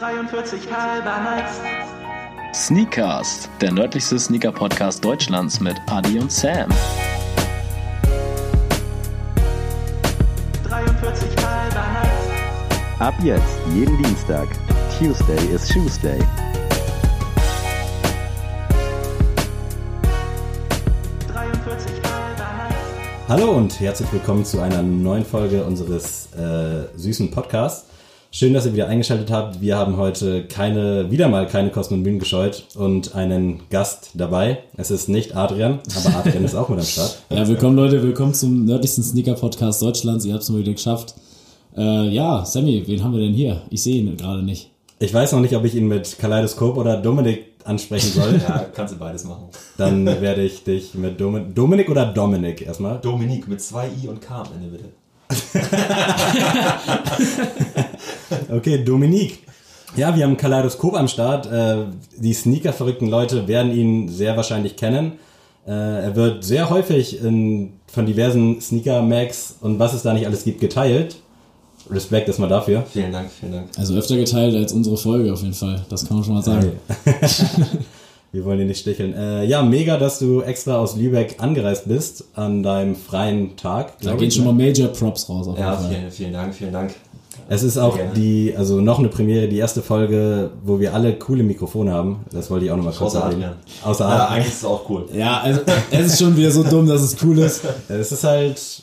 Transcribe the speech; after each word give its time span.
43 0.00 0.60
halber 0.72 1.20
nice. 1.20 1.60
Sneakcast, 2.54 3.50
der 3.60 3.70
nördlichste 3.70 4.18
Sneaker-Podcast 4.18 5.04
Deutschlands 5.04 5.60
mit 5.60 5.76
Adi 5.90 6.18
und 6.18 6.32
Sam. 6.32 6.70
43 10.66 11.28
halber 11.44 11.86
nice. 11.92 12.98
Ab 12.98 13.12
jetzt, 13.22 13.44
jeden 13.74 14.02
Dienstag. 14.02 14.48
Tuesday 14.98 15.54
is 15.54 15.68
Tuesday. 15.68 16.18
43 21.30 21.92
halber 22.04 22.48
nice. 22.56 23.28
Hallo 23.28 23.50
und 23.50 23.78
herzlich 23.78 24.10
willkommen 24.14 24.46
zu 24.46 24.60
einer 24.62 24.80
neuen 24.80 25.26
Folge 25.26 25.62
unseres 25.62 26.32
äh, 26.32 26.86
süßen 26.96 27.30
Podcasts. 27.30 27.89
Schön, 28.32 28.54
dass 28.54 28.64
ihr 28.64 28.72
wieder 28.72 28.86
eingeschaltet 28.86 29.28
habt. 29.32 29.60
Wir 29.60 29.76
haben 29.76 29.96
heute 29.96 30.44
keine, 30.44 31.10
wieder 31.10 31.26
mal 31.28 31.48
keine 31.48 31.70
Kosten 31.70 31.94
und 31.94 32.02
Mühen 32.02 32.20
gescheut 32.20 32.64
und 32.76 33.16
einen 33.16 33.62
Gast 33.70 34.10
dabei. 34.14 34.58
Es 34.76 34.92
ist 34.92 35.08
nicht 35.08 35.34
Adrian, 35.34 35.80
aber 35.96 36.16
Adrian 36.18 36.44
ist 36.44 36.54
auch 36.54 36.68
mit 36.68 36.78
am 36.78 36.84
Start. 36.84 37.18
Ja, 37.30 37.48
willkommen 37.48 37.74
Leute, 37.74 38.00
willkommen 38.04 38.32
zum 38.32 38.66
nördlichsten 38.66 39.02
Sneaker-Podcast 39.02 39.82
Deutschlands. 39.82 40.24
Ihr 40.24 40.34
habt 40.34 40.44
es 40.44 40.50
mal 40.50 40.60
wieder 40.60 40.72
geschafft. 40.72 41.16
Äh, 41.76 42.06
ja, 42.10 42.44
Sammy, 42.44 42.84
wen 42.86 43.02
haben 43.02 43.14
wir 43.14 43.20
denn 43.20 43.34
hier? 43.34 43.62
Ich 43.68 43.82
sehe 43.82 43.96
ihn 43.96 44.16
gerade 44.16 44.44
nicht. 44.44 44.70
Ich 45.00 45.12
weiß 45.12 45.32
noch 45.32 45.40
nicht, 45.40 45.56
ob 45.56 45.64
ich 45.64 45.74
ihn 45.74 45.88
mit 45.88 46.16
Kaleidoskop 46.20 46.76
oder 46.76 46.98
Dominik 46.98 47.46
ansprechen 47.64 48.12
soll. 48.12 48.40
Ja, 48.48 48.64
kannst 48.72 48.94
du 48.94 48.98
beides 48.98 49.24
machen. 49.24 49.48
Dann 49.76 50.06
werde 50.06 50.42
ich 50.42 50.62
dich 50.62 50.94
mit 50.94 51.20
Domin 51.20 51.52
Dominik 51.52 51.88
oder 51.90 52.06
Dominik 52.06 52.62
erstmal. 52.62 53.00
Dominik 53.00 53.48
mit 53.48 53.60
zwei 53.60 53.88
I 54.00 54.06
und 54.06 54.20
K 54.20 54.42
am 54.42 54.48
Ende 54.54 54.68
bitte. 54.68 54.84
Okay, 58.50 58.84
Dominik. 58.84 59.38
Ja, 59.96 60.16
wir 60.16 60.24
haben 60.24 60.36
Kaleidoskop 60.36 60.94
am 60.94 61.08
Start. 61.08 61.46
Äh, 61.46 61.86
die 62.16 62.32
Sneaker-verrückten 62.32 63.08
Leute 63.08 63.48
werden 63.48 63.72
ihn 63.72 64.08
sehr 64.08 64.36
wahrscheinlich 64.36 64.76
kennen. 64.76 65.12
Äh, 65.66 65.72
er 65.72 66.16
wird 66.16 66.44
sehr 66.44 66.70
häufig 66.70 67.22
in, 67.22 67.72
von 67.86 68.06
diversen 68.06 68.60
Sneaker-Mags 68.60 69.56
und 69.60 69.78
was 69.78 69.94
es 69.94 70.02
da 70.02 70.12
nicht 70.12 70.26
alles 70.26 70.44
gibt 70.44 70.60
geteilt. 70.60 71.16
Respekt 71.90 72.28
erstmal 72.28 72.48
dafür. 72.48 72.84
Vielen 72.92 73.10
Dank, 73.10 73.30
vielen 73.32 73.52
Dank. 73.52 73.68
Also 73.76 73.94
öfter 73.94 74.16
geteilt 74.16 74.54
als 74.54 74.72
unsere 74.72 74.96
Folge 74.96 75.32
auf 75.32 75.42
jeden 75.42 75.54
Fall. 75.54 75.84
Das 75.88 76.06
kann 76.06 76.16
man 76.16 76.24
schon 76.24 76.34
mal 76.34 76.42
sagen. 76.42 76.72
Wir 78.32 78.44
wollen 78.44 78.58
dir 78.58 78.64
nicht 78.64 78.80
sticheln. 78.80 79.12
Äh, 79.14 79.44
ja, 79.44 79.62
mega, 79.62 79.96
dass 79.96 80.20
du 80.20 80.42
extra 80.42 80.76
aus 80.76 80.96
Lübeck 80.96 81.36
angereist 81.38 81.88
bist 81.88 82.24
an 82.34 82.62
deinem 82.62 82.94
freien 82.94 83.56
Tag. 83.56 83.98
Da 84.02 84.14
gehen 84.14 84.30
schon 84.30 84.44
ne? 84.44 84.52
mal 84.52 84.66
Major 84.66 84.88
Props 84.88 85.28
raus 85.28 85.48
auf 85.48 85.56
jeden 85.56 85.68
Ja, 85.68 85.76
Fall. 85.76 85.90
vielen, 85.90 86.10
vielen 86.10 86.32
Dank, 86.32 86.54
vielen 86.54 86.72
Dank. 86.72 86.94
Es 87.48 87.64
ist 87.64 87.76
auch 87.78 87.96
Gerne. 87.96 88.12
die, 88.14 88.54
also 88.56 88.80
noch 88.80 89.00
eine 89.00 89.08
Premiere, 89.08 89.48
die 89.48 89.56
erste 89.58 89.82
Folge, 89.82 90.50
wo 90.62 90.78
wir 90.78 90.94
alle 90.94 91.14
coole 91.14 91.42
Mikrofone 91.42 91.90
haben. 91.92 92.20
Das 92.30 92.48
wollte 92.48 92.66
ich 92.66 92.70
auch 92.70 92.76
nochmal 92.76 92.92
kurz 92.92 93.16
Außer 93.16 93.24
erwähnen. 93.24 93.42
Adrian. 93.42 93.56
Außer 93.82 94.08
Ja, 94.08 94.28
eigentlich 94.28 94.46
ist 94.52 94.58
es 94.58 94.64
auch 94.64 94.88
cool. 94.88 95.06
Ja, 95.12 95.40
also 95.40 95.60
es 95.90 96.06
ist 96.06 96.18
schon 96.20 96.36
wieder 96.36 96.52
so 96.52 96.62
dumm, 96.62 96.86
dass 96.86 97.02
es 97.02 97.16
cool 97.24 97.38
ist. 97.40 97.62
Es 97.88 98.12
ist 98.12 98.22
halt 98.22 98.82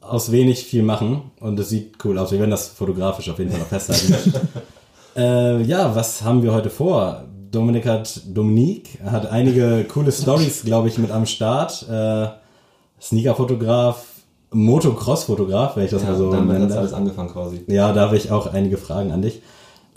aus 0.00 0.32
wenig 0.32 0.64
viel 0.64 0.82
machen 0.82 1.30
und 1.40 1.60
es 1.60 1.68
sieht 1.68 2.02
cool 2.04 2.16
aus. 2.18 2.32
Wir 2.32 2.38
werden 2.38 2.50
das 2.50 2.68
fotografisch 2.68 3.28
auf 3.28 3.38
jeden 3.38 3.50
Fall 3.50 3.60
noch 3.60 3.66
festhalten. 3.66 4.14
äh, 5.16 5.62
ja, 5.64 5.94
was 5.94 6.22
haben 6.22 6.42
wir 6.42 6.54
heute 6.54 6.70
vor? 6.70 7.24
Dominik 7.50 7.86
hat, 7.86 8.22
Dominik 8.26 8.98
hat 9.04 9.30
einige 9.30 9.84
coole 9.84 10.12
Stories, 10.12 10.64
glaube 10.64 10.88
ich, 10.88 10.98
mit 10.98 11.10
am 11.10 11.26
Start. 11.26 11.86
Äh, 11.90 12.28
Sneaker-Fotograf, 13.00 14.04
Motocross-Fotograf, 14.52 15.76
wenn 15.76 15.84
ich 15.84 15.90
das 15.90 16.02
Ja, 16.02 16.10
mal 16.10 16.16
so 16.16 16.30
damit 16.30 16.58
nennen 16.58 16.70
hat 16.70 16.78
alles 16.78 16.92
angefangen 16.92 17.30
quasi. 17.30 17.64
Ja, 17.66 17.92
da 17.92 18.02
habe 18.02 18.16
ich 18.16 18.30
auch 18.30 18.52
einige 18.52 18.76
Fragen 18.76 19.10
an 19.10 19.22
dich. 19.22 19.42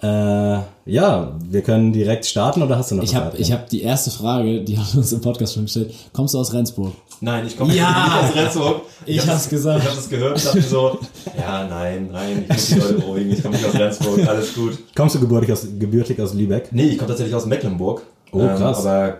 Äh, 0.03 0.59
ja, 0.85 1.31
wir 1.49 1.61
können 1.61 1.93
direkt 1.93 2.25
starten 2.25 2.61
oder 2.61 2.77
hast 2.77 2.91
du 2.91 2.95
noch 2.95 3.03
Ich 3.03 3.11
was, 3.11 3.15
habe 3.15 3.27
Adrian? 3.27 3.41
ich 3.41 3.51
hab 3.53 3.69
die 3.69 3.81
erste 3.83 4.11
Frage, 4.11 4.61
die 4.61 4.77
haben 4.77 4.85
wir 4.91 4.97
uns 4.97 5.13
im 5.13 5.21
Podcast 5.21 5.53
schon 5.53 5.63
gestellt. 5.63 5.93
Kommst 6.11 6.33
du 6.33 6.39
aus 6.39 6.51
Rendsburg? 6.53 6.91
Nein, 7.21 7.47
ich 7.47 7.57
komme 7.57 7.73
Ja! 7.73 7.87
nicht 8.21 8.29
aus 8.31 8.35
Rendsburg. 8.35 8.81
Ich 9.05 9.19
hab 9.21 9.27
hab's 9.27 9.43
das- 9.43 9.49
gesagt. 9.49 9.79
Ich 9.81 9.85
habe 9.87 9.95
das 9.95 10.09
gehört 10.09 10.35
und 10.35 10.45
dachte 10.45 10.61
so, 10.61 10.99
ja, 11.37 11.65
nein, 11.69 12.09
nein, 12.11 12.43
ich 12.43 12.49
muss 12.49 12.65
die 12.67 12.73
Leute 12.75 12.93
beruhigen, 12.95 13.31
ich 13.31 13.41
komme 13.41 13.55
nicht 13.55 13.65
aus 13.65 13.75
Rendsburg, 13.75 14.27
alles 14.27 14.53
gut. 14.53 14.77
Kommst 14.93 15.15
du 15.15 15.19
gebürtig 15.21 15.51
aus, 15.53 15.65
gebürtig 15.79 16.19
aus 16.19 16.33
Lübeck? 16.33 16.67
Nee, 16.73 16.83
ich 16.87 16.97
komme 16.97 17.07
tatsächlich 17.07 17.35
aus 17.35 17.45
Mecklenburg. 17.45 18.01
Oh, 18.33 18.39
krass. 18.39 18.85
aber 18.85 19.19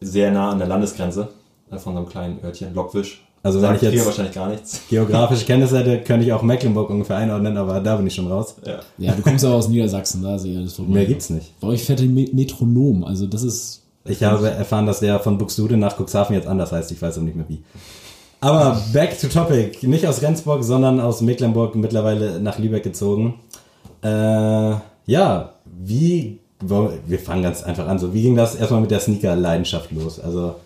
sehr 0.00 0.32
nah 0.32 0.50
an 0.50 0.58
der 0.58 0.66
Landesgrenze. 0.66 1.28
äh, 1.70 1.78
Von 1.78 1.92
so 1.94 1.98
einem 2.00 2.08
kleinen 2.08 2.42
Örtchen, 2.44 2.74
Lockwisch. 2.74 3.24
Also 3.44 3.60
wenn 3.62 3.68
Sagt 3.68 3.82
ich 3.84 3.92
jetzt- 3.92 4.06
wahrscheinlich 4.06 4.34
gar 4.34 4.48
nichts. 4.48 4.80
Geografische 4.90 5.44
Kenntnisse 5.44 5.78
hätte, 5.78 6.00
könnte 6.02 6.26
ich 6.26 6.32
auch 6.32 6.42
Mecklenburg 6.42 6.90
ungefähr 6.90 7.16
einordnen, 7.18 7.56
aber 7.56 7.78
da 7.78 7.94
bin 7.96 8.06
ich 8.06 8.14
schon 8.14 8.26
raus. 8.26 8.56
Ja. 8.66 8.80
Ja, 8.98 9.12
du 9.14 9.22
kommst 9.22 9.44
aber 9.44 9.54
aus 9.54 9.68
Niedersachsen, 9.68 10.22
da 10.22 10.38
sehe 10.38 10.52
ich 10.54 10.58
alles 10.58 10.74
vorbei. 10.74 10.94
Mehr 10.94 11.04
gibt's 11.04 11.30
nicht. 11.30 11.52
Bei 11.60 11.68
euch 11.68 11.84
fährt 11.84 12.00
ein 12.00 12.12
Me- 12.12 12.28
Metronom, 12.32 13.04
also 13.04 13.26
das 13.26 13.42
ist... 13.44 13.82
Ich 14.06 14.22
habe 14.22 14.50
erfahren, 14.50 14.86
dass 14.86 15.00
der 15.00 15.18
von 15.20 15.38
Buxtehude 15.38 15.76
nach 15.78 15.96
Cuxhaven 15.98 16.34
jetzt 16.34 16.46
anders 16.48 16.72
heißt. 16.72 16.90
Ich 16.92 17.00
weiß 17.00 17.16
auch 17.18 17.22
nicht 17.22 17.36
mehr 17.36 17.46
wie. 17.48 17.62
Aber 18.40 18.78
back 18.92 19.18
to 19.18 19.28
topic. 19.28 19.86
Nicht 19.86 20.06
aus 20.06 20.20
Rendsburg, 20.20 20.62
sondern 20.62 21.00
aus 21.00 21.22
Mecklenburg 21.22 21.74
mittlerweile 21.74 22.38
nach 22.40 22.58
Lübeck 22.58 22.82
gezogen. 22.82 23.36
Äh, 24.02 24.08
ja, 25.06 25.52
wie, 25.64 26.38
wir 27.06 27.18
fangen 27.18 27.42
ganz 27.42 27.62
einfach 27.62 27.88
an. 27.88 27.98
So, 27.98 28.12
wie 28.12 28.20
ging 28.20 28.36
das 28.36 28.54
erstmal 28.54 28.82
mit 28.82 28.90
der 28.90 29.00
Sneaker-Leidenschaft 29.00 29.90
los? 29.92 30.20
Also, 30.20 30.56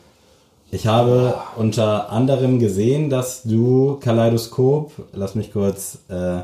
ich 0.71 0.87
habe 0.87 1.35
unter 1.57 2.11
anderem 2.13 2.59
gesehen, 2.59 3.11
dass 3.11 3.43
du 3.45 3.99
Kaleidoskop, 4.01 4.93
lass 5.13 5.35
mich 5.35 5.53
kurz 5.53 5.99
äh, 6.09 6.41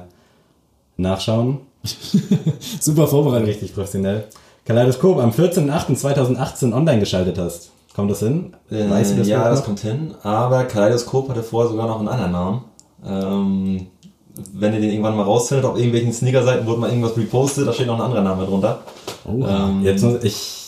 nachschauen, 0.97 1.59
Super 2.81 3.07
vorbereitet. 3.07 3.49
richtig 3.49 3.75
professionell, 3.75 4.25
Kaleidoskop 4.65 5.19
am 5.19 5.31
14.08.2018 5.31 6.73
online 6.73 7.01
geschaltet 7.01 7.39
hast. 7.39 7.71
Kommt 7.95 8.11
das 8.11 8.21
hin? 8.21 8.55
Äh, 8.71 8.89
Weißt 8.91 9.13
du 9.13 9.19
das 9.19 9.29
ja, 9.29 9.49
das 9.49 9.61
noch? 9.61 9.67
kommt 9.67 9.81
hin. 9.81 10.15
Aber 10.23 10.65
Kaleidoskop 10.65 11.29
hatte 11.29 11.43
vorher 11.43 11.71
sogar 11.71 11.87
noch 11.87 11.99
einen 12.01 12.09
anderen 12.09 12.33
Namen. 12.33 12.65
Ähm, 13.07 13.87
wenn 14.53 14.73
ihr 14.75 14.81
den 14.81 14.91
irgendwann 14.91 15.17
mal 15.17 15.23
rausfindet, 15.23 15.65
auf 15.67 15.77
irgendwelchen 15.77 16.13
Sneaker-Seiten 16.13 16.67
wurde 16.67 16.81
mal 16.81 16.89
irgendwas 16.89 17.17
repostet, 17.17 17.69
da 17.69 17.73
steht 17.73 17.87
noch 17.87 17.97
ein 17.97 18.01
anderer 18.01 18.23
Name 18.23 18.47
drunter. 18.47 18.81
Oh, 19.27 19.45
Ähm, 19.47 19.83
Jetzt 19.85 20.03
muss 20.03 20.25
ich. 20.25 20.64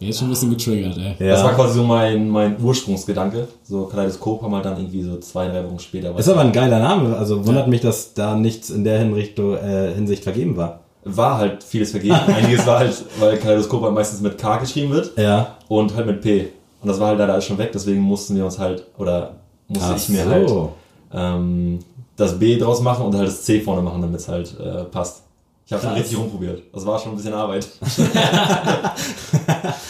Jetzt 0.00 0.18
schon 0.18 0.28
ein 0.28 0.30
bisschen 0.30 0.50
getriggert, 0.50 0.96
ey. 0.96 1.26
Ja. 1.26 1.32
Das 1.34 1.44
war 1.44 1.54
quasi 1.54 1.74
so 1.74 1.82
mein, 1.84 2.28
mein 2.28 2.56
Ursprungsgedanke. 2.62 3.48
So 3.64 3.84
Kaleidoskop 3.84 4.42
haben 4.42 4.54
halt 4.54 4.64
dann 4.64 4.76
irgendwie 4.76 5.02
so 5.02 5.18
zwei, 5.18 5.48
drei 5.48 5.64
Wochen 5.64 5.78
später. 5.78 6.16
ist 6.16 6.28
aber 6.28 6.40
ein 6.42 6.52
geiler 6.52 6.78
Name. 6.78 7.16
Also 7.16 7.44
wundert 7.46 7.68
mich, 7.68 7.80
dass 7.80 8.14
da 8.14 8.36
nichts 8.36 8.70
in 8.70 8.84
der 8.84 8.98
Hinrichtung, 9.00 9.56
äh, 9.56 9.92
Hinsicht 9.94 10.22
vergeben 10.22 10.56
war. 10.56 10.80
war 11.04 11.38
halt 11.38 11.64
vieles 11.64 11.90
vergeben. 11.90 12.14
Einiges 12.26 12.66
war 12.66 12.78
halt, 12.80 12.94
weil 13.18 13.36
Kaleidoskop 13.38 13.82
halt 13.82 13.94
meistens 13.94 14.20
mit 14.20 14.36
K 14.38 14.56
geschrieben 14.58 14.90
wird 14.92 15.16
Ja. 15.18 15.56
und 15.68 15.94
halt 15.96 16.06
mit 16.06 16.20
P. 16.20 16.48
Und 16.80 16.88
das 16.88 17.00
war 17.00 17.08
halt 17.08 17.18
leider 17.18 17.32
alles 17.32 17.44
schon 17.44 17.58
weg, 17.58 17.70
deswegen 17.72 18.00
mussten 18.00 18.36
wir 18.36 18.44
uns 18.44 18.58
halt, 18.58 18.84
oder 18.98 19.32
musste 19.66 19.88
Ach 19.92 19.96
ich 19.96 20.08
mir 20.10 20.24
so. 20.24 20.30
halt 20.30 21.34
ähm, 21.40 21.78
das 22.16 22.38
B 22.38 22.56
draus 22.58 22.80
machen 22.82 23.04
und 23.06 23.14
halt 23.16 23.26
das 23.28 23.42
C 23.42 23.60
vorne 23.60 23.82
machen, 23.82 24.00
damit 24.02 24.20
es 24.20 24.28
halt 24.28 24.54
äh, 24.60 24.84
passt. 24.84 25.22
Ich 25.68 25.72
habe 25.74 25.82
schon 25.82 25.92
richtig 25.92 26.16
rumprobiert. 26.18 26.62
Das 26.72 26.86
war 26.86 26.98
schon 26.98 27.12
ein 27.12 27.16
bisschen 27.18 27.34
Arbeit. 27.34 27.68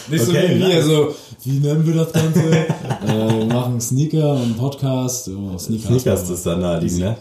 Nicht 0.09 0.25
so 0.25 0.33
Okay, 0.33 0.49
wie 0.57 0.59
wir, 0.59 0.69
nice. 0.75 0.85
so, 0.85 1.15
wie 1.45 1.61
nennen 1.61 1.87
wir 1.87 1.95
das 2.05 2.13
Ganze? 2.13 2.41
äh, 2.51 2.67
wir 3.39 3.45
machen 3.47 3.81
Sneaker 3.81 4.33
und 4.33 4.57
Podcast. 4.59 5.29
Oh, 5.29 5.57
Sneaker 5.57 5.87
Sneakers 5.87 6.29
ist 6.31 6.45
dann 6.47 6.61
naheliegend, 6.63 6.99
ne? 6.99 7.17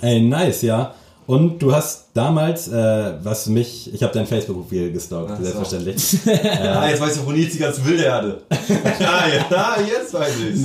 Ey, 0.00 0.20
nice, 0.22 0.62
ja. 0.62 0.92
Und 1.28 1.58
du 1.62 1.72
hast 1.72 2.06
damals, 2.14 2.66
äh, 2.66 3.12
was 3.22 3.46
mich, 3.46 3.94
ich 3.94 4.02
habe 4.02 4.12
dein 4.12 4.26
Facebook-Profil 4.26 4.90
gestalkt, 4.92 5.30
Ach 5.34 5.36
so. 5.38 5.42
selbstverständlich. 5.44 6.18
Ah, 6.60 6.88
jetzt 6.88 7.00
weiß 7.00 7.16
ich, 7.16 7.26
wo 7.26 7.30
Nils 7.30 7.52
die 7.52 7.58
ganzen 7.58 7.84
Bilder 7.84 8.12
hatte. 8.12 8.42
ja, 8.98 9.76
jetzt 9.86 10.14
weiß 10.14 10.32
ich's. 10.50 10.64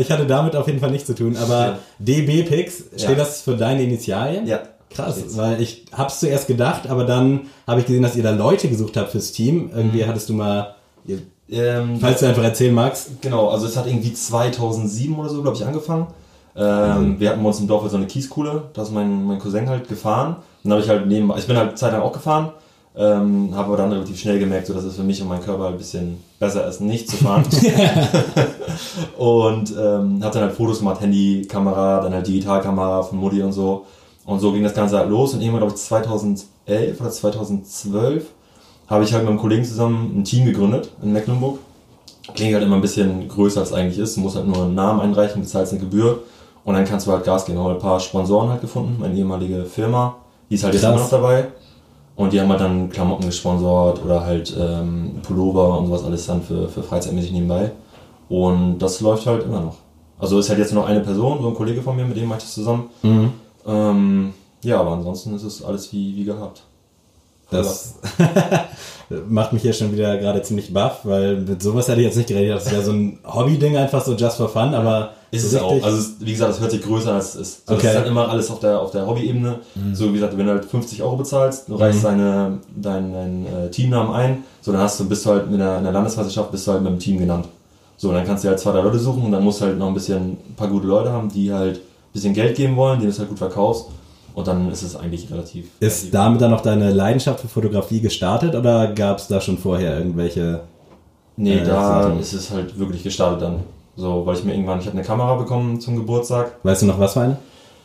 ich 0.00 0.10
hatte 0.10 0.26
damit 0.26 0.56
auf 0.56 0.66
jeden 0.66 0.80
Fall 0.80 0.90
nichts 0.90 1.06
zu 1.06 1.14
tun, 1.14 1.36
aber 1.36 1.78
DB-Pix, 2.00 2.76
steht 2.96 3.10
Ja. 3.10 3.14
das 3.14 3.42
für 3.42 3.56
deine 3.56 3.82
Initialien? 3.84 4.46
Ja. 4.48 4.60
Krass, 4.94 5.22
weil 5.36 5.60
ich 5.60 5.84
hab's 5.92 6.20
zuerst 6.20 6.46
gedacht, 6.46 6.88
aber 6.88 7.04
dann 7.04 7.42
habe 7.66 7.80
ich 7.80 7.86
gesehen, 7.86 8.02
dass 8.02 8.16
ihr 8.16 8.22
da 8.22 8.30
Leute 8.30 8.68
gesucht 8.68 8.96
habt 8.96 9.10
fürs 9.10 9.32
Team. 9.32 9.70
Irgendwie 9.74 10.02
Mhm. 10.02 10.08
hattest 10.08 10.28
du 10.28 10.34
mal, 10.34 10.74
Ähm, 11.50 11.98
falls 12.00 12.20
du 12.20 12.26
einfach 12.26 12.42
erzählen 12.42 12.74
magst. 12.74 13.20
Genau, 13.20 13.48
also 13.48 13.66
es 13.66 13.76
hat 13.76 13.86
irgendwie 13.86 14.14
2007 14.14 15.14
oder 15.18 15.28
so, 15.28 15.42
glaube 15.42 15.56
ich, 15.56 15.64
angefangen. 15.66 16.06
Ähm, 16.56 17.16
Wir 17.18 17.30
hatten 17.30 17.42
bei 17.42 17.48
uns 17.48 17.60
im 17.60 17.66
Dorf 17.66 17.82
halt 17.82 17.90
so 17.90 17.96
eine 17.98 18.06
Kieskuhle, 18.06 18.62
da 18.72 18.82
ist 18.82 18.92
mein, 18.92 19.24
mein 19.26 19.38
Cousin 19.38 19.68
halt 19.68 19.86
gefahren. 19.88 20.36
Dann 20.62 20.72
habe 20.72 20.82
ich 20.82 20.88
halt 20.88 21.06
neben, 21.06 21.30
ich 21.36 21.46
bin 21.46 21.56
halt 21.56 21.68
eine 21.68 21.74
Zeit 21.74 21.92
lang 21.92 22.00
auch 22.00 22.12
gefahren, 22.12 22.50
ähm, 22.96 23.50
habe 23.54 23.66
aber 23.68 23.76
dann 23.76 23.92
relativ 23.92 24.18
schnell 24.18 24.38
gemerkt, 24.38 24.68
so, 24.68 24.72
dass 24.72 24.84
es 24.84 24.96
für 24.96 25.02
mich 25.02 25.20
und 25.20 25.28
meinen 25.28 25.42
Körper 25.42 25.66
ein 25.66 25.76
bisschen 25.76 26.16
besser 26.38 26.66
ist, 26.66 26.80
nicht 26.80 27.10
zu 27.10 27.16
fahren. 27.18 27.44
und 29.18 29.70
ähm, 29.72 30.20
habe 30.22 30.32
dann 30.34 30.42
halt 30.44 30.52
Fotos 30.52 30.78
gemacht, 30.78 31.00
Handy, 31.00 31.46
Kamera, 31.48 32.00
dann 32.00 32.14
halt 32.14 32.26
Digitalkamera 32.26 33.02
von 33.02 33.18
Mutti 33.18 33.42
und 33.42 33.52
so. 33.52 33.84
Und 34.26 34.40
so 34.40 34.52
ging 34.52 34.62
das 34.62 34.74
Ganze 34.74 34.98
halt 34.98 35.10
los 35.10 35.34
und 35.34 35.40
irgendwann, 35.40 35.60
glaube 35.60 35.74
ich, 35.74 35.80
2011 35.80 37.00
oder 37.00 37.10
2012 37.10 38.26
habe 38.86 39.04
ich 39.04 39.12
halt 39.12 39.22
mit 39.22 39.30
einem 39.30 39.38
Kollegen 39.38 39.64
zusammen 39.64 40.18
ein 40.18 40.24
Team 40.24 40.44
gegründet 40.44 40.90
in 41.02 41.12
Mecklenburg 41.12 41.58
klingt 42.32 42.54
halt 42.54 42.64
immer 42.64 42.76
ein 42.76 42.80
bisschen 42.80 43.28
größer 43.28 43.60
als 43.60 43.70
es 43.70 43.74
eigentlich 43.74 43.98
ist. 43.98 44.16
Du 44.16 44.20
musst 44.20 44.36
halt 44.36 44.46
nur 44.46 44.62
einen 44.62 44.74
Namen 44.74 45.00
einreichen, 45.00 45.42
bezahlst 45.42 45.72
eine 45.72 45.80
Gebühr 45.80 46.20
und 46.64 46.74
dann 46.74 46.84
kannst 46.84 47.06
du 47.06 47.12
halt 47.12 47.24
Gas 47.24 47.44
geben. 47.44 47.58
Haben 47.58 47.66
wir 47.66 47.72
ein 47.74 47.78
paar 47.78 48.00
Sponsoren 48.00 48.48
halt 48.50 48.60
gefunden, 48.60 48.96
meine 48.98 49.14
ehemalige 49.14 49.64
Firma, 49.64 50.16
die 50.48 50.54
ist 50.54 50.64
halt 50.64 50.74
jetzt 50.74 50.84
immer 50.84 50.96
noch 50.96 51.10
dabei. 51.10 51.48
Und 52.16 52.32
die 52.32 52.40
haben 52.40 52.48
halt 52.48 52.60
dann 52.60 52.90
Klamotten 52.90 53.26
gesponsert 53.26 54.04
oder 54.04 54.24
halt 54.24 54.56
ähm, 54.56 55.16
Pullover 55.24 55.78
und 55.78 55.86
sowas 55.86 56.04
alles 56.04 56.26
dann 56.26 56.42
für, 56.42 56.68
für 56.68 56.82
freizeitmäßig 56.82 57.32
nebenbei. 57.32 57.72
Und 58.28 58.78
das 58.78 59.00
läuft 59.00 59.26
halt 59.26 59.44
immer 59.44 59.60
noch. 59.60 59.76
Also 60.18 60.38
ist 60.38 60.48
halt 60.48 60.60
jetzt 60.60 60.72
nur 60.72 60.84
noch 60.84 60.88
eine 60.88 61.00
Person, 61.00 61.42
so 61.42 61.48
ein 61.48 61.54
Kollege 61.54 61.82
von 61.82 61.96
mir, 61.96 62.04
mit 62.04 62.16
dem 62.16 62.28
mache 62.28 62.38
ich 62.38 62.44
das 62.44 62.54
zusammen. 62.54 62.84
Ähm, 63.66 64.32
ja, 64.62 64.80
aber 64.80 64.92
ansonsten 64.92 65.34
ist 65.34 65.42
es 65.42 65.62
alles 65.62 65.92
wie, 65.92 66.16
wie 66.16 66.24
gehabt. 66.24 66.62
Das 67.50 67.96
macht 69.28 69.52
mich 69.52 69.62
hier 69.62 69.72
schon 69.72 69.92
wieder 69.92 70.16
gerade 70.16 70.42
ziemlich 70.42 70.72
baff, 70.72 71.00
weil 71.04 71.36
mit 71.36 71.62
sowas 71.62 71.88
hätte 71.88 72.00
ich 72.00 72.06
jetzt 72.06 72.16
nicht 72.16 72.28
geredet. 72.28 72.56
Das 72.56 72.66
ist 72.66 72.72
ja 72.72 72.82
so 72.82 72.92
ein 72.92 73.18
Hobby-Ding, 73.24 73.76
einfach 73.76 74.04
so 74.04 74.14
just 74.14 74.38
for 74.38 74.48
fun, 74.48 74.74
aber 74.74 75.10
Ist 75.30 75.50
so 75.50 75.56
es 75.58 75.62
auch. 75.62 75.82
Also 75.82 76.14
wie 76.20 76.32
gesagt, 76.32 76.52
es 76.52 76.60
hört 76.60 76.70
sich 76.70 76.82
größer 76.82 77.10
an, 77.10 77.16
als 77.16 77.34
es 77.34 77.40
ist. 77.40 77.66
So, 77.68 77.74
Okay. 77.74 77.82
Das 77.82 77.92
ist 77.92 77.98
halt 77.98 78.08
immer 78.08 78.28
alles 78.28 78.50
auf 78.50 78.60
der, 78.60 78.80
auf 78.80 78.90
der 78.90 79.06
Hobby-Ebene. 79.06 79.60
So 79.92 80.08
wie 80.08 80.14
gesagt, 80.14 80.36
wenn 80.36 80.46
du 80.46 80.52
halt 80.52 80.64
50 80.64 81.02
Euro 81.02 81.16
bezahlst, 81.16 81.68
du 81.68 81.74
reichst 81.76 82.02
deine, 82.02 82.58
deinen 82.74 83.12
dein, 83.12 83.46
äh, 83.46 83.70
Teamnamen 83.70 84.14
ein, 84.14 84.44
so 84.62 84.72
dann 84.72 84.80
hast 84.80 84.98
du, 84.98 85.08
bist 85.08 85.24
du 85.26 85.30
halt 85.30 85.46
in 85.46 85.58
der, 85.58 85.78
in 85.78 85.84
der 85.84 85.92
Landesmeisterschaft, 85.92 86.50
bist 86.50 86.66
du 86.66 86.72
halt 86.72 86.82
mit 86.82 86.92
dem 86.92 86.98
Team 86.98 87.18
genannt. 87.18 87.46
So, 87.96 88.08
und 88.08 88.14
dann 88.14 88.26
kannst 88.26 88.42
du 88.42 88.48
halt 88.48 88.58
zwei, 88.58 88.72
drei 88.72 88.80
Leute 88.80 88.98
suchen 88.98 89.22
und 89.22 89.32
dann 89.32 89.44
musst 89.44 89.60
du 89.60 89.66
halt 89.66 89.78
noch 89.78 89.86
ein 89.88 89.94
bisschen, 89.94 90.32
ein 90.32 90.54
paar 90.56 90.68
gute 90.68 90.86
Leute 90.86 91.12
haben, 91.12 91.28
die 91.28 91.52
halt 91.52 91.80
bisschen 92.14 92.32
Geld 92.32 92.56
geben 92.56 92.76
wollen, 92.76 93.00
die 93.00 93.06
das 93.06 93.18
halt 93.18 93.28
gut 93.28 93.38
verkaufst. 93.38 93.86
Und 94.34 94.48
dann 94.48 94.70
ist 94.72 94.82
es 94.82 94.96
eigentlich 94.96 95.30
relativ. 95.30 95.66
relativ 95.80 95.80
Ist 95.80 96.12
damit 96.14 96.40
dann 96.40 96.50
noch 96.50 96.62
deine 96.62 96.90
Leidenschaft 96.92 97.40
für 97.40 97.48
Fotografie 97.48 98.00
gestartet 98.00 98.54
oder 98.54 98.88
gab 98.88 99.18
es 99.18 99.28
da 99.28 99.40
schon 99.40 99.58
vorher 99.58 99.98
irgendwelche? 99.98 100.62
Nee, 101.36 101.58
Äh, 101.58 101.64
da 101.64 102.02
Sachen. 102.04 102.18
ist 102.18 102.32
es 102.32 102.50
halt 102.50 102.76
wirklich 102.78 103.02
gestartet 103.04 103.42
dann. 103.42 103.60
So, 103.96 104.26
weil 104.26 104.36
ich 104.36 104.42
mir 104.44 104.52
irgendwann, 104.54 104.80
ich 104.80 104.86
habe 104.86 104.96
eine 104.96 105.06
Kamera 105.06 105.36
bekommen 105.36 105.80
zum 105.80 105.94
Geburtstag. 105.96 106.56
Weißt 106.64 106.82
du 106.82 106.86
noch 106.86 106.98
was 106.98 107.12
für 107.12 107.20
eine? 107.20 107.36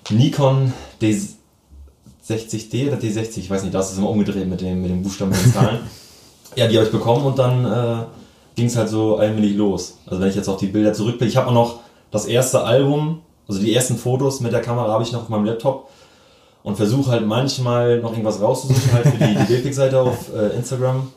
Nikon 0.09 0.73
D60D 1.01 2.87
oder 2.87 2.97
D60, 2.97 3.37
ich 3.39 3.49
weiß 3.49 3.63
nicht, 3.63 3.73
das 3.75 3.91
ist 3.91 3.97
immer 3.99 4.09
umgedreht 4.09 4.47
mit 4.47 4.61
dem, 4.61 4.81
mit 4.81 4.89
den 4.89 5.03
Buchstaben 5.03 5.31
und 5.31 5.43
den 5.43 5.53
Zahlen. 5.53 5.79
ja, 6.55 6.67
die 6.67 6.75
habe 6.77 6.85
ich 6.87 6.91
bekommen 6.91 7.25
und 7.25 7.37
dann 7.37 7.65
äh, 7.65 8.03
ging 8.55 8.65
es 8.67 8.75
halt 8.75 8.89
so 8.89 9.17
allmählich 9.17 9.55
los. 9.55 9.97
Also 10.07 10.21
wenn 10.21 10.29
ich 10.29 10.35
jetzt 10.35 10.47
auf 10.49 10.57
die 10.57 10.67
Bilder 10.67 10.93
zurückblicke, 10.93 11.29
ich 11.29 11.37
habe 11.37 11.47
auch 11.49 11.53
noch 11.53 11.79
das 12.09 12.25
erste 12.25 12.63
Album, 12.63 13.21
also 13.49 13.61
die 13.61 13.73
ersten 13.73 13.97
Fotos 13.97 14.39
mit 14.39 14.53
der 14.53 14.61
Kamera 14.61 14.91
habe 14.91 15.03
ich 15.03 15.11
noch 15.11 15.23
auf 15.23 15.29
meinem 15.29 15.45
Laptop 15.45 15.89
und 16.63 16.75
versuche 16.75 17.11
halt 17.11 17.25
manchmal 17.25 17.99
noch 17.99 18.11
irgendwas 18.11 18.41
rauszusuchen, 18.41 18.93
halt 18.93 19.07
für 19.07 19.17
die, 19.17 19.35
die 19.35 19.43
Bildpick-Seite 19.43 19.99
auf 19.99 20.33
äh, 20.33 20.55
Instagram. 20.55 21.11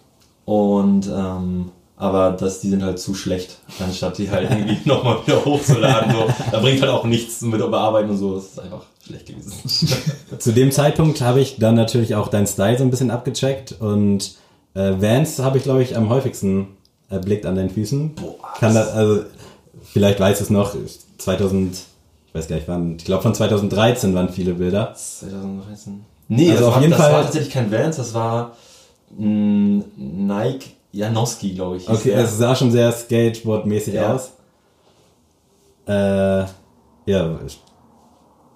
Und 0.45 1.07
ähm, 1.07 1.71
aber 1.97 2.33
das, 2.33 2.61
die 2.61 2.69
sind 2.69 2.83
halt 2.83 2.99
zu 2.99 3.15
schlecht, 3.15 3.59
anstatt 3.79 4.19
die 4.19 4.29
halt 4.29 4.51
irgendwie 4.51 4.77
nochmal 4.89 5.19
wieder 5.25 5.45
hochzuladen. 5.45 6.13
So. 6.13 6.27
Da 6.51 6.59
bringt 6.59 6.81
halt 6.81 6.91
auch 6.91 7.05
nichts 7.05 7.43
mit 7.43 7.61
bearbeiten 7.61 8.11
und 8.11 8.17
so. 8.17 8.35
Das 8.35 8.47
ist 8.47 8.59
einfach 8.59 8.83
schlecht 9.07 9.27
gewesen. 9.27 9.53
Zu 10.39 10.53
dem 10.53 10.73
Zeitpunkt 10.73 11.21
habe 11.21 11.41
ich 11.41 11.59
dann 11.59 11.77
natürlich 11.77 12.17
auch 12.17 12.29
deinen 12.29 12.49
Style 12.49 12.77
so 12.77 12.83
ein 12.83 12.91
bisschen 12.91 13.13
abgecheckt 13.13 13.77
und 13.79 14.37
äh, 14.75 14.95
Vans 14.99 15.39
habe 15.39 15.59
ich, 15.59 15.65
glaube 15.65 15.83
ich, 15.83 15.97
am 15.97 16.09
häufigsten 16.09 16.69
erblickt 17.09 17.47
an 17.47 17.55
deinen 17.55 17.71
Füßen. 17.71 18.15
Boah, 18.15 18.55
Kann 18.59 18.75
das, 18.75 18.89
also, 18.89 19.25
vielleicht 19.85 20.19
weißt 20.19 20.41
du 20.41 20.45
es 20.45 20.51
noch, 20.51 20.75
2000, 21.19 21.77
ich 22.33 22.39
weiß 22.39 22.49
gar 22.49 22.57
nicht 22.57 22.69
wann, 22.69 22.97
ich 22.97 23.05
glaube 23.05 23.23
von 23.23 23.35
2013 23.35 24.15
waren 24.15 24.29
viele 24.31 24.55
Bilder. 24.55 24.95
2013. 24.95 26.05
Nee, 26.29 26.51
Also 26.51 26.61
das, 26.61 26.69
auf 26.69 26.75
war, 26.75 26.81
jeden 26.81 26.91
das 26.93 27.01
Fall- 27.01 27.13
war 27.13 27.23
tatsächlich 27.25 27.53
kein 27.53 27.71
Vans, 27.71 27.97
das 27.97 28.15
war 28.15 28.53
mh, 29.19 29.85
Nike 29.97 30.71
Janowski, 30.93 31.55
glaube 31.55 31.77
ich. 31.79 31.89
Okay, 31.89 32.11
der. 32.11 32.21
es 32.25 32.37
sah 32.39 32.55
schon 32.55 32.71
sehr 32.71 32.93
Skateboard-mäßig 32.93 33.95
Ja. 33.95 34.15
aus. 34.15 34.31
Äh, 35.87 36.45
ja. 37.11 37.39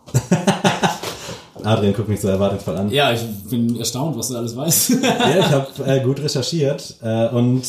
Adrian 1.64 1.94
guckt 1.94 2.08
mich 2.08 2.20
so 2.20 2.28
erwartungsvoll 2.28 2.76
an. 2.76 2.90
Ja, 2.90 3.12
ich 3.12 3.22
bin 3.50 3.76
erstaunt, 3.78 4.16
was 4.16 4.28
du 4.28 4.36
alles 4.36 4.54
weißt. 4.56 4.90
Ja, 5.02 5.38
ich 5.40 5.50
habe 5.50 5.66
äh, 5.86 6.00
gut 6.00 6.20
recherchiert. 6.20 6.96
Äh, 7.02 7.28
und 7.28 7.62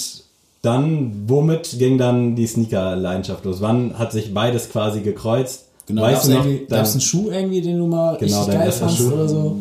dann, 0.61 1.23
womit 1.27 1.79
ging 1.79 1.97
dann 1.97 2.35
die 2.35 2.45
Sneaker-Leidenschaft 2.45 3.45
los? 3.45 3.61
Wann 3.61 3.97
hat 3.97 4.11
sich 4.11 4.33
beides 4.33 4.69
quasi 4.69 5.01
gekreuzt? 5.01 5.66
Genau, 5.87 6.01
weißt 6.03 6.29
gab's, 6.29 6.43
du 6.43 6.49
dein- 6.49 6.67
gab's 6.67 6.91
einen 6.91 7.01
Schuh 7.01 7.29
irgendwie, 7.31 7.61
den 7.61 7.77
du 7.79 7.87
mal 7.87 8.17
Genau, 8.17 8.37
richtig 8.43 8.59
geil 8.59 8.71
fandst 8.71 8.97
Schuh. 8.97 9.11
oder 9.13 9.27
so? 9.27 9.55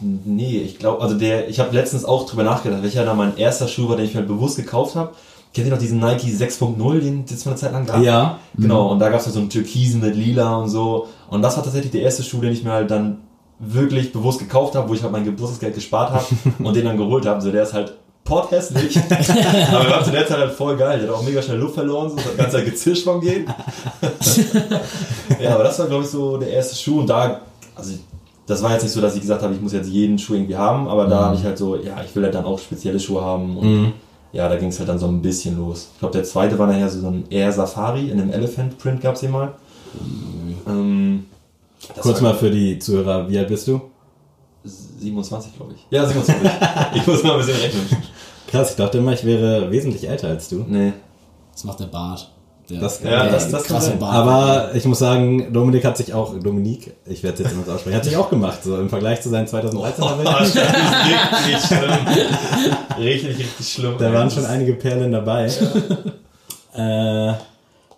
Nee, 0.00 0.58
ich 0.58 0.78
glaube, 0.78 1.02
also 1.02 1.16
der, 1.16 1.48
ich 1.48 1.58
habe 1.60 1.74
letztens 1.74 2.04
auch 2.04 2.26
drüber 2.26 2.42
nachgedacht, 2.42 2.82
welcher 2.82 3.04
da 3.04 3.14
mein 3.14 3.36
erster 3.36 3.68
Schuh 3.68 3.88
war, 3.88 3.96
den 3.96 4.04
ich 4.06 4.12
mir 4.14 4.20
halt 4.20 4.28
bewusst 4.28 4.56
gekauft 4.56 4.94
habe. 4.94 5.12
Kennt 5.54 5.66
ihr 5.68 5.72
noch 5.72 5.78
diesen 5.80 6.00
Nike 6.00 6.26
6.0, 6.28 7.00
den 7.00 7.24
es 7.30 7.44
mal 7.46 7.52
eine 7.52 7.60
Zeit 7.60 7.72
lang 7.72 7.86
gab? 7.86 8.02
Ja. 8.02 8.38
Genau, 8.58 8.90
und 8.90 8.98
da 8.98 9.08
gab 9.08 9.20
es 9.20 9.26
halt 9.26 9.34
so 9.34 9.40
einen 9.40 9.48
Türkisen 9.48 10.00
mit 10.02 10.14
Lila 10.14 10.56
und 10.56 10.68
so. 10.68 11.06
Und 11.30 11.40
das 11.42 11.56
war 11.56 11.64
tatsächlich 11.64 11.92
der 11.92 12.02
erste 12.02 12.22
Schuh, 12.22 12.40
den 12.40 12.52
ich 12.52 12.62
mir 12.62 12.72
halt 12.72 12.90
dann 12.90 13.18
wirklich 13.58 14.12
bewusst 14.12 14.38
gekauft 14.38 14.74
habe, 14.74 14.86
wo 14.88 14.92
ich 14.94 15.02
halt 15.02 15.12
mein 15.12 15.24
Geburtstagsgeld 15.24 15.74
gespart 15.74 16.10
habe 16.10 16.24
und 16.62 16.76
den 16.76 16.84
dann 16.84 16.98
geholt 16.98 17.24
habe. 17.24 17.40
So, 17.40 17.50
der 17.50 17.62
ist 17.62 17.72
halt 17.72 17.94
potthässlich, 18.26 18.98
aber 19.70 19.84
er 19.84 19.90
war 19.90 20.04
zu 20.04 20.10
der 20.10 20.26
Zeit 20.26 20.38
halt 20.38 20.52
voll 20.52 20.76
geil. 20.76 20.98
Der 20.98 21.08
hat 21.08 21.16
auch 21.16 21.22
mega 21.22 21.40
schnell 21.40 21.58
Luft 21.58 21.74
verloren, 21.74 22.10
so, 22.10 22.16
das 22.16 22.36
ganze 22.36 22.56
Zeit 22.56 22.66
gezischt 22.66 23.04
vom 23.04 23.20
Gehen. 23.20 23.46
ja, 25.40 25.54
aber 25.54 25.64
das 25.64 25.78
war, 25.78 25.86
glaube 25.86 26.04
ich, 26.04 26.10
so 26.10 26.36
der 26.36 26.50
erste 26.50 26.76
Schuh 26.76 27.00
und 27.00 27.06
da, 27.06 27.40
also 27.74 27.94
das 28.46 28.62
war 28.62 28.72
jetzt 28.72 28.82
nicht 28.82 28.92
so, 28.92 29.00
dass 29.00 29.14
ich 29.14 29.22
gesagt 29.22 29.42
habe, 29.42 29.54
ich 29.54 29.60
muss 29.60 29.72
jetzt 29.72 29.88
jeden 29.88 30.18
Schuh 30.18 30.34
irgendwie 30.34 30.56
haben, 30.56 30.88
aber 30.88 31.06
da 31.06 31.26
habe 31.26 31.36
ich 31.36 31.44
halt 31.44 31.56
so, 31.56 31.76
ja, 31.76 32.02
ich 32.04 32.14
will 32.14 32.24
halt 32.24 32.34
dann 32.34 32.44
auch 32.44 32.58
spezielle 32.58 33.00
Schuhe 33.00 33.22
haben 33.22 33.56
und 33.56 33.92
ja, 34.32 34.48
da 34.48 34.56
ging 34.56 34.68
es 34.68 34.78
halt 34.78 34.88
dann 34.88 34.98
so 34.98 35.06
ein 35.06 35.22
bisschen 35.22 35.56
los. 35.56 35.88
Ich 35.94 35.98
glaube, 35.98 36.12
der 36.12 36.24
zweite 36.24 36.58
war 36.58 36.66
nachher 36.66 36.90
so 36.90 37.06
ein 37.06 37.24
Air 37.30 37.52
Safari 37.52 38.10
in 38.10 38.20
einem 38.20 38.30
Elephant 38.30 38.76
Print 38.78 39.00
gab 39.00 39.14
es 39.14 39.20
den 39.20 39.30
mal. 39.30 39.54
Ähm, 40.66 41.26
das 41.94 42.02
Kurz 42.02 42.20
mal 42.20 42.34
für 42.34 42.50
die 42.50 42.78
Zuhörer, 42.78 43.28
wie 43.30 43.38
alt 43.38 43.48
bist 43.48 43.66
du? 43.68 43.80
27, 44.64 45.56
glaube 45.56 45.74
ich. 45.74 45.86
Ja, 45.90 46.04
27. 46.06 46.50
ich 46.94 47.06
muss 47.06 47.22
mal 47.22 47.32
ein 47.32 47.38
bisschen 47.38 47.60
rechnen. 47.60 47.86
Krass, 48.48 48.70
ich 48.70 48.76
dachte 48.76 48.98
immer, 48.98 49.12
ich 49.12 49.24
wäre 49.24 49.70
wesentlich 49.70 50.08
älter 50.08 50.28
als 50.28 50.48
du. 50.48 50.64
Nee. 50.68 50.92
Das 51.52 51.64
macht 51.64 51.80
der 51.80 51.86
Bart. 51.86 52.30
Der, 52.68 52.80
Das- 52.80 53.00
ja, 53.02 53.22
der 53.24 53.32
das- 53.32 53.48
das 53.50 53.64
krasse. 53.64 53.92
Bart. 53.92 54.12
Aber 54.14 54.74
ich 54.74 54.84
muss 54.86 54.98
sagen, 54.98 55.52
Dominik 55.52 55.84
hat 55.84 55.96
sich 55.96 56.12
auch, 56.12 56.36
Dominik, 56.38 56.94
ich 57.06 57.22
werde 57.22 57.34
es 57.34 57.40
jetzt 57.44 57.52
immer 57.52 57.64
so 57.64 57.72
aussprechen, 57.72 57.96
hat 57.96 58.04
sich 58.04 58.16
auch 58.16 58.28
gemacht, 58.28 58.58
so 58.64 58.76
im 58.78 58.88
Vergleich 58.88 59.20
zu 59.22 59.28
seinen 59.28 59.46
2013er 59.46 60.16
Bildern. 60.16 60.34
das 60.38 60.48
ist 60.48 60.56
richtig 60.56 61.78
schlimm. 61.78 61.90
Richtig, 62.98 63.38
richtig 63.38 63.68
schlimm. 63.72 63.94
Da 63.98 64.12
waren 64.12 64.30
schon 64.30 64.44
einige 64.46 64.72
Perlen 64.74 65.12
dabei. 65.12 65.46
Äh, 66.74 67.34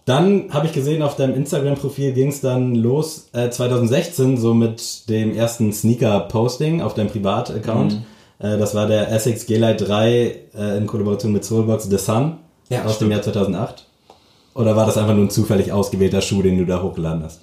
dann 0.04 0.44
habe 0.54 0.66
ich 0.66 0.72
gesehen, 0.72 1.02
auf 1.02 1.16
deinem 1.16 1.34
Instagram-Profil 1.34 2.12
ging 2.12 2.28
es 2.28 2.40
dann 2.40 2.74
los 2.74 3.28
äh, 3.32 3.50
2016, 3.50 4.36
so 4.38 4.54
mit 4.54 5.08
dem 5.08 5.34
ersten 5.34 5.72
Sneaker-Posting 5.72 6.80
auf 6.82 6.94
deinem 6.94 7.08
Privat-Account. 7.08 7.92
Mhm. 7.94 8.04
Äh, 8.38 8.58
das 8.58 8.74
war 8.74 8.86
der 8.86 9.10
Essex 9.12 9.46
G-Lite 9.46 9.84
3 9.84 10.10
äh, 10.54 10.76
in 10.78 10.86
Kollaboration 10.86 11.32
mit 11.32 11.44
Soulbox 11.44 11.84
The 11.84 11.98
Sun 11.98 12.38
Ja, 12.68 12.80
aus 12.84 12.98
dem 12.98 13.08
stimmt. 13.08 13.12
Jahr 13.12 13.22
2008. 13.22 13.84
Oder 14.54 14.74
war 14.74 14.86
das 14.86 14.96
einfach 14.96 15.14
nur 15.14 15.26
ein 15.26 15.30
zufällig 15.30 15.70
ausgewählter 15.70 16.20
Schuh, 16.20 16.42
den 16.42 16.58
du 16.58 16.66
da 16.66 16.82
hochgeladen 16.82 17.22
hast? 17.22 17.40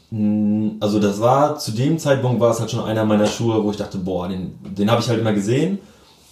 Also 0.82 1.00
das 1.00 1.22
war, 1.22 1.58
zu 1.58 1.72
dem 1.72 1.98
Zeitpunkt 1.98 2.42
war 2.42 2.52
es 2.52 2.60
halt 2.60 2.72
schon 2.72 2.84
einer 2.84 3.06
meiner 3.06 3.26
Schuhe, 3.26 3.64
wo 3.64 3.72
ich 3.72 3.78
dachte, 3.78 3.98
boah, 3.98 4.28
den, 4.28 4.56
den 4.64 4.92
habe 4.92 5.02
ich 5.02 5.08
halt 5.08 5.22
immer 5.22 5.32
gesehen, 5.32 5.80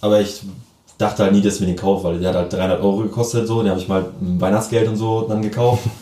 aber 0.02 0.20
ich 0.20 0.42
dachte 0.98 1.22
halt 1.22 1.32
nie, 1.32 1.40
dass 1.40 1.60
mir 1.60 1.66
den 1.66 1.76
kaufe, 1.76 2.04
weil 2.04 2.18
der 2.20 2.30
hat 2.30 2.36
halt 2.36 2.52
300 2.52 2.80
Euro 2.82 2.98
gekostet, 2.98 3.46
so, 3.46 3.62
den 3.62 3.70
habe 3.70 3.80
ich 3.80 3.88
mal 3.88 4.04
Weihnachtsgeld 4.20 4.86
und 4.88 4.96
so 4.96 5.22
dann 5.22 5.40
gekauft. 5.42 5.84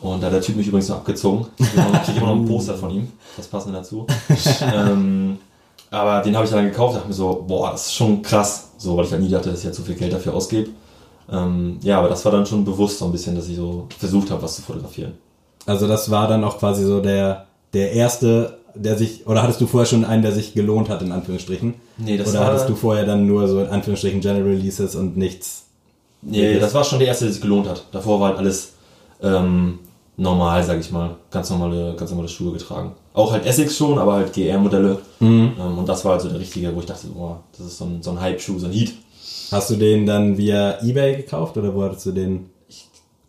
Und 0.00 0.20
da 0.22 0.28
hat 0.28 0.34
der 0.34 0.40
Typ 0.40 0.54
mich 0.54 0.68
übrigens 0.68 0.88
noch 0.90 0.98
abgezogen. 0.98 1.46
Ich 1.58 1.66
kriege 1.72 2.18
immer 2.18 2.28
noch 2.28 2.36
ein 2.36 2.46
Poster 2.46 2.74
von 2.74 2.88
ihm, 2.88 3.08
das 3.36 3.48
passende 3.48 3.78
dazu. 3.78 4.06
ähm, 4.72 5.38
aber 5.90 6.22
den 6.22 6.34
habe 6.36 6.44
ich 6.44 6.50
dann 6.50 6.64
gekauft, 6.64 6.96
dachte 6.96 7.08
mir 7.08 7.14
so, 7.14 7.44
boah, 7.46 7.70
das 7.72 7.86
ist 7.86 7.94
schon 7.94 8.22
krass, 8.22 8.70
so, 8.78 8.96
weil 8.96 9.04
ich 9.06 9.12
halt 9.12 9.22
nie 9.22 9.28
dachte, 9.30 9.50
dass 9.50 9.60
ich 9.60 9.64
jetzt 9.64 9.76
so 9.76 9.82
viel 9.82 9.94
Geld 9.94 10.12
dafür 10.12 10.34
ausgebe. 10.34 10.70
Ähm, 11.30 11.78
ja, 11.82 11.98
aber 11.98 12.08
das 12.08 12.24
war 12.24 12.32
dann 12.32 12.46
schon 12.46 12.64
bewusst 12.64 12.98
so 12.98 13.04
ein 13.04 13.12
bisschen, 13.12 13.34
dass 13.36 13.48
ich 13.48 13.56
so 13.56 13.86
versucht 13.98 14.30
habe, 14.30 14.42
was 14.42 14.56
zu 14.56 14.62
fotografieren. 14.62 15.12
Also 15.66 15.86
das 15.86 16.10
war 16.10 16.26
dann 16.28 16.42
auch 16.44 16.58
quasi 16.58 16.84
so 16.84 17.00
der, 17.00 17.46
der 17.74 17.92
erste, 17.92 18.58
der 18.74 18.96
sich, 18.96 19.26
oder 19.26 19.42
hattest 19.42 19.60
du 19.60 19.66
vorher 19.66 19.86
schon 19.86 20.04
einen, 20.04 20.22
der 20.22 20.32
sich 20.32 20.54
gelohnt 20.54 20.88
hat, 20.88 21.02
in 21.02 21.12
Anführungsstrichen? 21.12 21.74
Nee, 21.98 22.16
das 22.16 22.30
oder 22.30 22.40
war- 22.40 22.46
hattest 22.46 22.68
du 22.68 22.74
vorher 22.74 23.04
dann 23.04 23.26
nur 23.26 23.46
so 23.48 23.60
in 23.60 23.68
Anführungsstrichen 23.68 24.20
General 24.20 24.44
Releases 24.48 24.94
und 24.94 25.16
nichts? 25.16 25.64
Nee, 26.22 26.58
das 26.58 26.74
war 26.74 26.82
schon 26.84 26.98
der 26.98 27.08
erste, 27.08 27.24
der 27.26 27.32
sich 27.32 27.42
gelohnt 27.42 27.68
hat. 27.68 27.84
Davor 27.92 28.20
war 28.20 28.28
halt 28.30 28.38
alles 28.38 28.72
ähm, 29.22 29.78
normal, 30.18 30.62
sag 30.62 30.78
ich 30.80 30.90
mal. 30.90 31.16
Ganz 31.30 31.48
normale, 31.48 31.94
ganz 31.96 32.10
normale 32.10 32.28
Schuhe 32.28 32.52
getragen. 32.52 32.92
Auch 33.14 33.32
halt 33.32 33.46
Essex 33.46 33.76
schon, 33.76 33.98
aber 33.98 34.14
halt 34.14 34.32
GR-Modelle. 34.34 34.98
Ähm, 35.20 35.52
und 35.78 35.88
das 35.88 36.04
war 36.04 36.12
halt 36.12 36.20
so 36.22 36.28
der 36.28 36.38
richtige, 36.40 36.74
wo 36.76 36.80
ich 36.80 36.86
dachte, 36.86 37.06
boah, 37.08 37.40
das 37.56 37.66
ist 37.68 37.78
so 37.78 37.84
ein, 37.86 38.02
so 38.02 38.10
ein 38.10 38.20
Hype-Schuh, 38.20 38.58
so 38.58 38.66
ein 38.66 38.72
Heat. 38.72 38.92
Hast 39.50 39.70
du 39.70 39.76
den 39.76 40.04
dann 40.04 40.36
via 40.36 40.82
Ebay 40.82 41.16
gekauft 41.16 41.56
oder 41.56 41.74
wo 41.74 41.82
hattest 41.82 42.04
du 42.06 42.12
den? 42.12 42.50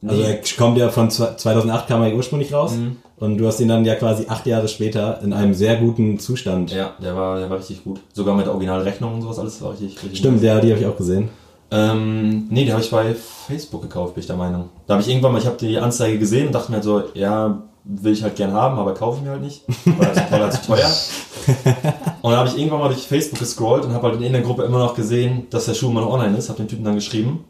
Also 0.06 0.22
er 0.22 0.40
kommt 0.58 0.78
ja 0.78 0.90
von 0.90 1.10
zwe- 1.10 1.36
2008 1.36 1.88
kam 1.88 2.02
er 2.04 2.14
ursprünglich 2.16 2.54
raus 2.54 2.74
Mhm. 2.76 2.98
und 3.18 3.38
du 3.38 3.46
hast 3.48 3.60
ihn 3.60 3.68
dann 3.68 3.84
ja 3.84 3.96
quasi 3.96 4.26
acht 4.30 4.46
Jahre 4.48 4.70
später 4.70 5.20
in 5.22 5.34
einem 5.34 5.54
sehr 5.54 5.76
guten 5.76 6.20
Zustand. 6.20 6.72
Ja, 6.72 6.94
der 7.04 7.16
war, 7.18 7.38
der 7.40 7.50
war 7.50 7.58
richtig 7.58 7.84
gut. 7.84 8.00
Sogar 8.14 8.34
mit 8.36 8.46
der 8.46 8.54
Originalrechnung 8.54 9.16
und 9.16 9.22
sowas, 9.24 9.40
alles 9.40 9.62
war 9.62 9.72
richtig, 9.72 9.96
richtig 10.02 10.20
Stimmt, 10.20 10.36
gut. 10.38 10.44
ja, 10.46 10.60
die 10.62 10.72
habe 10.72 10.80
ich 10.80 10.88
auch 10.88 10.96
gesehen. 10.96 11.28
Ähm, 11.72 12.48
nee, 12.50 12.66
die 12.66 12.72
habe 12.72 12.82
ich 12.82 12.90
bei 12.90 13.14
Facebook 13.14 13.84
gekauft, 13.84 14.16
bin 14.16 14.22
ich 14.22 14.28
der 14.28 14.36
Meinung. 14.36 14.70
Da 14.88 14.94
habe 14.94 15.04
ich 15.04 15.10
irgendwann 15.10 15.34
mal, 15.34 15.40
ich 15.40 15.46
habe 15.46 15.58
die 15.58 15.78
Anzeige 15.78 16.18
gesehen 16.18 16.48
und 16.48 16.54
dachte 16.54 16.72
mir 16.72 16.78
halt 16.78 16.84
so, 16.84 17.04
ja, 17.14 17.62
will 17.84 18.14
ich 18.14 18.24
halt 18.24 18.36
gern 18.36 18.54
haben, 18.54 18.78
aber 18.80 18.94
kaufe 18.94 19.18
ich 19.18 19.24
mir 19.24 19.32
halt 19.32 19.42
nicht, 19.42 19.64
weil 19.86 20.14
zu, 20.14 20.22
weil 20.30 20.42
er 20.42 20.52
zu 20.52 20.66
teuer. 20.66 20.90
Und 22.22 22.32
dann 22.32 22.40
habe 22.40 22.50
ich 22.50 22.58
irgendwann 22.58 22.80
mal 22.80 22.90
durch 22.90 23.08
Facebook 23.08 23.40
gescrollt 23.40 23.86
und 23.86 23.94
habe 23.94 24.10
halt 24.10 24.22
in 24.22 24.34
der 24.34 24.42
Gruppe 24.42 24.64
immer 24.64 24.78
noch 24.78 24.94
gesehen, 24.94 25.48
dass 25.50 25.66
der 25.66 25.74
Schuh 25.74 25.90
immer 25.90 26.02
noch 26.02 26.12
online 26.12 26.38
ist. 26.38 26.50
Habe 26.50 26.58
den 26.58 26.68
Typen 26.68 26.84
dann 26.84 26.96
geschrieben 26.96 27.46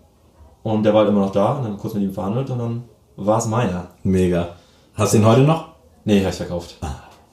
und 0.63 0.83
der 0.83 0.93
war 0.93 1.01
halt 1.01 1.09
immer 1.09 1.21
noch 1.21 1.31
da 1.31 1.53
und 1.53 1.63
dann 1.63 1.77
kurz 1.77 1.95
mit 1.95 2.03
ihm 2.03 2.13
verhandelt 2.13 2.49
und 2.49 2.59
dann 2.59 2.83
war 3.15 3.39
es 3.39 3.47
meiner. 3.47 3.88
Mega. 4.03 4.55
Hast 4.93 5.13
du 5.13 5.17
ihn 5.17 5.25
heute 5.25 5.41
noch? 5.41 5.69
Nee, 6.05 6.19
habe 6.19 6.29
ich 6.29 6.35
verkauft. 6.35 6.77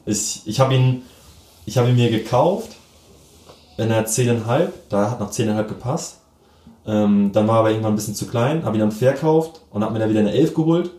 Ich, 0.07 0.43
ich 0.47 0.61
habe 0.61 0.75
ihn, 0.75 1.03
ich 1.67 1.79
habe 1.79 1.89
ihn 1.89 1.97
mir 1.97 2.11
gekauft 2.11 2.71
in 3.77 3.89
der 3.89 4.07
10,5, 4.07 4.69
da 4.89 5.11
hat 5.11 5.21
noch 5.21 5.31
10,5 5.31 5.65
gepasst. 5.65 6.16
Ähm, 6.87 7.31
dann 7.33 7.49
war 7.49 7.57
er 7.57 7.61
aber 7.61 7.71
irgendwann 7.71 7.93
ein 7.93 7.97
bisschen 7.97 8.15
zu 8.15 8.27
klein, 8.27 8.65
habe 8.65 8.77
ihn 8.77 8.81
dann 8.81 8.93
verkauft 8.93 9.63
und 9.71 9.83
habe 9.83 9.93
mir 9.93 9.99
dann 9.99 10.11
wieder 10.11 10.21
eine 10.21 10.33
11 10.33 10.55
geholt. 10.55 10.91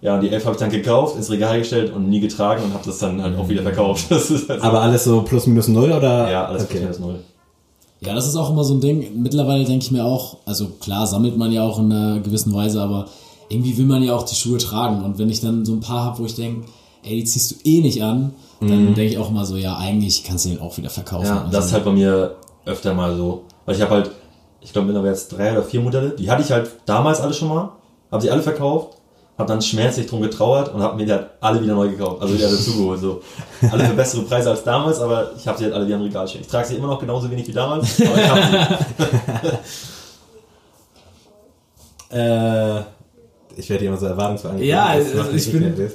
Ja, 0.00 0.14
und 0.16 0.20
die 0.20 0.30
11 0.30 0.44
habe 0.44 0.54
ich 0.54 0.60
dann 0.60 0.70
gekauft, 0.70 1.16
ins 1.16 1.30
Regal 1.30 1.58
gestellt 1.58 1.92
und 1.94 2.08
nie 2.08 2.20
getragen 2.20 2.62
und 2.64 2.74
habe 2.74 2.84
das 2.84 2.98
dann 2.98 3.22
halt 3.22 3.38
auch 3.38 3.48
wieder 3.48 3.62
verkauft. 3.62 4.06
Das 4.10 4.30
ist 4.30 4.48
halt 4.48 4.60
so. 4.60 4.66
Aber 4.66 4.82
alles 4.82 5.04
so 5.04 5.22
plus 5.22 5.46
minus 5.46 5.68
null 5.68 5.92
oder? 5.92 6.30
ja, 6.30 6.44
alles 6.46 6.64
okay. 6.64 6.86
okay. 6.88 7.00
null. 7.00 7.20
Ja, 8.00 8.14
das 8.14 8.28
ist 8.28 8.36
auch 8.36 8.50
immer 8.50 8.62
so 8.62 8.74
ein 8.74 8.80
Ding. 8.80 9.22
Mittlerweile 9.22 9.64
denke 9.64 9.84
ich 9.84 9.90
mir 9.90 10.04
auch, 10.04 10.38
also 10.44 10.66
klar 10.80 11.06
sammelt 11.06 11.36
man 11.38 11.50
ja 11.50 11.62
auch 11.62 11.78
in 11.78 11.90
einer 11.90 12.20
gewissen 12.20 12.52
Weise, 12.54 12.82
aber 12.82 13.06
irgendwie 13.48 13.78
will 13.78 13.86
man 13.86 14.02
ja 14.02 14.14
auch 14.14 14.24
die 14.24 14.34
Schuhe 14.34 14.58
tragen. 14.58 15.02
Und 15.02 15.18
wenn 15.18 15.30
ich 15.30 15.40
dann 15.40 15.64
so 15.64 15.72
ein 15.72 15.80
paar 15.80 16.04
habe, 16.04 16.18
wo 16.18 16.26
ich 16.26 16.34
denke, 16.34 16.66
ey, 17.04 17.16
die 17.16 17.24
ziehst 17.24 17.52
du 17.52 17.56
eh 17.64 17.80
nicht 17.80 18.02
an, 18.02 18.32
dann 18.60 18.94
denke 18.94 19.04
ich 19.04 19.18
auch 19.18 19.30
mal 19.30 19.44
so, 19.44 19.56
ja, 19.56 19.76
eigentlich 19.76 20.24
kannst 20.24 20.44
du 20.44 20.50
den 20.50 20.60
auch 20.60 20.76
wieder 20.76 20.90
verkaufen. 20.90 21.26
Ja, 21.26 21.40
Also, 21.40 21.52
das 21.52 21.66
ist 21.66 21.72
halt 21.72 21.84
bei 21.84 21.92
mir 21.92 22.36
öfter 22.64 22.94
mal 22.94 23.16
so. 23.16 23.44
Weil 23.64 23.76
ich 23.76 23.82
habe 23.82 23.94
halt, 23.94 24.10
ich 24.60 24.72
glaube 24.72 24.86
mittlerweile 24.86 25.12
jetzt 25.12 25.28
drei 25.28 25.52
oder 25.52 25.62
vier 25.62 25.80
Modelle. 25.80 26.10
Die 26.10 26.30
hatte 26.30 26.42
ich 26.42 26.50
halt 26.50 26.70
damals 26.86 27.20
alle 27.20 27.32
schon 27.34 27.48
mal, 27.48 27.70
habe 28.10 28.22
sie 28.22 28.30
alle 28.30 28.42
verkauft, 28.42 28.96
habe 29.38 29.48
dann 29.48 29.62
schmerzlich 29.62 30.06
drum 30.06 30.22
getrauert 30.22 30.72
und 30.74 30.82
habe 30.82 30.96
mir 30.96 31.06
die 31.06 31.12
halt 31.12 31.28
alle 31.40 31.62
wieder 31.62 31.74
neu 31.74 31.88
gekauft. 31.88 32.22
Also 32.22 32.34
wieder 32.34 32.50
dazugeholt. 32.50 33.00
So. 33.00 33.22
Alle 33.70 33.84
für 33.84 33.94
bessere 33.94 34.22
Preise 34.22 34.50
als 34.50 34.64
damals, 34.64 35.00
aber 35.00 35.32
ich 35.36 35.46
habe 35.46 35.58
sie 35.58 35.64
halt 35.64 35.74
alle 35.74 35.86
wieder 35.86 35.96
im 35.96 36.02
Regal 36.02 36.26
stehen. 36.26 36.40
Ich 36.42 36.48
trage 36.48 36.66
sie 36.66 36.76
immer 36.76 36.86
noch 36.86 36.98
genauso 36.98 37.30
wenig 37.30 37.46
wie 37.48 37.52
damals, 37.52 38.00
aber 38.00 38.16
ich 38.16 38.28
habe 38.28 38.42
sie. 38.42 39.48
Äh, 42.08 42.78
ich 43.56 43.68
werde 43.68 43.84
immer 43.84 43.96
so 43.96 44.06
erwartungsvoll 44.06 44.52
angeguckt. 44.52 44.70
Ja, 44.70 44.86
also 44.86 45.24
ich 45.34 45.50
bin-. 45.50 45.90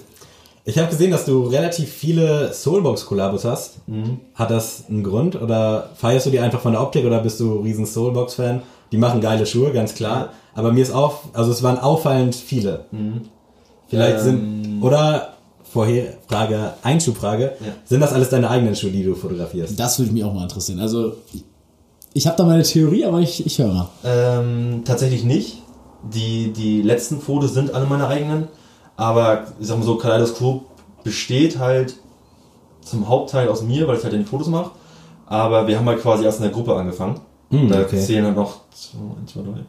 Ich 0.63 0.77
habe 0.77 0.89
gesehen, 0.89 1.09
dass 1.11 1.25
du 1.25 1.43
relativ 1.47 1.89
viele 1.91 2.53
Soulbox-Kollabos 2.53 3.45
hast. 3.45 3.77
Hat 4.35 4.51
das 4.51 4.83
einen 4.89 5.03
Grund 5.03 5.41
oder 5.41 5.89
feierst 5.95 6.27
du 6.27 6.29
die 6.29 6.39
einfach 6.39 6.61
von 6.61 6.73
der 6.73 6.81
Optik 6.81 7.05
oder 7.05 7.19
bist 7.19 7.39
du 7.39 7.55
riesen 7.61 7.85
Soulbox-Fan? 7.85 8.61
Die 8.91 8.97
machen 8.97 9.21
geile 9.21 9.45
Schuhe, 9.45 9.71
ganz 9.71 9.95
klar. 9.95 10.29
Aber 10.53 10.71
mir 10.71 10.81
ist 10.83 10.91
auf, 10.91 11.29
also 11.33 11.51
es 11.51 11.63
waren 11.63 11.79
auffallend 11.79 12.35
viele. 12.35 12.85
Vielleicht 13.87 14.19
sind, 14.19 14.81
oder 14.81 15.33
vorher 15.63 16.13
Frage, 16.27 16.73
Einschubfrage, 16.83 17.53
Ja. 17.59 17.73
sind 17.85 18.01
das 18.01 18.13
alles 18.13 18.29
deine 18.29 18.49
eigenen 18.49 18.75
Schuhe, 18.75 18.91
die 18.91 19.03
du 19.03 19.15
fotografierst? 19.15 19.79
das 19.79 19.97
würde 19.99 20.11
mich 20.11 20.23
auch 20.23 20.33
mal 20.33 20.43
interessieren. 20.43 20.79
Also, 20.79 21.13
ich 22.13 22.27
habe 22.27 22.35
da 22.37 22.43
meine 22.43 22.63
Theorie, 22.63 23.05
aber 23.05 23.19
ich, 23.21 23.45
ich 23.45 23.57
höre 23.57 23.67
mal. 23.73 23.89
Ähm, 24.03 24.83
tatsächlich 24.85 25.23
nicht. 25.23 25.57
Die, 26.13 26.51
die 26.51 26.81
letzten 26.81 27.21
Fotos 27.21 27.53
sind 27.53 27.73
alle 27.73 27.85
meine 27.85 28.07
eigenen. 28.07 28.47
Aber 28.97 29.47
ich 29.59 29.67
sag 29.67 29.77
mal 29.77 29.83
so, 29.85 29.97
Kaleidoskop 29.97 30.65
besteht 31.03 31.57
halt 31.59 31.95
zum 32.81 33.07
Hauptteil 33.07 33.49
aus 33.49 33.61
mir, 33.61 33.87
weil 33.87 33.97
ich 33.97 34.03
halt 34.03 34.13
die 34.13 34.23
Fotos 34.23 34.47
mache. 34.47 34.71
Aber 35.25 35.67
wir 35.67 35.77
haben 35.77 35.87
halt 35.87 36.01
quasi 36.01 36.25
erst 36.25 36.39
in 36.39 36.43
der 36.43 36.51
Gruppe 36.51 36.75
angefangen. 36.75 37.19
Hm, 37.49 37.69
da 37.69 37.81
okay. 37.81 37.99
zählen 37.99 38.25
halt 38.25 38.35
noch 38.35 38.59
zwei, 38.73 38.99
eins, 39.19 39.33
zwei, 39.33 39.41
drei, 39.41 39.61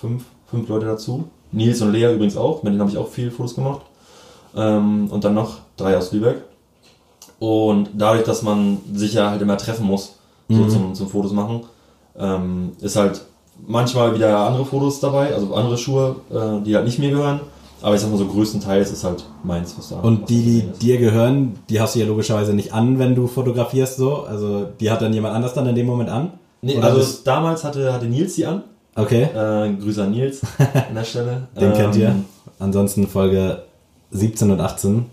fünf, 0.00 0.24
fünf 0.46 0.68
Leute 0.68 0.86
dazu. 0.86 1.24
Nils 1.50 1.82
und 1.82 1.92
Lea 1.92 2.12
übrigens 2.14 2.36
auch, 2.36 2.62
mit 2.62 2.72
denen 2.72 2.80
habe 2.80 2.90
ich 2.90 2.98
auch 2.98 3.08
viele 3.08 3.30
Fotos 3.30 3.54
gemacht. 3.54 3.82
Ähm, 4.56 5.08
und 5.10 5.24
dann 5.24 5.34
noch 5.34 5.58
drei 5.76 5.96
aus 5.96 6.12
Lübeck. 6.12 6.42
Und 7.38 7.90
dadurch, 7.94 8.24
dass 8.24 8.42
man 8.42 8.78
sich 8.92 9.14
ja 9.14 9.30
halt 9.30 9.42
immer 9.42 9.58
treffen 9.58 9.86
muss, 9.86 10.16
so 10.48 10.66
zum, 10.68 10.94
zum 10.94 11.08
Fotos 11.08 11.32
machen, 11.32 11.64
ähm, 12.16 12.72
ist 12.80 12.96
halt 12.96 13.22
manchmal 13.66 14.14
wieder 14.14 14.38
andere 14.38 14.64
Fotos 14.64 15.00
dabei, 15.00 15.34
also 15.34 15.54
andere 15.54 15.78
Schuhe, 15.78 16.16
äh, 16.30 16.62
die 16.64 16.74
halt 16.74 16.84
nicht 16.84 16.98
mir 16.98 17.10
gehören. 17.10 17.40
Aber 17.82 17.94
ich 17.94 18.00
sag 18.00 18.10
mal 18.10 18.16
so, 18.18 18.26
größtenteils 18.26 18.92
ist 18.92 19.02
halt 19.04 19.24
meins, 19.42 19.74
was 19.76 19.88
da 19.90 19.96
Und 20.00 20.22
was 20.22 20.28
die, 20.28 20.42
die 20.62 20.62
dir 20.80 20.98
gehören, 20.98 21.54
die 21.68 21.80
hast 21.80 21.94
du 21.94 21.98
ja 22.00 22.06
logischerweise 22.06 22.54
nicht 22.54 22.72
an, 22.72 22.98
wenn 22.98 23.14
du 23.14 23.26
fotografierst 23.26 23.96
so. 23.96 24.18
Also 24.22 24.66
die 24.80 24.90
hat 24.90 25.02
dann 25.02 25.12
jemand 25.12 25.34
anders 25.34 25.52
dann 25.54 25.66
in 25.66 25.74
dem 25.74 25.86
Moment 25.86 26.08
an. 26.10 26.30
Nee, 26.62 26.76
Oder 26.76 26.86
also 26.86 26.98
bist- 26.98 27.26
damals 27.26 27.64
hatte, 27.64 27.92
hatte 27.92 28.06
Nils 28.06 28.36
die 28.36 28.46
an. 28.46 28.62
Okay, 28.94 29.22
Äh, 29.34 29.72
Grüße 29.74 30.02
an 30.04 30.10
Nils 30.12 30.42
an 30.58 30.94
der 30.94 31.04
Stelle. 31.04 31.48
den 31.60 31.72
kennt 31.72 31.96
ihr. 31.96 32.08
Ähm, 32.08 32.24
Ansonsten 32.58 33.08
Folge 33.08 33.62
17 34.12 34.50
und 34.50 34.60
18. 34.60 35.06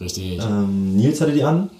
Richtig. 0.00 0.40
Ähm, 0.42 0.96
Nils 0.96 1.20
hatte 1.20 1.32
die 1.32 1.44
an, 1.44 1.70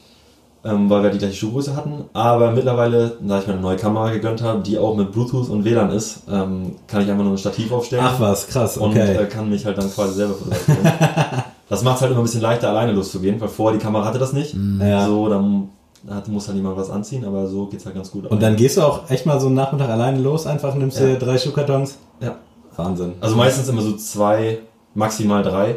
ähm, 0.64 0.90
weil 0.90 1.02
wir 1.02 1.10
die 1.10 1.18
gleiche 1.18 1.34
Schuhgröße 1.34 1.74
hatten. 1.74 2.04
Aber 2.12 2.50
mittlerweile, 2.50 3.16
da 3.20 3.38
ich 3.40 3.46
mir 3.46 3.54
eine 3.54 3.62
neue 3.62 3.76
Kamera 3.76 4.10
gegönnt 4.10 4.42
habe, 4.42 4.60
die 4.62 4.78
auch 4.78 4.94
mit 4.96 5.12
Bluetooth 5.12 5.48
und 5.48 5.64
WLAN 5.64 5.90
ist, 5.90 6.22
ähm, 6.30 6.76
kann 6.86 7.02
ich 7.02 7.10
einfach 7.10 7.24
nur 7.24 7.32
ein 7.34 7.38
Stativ 7.38 7.72
aufstellen. 7.72 8.04
Ach 8.06 8.20
was, 8.20 8.46
krass, 8.46 8.76
Und 8.76 8.90
okay. 8.90 9.16
äh, 9.16 9.26
kann 9.26 9.48
mich 9.48 9.64
halt 9.64 9.78
dann 9.78 9.90
quasi 9.90 10.14
selber 10.14 10.34
fotografieren. 10.34 10.78
das 11.68 11.82
macht 11.82 11.96
es 11.96 12.02
halt 12.02 12.10
immer 12.12 12.20
ein 12.20 12.24
bisschen 12.24 12.42
leichter, 12.42 12.68
alleine 12.68 12.92
loszugehen, 12.92 13.40
weil 13.40 13.48
vorher 13.48 13.78
die 13.78 13.84
Kamera 13.84 14.04
hatte 14.04 14.18
das 14.18 14.32
nicht. 14.32 14.54
Ja. 14.80 15.06
So, 15.06 15.28
dann 15.28 15.70
hat, 16.08 16.28
muss 16.28 16.46
halt 16.46 16.56
niemand 16.56 16.76
was 16.76 16.90
anziehen, 16.90 17.24
aber 17.24 17.46
so 17.46 17.66
geht's 17.66 17.84
halt 17.86 17.94
ganz 17.94 18.10
gut. 18.10 18.26
Und 18.26 18.42
dann 18.42 18.56
gehst 18.56 18.76
du 18.76 18.82
auch 18.82 19.08
echt 19.10 19.26
mal 19.26 19.38
so 19.40 19.46
einen 19.46 19.56
Nachmittag 19.56 19.88
alleine 19.88 20.18
los, 20.18 20.46
einfach 20.46 20.74
nimmst 20.74 20.98
Ja. 21.00 21.06
dir 21.06 21.18
drei 21.18 21.38
Schuhkartons. 21.38 21.98
ja. 22.20 22.36
Wahnsinn. 22.76 23.14
Also 23.20 23.36
meistens 23.36 23.68
immer 23.68 23.82
so 23.82 23.94
zwei, 23.96 24.60
maximal 24.94 25.42
drei, 25.42 25.76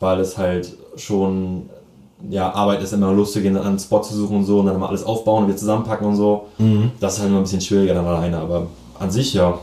weil 0.00 0.20
es 0.20 0.38
halt 0.38 0.74
schon 0.96 1.68
ja, 2.30 2.52
Arbeit 2.52 2.82
ist, 2.82 2.92
immer 2.92 3.12
loszugehen, 3.12 3.56
einen 3.56 3.78
Spot 3.78 4.00
zu 4.00 4.14
suchen 4.14 4.38
und 4.38 4.44
so 4.44 4.60
und 4.60 4.66
dann 4.66 4.78
mal 4.78 4.88
alles 4.88 5.04
aufbauen 5.04 5.42
und 5.42 5.48
wieder 5.48 5.58
zusammenpacken 5.58 6.06
und 6.06 6.16
so. 6.16 6.46
Das 7.00 7.14
ist 7.14 7.20
halt 7.20 7.28
immer 7.28 7.38
ein 7.38 7.44
bisschen 7.44 7.60
schwieriger 7.60 7.94
dann 7.94 8.06
alleine, 8.06 8.38
aber 8.38 8.66
an 8.98 9.10
sich 9.10 9.34
ja. 9.34 9.58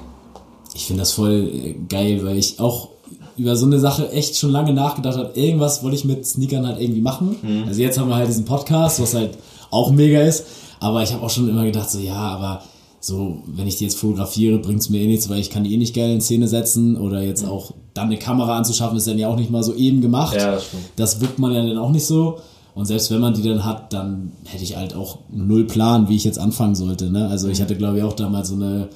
Ich 0.74 0.86
finde 0.86 1.02
das 1.02 1.14
voll 1.14 1.76
geil, 1.90 2.22
weil 2.24 2.38
ich 2.38 2.60
auch 2.60 2.90
über 3.38 3.56
so 3.56 3.66
eine 3.66 3.80
Sache 3.80 4.12
echt 4.12 4.38
schon 4.38 4.52
lange 4.52 4.74
nachgedacht 4.74 5.18
habe. 5.18 5.32
Irgendwas 5.34 5.84
wollte 5.84 5.96
ich 5.96 6.06
mit 6.06 6.26
Sneakern 6.26 6.68
halt 6.68 6.80
irgendwie 6.80 7.02
machen. 7.02 7.36
Mhm. 7.42 7.64
Also 7.68 7.82
jetzt 7.82 7.98
haben 7.98 8.10
wir 8.10 8.16
halt 8.16 8.28
diesen 8.28 8.46
Podcast, 8.46 9.02
was 9.02 9.14
halt 9.14 9.38
auch 9.72 9.92
mega 9.92 10.22
ist. 10.22 10.46
Aber 10.80 11.02
ich 11.02 11.14
habe 11.14 11.24
auch 11.24 11.30
schon 11.30 11.50
immer 11.50 11.64
gedacht, 11.64 11.90
so 11.90 12.00
ja, 12.00 12.16
aber 12.16 12.62
so, 13.06 13.40
wenn 13.48 13.68
ich 13.68 13.76
die 13.76 13.84
jetzt 13.84 13.98
fotografiere, 13.98 14.60
bringt's 14.60 14.90
mir 14.90 15.02
eh 15.02 15.08
nichts, 15.08 15.28
weil 15.28 15.40
ich 15.40 15.50
kann 15.50 15.66
die 15.66 15.74
eh 15.74 15.78
nicht 15.78 15.94
geil 15.94 16.10
in 16.10 16.22
Szene 16.22 16.48
setzen. 16.48 16.96
Oder 16.96 17.22
jetzt 17.22 17.46
auch 17.46 17.74
dann 17.94 18.06
eine 18.06 18.18
Kamera 18.18 18.58
anzuschaffen, 18.58 18.96
ist 18.96 19.08
dann 19.08 19.20
ja 19.20 19.28
auch 19.28 19.36
nicht 19.36 19.52
mal 19.52 19.62
so 19.62 19.74
eben 19.76 20.00
gemacht. 20.00 20.38
Ja, 20.38 20.52
das 20.52 20.68
stimmt. 20.68 20.84
Das 20.96 21.20
wirkt 21.20 21.38
man 21.38 21.54
ja 21.54 21.66
dann 21.66 21.78
auch 21.78 21.92
nicht 21.92 22.06
so. 22.06 22.40
Und 22.76 22.86
selbst 22.86 23.12
wenn 23.12 23.20
man 23.20 23.34
die 23.34 23.42
dann 23.42 23.66
hat, 23.66 23.92
dann 23.92 24.32
hätte 24.46 24.64
ich 24.64 24.78
halt 24.78 24.96
auch 24.96 25.20
null 25.30 25.66
Plan, 25.68 26.08
wie 26.08 26.16
ich 26.16 26.24
jetzt 26.24 26.40
anfangen 26.40 26.76
sollte. 26.76 27.12
Ne? 27.12 27.28
Also 27.28 27.50
ich 27.50 27.62
hatte, 27.62 27.76
glaube 27.76 27.98
ich, 27.98 28.04
auch 28.06 28.14
damals 28.14 28.48
so 28.48 28.56
eine 28.56 28.88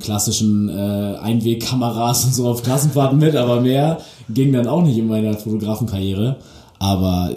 klassischen 0.00 0.68
äh, 0.68 1.16
Einwegkameras 1.22 2.24
und 2.26 2.34
so 2.34 2.48
auf 2.48 2.62
Klassenfahrten 2.62 3.18
mit, 3.18 3.36
aber 3.36 3.62
mehr 3.62 4.02
ging 4.28 4.52
dann 4.52 4.66
auch 4.66 4.82
nicht 4.82 4.98
in 4.98 5.06
meiner 5.06 5.32
Fotografenkarriere. 5.32 6.36
Aber 6.78 7.30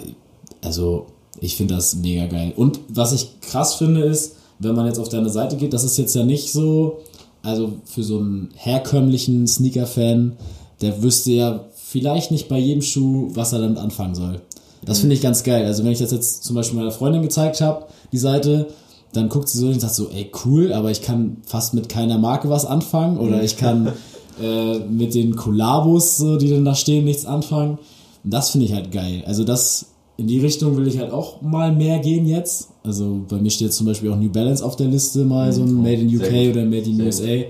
also 0.62 1.06
ich 1.40 1.56
finde 1.56 1.76
das 1.76 1.96
mega 1.96 2.26
geil. 2.26 2.52
Und 2.54 2.78
was 2.90 3.14
ich 3.14 3.40
krass 3.40 3.76
finde 3.76 4.02
ist, 4.02 4.36
wenn 4.60 4.76
man 4.76 4.86
jetzt 4.86 4.98
auf 4.98 5.08
deine 5.08 5.30
Seite 5.30 5.56
geht, 5.56 5.72
das 5.72 5.84
ist 5.84 5.98
jetzt 5.98 6.14
ja 6.14 6.24
nicht 6.24 6.52
so, 6.52 6.98
also 7.42 7.72
für 7.84 8.02
so 8.02 8.18
einen 8.18 8.50
herkömmlichen 8.54 9.46
Sneaker-Fan, 9.46 10.36
der 10.82 11.02
wüsste 11.02 11.32
ja 11.32 11.64
vielleicht 11.74 12.30
nicht 12.30 12.48
bei 12.48 12.58
jedem 12.58 12.82
Schuh, 12.82 13.30
was 13.34 13.52
er 13.52 13.60
damit 13.60 13.78
anfangen 13.78 14.14
soll. 14.14 14.40
Das 14.84 15.00
finde 15.00 15.14
ich 15.14 15.22
ganz 15.22 15.42
geil. 15.42 15.66
Also 15.66 15.84
wenn 15.84 15.92
ich 15.92 15.98
das 15.98 16.12
jetzt 16.12 16.44
zum 16.44 16.56
Beispiel 16.56 16.78
meiner 16.78 16.92
Freundin 16.92 17.22
gezeigt 17.22 17.60
habe, 17.60 17.86
die 18.12 18.18
Seite, 18.18 18.68
dann 19.12 19.28
guckt 19.28 19.48
sie 19.48 19.58
so 19.58 19.66
und 19.66 19.80
sagt 19.80 19.94
so, 19.94 20.08
ey 20.08 20.30
cool, 20.44 20.72
aber 20.72 20.90
ich 20.90 21.02
kann 21.02 21.38
fast 21.44 21.74
mit 21.74 21.88
keiner 21.88 22.18
Marke 22.18 22.48
was 22.48 22.64
anfangen 22.64 23.18
oder 23.18 23.42
ich 23.42 23.56
kann 23.56 23.92
äh, 24.42 24.78
mit 24.78 25.14
den 25.14 25.36
Kollabos, 25.36 26.18
so, 26.18 26.36
die 26.36 26.50
dann 26.50 26.64
da 26.64 26.74
stehen, 26.74 27.04
nichts 27.04 27.26
anfangen. 27.26 27.78
Und 28.24 28.34
das 28.34 28.50
finde 28.50 28.66
ich 28.66 28.72
halt 28.72 28.92
geil. 28.92 29.22
Also 29.26 29.44
das 29.44 29.86
in 30.16 30.26
die 30.26 30.38
Richtung 30.38 30.76
will 30.76 30.86
ich 30.86 30.98
halt 30.98 31.12
auch 31.12 31.40
mal 31.40 31.74
mehr 31.74 31.98
gehen 31.98 32.26
jetzt. 32.26 32.68
Also 32.82 33.20
bei 33.28 33.36
mir 33.36 33.50
steht 33.50 33.72
zum 33.74 33.86
Beispiel 33.86 34.10
auch 34.10 34.16
New 34.16 34.30
Balance 34.30 34.64
auf 34.64 34.76
der 34.76 34.88
Liste, 34.88 35.24
mal 35.24 35.52
so 35.52 35.62
ein 35.62 35.74
Made 35.74 36.00
in 36.00 36.16
UK 36.16 36.50
oder 36.54 36.64
Made 36.64 36.88
in 36.88 37.12
Sehr 37.12 37.46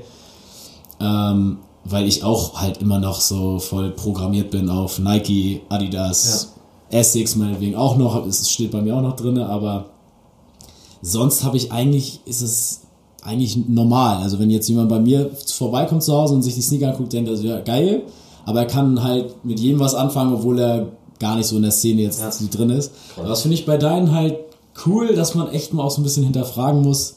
USA. 1.00 1.32
Ähm, 1.32 1.58
weil 1.84 2.06
ich 2.06 2.24
auch 2.24 2.60
halt 2.60 2.78
immer 2.78 2.98
noch 2.98 3.20
so 3.20 3.58
voll 3.58 3.90
programmiert 3.90 4.50
bin 4.50 4.68
auf 4.68 4.98
Nike, 4.98 5.62
Adidas, 5.68 6.52
Essex 6.90 7.36
meinetwegen 7.36 7.74
auch 7.76 7.96
noch, 7.96 8.26
es 8.26 8.50
steht 8.50 8.70
bei 8.72 8.82
mir 8.82 8.96
auch 8.96 9.02
noch 9.02 9.16
drinne, 9.16 9.46
aber 9.46 9.86
sonst 11.00 11.44
habe 11.44 11.56
ich 11.56 11.72
eigentlich, 11.72 12.20
ist 12.26 12.42
es 12.42 12.80
eigentlich 13.22 13.56
normal. 13.68 14.18
Also 14.22 14.38
wenn 14.38 14.50
jetzt 14.50 14.68
jemand 14.68 14.88
bei 14.88 14.98
mir 14.98 15.30
vorbeikommt 15.54 16.02
zu 16.02 16.12
Hause 16.12 16.34
und 16.34 16.42
sich 16.42 16.54
die 16.54 16.62
Sneaker 16.62 16.88
anguckt, 16.90 17.12
denkt 17.12 17.30
er 17.30 17.36
so, 17.36 17.44
ja 17.46 17.60
geil, 17.60 18.02
aber 18.44 18.60
er 18.60 18.66
kann 18.66 19.02
halt 19.02 19.44
mit 19.44 19.60
jedem 19.60 19.78
was 19.78 19.94
anfangen, 19.94 20.34
obwohl 20.34 20.58
er 20.58 20.88
gar 21.18 21.36
nicht 21.36 21.46
so 21.46 21.56
in 21.56 21.62
der 21.62 21.70
Szene 21.70 22.02
jetzt 22.02 22.20
Ja. 22.20 22.30
drin 22.50 22.70
ist. 22.70 22.92
Aber 23.16 23.28
das 23.28 23.42
finde 23.42 23.54
ich 23.54 23.66
bei 23.66 23.76
deinen 23.76 24.12
halt 24.12 24.36
cool, 24.86 25.14
dass 25.14 25.34
man 25.34 25.48
echt 25.50 25.72
mal 25.74 25.82
auch 25.82 25.90
so 25.90 26.00
ein 26.00 26.04
bisschen 26.04 26.24
hinterfragen 26.24 26.82
muss, 26.82 27.16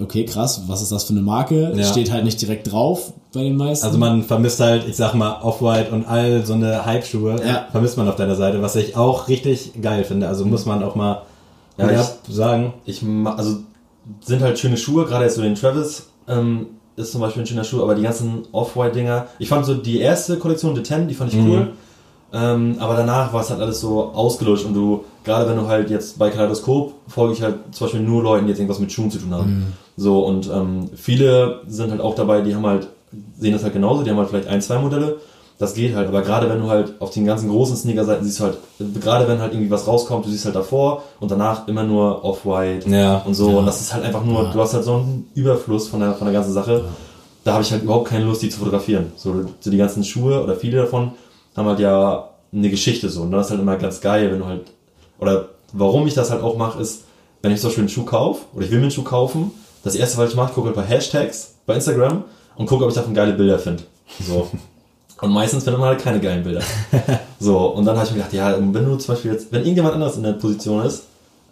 okay, 0.00 0.24
krass, 0.24 0.62
was 0.66 0.82
ist 0.82 0.92
das 0.92 1.04
für 1.04 1.12
eine 1.12 1.22
Marke? 1.22 1.72
Ja. 1.76 1.84
Steht 1.84 2.10
halt 2.10 2.24
nicht 2.24 2.40
direkt 2.40 2.70
drauf 2.70 3.12
bei 3.32 3.42
den 3.42 3.56
meisten. 3.56 3.84
Also 3.86 3.98
man 3.98 4.22
vermisst 4.22 4.58
halt, 4.60 4.88
ich 4.88 4.96
sag 4.96 5.14
mal, 5.14 5.40
Off-White 5.42 5.90
und 5.92 6.06
all 6.06 6.44
so 6.44 6.54
eine 6.54 6.84
Hype-Schuhe, 6.86 7.36
Ja. 7.46 7.66
vermisst 7.70 7.96
man 7.96 8.08
auf 8.08 8.16
deiner 8.16 8.34
Seite, 8.34 8.62
was 8.62 8.76
ich 8.76 8.96
auch 8.96 9.28
richtig 9.28 9.72
geil 9.82 10.04
finde. 10.04 10.26
Also 10.28 10.44
muss 10.44 10.64
man 10.66 10.82
auch 10.82 10.94
mal 10.94 11.22
Ja, 11.78 11.84
Hut 11.86 11.92
ich- 12.28 12.34
sagen. 12.34 12.74
ich 12.86 13.02
also 13.36 13.58
sind 14.24 14.42
halt 14.42 14.58
schöne 14.58 14.76
Schuhe, 14.76 15.04
gerade 15.04 15.24
jetzt 15.24 15.36
so 15.36 15.42
den 15.42 15.54
Travis 15.54 16.06
ähm, 16.28 16.66
ist 16.96 17.12
zum 17.12 17.20
Beispiel 17.20 17.42
ein 17.42 17.46
schöner 17.46 17.64
Schuh, 17.64 17.82
aber 17.82 17.94
die 17.94 18.02
ganzen 18.02 18.42
Off-White-Dinger, 18.52 19.26
ich 19.38 19.48
fand 19.48 19.64
so 19.66 19.74
die 19.74 19.98
erste 20.00 20.36
Kollektion, 20.38 20.74
The 20.74 20.82
Ten, 20.82 21.08
die 21.08 21.14
fand 21.14 21.32
ich 21.32 21.38
cool, 21.40 21.72
ähm, 22.32 22.76
aber 22.78 22.94
danach 22.96 23.32
war 23.32 23.40
es 23.42 23.50
halt 23.50 23.60
alles 23.60 23.80
so 23.80 24.10
ausgelutscht 24.14 24.64
und 24.66 24.74
du, 24.74 25.04
gerade 25.24 25.48
wenn 25.48 25.56
du 25.56 25.66
halt 25.66 25.90
jetzt 25.90 26.18
bei 26.18 26.30
Kaleidoskop 26.30 26.92
folge 27.08 27.34
ich 27.34 27.42
halt 27.42 27.56
zum 27.72 27.86
Beispiel 27.86 28.00
nur 28.02 28.22
Leuten, 28.22 28.46
die 28.46 28.50
jetzt 28.50 28.58
irgendwas 28.58 28.78
mit 28.78 28.92
Schuhen 28.92 29.10
zu 29.10 29.18
tun 29.18 29.34
haben. 29.34 29.72
So 29.96 30.24
und 30.24 30.48
ähm, 30.48 30.88
viele 30.94 31.60
sind 31.66 31.90
halt 31.90 32.00
auch 32.00 32.14
dabei, 32.14 32.40
die 32.40 32.54
haben 32.54 32.64
halt, 32.66 32.88
sehen 33.38 33.52
das 33.52 33.62
halt 33.64 33.72
genauso, 33.72 34.02
die 34.02 34.10
haben 34.10 34.18
halt 34.18 34.28
vielleicht 34.28 34.48
ein, 34.48 34.62
zwei 34.62 34.78
Modelle. 34.78 35.16
Das 35.58 35.74
geht 35.74 35.94
halt, 35.94 36.08
aber 36.08 36.22
gerade 36.22 36.48
wenn 36.48 36.58
du 36.62 36.68
halt 36.70 36.94
auf 37.00 37.10
den 37.10 37.26
ganzen 37.26 37.50
großen 37.50 37.76
Sneaker-Seiten 37.76 38.24
siehst 38.24 38.40
halt, 38.40 38.56
gerade 38.98 39.28
wenn 39.28 39.40
halt 39.40 39.52
irgendwie 39.52 39.70
was 39.70 39.86
rauskommt, 39.86 40.24
du 40.24 40.30
siehst 40.30 40.46
halt 40.46 40.54
davor 40.56 41.02
und 41.20 41.30
danach 41.30 41.68
immer 41.68 41.82
nur 41.82 42.24
Off-White 42.24 42.88
Ja. 42.88 43.18
und 43.26 43.34
so. 43.34 43.50
Ja. 43.50 43.56
Und 43.58 43.66
das 43.66 43.78
ist 43.82 43.92
halt 43.92 44.02
einfach 44.04 44.24
nur, 44.24 44.44
Ja. 44.44 44.52
du 44.52 44.58
hast 44.60 44.72
halt 44.72 44.84
so 44.84 44.94
einen 44.94 45.28
Überfluss 45.34 45.88
von 45.88 46.00
der, 46.00 46.14
von 46.14 46.26
der 46.28 46.32
ganzen 46.32 46.54
Sache. 46.54 46.84
Da 47.44 47.52
habe 47.52 47.62
ich 47.62 47.70
halt 47.72 47.82
überhaupt 47.82 48.08
keine 48.08 48.24
Lust, 48.24 48.40
die 48.40 48.48
zu 48.48 48.58
fotografieren. 48.58 49.12
So, 49.16 49.34
so 49.60 49.70
die 49.70 49.76
ganzen 49.76 50.02
Schuhe 50.02 50.42
oder 50.42 50.56
viele 50.56 50.78
davon 50.78 51.12
haben 51.60 51.68
halt 51.68 51.80
ja 51.80 52.30
eine 52.52 52.70
Geschichte 52.70 53.08
so. 53.08 53.22
Und 53.22 53.30
das 53.32 53.46
ist 53.46 53.50
halt 53.52 53.60
immer 53.60 53.76
ganz 53.76 54.00
geil, 54.00 54.30
wenn 54.32 54.40
du 54.40 54.46
halt, 54.46 54.72
oder 55.18 55.50
warum 55.72 56.06
ich 56.06 56.14
das 56.14 56.30
halt 56.30 56.42
auch 56.42 56.56
mache, 56.56 56.80
ist, 56.80 57.04
wenn 57.42 57.52
ich 57.52 57.60
zum 57.60 57.68
Beispiel 57.68 57.82
einen 57.82 57.88
Schuh 57.88 58.04
kaufe 58.04 58.42
oder 58.54 58.64
ich 58.64 58.70
will 58.70 58.78
mir 58.78 58.84
einen 58.84 58.90
Schuh 58.90 59.04
kaufen, 59.04 59.52
das 59.84 59.94
erste, 59.94 60.18
was 60.18 60.30
ich 60.30 60.36
mache, 60.36 60.52
gucke 60.52 60.66
halt 60.66 60.76
bei 60.76 60.82
Hashtags 60.82 61.54
bei 61.66 61.74
Instagram 61.74 62.24
und 62.56 62.66
gucke, 62.66 62.84
ob 62.84 62.90
ich 62.90 62.96
davon 62.96 63.14
geile 63.14 63.32
Bilder 63.32 63.58
finde. 63.58 63.84
So. 64.26 64.48
Und 65.22 65.32
meistens 65.32 65.64
findet 65.64 65.78
man 65.78 65.90
halt 65.90 66.00
keine 66.00 66.18
geilen 66.18 66.42
Bilder. 66.42 66.62
So, 67.38 67.58
und 67.58 67.84
dann 67.84 67.94
habe 67.94 68.06
ich 68.06 68.12
mir 68.12 68.18
gedacht, 68.20 68.32
ja, 68.32 68.56
wenn 68.58 68.72
du 68.72 68.96
zum 68.96 69.14
Beispiel 69.14 69.32
jetzt, 69.32 69.52
wenn 69.52 69.60
irgendjemand 69.60 69.94
anders 69.94 70.16
in 70.16 70.22
der 70.22 70.32
Position 70.32 70.82
ist 70.86 71.02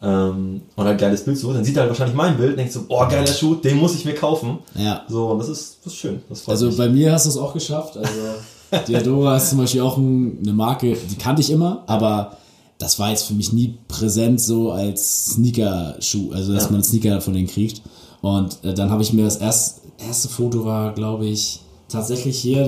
ähm, 0.02 0.62
und 0.74 0.84
halt 0.86 0.96
ein 0.96 0.98
geiles 0.98 1.22
Bild 1.22 1.36
sucht, 1.36 1.56
dann 1.56 1.64
sieht 1.64 1.76
er 1.76 1.80
halt 1.82 1.90
wahrscheinlich 1.90 2.16
mein 2.16 2.38
Bild 2.38 2.52
und 2.52 2.56
denkt 2.56 2.72
so, 2.72 2.86
oh, 2.88 3.06
geiler 3.06 3.26
Schuh, 3.26 3.56
den 3.56 3.76
muss 3.76 3.94
ich 3.94 4.06
mir 4.06 4.14
kaufen. 4.14 4.60
Ja. 4.74 5.02
So, 5.08 5.26
und 5.32 5.38
das 5.38 5.50
ist, 5.50 5.80
das 5.84 5.92
ist 5.92 5.98
schön. 5.98 6.22
Das 6.30 6.48
Also 6.48 6.66
mich. 6.68 6.78
bei 6.78 6.88
mir 6.88 7.12
hast 7.12 7.26
du 7.26 7.28
es 7.28 7.36
auch 7.36 7.52
geschafft. 7.52 7.98
Also 7.98 8.10
Diadora 8.86 9.36
ist 9.36 9.50
zum 9.50 9.58
Beispiel 9.58 9.80
auch 9.80 9.96
ein, 9.96 10.38
eine 10.42 10.52
Marke, 10.52 10.96
die 11.10 11.16
kannte 11.16 11.40
ich 11.42 11.50
immer, 11.50 11.84
aber 11.86 12.32
das 12.78 12.98
war 12.98 13.10
jetzt 13.10 13.24
für 13.24 13.34
mich 13.34 13.52
nie 13.52 13.74
präsent 13.88 14.40
so 14.40 14.70
als 14.70 15.26
Sneaker-Schuh, 15.34 16.30
also 16.32 16.52
dass 16.52 16.64
Ja. 16.64 16.70
man 16.70 16.82
Sneaker 16.84 17.20
von 17.20 17.34
denen 17.34 17.48
kriegt. 17.48 17.82
Und 18.20 18.58
äh, 18.64 18.74
dann 18.74 18.90
habe 18.90 19.02
ich 19.02 19.12
mir 19.12 19.24
das 19.24 19.36
erst, 19.38 19.80
erste 20.06 20.28
Foto 20.28 20.64
war, 20.64 20.92
glaube 20.94 21.26
ich, 21.26 21.60
tatsächlich 21.88 22.38
hier, 22.38 22.64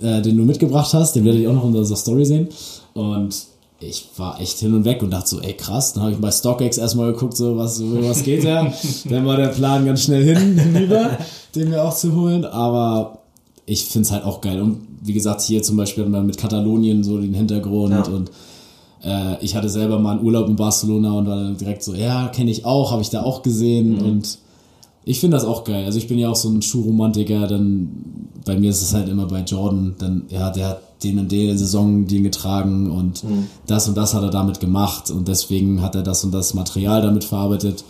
der, 0.00 0.18
äh, 0.18 0.22
den 0.22 0.36
du 0.36 0.44
mitgebracht 0.44 0.92
hast, 0.94 1.16
den 1.16 1.24
werdet 1.24 1.42
ihr 1.42 1.50
auch 1.50 1.54
noch 1.54 1.64
in 1.66 1.74
unserer 1.74 1.96
Story 1.96 2.24
sehen. 2.24 2.48
Und 2.94 3.34
ich 3.80 4.08
war 4.16 4.40
echt 4.40 4.58
hin 4.60 4.72
und 4.74 4.84
weg 4.84 5.02
und 5.02 5.10
dachte 5.10 5.28
so, 5.28 5.40
ey 5.40 5.54
krass, 5.54 5.92
dann 5.94 6.04
habe 6.04 6.12
ich 6.12 6.18
bei 6.20 6.30
StockX 6.30 6.78
erstmal 6.78 7.12
geguckt, 7.12 7.36
so 7.36 7.56
was, 7.56 7.82
was 7.82 8.22
geht 8.22 8.44
da? 8.44 8.72
dann 9.10 9.26
war 9.26 9.36
der 9.36 9.48
Plan 9.48 9.84
ganz 9.84 10.02
schnell 10.04 10.24
hin, 10.24 10.56
hinüber, 10.58 11.18
den 11.56 11.70
mir 11.70 11.82
auch 11.82 11.94
zu 11.94 12.14
holen, 12.14 12.44
aber 12.44 13.18
ich 13.72 13.84
finde 13.86 14.06
es 14.06 14.12
halt 14.12 14.24
auch 14.24 14.40
geil. 14.40 14.60
Und 14.60 14.78
wie 15.02 15.12
gesagt, 15.12 15.40
hier 15.40 15.62
zum 15.62 15.76
Beispiel 15.76 16.04
hat 16.04 16.10
man 16.10 16.26
mit 16.26 16.36
Katalonien 16.38 17.02
so 17.02 17.18
den 17.18 17.34
Hintergrund 17.34 17.92
Ja. 17.92 18.02
und 18.12 18.30
äh, 19.02 19.42
ich 19.44 19.56
hatte 19.56 19.68
selber 19.68 19.98
mal 19.98 20.12
einen 20.16 20.24
Urlaub 20.24 20.48
in 20.48 20.56
Barcelona 20.56 21.12
und 21.12 21.26
war 21.26 21.36
dann 21.36 21.56
direkt 21.56 21.82
so, 21.82 21.94
ja, 21.94 22.28
kenne 22.28 22.50
ich 22.50 22.64
auch, 22.64 22.92
habe 22.92 23.02
ich 23.02 23.10
da 23.10 23.22
auch 23.22 23.42
gesehen 23.42 23.98
und 24.00 24.38
ich 25.04 25.18
finde 25.18 25.36
das 25.36 25.44
auch 25.44 25.64
geil. 25.64 25.84
Also 25.84 25.98
ich 25.98 26.06
bin 26.06 26.18
ja 26.18 26.28
auch 26.28 26.36
so 26.36 26.48
ein 26.48 26.62
Schuhromantiker, 26.62 27.48
dann 27.48 27.88
bei 28.44 28.56
mir 28.56 28.70
ist 28.70 28.82
es 28.82 28.94
halt 28.94 29.08
immer 29.08 29.26
bei 29.26 29.40
Jordan, 29.40 29.94
dann, 29.98 30.22
ja, 30.28 30.50
der 30.50 30.68
hat 30.68 30.82
den 31.02 31.18
und 31.18 31.32
den 31.32 31.58
Saison 31.58 32.06
den 32.06 32.22
getragen 32.22 32.88
und 32.90 33.24
das 33.66 33.88
und 33.88 33.96
das 33.96 34.14
hat 34.14 34.22
er 34.22 34.30
damit 34.30 34.60
gemacht 34.60 35.10
und 35.10 35.26
deswegen 35.26 35.82
hat 35.82 35.96
er 35.96 36.02
das 36.02 36.22
und 36.22 36.32
das 36.32 36.54
Material 36.54 37.02
damit 37.02 37.24
verarbeitet. 37.24 37.82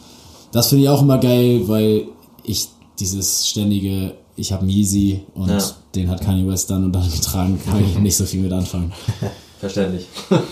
Das 0.52 0.68
finde 0.68 0.84
ich 0.84 0.88
auch 0.88 1.02
immer 1.02 1.18
geil, 1.18 1.62
weil 1.66 2.04
ich 2.44 2.68
dieses 2.98 3.46
ständige, 3.48 4.14
ich 4.36 4.52
habe 4.52 4.66
Yeezy 4.66 5.22
und 5.34 5.48
Ja. 5.48 5.58
den 5.94 6.08
hat 6.10 6.20
Kanye 6.22 6.46
West 6.48 6.70
dann 6.70 6.84
und 6.84 6.92
dann 6.92 7.10
getragen, 7.10 7.60
kann 7.64 7.84
ich 7.84 7.98
nicht 7.98 8.16
so 8.16 8.24
viel 8.24 8.40
mit 8.40 8.52
anfangen. 8.52 8.92
Verständlich. 9.60 10.06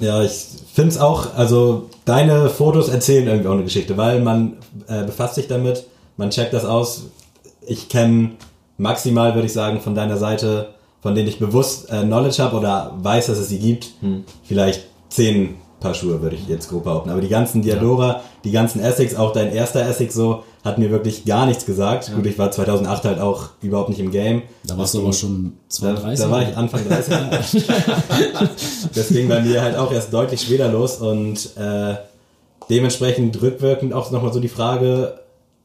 Ja, 0.00 0.20
ich 0.20 0.32
finde 0.72 0.90
es 0.90 0.98
auch, 0.98 1.36
also 1.36 1.88
deine 2.04 2.48
Fotos 2.48 2.88
erzählen 2.88 3.24
irgendwie 3.28 3.48
auch 3.48 3.52
eine 3.52 3.62
Geschichte, 3.62 3.96
weil 3.96 4.20
man 4.20 4.54
äh, 4.88 5.04
befasst 5.04 5.36
sich 5.36 5.46
damit, 5.46 5.84
man 6.16 6.30
checkt 6.30 6.52
das 6.52 6.64
aus. 6.64 7.04
Ich 7.64 7.88
kenne 7.88 8.30
maximal, 8.78 9.34
würde 9.34 9.46
ich 9.46 9.52
sagen, 9.52 9.80
von 9.80 9.94
deiner 9.94 10.16
Seite, 10.16 10.70
von 11.02 11.14
denen 11.14 11.28
ich 11.28 11.38
bewusst 11.38 11.88
äh, 11.90 12.02
Knowledge 12.02 12.42
habe 12.42 12.56
oder 12.56 12.94
weiß, 13.00 13.26
dass 13.26 13.38
es 13.38 13.48
sie 13.48 13.60
gibt, 13.60 13.90
vielleicht 14.42 14.82
zehn 15.08 15.54
Paar 15.82 15.94
Schuhe, 15.94 16.22
würde 16.22 16.36
ich 16.36 16.46
jetzt 16.48 16.68
grob 16.68 16.84
behaupten. 16.84 17.10
Aber 17.10 17.20
die 17.20 17.28
ganzen 17.28 17.62
Diadora, 17.62 18.22
die 18.44 18.52
ganzen 18.52 18.80
Essex, 18.80 19.14
auch 19.14 19.32
dein 19.32 19.52
erster 19.52 19.86
Essex 19.86 20.14
so, 20.14 20.44
hat 20.64 20.78
mir 20.78 20.90
wirklich 20.90 21.24
gar 21.24 21.46
nichts 21.46 21.66
gesagt. 21.66 22.12
Gut, 22.14 22.24
ich 22.26 22.38
war 22.38 22.50
2008 22.50 23.04
halt 23.04 23.20
auch 23.20 23.50
überhaupt 23.60 23.88
nicht 23.88 23.98
im 23.98 24.10
Game. 24.10 24.42
Da 24.64 24.78
warst 24.78 24.94
du 24.94 25.00
aber 25.00 25.12
schon 25.12 25.54
Da, 25.68 25.96
32. 25.96 26.24
da 26.24 26.30
war 26.30 26.42
ich 26.42 26.56
Anfang 26.56 26.80
30. 26.88 27.64
das 28.94 29.08
ging 29.08 29.28
bei 29.28 29.40
mir 29.40 29.60
halt 29.62 29.76
auch 29.76 29.92
erst 29.92 30.12
deutlich 30.12 30.40
später 30.40 30.68
los 30.68 30.98
und 30.98 31.56
äh, 31.56 31.96
dementsprechend 32.70 33.42
rückwirkend 33.42 33.92
auch 33.92 34.10
nochmal 34.10 34.32
so 34.32 34.40
die 34.40 34.48
Frage, 34.48 35.18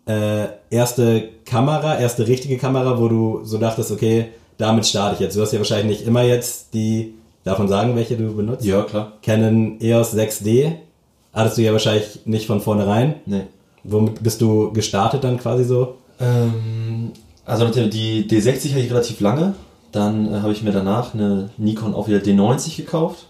äh, 0.08 0.47
erste 0.69 1.30
Kamera, 1.45 1.99
erste 1.99 2.27
richtige 2.27 2.58
Kamera, 2.58 2.99
wo 2.99 3.08
du 3.08 3.41
so 3.43 3.58
dachtest, 3.58 3.91
okay, 3.91 4.30
damit 4.58 4.86
starte 4.86 5.15
ich 5.15 5.19
jetzt. 5.19 5.36
Du 5.36 5.41
hast 5.41 5.53
ja 5.53 5.60
wahrscheinlich 5.60 5.99
nicht 5.99 6.08
immer 6.08 6.23
jetzt 6.23 6.73
die, 6.73 7.13
davon 7.47 7.67
sagen, 7.67 7.95
welche 7.95 8.15
du 8.15 8.36
benutzt. 8.36 8.65
Ja, 8.65 8.83
klar. 8.83 9.13
Canon 9.21 9.79
EOS 9.81 10.15
6D 10.15 10.73
hattest 11.33 11.57
du 11.57 11.62
ja 11.62 11.71
wahrscheinlich 11.71 12.19
nicht 12.25 12.47
von 12.47 12.62
vornherein. 12.62 13.15
Nee. 13.25 13.43
Womit 13.83 14.21
bist 14.21 14.41
du 14.41 14.71
gestartet 14.73 15.23
dann 15.23 15.39
quasi 15.39 15.63
so? 15.63 15.95
Ähm, 16.19 17.12
also 17.45 17.65
die 17.67 18.27
D60 18.27 18.71
hatte 18.71 18.81
ich 18.81 18.91
relativ 18.91 19.19
lange. 19.21 19.53
Dann 19.91 20.33
äh, 20.33 20.39
habe 20.39 20.51
ich 20.51 20.63
mir 20.63 20.71
danach 20.71 21.13
eine 21.13 21.49
Nikon 21.57 21.93
auch 21.93 22.07
wieder 22.07 22.19
D90 22.19 22.75
gekauft. 22.75 23.27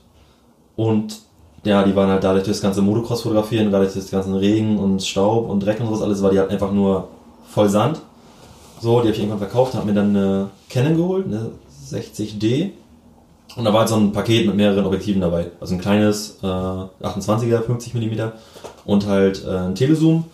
Und 0.75 1.19
ja, 1.63 1.83
die 1.83 1.95
waren 1.95 2.09
halt 2.09 2.23
dadurch 2.23 2.45
das 2.45 2.61
ganze 2.61 2.81
Motocross 2.81 3.21
fotografieren 3.21 3.67
und 3.67 3.71
dadurch 3.71 3.93
das 3.93 4.09
ganze 4.09 4.39
Regen 4.39 4.77
und 4.77 5.03
Staub 5.03 5.49
und 5.49 5.59
Dreck 5.59 5.79
und 5.79 5.87
sowas 5.87 6.01
alles, 6.01 6.21
war 6.21 6.31
die 6.31 6.39
halt 6.39 6.49
einfach 6.49 6.71
nur 6.71 7.09
voll 7.49 7.69
Sand. 7.69 8.01
So, 8.79 9.01
die 9.01 9.07
habe 9.07 9.11
ich 9.11 9.19
irgendwann 9.19 9.39
verkauft, 9.39 9.73
habe 9.73 9.87
mir 9.87 9.93
dann 9.93 10.15
eine 10.15 10.49
Canon 10.69 10.95
geholt, 10.95 11.25
eine 11.25 11.51
60D. 11.89 12.71
Und 13.55 13.65
da 13.65 13.73
war 13.73 13.81
halt 13.81 13.89
so 13.89 13.95
ein 13.95 14.11
Paket 14.11 14.45
mit 14.45 14.55
mehreren 14.55 14.85
Objektiven 14.85 15.21
dabei. 15.21 15.47
Also 15.59 15.73
ein 15.73 15.81
kleines 15.81 16.37
äh, 16.43 16.45
28er, 16.45 17.61
50 17.61 17.93
mm 17.93 18.21
und 18.85 19.07
halt 19.07 19.43
äh, 19.45 19.49
ein 19.49 19.75
Telezoom. 19.75 20.25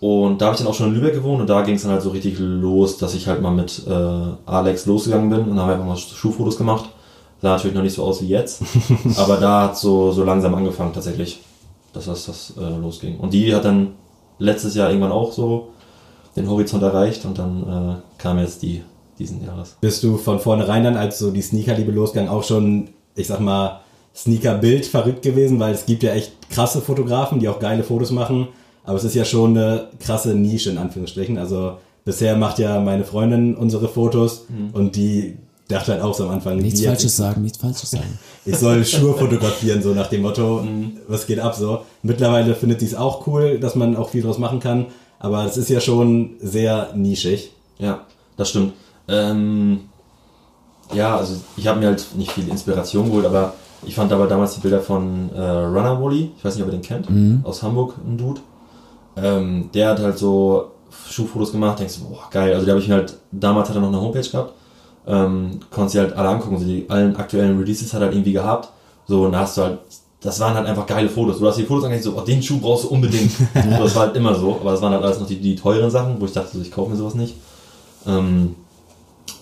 Und 0.00 0.40
da 0.40 0.46
habe 0.46 0.54
ich 0.54 0.62
dann 0.62 0.70
auch 0.70 0.74
schon 0.74 0.88
in 0.88 0.94
Lübeck 0.94 1.14
gewohnt 1.14 1.42
und 1.42 1.50
da 1.50 1.60
ging 1.62 1.74
es 1.74 1.82
dann 1.82 1.90
halt 1.92 2.02
so 2.02 2.10
richtig 2.10 2.38
los, 2.38 2.96
dass 2.96 3.14
ich 3.14 3.28
halt 3.28 3.42
mal 3.42 3.50
mit 3.50 3.82
äh, 3.86 4.50
Alex 4.50 4.86
losgegangen 4.86 5.28
bin 5.28 5.40
und 5.40 5.50
dann 5.50 5.60
haben 5.60 5.68
wir 5.68 5.74
einfach 5.74 5.86
mal 5.86 5.96
Schuhfotos 5.96 6.56
gemacht. 6.56 6.86
Sah 7.42 7.50
natürlich 7.50 7.76
noch 7.76 7.82
nicht 7.82 7.94
so 7.94 8.04
aus 8.04 8.22
wie 8.22 8.28
jetzt, 8.28 8.62
aber 9.16 9.36
da 9.36 9.62
hat 9.64 9.76
so, 9.76 10.12
so 10.12 10.24
langsam 10.24 10.54
angefangen 10.54 10.92
tatsächlich, 10.94 11.40
dass 11.92 12.06
das, 12.06 12.26
das 12.26 12.54
äh, 12.58 12.78
losging. 12.80 13.18
Und 13.18 13.34
die 13.34 13.54
hat 13.54 13.64
dann 13.64 13.92
letztes 14.38 14.74
Jahr 14.74 14.88
irgendwann 14.88 15.12
auch 15.12 15.32
so 15.32 15.68
den 16.36 16.48
Horizont 16.48 16.82
erreicht 16.82 17.24
und 17.26 17.38
dann 17.38 17.62
äh, 17.62 18.20
kam 18.22 18.38
jetzt 18.38 18.62
die 18.62 18.82
diesen 19.20 19.44
Jahres. 19.44 19.76
Bist 19.80 20.02
du 20.02 20.16
von 20.16 20.40
vornherein 20.40 20.84
dann, 20.84 20.96
als 20.96 21.18
so 21.18 21.30
die 21.30 21.42
Sneakerliebe 21.42 21.92
losgang, 21.92 22.28
auch 22.28 22.42
schon, 22.42 22.88
ich 23.14 23.26
sag 23.26 23.40
mal, 23.40 23.80
Sneaker-Bild 24.16 24.86
verrückt 24.86 25.22
gewesen? 25.22 25.60
Weil 25.60 25.74
es 25.74 25.86
gibt 25.86 26.02
ja 26.02 26.12
echt 26.12 26.32
krasse 26.50 26.80
Fotografen, 26.80 27.38
die 27.38 27.48
auch 27.48 27.60
geile 27.60 27.84
Fotos 27.84 28.10
machen. 28.10 28.48
Aber 28.84 28.96
es 28.96 29.04
ist 29.04 29.14
ja 29.14 29.24
schon 29.24 29.56
eine 29.56 29.88
krasse 30.00 30.34
Nische 30.34 30.70
in 30.70 30.78
Anführungsstrichen. 30.78 31.38
Also 31.38 31.74
bisher 32.04 32.36
macht 32.36 32.58
ja 32.58 32.80
meine 32.80 33.04
Freundin 33.04 33.54
unsere 33.54 33.88
Fotos 33.88 34.46
und 34.72 34.96
die 34.96 35.36
dachte 35.68 35.92
halt 35.92 36.02
auch 36.02 36.14
so 36.14 36.24
am 36.24 36.30
Anfang, 36.30 36.56
Nichts 36.56 36.82
Falsches 36.82 37.16
sagen, 37.16 37.42
nichts 37.42 37.58
Falsches 37.58 37.90
sagen. 37.90 38.18
ich 38.44 38.56
soll 38.56 38.84
Schuhe 38.84 39.14
fotografieren, 39.14 39.82
so 39.82 39.94
nach 39.94 40.08
dem 40.08 40.22
Motto, 40.22 40.66
was 41.06 41.26
geht 41.26 41.38
ab 41.38 41.54
so. 41.54 41.82
Mittlerweile 42.02 42.54
findet 42.54 42.80
sie 42.80 42.86
es 42.86 42.94
auch 42.94 43.26
cool, 43.26 43.58
dass 43.60 43.74
man 43.74 43.96
auch 43.96 44.10
viel 44.10 44.22
draus 44.22 44.38
machen 44.38 44.60
kann, 44.60 44.86
aber 45.18 45.44
es 45.44 45.56
ist 45.56 45.70
ja 45.70 45.80
schon 45.80 46.32
sehr 46.40 46.92
nischig. 46.94 47.52
Ja, 47.78 48.06
das 48.36 48.50
stimmt. 48.50 48.72
Ähm, 49.10 49.80
ja, 50.92 51.16
also 51.16 51.36
ich 51.56 51.66
habe 51.66 51.80
mir 51.80 51.86
halt 51.86 52.04
nicht 52.16 52.32
viel 52.32 52.48
Inspiration 52.48 53.06
geholt, 53.06 53.26
aber 53.26 53.54
ich 53.86 53.94
fand 53.94 54.12
aber 54.12 54.26
damals 54.26 54.54
die 54.54 54.60
Bilder 54.60 54.80
von 54.80 55.30
äh, 55.34 55.40
Runner 55.40 56.00
Wally, 56.02 56.32
ich 56.36 56.44
weiß 56.44 56.54
nicht, 56.54 56.64
ob 56.64 56.68
ihr 56.68 56.78
den 56.78 56.82
kennt, 56.82 57.08
aus 57.44 57.62
Hamburg, 57.62 57.94
ein 58.06 58.16
Dude. 58.18 58.40
Ähm, 59.16 59.70
der 59.74 59.90
hat 59.90 60.00
halt 60.00 60.18
so 60.18 60.72
Schuhfotos 61.08 61.52
gemacht, 61.52 61.78
denkst 61.78 61.98
du, 61.98 62.08
boah, 62.08 62.28
geil. 62.30 62.52
Also 62.54 62.66
da 62.66 62.72
habe 62.72 62.80
ich 62.80 62.88
mir 62.88 62.94
halt, 62.94 63.16
damals 63.32 63.68
hat 63.68 63.76
er 63.76 63.80
noch 63.80 63.88
eine 63.88 64.00
Homepage 64.00 64.28
gehabt, 64.28 64.54
ähm, 65.06 65.60
konntest 65.70 65.94
dir 65.94 66.00
halt 66.02 66.12
alle 66.14 66.28
angucken, 66.28 66.58
so 66.58 66.64
die 66.64 66.86
allen 66.88 67.16
aktuellen 67.16 67.58
Releases 67.58 67.92
hat 67.92 68.00
er 68.00 68.06
halt 68.06 68.14
irgendwie 68.14 68.32
gehabt. 68.32 68.70
So, 69.06 69.24
und 69.24 69.32
da 69.32 69.40
hast 69.40 69.56
du 69.56 69.62
halt, 69.62 69.78
das 70.20 70.38
waren 70.40 70.54
halt 70.54 70.66
einfach 70.66 70.86
geile 70.86 71.08
Fotos. 71.08 71.38
Du 71.38 71.46
hast 71.46 71.56
die 71.56 71.64
Fotos 71.64 71.84
angeguckt, 71.84 72.04
so, 72.04 72.20
oh, 72.20 72.24
den 72.24 72.42
Schuh 72.42 72.60
brauchst 72.60 72.84
du 72.84 72.88
unbedingt. 72.88 73.32
das 73.54 73.94
war 73.94 74.06
halt 74.06 74.16
immer 74.16 74.34
so, 74.34 74.56
aber 74.60 74.72
das 74.72 74.82
waren 74.82 74.92
halt 74.92 75.02
alles 75.02 75.18
noch 75.18 75.26
die, 75.26 75.40
die 75.40 75.56
teuren 75.56 75.90
Sachen, 75.90 76.20
wo 76.20 76.26
ich 76.26 76.32
dachte, 76.32 76.56
so, 76.56 76.62
ich 76.62 76.70
kaufe 76.70 76.90
mir 76.90 76.96
sowas 76.96 77.14
nicht. 77.14 77.34
Ähm, 78.06 78.54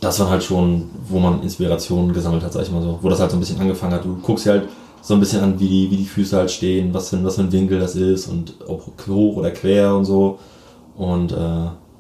das 0.01 0.21
war 0.21 0.31
halt 0.31 0.43
schon, 0.45 0.91
wo 1.09 1.19
man 1.19 1.43
Inspirationen 1.43 2.13
gesammelt 2.13 2.45
hat, 2.45 2.53
sag 2.53 2.63
ich 2.63 2.71
mal 2.71 2.83
so. 2.83 2.99
Wo 3.03 3.09
das 3.09 3.21
halt 3.21 3.31
so 3.31 3.37
ein 3.37 3.41
bisschen 3.41 3.61
angefangen 3.61 3.95
hat. 3.95 4.05
Du 4.05 4.17
guckst 4.23 4.47
dir 4.47 4.51
halt 4.53 4.69
so 5.03 5.15
ein 5.15 5.21
bisschen 5.21 5.41
an, 5.43 5.59
wie 5.59 5.69
die, 5.69 5.91
wie 5.91 5.97
die 5.97 6.05
Füße 6.05 6.37
halt 6.37 6.51
stehen, 6.51 6.93
was 6.95 7.09
für, 7.11 7.17
ein- 7.17 7.25
was 7.25 7.37
für 7.37 7.43
ein 7.43 7.53
Winkel 7.53 7.81
das 7.81 7.95
ist 7.97 8.29
und 8.29 8.55
ob 8.67 8.83
hoch 9.09 9.37
oder 9.37 9.51
quer 9.51 9.95
und 9.95 10.05
so. 10.05 10.39
Und 10.97 11.33
äh, 11.33 11.37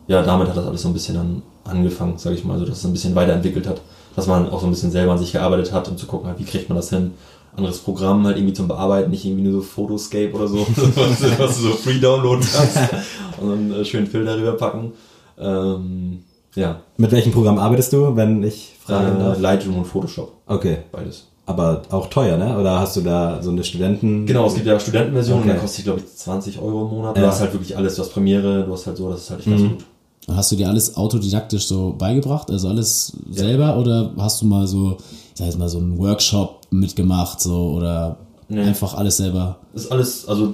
ja, 0.09 0.23
damit 0.23 0.49
hat 0.49 0.57
das 0.57 0.67
alles 0.67 0.83
so 0.83 0.89
ein 0.89 0.95
bisschen 0.95 1.15
dann 1.17 1.43
angefangen, 1.65 2.19
sage 2.19 2.37
ich 2.37 2.45
mal, 2.45 2.59
so 2.59 2.65
dass 2.65 2.79
es 2.79 2.85
ein 2.85 2.93
bisschen 2.93 3.15
weiterentwickelt 3.15 3.67
hat, 3.67 3.81
dass 4.17 4.27
man 4.27 4.49
auch 4.51 4.61
so 4.61 4.67
ein 4.67 4.71
bisschen 4.71 4.91
selber 4.91 5.13
an 5.13 5.19
sich 5.19 5.33
gearbeitet 5.33 5.73
hat, 5.73 5.89
um 5.89 5.97
zu 5.97 6.07
gucken, 6.07 6.29
halt, 6.29 6.39
wie 6.39 6.45
kriegt 6.45 6.69
man 6.69 6.77
das 6.77 6.91
hin. 6.91 7.13
Anderes 7.57 7.79
Programm 7.79 8.25
halt 8.27 8.37
irgendwie 8.37 8.55
zum 8.55 8.69
Bearbeiten, 8.69 9.11
nicht 9.11 9.25
irgendwie 9.25 9.43
nur 9.43 9.53
so 9.55 9.61
Photoscape 9.63 10.33
oder 10.33 10.47
so, 10.49 10.59
was, 10.95 11.19
du- 11.21 11.39
was 11.39 11.57
du 11.57 11.63
so 11.63 11.71
free 11.73 11.99
downloaden 11.99 12.45
kannst 12.53 12.79
und 13.41 13.49
dann 13.71 13.73
äh, 13.81 13.85
schön 13.85 14.07
Filter 14.07 14.37
rüberpacken. 14.39 14.93
Ähm, 15.39 16.21
ja, 16.59 16.81
Mit 16.97 17.13
welchem 17.13 17.33
Programm 17.33 17.59
arbeitest 17.59 17.93
du, 17.93 18.15
wenn 18.17 18.43
ich 18.43 18.75
fragen 18.81 19.17
äh, 19.17 19.21
darf? 19.25 19.39
Lightroom 19.41 19.79
und 19.79 19.85
Photoshop, 19.87 20.33
Okay. 20.47 20.79
beides. 20.93 21.27
Aber 21.47 21.83
auch 21.91 22.09
teuer, 22.11 22.37
ne? 22.37 22.59
Oder 22.59 22.79
hast 22.81 22.97
du 22.97 23.01
da 23.01 23.43
so 23.43 23.49
eine 23.51 23.65
Studenten... 23.65 24.27
Genau, 24.27 24.47
es 24.47 24.55
gibt 24.55 24.67
ja 24.67 24.79
Studentenversionen, 24.79 25.45
Okay. 25.45 25.55
da 25.55 25.59
kostet 25.61 25.85
glaube 25.85 26.01
ich, 26.01 26.15
20 26.15 26.59
Euro 26.61 26.83
im 26.87 26.91
Monat. 26.99 27.17
Ja. 27.17 27.23
Du 27.23 27.29
hast 27.29 27.41
halt 27.41 27.53
wirklich 27.55 27.75
alles, 27.75 27.95
du 27.95 28.03
hast 28.03 28.13
Premiere, 28.13 28.65
du 28.65 28.73
hast 28.73 28.87
halt 28.87 28.99
so, 28.99 29.09
das 29.11 29.21
ist 29.23 29.31
halt 29.31 29.41
echt 29.41 29.49
ganz 29.49 29.63
Mhm. 29.63 29.69
gut. 29.71 29.85
Und 30.27 30.37
Hast 30.37 30.53
du 30.53 30.57
dir 30.57 30.69
alles 30.69 30.95
autodidaktisch 30.99 31.67
so 31.67 31.95
beigebracht? 31.97 32.51
Also 32.51 32.69
alles 32.69 33.15
selber? 33.31 33.79
Oder 33.79 34.11
hast 34.19 34.43
du 34.43 34.47
mal 34.47 34.67
so, 34.67 34.99
ich 35.01 35.39
sag 35.39 35.47
jetzt 35.47 35.59
mal, 35.59 35.71
so 35.71 35.79
einen 35.79 35.97
Workshop 35.97 36.61
mitgemacht, 36.71 37.41
so, 37.41 37.71
oder 37.77 38.17
Nee. 38.51 38.61
einfach 38.61 38.93
alles 38.95 39.17
selber? 39.17 39.57
Das 39.73 39.85
ist 39.85 39.91
alles, 39.93 40.29
also 40.29 40.53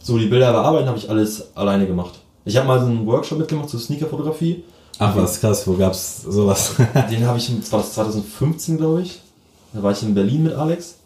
so 0.00 0.16
die 0.16 0.26
Bilder 0.26 0.52
bearbeiten 0.52 0.86
habe 0.86 0.98
ich 0.98 1.10
alles 1.10 1.56
alleine 1.56 1.86
gemacht. 1.88 2.14
Ich 2.44 2.56
habe 2.56 2.68
mal 2.68 2.78
so 2.78 2.86
einen 2.86 3.04
Workshop 3.04 3.38
mitgemacht 3.38 3.68
zur 3.68 3.80
Sneakerfotografie. 3.80 4.62
Ach 4.98 5.14
was, 5.16 5.40
krass, 5.40 5.66
wo 5.66 5.74
gab's 5.74 6.22
sowas? 6.22 6.72
Den 7.10 7.26
habe 7.26 7.38
ich, 7.38 7.50
das 7.60 7.70
war 7.72 7.80
das 7.80 7.92
2015, 7.94 8.78
glaube 8.78 9.02
ich. 9.02 9.20
Da 9.72 9.82
war 9.82 9.92
ich 9.92 10.02
in 10.02 10.14
Berlin 10.14 10.44
mit 10.44 10.54
Alex. 10.54 10.96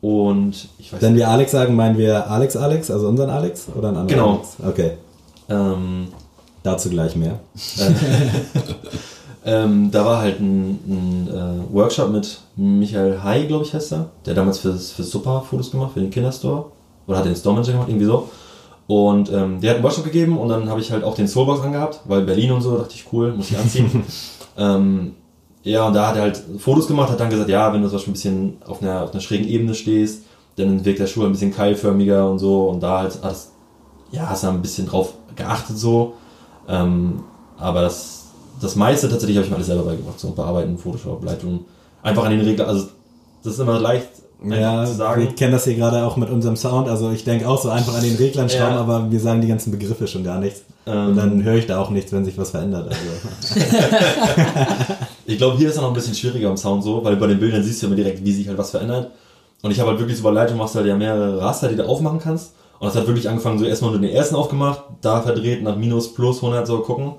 Und 0.00 0.68
ich 0.78 0.92
weiß 0.92 1.02
Wenn 1.02 1.14
wir 1.14 1.28
Alex 1.28 1.52
sagen, 1.52 1.76
meinen 1.76 1.98
wir 1.98 2.30
Alex 2.30 2.56
Alex, 2.56 2.90
also 2.90 3.08
unseren 3.08 3.28
Alex 3.28 3.66
oder 3.76 3.88
einen 3.88 3.98
anderen 3.98 4.18
Genau. 4.20 4.30
Alex? 4.36 4.48
Okay, 4.66 4.92
ähm, 5.50 6.08
dazu 6.62 6.88
gleich 6.88 7.16
mehr. 7.16 7.38
ähm, 9.44 9.90
da 9.90 10.04
war 10.06 10.20
halt 10.20 10.40
ein, 10.40 10.78
ein 10.88 11.28
äh, 11.28 11.74
Workshop 11.74 12.10
mit 12.10 12.40
Michael 12.56 13.22
Hai, 13.22 13.42
glaube 13.42 13.64
ich, 13.66 13.74
heißt 13.74 13.92
er. 13.92 14.06
Der 14.24 14.32
damals 14.34 14.58
fürs, 14.58 14.92
fürs 14.92 15.10
Super 15.10 15.44
Fotos 15.48 15.70
gemacht, 15.70 15.92
für 15.92 16.00
den 16.00 16.10
Kinderstore. 16.10 16.66
Oder 17.06 17.18
hat 17.18 17.26
den 17.26 17.36
Store 17.36 17.54
Manager 17.54 17.72
gemacht, 17.72 17.88
irgendwie 17.88 18.06
so. 18.06 18.28
Und 18.90 19.30
ähm, 19.32 19.60
der 19.60 19.70
hat 19.70 19.76
einen 19.76 19.84
Workshop 19.84 20.02
gegeben 20.02 20.36
und 20.36 20.48
dann 20.48 20.68
habe 20.68 20.80
ich 20.80 20.90
halt 20.90 21.04
auch 21.04 21.14
den 21.14 21.28
Soulbox 21.28 21.60
angehabt, 21.60 22.00
weil 22.06 22.22
Berlin 22.22 22.50
und 22.50 22.60
so, 22.60 22.76
dachte 22.76 22.92
ich, 22.96 23.04
cool, 23.12 23.32
muss 23.32 23.48
ich 23.52 23.56
anziehen. 23.56 24.02
ähm, 24.58 25.14
ja, 25.62 25.86
und 25.86 25.94
da 25.94 26.08
hat 26.08 26.16
er 26.16 26.22
halt 26.22 26.42
Fotos 26.58 26.88
gemacht, 26.88 27.08
hat 27.08 27.20
dann 27.20 27.30
gesagt, 27.30 27.48
ja, 27.48 27.72
wenn 27.72 27.82
du 27.82 27.88
Beispiel 27.88 28.10
ein 28.10 28.14
bisschen 28.14 28.56
auf 28.66 28.82
einer, 28.82 29.04
auf 29.04 29.12
einer 29.12 29.20
schrägen 29.20 29.46
Ebene 29.46 29.76
stehst, 29.76 30.24
dann 30.56 30.84
wirkt 30.84 30.98
der 30.98 31.06
Schuh 31.06 31.24
ein 31.24 31.30
bisschen 31.30 31.54
keilförmiger 31.54 32.28
und 32.28 32.40
so. 32.40 32.64
Und 32.68 32.80
da 32.82 32.98
halt, 32.98 33.16
es- 33.22 33.52
ja, 34.10 34.28
hast 34.28 34.42
du 34.42 34.48
ein 34.48 34.60
bisschen 34.60 34.88
drauf 34.88 35.12
geachtet 35.36 35.78
so. 35.78 36.14
Ähm, 36.68 37.22
aber 37.58 37.82
das, 37.82 38.24
das 38.60 38.74
meiste 38.74 39.08
tatsächlich 39.08 39.36
habe 39.36 39.44
ich 39.44 39.50
mir 39.50 39.56
alles 39.56 39.68
selber 39.68 39.84
beigebracht. 39.84 40.18
So 40.18 40.32
bearbeiten, 40.32 40.76
Photoshop, 40.76 41.24
Lightroom. 41.24 41.64
Einfach 42.02 42.24
an 42.24 42.32
den 42.32 42.40
Regler, 42.40 42.66
also 42.66 42.88
das 43.44 43.52
ist 43.52 43.60
immer 43.60 43.78
leicht 43.78 44.08
Ja, 44.42 44.86
sagen. 44.86 45.26
ich 45.28 45.36
kenne 45.36 45.52
das 45.52 45.64
hier 45.64 45.74
gerade 45.74 46.04
auch 46.06 46.16
mit 46.16 46.30
unserem 46.30 46.56
Sound. 46.56 46.88
Also 46.88 47.10
ich 47.10 47.24
denke 47.24 47.46
auch 47.46 47.60
so 47.60 47.68
einfach 47.68 47.94
an 47.94 48.02
den 48.02 48.16
Reglern 48.16 48.48
schrauben, 48.48 48.74
Ja. 48.74 48.80
aber 48.80 49.10
wir 49.10 49.20
sagen 49.20 49.42
die 49.42 49.48
ganzen 49.48 49.70
Begriffe 49.70 50.06
schon 50.06 50.24
gar 50.24 50.38
nichts. 50.40 50.62
Ähm. 50.86 51.08
Und 51.08 51.16
dann 51.16 51.44
höre 51.44 51.56
ich 51.56 51.66
da 51.66 51.78
auch 51.78 51.90
nichts, 51.90 52.10
wenn 52.12 52.24
sich 52.24 52.38
was 52.38 52.50
verändert. 52.50 52.88
Also. 52.88 53.66
Ich 55.26 55.38
glaube, 55.38 55.56
hier 55.58 55.68
ist 55.68 55.76
es 55.76 55.80
noch 55.80 55.88
ein 55.88 55.94
bisschen 55.94 56.14
schwieriger 56.14 56.50
im 56.50 56.56
Sound 56.56 56.82
so, 56.82 57.04
weil 57.04 57.14
bei 57.16 57.28
den 57.28 57.38
Bildern 57.38 57.62
siehst 57.62 57.80
du 57.82 57.86
immer 57.86 57.94
direkt, 57.94 58.24
wie 58.24 58.32
sich 58.32 58.48
halt 58.48 58.58
was 58.58 58.70
verändert. 58.72 59.12
Und 59.62 59.70
ich 59.70 59.78
habe 59.78 59.90
halt 59.90 60.00
wirklich 60.00 60.16
so 60.18 60.24
bei 60.24 60.30
Lightroom 60.30 60.58
machst 60.58 60.74
du 60.74 60.78
halt 60.78 60.88
ja 60.88 60.96
mehrere 60.96 61.40
Raster, 61.40 61.68
die 61.68 61.76
du 61.76 61.86
aufmachen 61.86 62.18
kannst. 62.18 62.52
Und 62.80 62.88
das 62.88 62.96
hat 62.96 63.06
wirklich 63.06 63.28
angefangen, 63.28 63.58
so 63.58 63.64
erstmal 63.64 63.92
nur 63.92 64.00
den 64.00 64.10
ersten 64.10 64.34
aufgemacht, 64.34 64.82
da 65.02 65.20
verdreht, 65.20 65.62
nach 65.62 65.76
minus, 65.76 66.12
plus 66.14 66.38
100 66.42 66.66
so 66.66 66.78
gucken. 66.78 67.12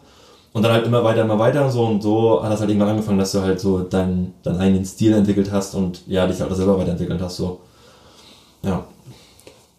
Und 0.54 0.64
dann 0.64 0.74
halt 0.74 0.86
immer 0.86 1.04
weiter, 1.04 1.22
immer 1.22 1.40
weiter 1.40 1.64
und 1.66 1.72
so. 1.72 1.84
Und 1.86 2.04
so 2.04 2.44
hat 2.44 2.52
das 2.52 2.60
halt 2.60 2.70
irgendwann 2.70 2.90
angefangen, 2.90 3.18
dass 3.20 3.32
du 3.32 3.42
halt 3.42 3.60
so 3.60 3.80
deinen, 3.80 4.34
deinen 4.44 4.60
eigenen 4.60 4.86
Stil 4.86 5.14
entwickelt 5.14 5.50
hast 5.52 5.76
und 5.76 6.02
ja, 6.08 6.28
dich 6.28 6.42
halt 6.42 6.52
auch 6.52 6.56
selber 6.56 6.78
weiterentwickelt 6.78 7.22
hast, 7.22 7.38
so. 7.38 7.62
Ja. 8.64 8.84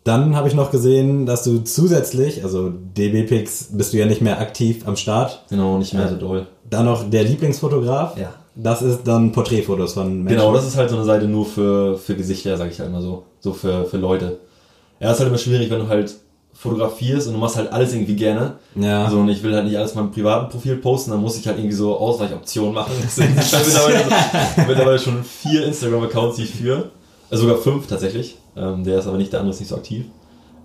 Dann 0.05 0.35
habe 0.35 0.49
ich 0.49 0.55
noch 0.55 0.71
gesehen, 0.73 1.27
dass 1.27 1.45
du 1.45 1.59
zusätzlich, 1.61 2.43
also 2.43 2.71
DB-Pix 2.97 3.69
bist 3.73 3.93
du 3.93 3.99
ja 3.99 4.07
nicht 4.07 4.21
mehr 4.21 4.41
aktiv 4.41 4.83
am 4.87 4.97
Start, 4.97 5.45
Genau, 5.49 5.79
nicht 5.79 5.95
mehr 5.95 6.09
so 6.09 6.17
doll. 6.17 6.47
dann 6.69 6.87
noch 6.87 7.09
der 7.09 7.23
Lieblingsfotograf. 7.23 8.19
Ja. 8.19 8.33
Das 8.55 8.83
ist 8.83 9.01
dann 9.05 9.33
Porträtfotos 9.33 9.95
von 9.95 10.25
Menschen. 10.25 10.39
Genau, 10.39 10.53
das 10.53 10.67
ist 10.67 10.77
halt 10.77 10.91
so 10.91 10.97
eine 10.97 11.05
Seite 11.05 11.27
nur 11.27 11.47
für, 11.47 11.97
für 11.97 12.17
Gesichter, 12.17 12.57
sag 12.57 12.71
ich 12.71 12.79
halt 12.81 12.89
immer 12.91 13.01
so. 13.01 13.23
So 13.41 13.53
für, 13.53 13.85
für 13.85 13.97
Leute. 13.97 14.39
Ja, 15.01 15.13
ist 15.13 15.21
halt 15.21 15.29
immer 15.29 15.39
schwierig, 15.39 15.71
wenn 15.71 15.79
du 15.81 15.89
halt 15.89 16.15
fotografierst 16.62 17.27
und 17.27 17.35
du 17.35 17.40
machst 17.40 17.57
halt 17.57 17.72
alles 17.72 17.92
irgendwie 17.92 18.14
gerne. 18.14 18.55
Ja. 18.77 19.05
Also 19.05 19.18
und 19.18 19.29
ich 19.29 19.42
will 19.42 19.53
halt 19.53 19.64
nicht 19.64 19.77
alles 19.77 19.92
in 19.92 19.98
meinem 19.98 20.12
privaten 20.12 20.48
Profil 20.48 20.77
posten, 20.77 21.11
dann 21.11 21.20
muss 21.20 21.37
ich 21.37 21.46
halt 21.46 21.59
irgendwie 21.59 21.75
so 21.75 21.96
Ausweichoptionen 21.96 22.72
machen. 22.72 22.92
Deswegen 23.03 23.37
ich 23.37 23.53
habe 23.53 23.64
mittlerweile, 23.64 23.98
so, 23.98 24.62
mittlerweile 24.68 24.98
schon 24.98 25.25
vier 25.25 25.66
Instagram-Accounts, 25.66 26.37
die 26.37 26.44
ich 26.44 26.51
führe. 26.51 26.90
Äh, 27.31 27.37
sogar 27.37 27.57
fünf 27.57 27.88
tatsächlich. 27.88 28.37
Ähm, 28.57 28.85
der 28.85 29.01
ist 29.01 29.09
aber 29.09 29.16
nicht, 29.16 29.33
der 29.33 29.40
andere 29.40 29.55
ist 29.55 29.61
nicht 29.61 29.70
so 29.70 29.77
aktiv. 29.77 30.05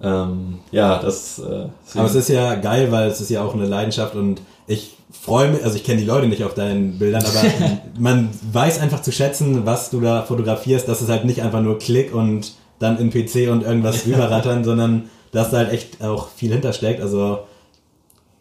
Ähm, 0.03 0.59
ja, 0.71 1.01
das. 1.01 1.39
Äh, 1.39 1.67
Aber 1.95 2.05
es 2.05 2.13
ist 2.13 2.29
ja 2.29 2.53
geil, 2.55 2.91
weil 2.91 3.09
es 3.09 3.19
ist 3.19 3.31
ja 3.31 3.41
auch 3.41 3.55
eine 3.55 3.65
Leidenschaft 3.65 4.13
und 4.13 4.41
ich 4.67 4.91
freue 5.11 5.49
mich, 5.49 5.63
also 5.63 5.77
ich 5.77 5.83
kenne 5.83 5.99
die 5.99 6.05
Leute 6.05 6.27
nicht 6.27 6.43
auf 6.43 6.53
deinen 6.53 6.99
Bildern, 6.99 7.23
aber 7.25 7.41
man 7.99 8.29
weiß 8.51 8.79
einfach 8.81 9.01
zu 9.01 9.11
schätzen, 9.11 9.65
was 9.65 9.89
du 9.89 9.99
da 9.99 10.21
fotografierst, 10.21 10.87
dass 10.87 11.01
es 11.01 11.09
halt 11.09 11.25
nicht 11.25 11.41
einfach 11.41 11.61
nur 11.61 11.79
Klick 11.79 12.13
und 12.13 12.53
dann 12.77 12.99
in 12.99 13.09
PC 13.09 13.49
und 13.49 13.63
irgendwas 13.63 14.05
rüberrattern, 14.05 14.63
sondern 14.63 15.09
dass 15.31 15.51
da 15.51 15.57
halt 15.57 15.71
echt 15.71 16.03
auch 16.03 16.29
viel 16.29 16.51
hintersteckt. 16.51 17.01
Also 17.01 17.39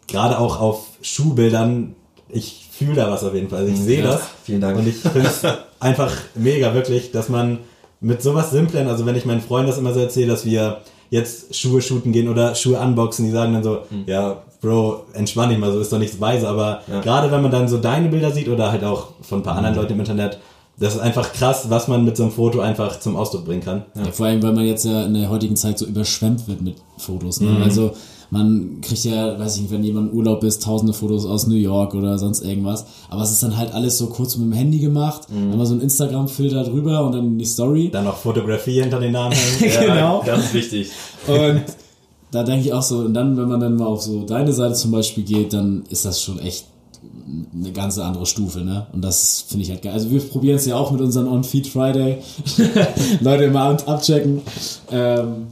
gerade 0.07 0.39
auch 0.39 0.59
auf 0.59 0.85
Schuhbildern, 1.01 1.95
ich 2.29 2.67
fühle 2.71 2.95
da 2.95 3.11
was 3.11 3.23
auf 3.23 3.33
jeden 3.33 3.49
Fall. 3.49 3.59
Also 3.59 3.73
ich 3.73 3.79
sehe 3.79 3.99
Ja, 4.03 4.11
das. 4.11 4.21
vielen 4.43 4.61
Dank. 4.61 4.77
Und 4.77 4.87
ich 4.87 4.95
finde 4.97 5.27
es 5.27 5.41
einfach 5.79 6.11
mega, 6.35 6.73
wirklich, 6.73 7.11
dass 7.11 7.29
man 7.29 7.59
mit 7.99 8.21
sowas 8.21 8.51
Simplen, 8.51 8.87
also 8.87 9.05
wenn 9.05 9.15
ich 9.15 9.25
meinen 9.25 9.41
Freunden 9.41 9.67
das 9.69 9.77
immer 9.79 9.93
so 9.93 9.99
erzähle, 9.99 10.27
dass 10.27 10.45
wir 10.45 10.81
jetzt 11.09 11.55
Schuhe 11.55 11.81
shooten 11.81 12.11
gehen 12.11 12.27
oder 12.29 12.53
Schuhe 12.53 12.77
unboxen, 12.79 13.25
die 13.25 13.31
sagen 13.31 13.53
dann 13.53 13.63
so, 13.63 13.79
ja, 14.05 14.41
Bro, 14.61 15.05
entspann 15.13 15.49
dich 15.49 15.57
mal, 15.59 15.71
so 15.71 15.79
ist 15.79 15.93
doch 15.93 15.99
nichts 15.99 16.19
weise, 16.19 16.47
aber 16.49 16.81
Ja. 16.87 16.99
gerade 17.01 17.31
wenn 17.31 17.41
man 17.43 17.51
dann 17.51 17.67
so 17.67 17.77
deine 17.77 18.09
Bilder 18.09 18.31
sieht 18.31 18.49
oder 18.49 18.71
halt 18.71 18.83
auch 18.83 19.09
von 19.21 19.39
ein 19.39 19.43
paar 19.43 19.55
anderen 19.55 19.75
Leuten 19.75 19.93
im 19.93 19.99
Internet, 19.99 20.39
das 20.79 20.95
ist 20.95 20.99
einfach 20.99 21.33
krass, 21.33 21.69
was 21.69 21.87
man 21.87 22.05
mit 22.05 22.17
so 22.17 22.23
einem 22.23 22.31
Foto 22.31 22.59
einfach 22.59 22.99
zum 22.99 23.15
Ausdruck 23.15 23.45
bringen 23.45 23.63
kann. 23.63 23.85
Ja, 23.95 24.11
vor 24.11 24.27
allem, 24.27 24.43
weil 24.43 24.53
man 24.53 24.65
jetzt 24.65 24.85
ja 24.85 25.05
in 25.05 25.15
der 25.15 25.29
heutigen 25.29 25.55
Zeit 25.55 25.79
so 25.79 25.85
überschwemmt 25.85 26.47
wird 26.47 26.61
mit 26.61 26.75
Fotos. 26.97 27.39
Mhm. 27.39 27.57
Ne? 27.57 27.63
Also 27.63 27.93
man 28.29 28.81
kriegt 28.81 29.03
ja, 29.05 29.39
weiß 29.39 29.55
ich 29.55 29.61
nicht, 29.63 29.71
wenn 29.71 29.83
jemand 29.83 30.11
im 30.11 30.17
Urlaub 30.17 30.43
ist, 30.43 30.61
tausende 30.61 30.93
Fotos 30.93 31.25
aus 31.25 31.47
New 31.47 31.55
York 31.55 31.95
oder 31.95 32.19
sonst 32.19 32.43
irgendwas. 32.43 32.85
Aber 33.09 33.23
es 33.23 33.31
ist 33.31 33.41
dann 33.41 33.57
halt 33.57 33.73
alles 33.73 33.97
so 33.97 34.07
kurz 34.07 34.37
mit 34.37 34.51
dem 34.51 34.53
Handy 34.53 34.77
gemacht. 34.77 35.31
Mhm. 35.31 35.49
Dann 35.49 35.57
mal 35.57 35.65
so 35.65 35.73
ein 35.73 35.81
Instagram-Filter 35.81 36.63
drüber 36.65 37.05
und 37.05 37.13
dann 37.13 37.37
die 37.39 37.45
Story. 37.45 37.89
Dann 37.91 38.03
noch 38.03 38.17
Fotografie 38.17 38.81
hinter 38.81 38.99
den 38.99 39.13
Namen 39.13 39.35
ja, 39.59 39.81
genau. 39.81 40.23
Ganz 40.23 40.53
wichtig. 40.53 40.91
Und 41.25 41.63
da 42.31 42.43
denke 42.43 42.67
ich 42.67 42.73
auch 42.73 42.83
so, 42.83 42.99
und 42.99 43.15
dann, 43.15 43.35
wenn 43.35 43.47
man 43.47 43.59
dann 43.59 43.77
mal 43.77 43.87
auf 43.87 44.01
so 44.01 44.23
deine 44.23 44.53
Seite 44.53 44.75
zum 44.75 44.91
Beispiel 44.91 45.23
geht, 45.23 45.53
dann 45.53 45.85
ist 45.89 46.05
das 46.05 46.21
schon 46.21 46.37
echt 46.39 46.65
eine 47.53 47.71
ganze 47.71 48.03
andere 48.03 48.25
Stufe, 48.25 48.59
ne? 48.59 48.87
Und 48.93 49.03
das 49.03 49.45
finde 49.47 49.63
ich 49.63 49.71
halt 49.71 49.81
geil. 49.81 49.93
Also 49.93 50.09
wir 50.11 50.21
probieren 50.21 50.57
es 50.57 50.65
ja 50.65 50.75
auch 50.75 50.91
mit 50.91 51.01
unseren 51.01 51.27
On-Feed 51.27 51.67
Friday. 51.67 52.19
Leute 53.21 53.45
immer 53.45 53.61
ab 53.61 53.83
abchecken. 53.87 54.41
Ähm, 54.91 55.47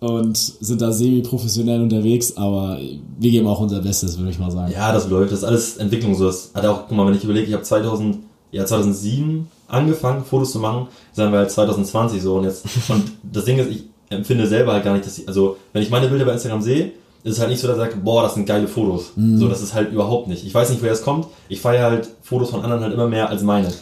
und 0.00 0.36
sind 0.36 0.82
da 0.82 0.90
semi-professionell 0.90 1.80
unterwegs, 1.80 2.36
aber 2.36 2.76
wir 3.20 3.30
geben 3.30 3.46
auch 3.46 3.60
unser 3.60 3.80
Bestes, 3.80 4.18
würde 4.18 4.30
ich 4.32 4.38
mal 4.38 4.50
sagen. 4.50 4.72
Ja, 4.72 4.92
das 4.92 5.08
läuft. 5.08 5.30
Das 5.30 5.40
ist 5.40 5.44
alles 5.44 5.76
Entwicklung. 5.76 6.16
So, 6.16 6.26
das 6.26 6.50
hat 6.54 6.66
auch, 6.66 6.88
guck 6.88 6.96
mal, 6.96 7.06
wenn 7.06 7.14
ich 7.14 7.22
überlege, 7.22 7.46
ich 7.46 7.52
habe 7.52 7.62
2000, 7.62 8.18
ja, 8.50 8.66
2007 8.66 9.46
angefangen, 9.68 10.24
Fotos 10.24 10.50
zu 10.50 10.58
machen, 10.58 10.88
sagen 11.12 11.30
wir 11.30 11.38
halt 11.38 11.52
2020 11.52 12.20
so 12.20 12.34
und 12.34 12.44
jetzt. 12.44 12.64
Und 12.88 13.12
das 13.22 13.44
Ding 13.44 13.58
ist, 13.58 13.70
ich 13.70 13.84
empfinde 14.10 14.48
selber 14.48 14.72
halt 14.72 14.82
gar 14.84 14.94
nicht, 14.94 15.06
dass 15.06 15.18
ich, 15.18 15.28
also, 15.28 15.56
wenn 15.72 15.82
ich 15.82 15.90
meine 15.90 16.08
Bilder 16.08 16.24
bei 16.24 16.32
Instagram 16.32 16.62
sehe, 16.62 16.90
ist 17.24 17.34
es 17.34 17.40
halt 17.40 17.50
nicht 17.50 17.60
so, 17.60 17.68
dass 17.68 17.76
ich 17.76 17.82
sage, 17.82 17.96
boah, 17.96 18.22
das 18.22 18.34
sind 18.34 18.46
geile 18.46 18.66
Fotos. 18.68 19.12
So, 19.36 19.48
das 19.48 19.62
ist 19.62 19.74
halt 19.74 19.92
überhaupt 19.92 20.26
nicht. 20.28 20.44
Ich 20.44 20.52
weiß 20.54 20.70
nicht, 20.70 20.80
woher 20.82 20.92
das 20.92 21.02
kommt. 21.02 21.26
Ich 21.48 21.60
feiere 21.60 21.90
halt 21.90 22.08
Fotos 22.22 22.50
von 22.50 22.62
anderen 22.62 22.82
halt 22.82 22.92
immer 22.94 23.06
mehr 23.06 23.28
als 23.30 23.42
meine. 23.42 23.72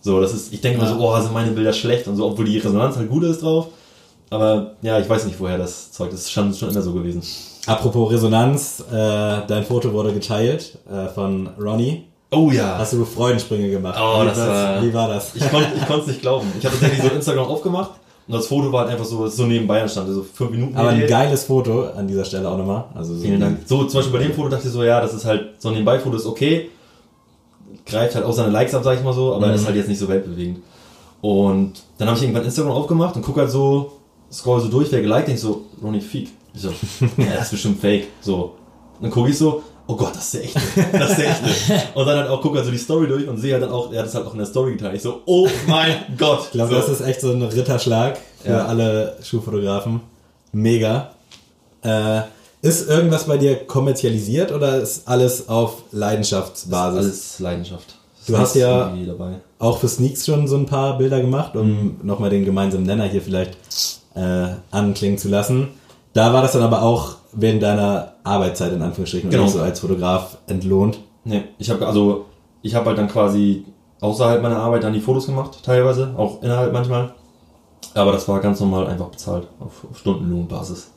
So, 0.00 0.20
das 0.20 0.32
ist, 0.34 0.52
ich 0.52 0.60
denke 0.60 0.78
mir 0.78 0.84
Ja. 0.86 0.92
so, 0.92 0.98
boah, 0.98 1.20
sind 1.22 1.32
meine 1.32 1.50
Bilder 1.52 1.72
schlecht 1.72 2.08
und 2.08 2.16
so, 2.16 2.26
obwohl 2.26 2.44
die 2.46 2.58
Resonanz 2.58 2.96
halt 2.96 3.08
gut 3.10 3.22
ist 3.24 3.42
drauf. 3.42 3.68
Aber 4.30 4.72
ja, 4.82 4.98
ich 4.98 5.08
weiß 5.08 5.24
nicht, 5.26 5.38
woher 5.40 5.58
das 5.58 5.92
Zeug 5.92 6.08
ist. 6.08 6.14
Das 6.14 6.20
ist 6.22 6.32
schon, 6.32 6.52
schon 6.54 6.70
immer 6.70 6.82
so 6.82 6.92
gewesen. 6.92 7.22
Apropos 7.66 8.10
Resonanz, 8.10 8.80
äh, 8.90 8.94
dein 9.46 9.64
Foto 9.64 9.92
wurde 9.92 10.12
geteilt 10.12 10.78
äh, 10.90 11.08
von 11.08 11.48
Ronnie. 11.60 12.04
Oh 12.30 12.50
ja. 12.50 12.76
Hast 12.78 12.92
du 12.92 13.04
Freudensprünge 13.04 13.70
gemacht? 13.70 13.98
Oh, 14.00 14.22
wie, 14.22 14.26
das 14.26 14.38
war- 14.38 14.82
wie 14.82 14.92
war 14.92 15.08
das? 15.08 15.34
Ich 15.34 15.48
konnte 15.50 15.68
ich 15.76 15.96
es 16.00 16.06
nicht 16.06 16.20
glauben. 16.20 16.46
Ich 16.58 16.64
habe 16.66 16.76
tatsächlich 16.78 17.02
so 17.08 17.08
Instagram 17.14 17.46
aufgemacht 17.46 17.90
und 18.28 18.34
das 18.34 18.46
Foto 18.46 18.70
war 18.70 18.82
halt 18.82 18.90
einfach 18.90 19.06
so, 19.06 19.26
so 19.26 19.46
nebenbei 19.46 19.78
entstanden, 19.78 20.12
so 20.12 20.22
fünf 20.22 20.50
Minuten. 20.50 20.76
Aber 20.76 20.90
ein 20.90 21.06
geiles 21.06 21.44
Foto 21.44 21.84
an 21.84 22.06
dieser 22.06 22.26
Stelle 22.26 22.46
auch 22.46 22.58
nochmal. 22.58 22.84
Also 22.94 23.14
so 23.14 23.22
Vielen 23.22 23.40
Dank. 23.40 23.60
So, 23.64 23.84
zum 23.84 24.00
Beispiel 24.00 24.18
bei 24.18 24.24
dem 24.26 24.34
Foto 24.34 24.50
dachte 24.50 24.66
ich 24.66 24.72
so, 24.72 24.84
ja, 24.84 25.00
das 25.00 25.14
ist 25.14 25.24
halt, 25.24 25.54
so 25.58 25.68
ein 25.68 25.74
Nebenbei-Foto 25.74 26.14
ist 26.14 26.26
okay, 26.26 26.68
greift 27.86 28.14
halt 28.14 28.26
auch 28.26 28.34
seine 28.34 28.50
Likes 28.50 28.74
ab, 28.74 28.82
sag 28.84 28.98
ich 28.98 29.02
mal 29.02 29.14
so, 29.14 29.34
aber 29.34 29.54
ist 29.54 29.64
halt 29.64 29.76
jetzt 29.76 29.88
nicht 29.88 29.98
so 29.98 30.08
weltbewegend. 30.08 30.58
Und 31.22 31.72
dann 31.96 32.08
habe 32.08 32.18
ich 32.18 32.22
irgendwann 32.22 32.44
Instagram 32.44 32.72
aufgemacht 32.72 33.16
und 33.16 33.22
gucke 33.22 33.40
halt 33.40 33.50
so, 33.50 33.92
scroll 34.30 34.60
so 34.60 34.68
durch, 34.68 34.92
wer 34.92 35.00
geliked, 35.00 35.28
denk 35.28 35.36
ich 35.36 35.42
so, 35.42 35.62
Ronnie 35.82 36.02
Feek. 36.02 36.28
Ich 36.52 36.60
so, 36.60 36.68
ja, 37.16 37.32
das 37.34 37.44
ist 37.44 37.50
bestimmt 37.52 37.80
fake. 37.80 38.08
So. 38.20 38.56
Dann 39.00 39.10
gucke 39.10 39.30
ich 39.30 39.38
so, 39.38 39.62
oh 39.88 39.96
Gott, 39.96 40.14
das 40.14 40.24
ist 40.26 40.34
der 40.34 40.44
echte. 40.44 40.60
Das 40.92 41.10
ist 41.10 41.18
der 41.18 41.30
echte. 41.30 41.98
Und 41.98 42.06
dann 42.06 42.18
halt 42.18 42.28
auch 42.28 42.40
gucke 42.40 42.56
halt 42.58 42.66
so 42.66 42.70
die 42.70 42.78
Story 42.78 43.08
durch 43.08 43.26
und 43.26 43.38
sehe 43.38 43.54
halt 43.54 43.62
dann 43.64 43.70
auch, 43.72 43.90
er 43.92 43.98
hat 44.00 44.06
das 44.06 44.14
halt 44.14 44.26
auch 44.26 44.32
in 44.32 44.38
der 44.38 44.46
Story 44.46 44.72
geteilt. 44.72 44.94
Ich 44.94 45.02
so, 45.02 45.22
oh 45.26 45.48
mein 45.66 45.96
Gott. 46.18 46.42
Ich 46.46 46.50
glaube, 46.52 46.72
so. 46.74 46.80
das 46.80 46.88
ist 46.88 47.00
echt 47.00 47.20
so 47.20 47.32
ein 47.32 47.42
Ritterschlag 47.42 48.16
für 48.42 48.50
Ja. 48.50 48.66
alle 48.66 49.16
Schuhfotografen. 49.22 50.00
Mega. 50.52 51.10
Äh, 51.82 52.20
ist 52.62 52.88
irgendwas 52.88 53.24
bei 53.24 53.38
dir 53.38 53.54
kommerzialisiert 53.66 54.52
oder 54.52 54.78
ist 54.80 55.06
alles 55.08 55.48
auf 55.48 55.82
Leidenschaftsbasis? 55.92 56.98
alles 56.98 57.38
Leidenschaft. 57.38 57.94
Du 58.26 58.36
hast 58.36 58.54
ja-. 58.56 58.92
Auch 59.58 59.78
für 59.78 59.88
Sneaks 59.88 60.26
schon 60.26 60.46
so 60.48 60.56
ein 60.56 60.66
paar 60.66 60.98
Bilder 60.98 61.20
gemacht, 61.20 61.56
um 61.56 61.68
Mhm. 61.68 61.96
nochmal 62.02 62.30
den 62.30 62.44
gemeinsamen 62.44 62.84
Nenner 62.84 63.04
hier 63.04 63.22
vielleicht 63.22 63.56
äh, 64.14 64.48
anklingen 64.70 65.18
zu 65.18 65.28
lassen. 65.28 65.68
Da 66.18 66.32
war 66.32 66.42
das 66.42 66.50
dann 66.50 66.62
aber 66.62 66.82
auch 66.82 67.14
während 67.32 67.62
deiner 67.62 68.14
Arbeitszeit 68.24 68.72
in 68.72 68.82
Anführungsstrichen 68.82 69.30
Genau. 69.30 69.42
und 69.44 69.46
nicht 69.50 69.56
so 69.56 69.62
als 69.62 69.78
Fotograf 69.78 70.38
entlohnt. 70.48 70.98
Nee, 71.22 71.44
ich 71.58 71.70
habe 71.70 71.86
also 71.86 72.24
ich 72.60 72.74
habe 72.74 72.86
halt 72.86 72.98
dann 72.98 73.06
quasi 73.06 73.64
außerhalb 74.00 74.42
meiner 74.42 74.56
Arbeit 74.56 74.82
dann 74.82 74.92
die 74.94 75.00
Fotos 75.00 75.26
gemacht, 75.26 75.60
teilweise, 75.62 76.12
auch 76.16 76.42
innerhalb 76.42 76.72
manchmal. 76.72 77.14
Aber 77.94 78.10
das 78.10 78.26
war 78.26 78.40
ganz 78.40 78.58
normal 78.58 78.88
einfach 78.88 79.10
bezahlt, 79.10 79.46
auf, 79.60 79.86
auf 79.88 79.96
Stundenlohnbasis. 79.96 80.90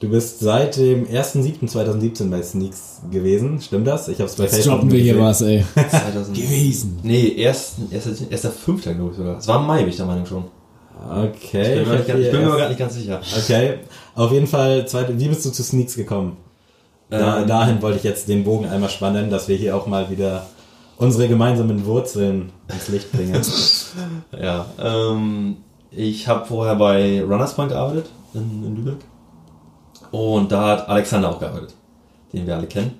Du 0.00 0.10
bist 0.10 0.40
seit 0.40 0.76
dem 0.76 1.06
1.7.2017 1.06 2.28
bei 2.28 2.42
Sneaks 2.42 3.00
gewesen, 3.10 3.62
stimmt 3.62 3.86
das? 3.86 4.08
Ich 4.08 4.18
habe 4.18 4.28
es 4.28 4.36
bei 4.36 4.44
Jetzt 4.44 4.66
droppen 4.66 4.92
wir 4.92 5.00
hier 5.00 5.18
was, 5.18 5.40
ey. 5.40 5.64
2000 5.74 6.36
Gewesen. 6.36 7.00
Nee, 7.02 7.28
erst, 7.28 7.76
erst, 7.90 8.30
erst 8.30 8.44
der 8.44 8.50
fünfte, 8.50 8.94
glaube 8.94 9.12
ich 9.12 9.16
sogar. 9.16 9.38
Es 9.38 9.48
war 9.48 9.58
im 9.58 9.66
Mai, 9.66 9.78
bin 9.78 9.88
ich 9.88 9.96
der 9.96 10.04
Meinung 10.04 10.26
schon. 10.26 10.44
Okay. 11.00 11.82
Ich 11.82 11.88
bin, 11.88 12.00
ich 12.00 12.06
hier 12.06 12.30
bin 12.30 12.40
mir 12.40 12.46
aber 12.46 12.56
gerade 12.56 12.68
nicht 12.70 12.78
ganz 12.78 12.94
sicher. 12.94 13.20
Okay, 13.36 13.78
auf 14.14 14.30
jeden 14.30 14.46
Fall, 14.46 14.86
zweite, 14.86 15.18
wie 15.18 15.28
bist 15.28 15.44
du 15.44 15.50
zu 15.50 15.62
Sneaks 15.62 15.96
gekommen? 15.96 16.36
Da, 17.10 17.40
Ähm, 17.40 17.46
dahin 17.48 17.82
wollte 17.82 17.98
ich 17.98 18.04
jetzt 18.04 18.28
den 18.28 18.44
Bogen 18.44 18.66
einmal 18.66 18.88
spannen, 18.88 19.30
dass 19.30 19.48
wir 19.48 19.56
hier 19.56 19.76
auch 19.76 19.86
mal 19.86 20.10
wieder 20.10 20.46
unsere 20.96 21.28
gemeinsamen 21.28 21.84
Wurzeln 21.84 22.52
ins 22.72 22.88
Licht 22.88 23.12
bringen. 23.12 23.40
Ja, 24.40 24.64
ähm, 24.82 25.58
ich 25.90 26.26
habe 26.26 26.46
vorher 26.46 26.76
bei 26.76 27.20
Runners 27.22 27.54
Point 27.54 27.70
gearbeitet 27.72 28.06
in, 28.32 28.64
in 28.64 28.76
Lübeck. 28.76 29.04
Und 30.10 30.50
da 30.52 30.68
hat 30.68 30.88
Alexander 30.88 31.28
auch 31.30 31.38
gearbeitet, 31.38 31.74
den 32.32 32.46
wir 32.46 32.56
alle 32.56 32.66
kennen. 32.66 32.98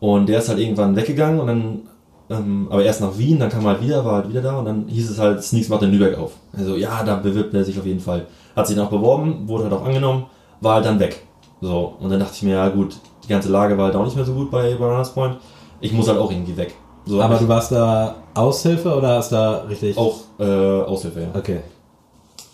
Und 0.00 0.28
der 0.28 0.40
ist 0.40 0.48
halt 0.48 0.58
irgendwann 0.58 0.96
weggegangen 0.96 1.38
und 1.38 1.46
dann, 1.46 1.82
ähm, 2.30 2.68
aber 2.70 2.82
erst 2.82 3.00
nach 3.00 3.18
Wien, 3.18 3.38
dann 3.38 3.50
kam 3.50 3.64
er 3.64 3.72
halt 3.72 3.82
wieder, 3.82 4.04
war 4.04 4.14
halt 4.14 4.28
wieder 4.28 4.40
da 4.40 4.58
und 4.58 4.64
dann 4.64 4.88
hieß 4.88 5.10
es 5.10 5.18
halt, 5.18 5.42
Sneaks 5.42 5.68
macht 5.68 5.82
in 5.82 5.90
Lübeck 5.90 6.16
auf. 6.16 6.32
Also 6.56 6.76
ja, 6.76 7.02
da 7.04 7.16
bewirbt 7.16 7.52
er 7.52 7.64
sich 7.64 7.78
auf 7.78 7.84
jeden 7.84 8.00
Fall. 8.00 8.26
Hat 8.56 8.66
sich 8.66 8.76
dann 8.76 8.86
auch 8.86 8.90
beworben, 8.90 9.46
wurde 9.46 9.64
halt 9.64 9.74
auch 9.74 9.84
angenommen, 9.84 10.26
war 10.60 10.76
halt 10.76 10.86
dann 10.86 10.98
weg. 11.00 11.22
So, 11.60 11.94
und 12.00 12.10
dann 12.10 12.20
dachte 12.20 12.32
ich 12.34 12.42
mir, 12.42 12.54
ja 12.54 12.68
gut, 12.68 12.96
die 13.24 13.28
ganze 13.28 13.50
Lage 13.50 13.76
war 13.76 13.86
halt 13.86 13.96
auch 13.96 14.04
nicht 14.04 14.16
mehr 14.16 14.24
so 14.24 14.34
gut 14.34 14.50
bei, 14.50 14.74
Runners 14.74 15.12
Point. 15.12 15.36
Ich 15.80 15.92
muss 15.92 16.08
halt 16.08 16.18
auch 16.18 16.30
irgendwie 16.30 16.56
weg. 16.56 16.74
So, 17.06 17.20
Aber 17.20 17.36
du 17.36 17.46
warst 17.46 17.72
da 17.72 18.14
Aushilfe 18.32 18.94
oder 18.96 19.16
hast 19.16 19.32
da 19.32 19.64
richtig... 19.68 19.96
auch 19.98 20.20
äh, 20.38 20.44
Aushilfe, 20.44 21.20
ja. 21.20 21.28
Okay. 21.34 21.60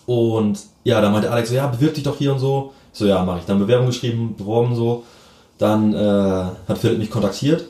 Und 0.05 0.59
ja, 0.83 0.99
dann 0.99 1.13
meinte 1.13 1.31
Alex 1.31 1.49
so, 1.49 1.55
ja, 1.55 1.67
bewirb 1.67 1.93
dich 1.93 2.03
doch 2.03 2.17
hier 2.17 2.33
und 2.33 2.39
so. 2.39 2.73
Ich 2.91 2.99
so, 2.99 3.05
ja, 3.05 3.23
mache 3.23 3.39
ich. 3.39 3.45
Dann 3.45 3.59
Bewerbung 3.59 3.87
geschrieben, 3.87 4.35
beworben 4.37 4.75
so. 4.75 5.03
Dann 5.57 5.93
äh, 5.93 5.97
hat 6.67 6.77
Philipp 6.77 6.97
mich 6.97 7.09
kontaktiert 7.09 7.63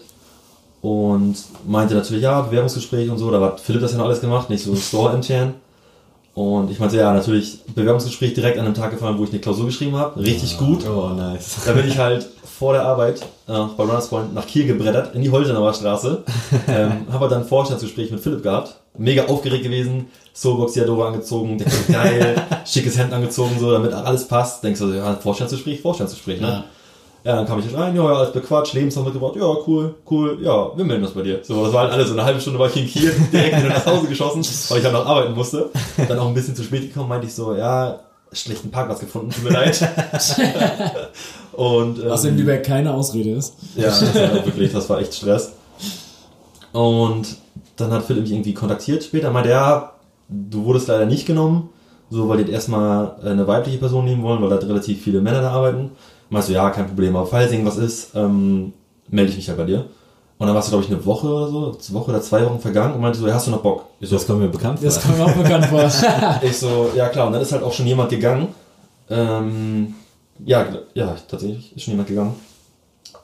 und 0.82 1.36
meinte 1.68 1.94
natürlich, 1.94 2.24
ja, 2.24 2.42
Bewerbungsgespräch 2.42 3.10
und 3.10 3.18
so. 3.18 3.30
Da 3.32 3.40
hat 3.40 3.60
Philipp 3.60 3.82
das 3.82 3.92
ja 3.92 3.98
noch 3.98 4.06
alles 4.06 4.22
gemacht, 4.22 4.50
nicht 4.50 4.64
so 4.64 4.76
Store 4.76 5.14
intern. 5.14 5.54
Und 6.34 6.72
ich 6.72 6.80
meinte, 6.80 6.98
ja, 6.98 7.14
natürlich 7.14 7.60
Bewerbungsgespräch 7.76 8.34
direkt 8.34 8.58
an 8.58 8.66
dem 8.66 8.74
Tag 8.74 8.92
gefallen, 8.92 9.18
wo 9.18 9.24
ich 9.26 9.32
eine 9.32 9.40
Klausur 9.40 9.66
geschrieben 9.66 9.98
habe. 9.98 10.20
Richtig 10.20 10.58
gut. 10.58 10.86
Oh, 10.88 11.10
nice. 11.10 11.66
Da 11.66 11.74
bin 11.74 11.88
ich 11.88 11.98
halt 11.98 12.28
vor 12.44 12.74
der 12.74 12.84
Arbeit 12.84 13.22
äh, 13.48 13.54
bei 13.76 13.84
Runners 13.84 14.08
Point 14.08 14.34
nach 14.34 14.48
Kiel 14.48 14.66
gebrettert, 14.66 15.14
in 15.14 15.22
die 15.22 15.30
Holtenauer 15.30 15.74
Straße. 15.74 16.24
ähm, 16.68 17.06
habe 17.12 17.28
dann 17.28 17.42
ein 17.42 17.48
Vorstandsgespräch 17.48 18.12
mit 18.12 18.22
Philipp 18.22 18.44
gehabt. 18.44 18.76
Mega 18.98 19.26
aufgeregt 19.26 19.64
gewesen. 19.64 20.08
Soulbox 20.34 20.74
Diadora 20.74 21.08
angezogen. 21.08 21.60
So, 21.60 21.94
geil. 21.94 22.36
schickes 22.66 22.98
Hemd 22.98 23.12
angezogen, 23.12 23.58
so, 23.60 23.72
damit 23.72 23.94
alles 23.94 24.28
passt. 24.28 24.64
Denkst 24.64 24.80
du, 24.80 24.94
ja, 24.94 25.14
Vorstandsgespräch, 25.16 25.82
Vorstandsgespräch, 25.82 26.40
ne? 26.40 26.48
Ja. 26.48 26.64
Ja, 27.24 27.36
dann 27.36 27.46
kam 27.46 27.60
ich 27.60 27.72
rein, 27.76 27.96
ja, 27.96 28.04
ja, 28.04 28.16
alles 28.16 28.34
bequatscht, 28.34 28.74
Lebenslauf 28.74 29.06
mitgebracht, 29.06 29.36
ja, 29.36 29.46
cool, 29.68 29.94
cool, 30.10 30.40
ja, 30.42 30.76
wir 30.76 30.84
melden 30.84 31.04
uns 31.04 31.14
bei 31.14 31.22
dir. 31.22 31.40
So, 31.44 31.64
das 31.64 31.72
war 31.72 31.84
halt 31.84 31.94
alles, 31.94 32.08
so 32.08 32.14
eine 32.14 32.26
halbe 32.26 32.42
Stunde 32.42 32.58
war 32.58 32.68
ich 32.68 32.76
in 32.78 32.88
Kiel, 32.88 33.14
direkt 33.32 33.58
wieder 33.60 33.70
nach 33.70 33.86
Hause 33.86 34.08
geschossen, 34.08 34.44
weil 34.70 34.78
ich 34.80 34.84
dann 34.84 34.94
noch 34.94 35.06
arbeiten 35.06 35.34
musste. 35.36 35.70
Dann 36.08 36.18
auch 36.18 36.28
ein 36.28 36.34
bisschen 36.34 36.56
zu 36.56 36.64
spät 36.64 36.82
gekommen, 36.82 37.10
meinte 37.10 37.28
ich 37.28 37.36
so, 37.36 37.56
ja, 37.56 38.00
schlechten 38.32 38.72
Parkplatz 38.72 39.02
gefunden, 39.02 39.30
tut 39.30 39.44
mir 39.44 39.52
leid. 39.52 39.80
Und, 41.54 42.00
ähm, 42.00 42.10
Was 42.10 42.24
in 42.24 42.38
Lübeck 42.38 42.66
keine 42.66 42.94
Ausrede 42.94 43.32
ist. 43.32 43.56
ja, 43.76 43.88
das 43.88 44.16
war 44.16 44.46
wirklich, 44.46 44.72
das 44.72 44.90
war 44.90 45.00
echt 45.00 45.14
Stress. 45.14 45.52
Und 46.72 47.38
dann 47.76 47.92
hat 47.92 48.04
Philipp 48.06 48.24
mich 48.24 48.32
irgendwie 48.32 48.54
kontaktiert 48.54 49.04
später, 49.04 49.30
meinte, 49.32 49.50
ja, 49.50 49.94
du 50.30 50.64
wurdest 50.64 50.88
leider 50.88 51.06
nicht 51.06 51.26
genommen, 51.26 51.70
so, 52.10 52.28
weil 52.30 52.38
die 52.38 52.44
jetzt 52.44 52.54
erstmal 52.54 53.16
eine 53.24 53.48
weibliche 53.48 53.78
Person 53.78 54.06
nehmen 54.06 54.24
wollen, 54.24 54.42
weil 54.42 54.50
da 54.50 54.56
relativ 54.56 55.02
viele 55.02 55.22
Männer 55.22 55.42
da 55.42 55.52
arbeiten. 55.52 55.92
Meinst 56.32 56.48
du, 56.48 56.54
ja, 56.54 56.70
kein 56.70 56.88
Problem, 56.88 57.16
aber 57.16 57.28
falls 57.28 57.52
irgendwas 57.52 57.78
ist, 57.78 58.16
ähm, 58.16 58.72
melde 59.10 59.32
ich 59.32 59.38
mich 59.38 59.50
halt 59.50 59.58
bei 59.58 59.66
dir. 59.66 59.86
Und 60.38 60.48
dann 60.48 60.56
warst 60.56 60.70
du, 60.70 60.72
glaube 60.72 60.86
ich, 60.86 60.90
eine 60.90 61.06
Woche 61.06 61.28
oder 61.28 61.48
so, 61.50 61.66
eine 61.66 62.00
Woche 62.00 62.10
oder 62.10 62.22
zwei 62.22 62.46
Wochen 62.46 62.60
vergangen 62.60 62.96
und 62.96 63.02
meinte 63.02 63.20
so, 63.20 63.28
ja, 63.28 63.34
hast 63.34 63.48
du 63.48 63.52
noch 63.52 63.62
Bock? 63.62 63.84
Ich 64.00 64.10
so, 64.10 64.16
Das 64.16 64.26
kommt 64.26 64.40
mir 64.40 64.48
bekannt 64.48 64.80
vor. 64.80 64.86
Das 64.86 65.04
kommt 65.04 65.18
mir 65.18 65.26
auch 65.26 65.34
bekannt 65.34 65.66
vor. 65.66 65.92
ich 66.42 66.58
so, 66.58 66.90
ja 66.96 67.10
klar, 67.10 67.28
und 67.28 67.34
dann 67.34 67.42
ist 67.42 67.52
halt 67.52 67.64
auch 67.64 67.74
schon 67.74 67.86
jemand 67.86 68.10
gegangen. 68.10 68.48
Ähm, 69.10 69.94
ja, 70.46 70.66
ja, 70.94 71.16
tatsächlich 71.28 71.76
ist 71.76 71.84
schon 71.84 71.92
jemand 71.92 72.08
gegangen. 72.08 72.34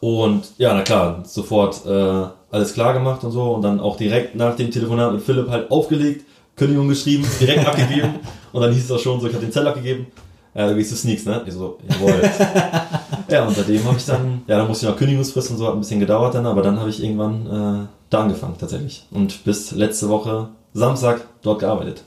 Und 0.01 0.43
ja, 0.57 0.73
na 0.73 0.81
klar, 0.81 1.23
sofort 1.25 1.85
äh, 1.85 2.25
alles 2.51 2.73
klar 2.73 2.93
gemacht 2.93 3.23
und 3.23 3.31
so. 3.31 3.53
Und 3.53 3.61
dann 3.61 3.79
auch 3.79 3.95
direkt 3.95 4.35
nach 4.35 4.57
dem 4.57 4.69
Telefonat 4.69 5.13
mit 5.13 5.21
Philipp 5.21 5.49
halt 5.49 5.71
aufgelegt, 5.71 6.25
Kündigung 6.57 6.89
geschrieben, 6.89 7.25
direkt 7.39 7.65
abgegeben. 7.65 8.15
Und 8.51 8.61
dann 8.61 8.73
hieß 8.73 8.85
es 8.85 8.91
auch 8.91 8.99
schon 8.99 9.21
so, 9.21 9.27
ich 9.27 9.33
habe 9.33 9.45
den 9.45 9.51
Zettel 9.51 9.67
abgegeben. 9.67 10.07
Ja, 10.57 10.67
du 10.67 10.75
gehst 10.75 10.89
zu 10.89 10.95
Sneaks, 10.95 11.23
ne? 11.23 11.43
Ich 11.45 11.53
so, 11.53 11.77
jawohl. 11.87 12.19
ja, 13.29 13.45
und 13.45 13.55
seitdem 13.55 13.85
habe 13.85 13.95
ich 13.95 14.05
dann, 14.05 14.41
ja, 14.47 14.57
dann 14.57 14.67
musste 14.67 14.87
ich 14.87 14.91
noch 14.91 14.97
Kündigungsfrist 14.97 15.51
und 15.51 15.57
so, 15.57 15.67
hat 15.67 15.73
ein 15.73 15.79
bisschen 15.79 15.99
gedauert 15.99 16.33
dann, 16.33 16.47
aber 16.47 16.63
dann 16.63 16.79
habe 16.79 16.89
ich 16.89 17.03
irgendwann 17.03 17.45
äh, 17.45 17.87
da 18.09 18.23
angefangen 18.23 18.55
tatsächlich. 18.59 19.05
Und 19.11 19.43
bis 19.43 19.69
letzte 19.71 20.09
Woche 20.09 20.49
Samstag 20.73 21.21
dort 21.43 21.59
gearbeitet. 21.59 22.03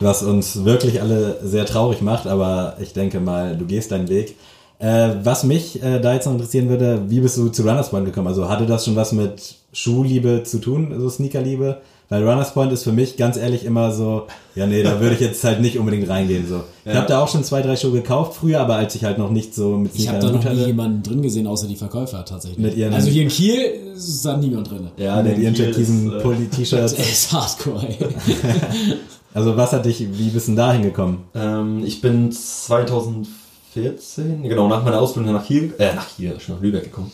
was 0.00 0.24
uns 0.24 0.64
wirklich 0.64 1.00
alle 1.00 1.38
sehr 1.44 1.66
traurig 1.66 2.02
macht, 2.02 2.26
aber 2.26 2.78
ich 2.80 2.94
denke 2.94 3.20
mal, 3.20 3.56
du 3.56 3.64
gehst 3.64 3.92
deinen 3.92 4.08
Weg. 4.08 4.34
Äh, 4.80 5.10
was 5.22 5.44
mich 5.44 5.80
äh, 5.84 6.00
da 6.00 6.14
jetzt 6.14 6.26
noch 6.26 6.32
interessieren 6.32 6.68
würde, 6.68 7.02
wie 7.06 7.20
bist 7.20 7.36
du 7.36 7.48
zu 7.48 7.62
Runners 7.62 7.90
Point 7.90 8.06
gekommen? 8.06 8.26
Also 8.26 8.48
hatte 8.48 8.66
das 8.66 8.84
schon 8.84 8.96
was 8.96 9.12
mit 9.12 9.54
Schuhliebe 9.72 10.42
zu 10.42 10.58
tun, 10.58 10.92
so 10.98 11.08
Sneakerliebe? 11.08 11.80
Weil 12.14 12.22
Runners 12.28 12.54
Point 12.54 12.70
ist 12.70 12.84
für 12.84 12.92
mich 12.92 13.16
ganz 13.16 13.36
ehrlich 13.36 13.64
immer 13.64 13.90
so, 13.90 14.28
ja 14.54 14.68
nee, 14.68 14.84
da 14.84 15.00
würde 15.00 15.16
ich 15.16 15.20
jetzt 15.20 15.42
halt 15.42 15.60
nicht 15.60 15.80
unbedingt 15.80 16.08
reingehen. 16.08 16.46
So. 16.48 16.60
Ich 16.84 16.92
Ja. 16.92 16.98
habe 17.00 17.08
da 17.08 17.20
auch 17.20 17.26
schon 17.26 17.42
zwei, 17.42 17.60
drei 17.60 17.74
Schuhe 17.74 17.90
gekauft 17.90 18.34
früher, 18.34 18.60
aber 18.60 18.76
als 18.76 18.94
ich 18.94 19.02
halt 19.02 19.18
noch 19.18 19.30
nicht 19.30 19.52
so 19.52 19.76
mit 19.76 19.90
Ich 19.96 20.06
habe 20.08 20.20
da 20.20 20.30
noch 20.30 20.44
nie 20.44 20.66
jemanden 20.66 21.02
drin 21.02 21.22
gesehen, 21.22 21.48
außer 21.48 21.66
die 21.66 21.74
Verkäufer 21.74 22.24
tatsächlich. 22.24 22.60
Mit 22.60 22.76
ihren- 22.76 22.94
also 22.94 23.08
hier 23.10 23.24
in 23.24 23.28
Kiel 23.30 23.58
ist 23.96 24.24
da 24.24 24.36
niemand 24.36 24.70
drin. 24.70 24.90
Ja, 24.96 25.20
mit 25.24 25.38
ihren 25.38 25.54
Kiel 25.54 25.64
türkisen 25.72 26.12
äh, 26.12 26.20
Pulli-T-Shirts. 26.20 26.94
Das 26.96 27.10
ist 27.10 27.32
hardcore, 27.32 27.84
ey. 27.88 27.96
Also 29.34 29.56
was 29.56 29.72
hat 29.72 29.84
dich, 29.84 30.06
wie 30.16 30.28
bist 30.28 30.46
du 30.46 30.52
denn 30.52 30.56
da 30.56 30.72
hingekommen? 30.72 31.18
Ähm, 31.34 31.82
ich 31.84 32.00
bin 32.00 32.30
2014, 32.30 34.42
genau, 34.44 34.68
nach 34.68 34.84
meiner 34.84 35.00
Ausbildung 35.00 35.32
nach 35.32 35.44
Kiel, 35.46 35.74
äh, 35.78 35.94
nach 35.94 36.06
Kiel, 36.14 36.38
schon 36.38 36.56
nach 36.56 36.62
Lübeck 36.62 36.84
gekommen. 36.84 37.10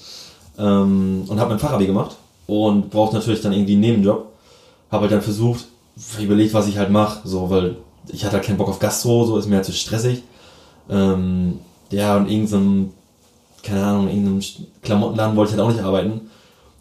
Ähm, 0.58 1.22
und 1.26 1.40
habe 1.40 1.50
mein 1.50 1.58
Fachabi 1.58 1.86
gemacht 1.86 2.16
und 2.46 2.90
brauchte 2.90 3.16
natürlich 3.16 3.40
dann 3.40 3.52
irgendwie 3.52 3.72
einen 3.72 3.80
Nebenjob. 3.80 4.26
Habe 4.90 5.02
halt 5.02 5.12
dann 5.12 5.22
versucht, 5.22 5.66
überlegt, 6.20 6.54
was 6.54 6.68
ich 6.68 6.78
halt 6.78 6.90
mache, 6.90 7.26
so, 7.28 7.50
weil 7.50 7.76
ich 8.08 8.24
hatte 8.24 8.36
halt 8.36 8.44
keinen 8.44 8.56
Bock 8.56 8.68
auf 8.68 8.78
Gastro, 8.78 9.24
so 9.24 9.36
ist 9.38 9.46
mir 9.46 9.56
halt 9.56 9.64
zu 9.64 9.72
stressig. 9.72 10.22
Ähm, 10.88 11.60
ja, 11.90 12.16
und 12.16 12.28
irgendeinem, 12.28 12.92
keine 13.62 13.84
Ahnung, 13.84 14.08
irgendeinem 14.08 14.40
Klamottenladen 14.82 15.36
wollte 15.36 15.52
ich 15.52 15.58
halt 15.58 15.68
auch 15.68 15.72
nicht 15.72 15.84
arbeiten. 15.84 16.22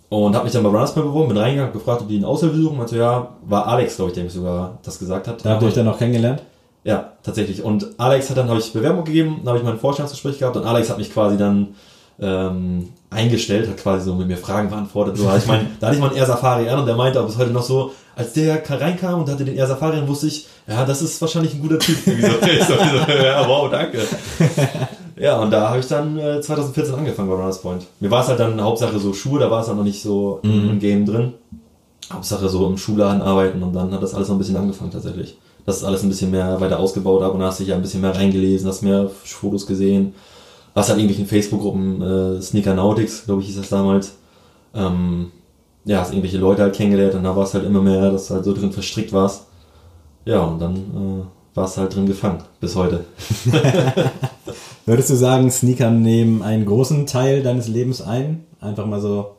Und 0.09 0.35
habe 0.35 0.45
mich 0.45 0.53
dann 0.53 0.63
bei 0.63 0.69
Runners 0.69 0.93
Point 0.93 1.05
beworben, 1.05 1.29
bin 1.29 1.37
reingegangen, 1.37 1.71
gefragt, 1.71 2.01
ob 2.01 2.07
die 2.07 2.15
einen 2.15 2.25
Aushilfe 2.25 2.59
suchen. 2.59 2.77
Meinte, 2.77 2.97
ja, 2.97 3.35
war 3.45 3.67
Alex, 3.67 3.95
glaube 3.95 4.09
ich, 4.09 4.15
der 4.15 4.23
mich 4.23 4.33
sogar 4.33 4.79
das 4.81 4.97
gesagt 4.97 5.27
hat. 5.27 5.45
Da 5.45 5.51
habt 5.51 5.61
ihr 5.61 5.67
euch 5.67 5.75
dann 5.75 5.85
noch 5.85 5.99
kennengelernt? 5.99 6.41
Ja, 6.83 7.11
tatsächlich. 7.21 7.63
Und 7.63 7.87
Alex 7.99 8.29
hat 8.29 8.37
dann, 8.37 8.49
habe 8.49 8.59
ich 8.59 8.73
Bewerbung 8.73 9.03
gegeben, 9.03 9.37
dann 9.39 9.49
habe 9.49 9.59
ich 9.59 9.63
mein 9.63 9.77
Vorstellungsgespräch 9.77 10.39
gehabt 10.39 10.57
und 10.57 10.65
Alex 10.65 10.89
hat 10.89 10.97
mich 10.97 11.13
quasi 11.13 11.37
dann 11.37 11.75
ähm, 12.21 12.89
eingestellt, 13.09 13.67
hat 13.69 13.77
quasi 13.77 14.05
so 14.05 14.15
mit 14.15 14.27
mir 14.27 14.37
Fragen 14.37 14.69
beantwortet. 14.69 15.17
So, 15.17 15.31
ich 15.35 15.47
meine, 15.47 15.67
da 15.79 15.87
hatte 15.87 15.95
ich 15.95 16.01
mal 16.01 16.09
einen 16.09 16.17
Air 16.17 16.25
Safari 16.25 16.69
an 16.69 16.79
und 16.79 16.85
der 16.85 16.95
meinte 16.95 17.19
auch 17.21 17.25
bis 17.25 17.37
heute 17.37 17.51
noch 17.51 17.63
so, 17.63 17.91
als 18.15 18.33
der 18.33 18.61
reinkam 18.69 19.21
und 19.21 19.29
hatte 19.29 19.45
den 19.45 19.55
Air 19.55 19.67
Safari 19.67 19.97
an, 19.97 20.07
wusste 20.07 20.27
ich, 20.27 20.47
ja, 20.67 20.85
das 20.85 21.01
ist 21.01 21.19
wahrscheinlich 21.21 21.53
ein 21.53 21.61
guter 21.61 21.79
Typ. 21.79 21.97
So, 22.05 22.73
ja, 23.13 23.47
wow, 23.47 23.69
danke. 23.69 23.99
Ja, 25.19 25.37
und 25.41 25.51
da 25.51 25.67
habe 25.67 25.79
ich 25.79 25.87
dann 25.87 26.17
äh, 26.17 26.39
2014 26.39 26.95
angefangen 26.95 27.27
bei 27.27 27.35
Runners 27.35 27.61
Point. 27.61 27.85
Mir 27.99 28.09
war 28.09 28.21
es 28.21 28.29
halt 28.29 28.39
dann 28.39 28.61
Hauptsache 28.61 28.99
so 28.99 29.11
Schuhe, 29.11 29.37
da 29.37 29.51
war 29.51 29.59
es 29.59 29.67
dann 29.67 29.75
noch 29.75 29.83
nicht 29.83 30.01
so 30.01 30.39
im 30.43 30.79
Game 30.79 31.05
drin. 31.05 31.33
Hauptsache 32.11 32.47
so 32.47 32.65
im 32.67 32.77
Schulladen 32.77 33.21
arbeiten 33.21 33.61
und 33.61 33.73
dann 33.73 33.93
hat 33.93 34.01
das 34.01 34.13
alles 34.13 34.29
noch 34.29 34.35
ein 34.35 34.39
bisschen 34.39 34.55
angefangen 34.55 34.91
tatsächlich. 34.91 35.37
Das 35.65 35.77
ist 35.77 35.83
alles 35.83 36.03
ein 36.03 36.09
bisschen 36.09 36.31
mehr 36.31 36.59
weiter 36.61 36.79
ausgebaut, 36.79 37.21
aber 37.21 37.37
dann 37.37 37.47
hast 37.47 37.59
du 37.59 37.63
dich 37.63 37.69
ja 37.69 37.75
ein 37.75 37.81
bisschen 37.81 38.01
mehr 38.01 38.15
reingelesen, 38.15 38.67
hast 38.67 38.81
mehr 38.81 39.09
Fotos 39.23 39.67
gesehen, 39.67 40.15
was 40.73 40.89
halt 40.89 40.99
irgendwelchen 40.99 41.27
Facebook-Gruppen, 41.27 42.01
äh, 42.37 42.41
Sneaker 42.41 42.73
Nautics, 42.73 43.25
glaube 43.25 43.41
ich, 43.41 43.47
hieß 43.47 43.57
das 43.57 43.69
damals. 43.69 44.13
Ähm, 44.73 45.31
ja, 45.85 45.99
hast 46.01 46.11
irgendwelche 46.11 46.37
Leute 46.37 46.61
halt 46.61 46.75
kennengelernt 46.75 47.15
und 47.15 47.23
da 47.23 47.35
war 47.35 47.43
es 47.43 47.53
halt 47.53 47.65
immer 47.65 47.81
mehr, 47.81 48.11
dass 48.11 48.27
du 48.27 48.35
halt 48.35 48.45
so 48.45 48.53
drin 48.53 48.71
verstrickt 48.71 49.11
warst. 49.13 49.45
Ja, 50.25 50.41
und 50.43 50.59
dann 50.59 50.75
äh, 50.75 51.55
warst 51.55 51.77
du 51.77 51.81
halt 51.81 51.95
drin 51.95 52.05
gefangen, 52.05 52.43
bis 52.59 52.75
heute. 52.75 53.05
Würdest 54.85 55.09
du 55.09 55.15
sagen, 55.15 55.49
Sneaker 55.51 55.89
nehmen 55.91 56.41
einen 56.41 56.65
großen 56.65 57.05
Teil 57.05 57.43
deines 57.43 57.67
Lebens 57.67 58.01
ein? 58.01 58.45
Einfach 58.59 58.85
mal 58.85 58.99
so 59.01 59.35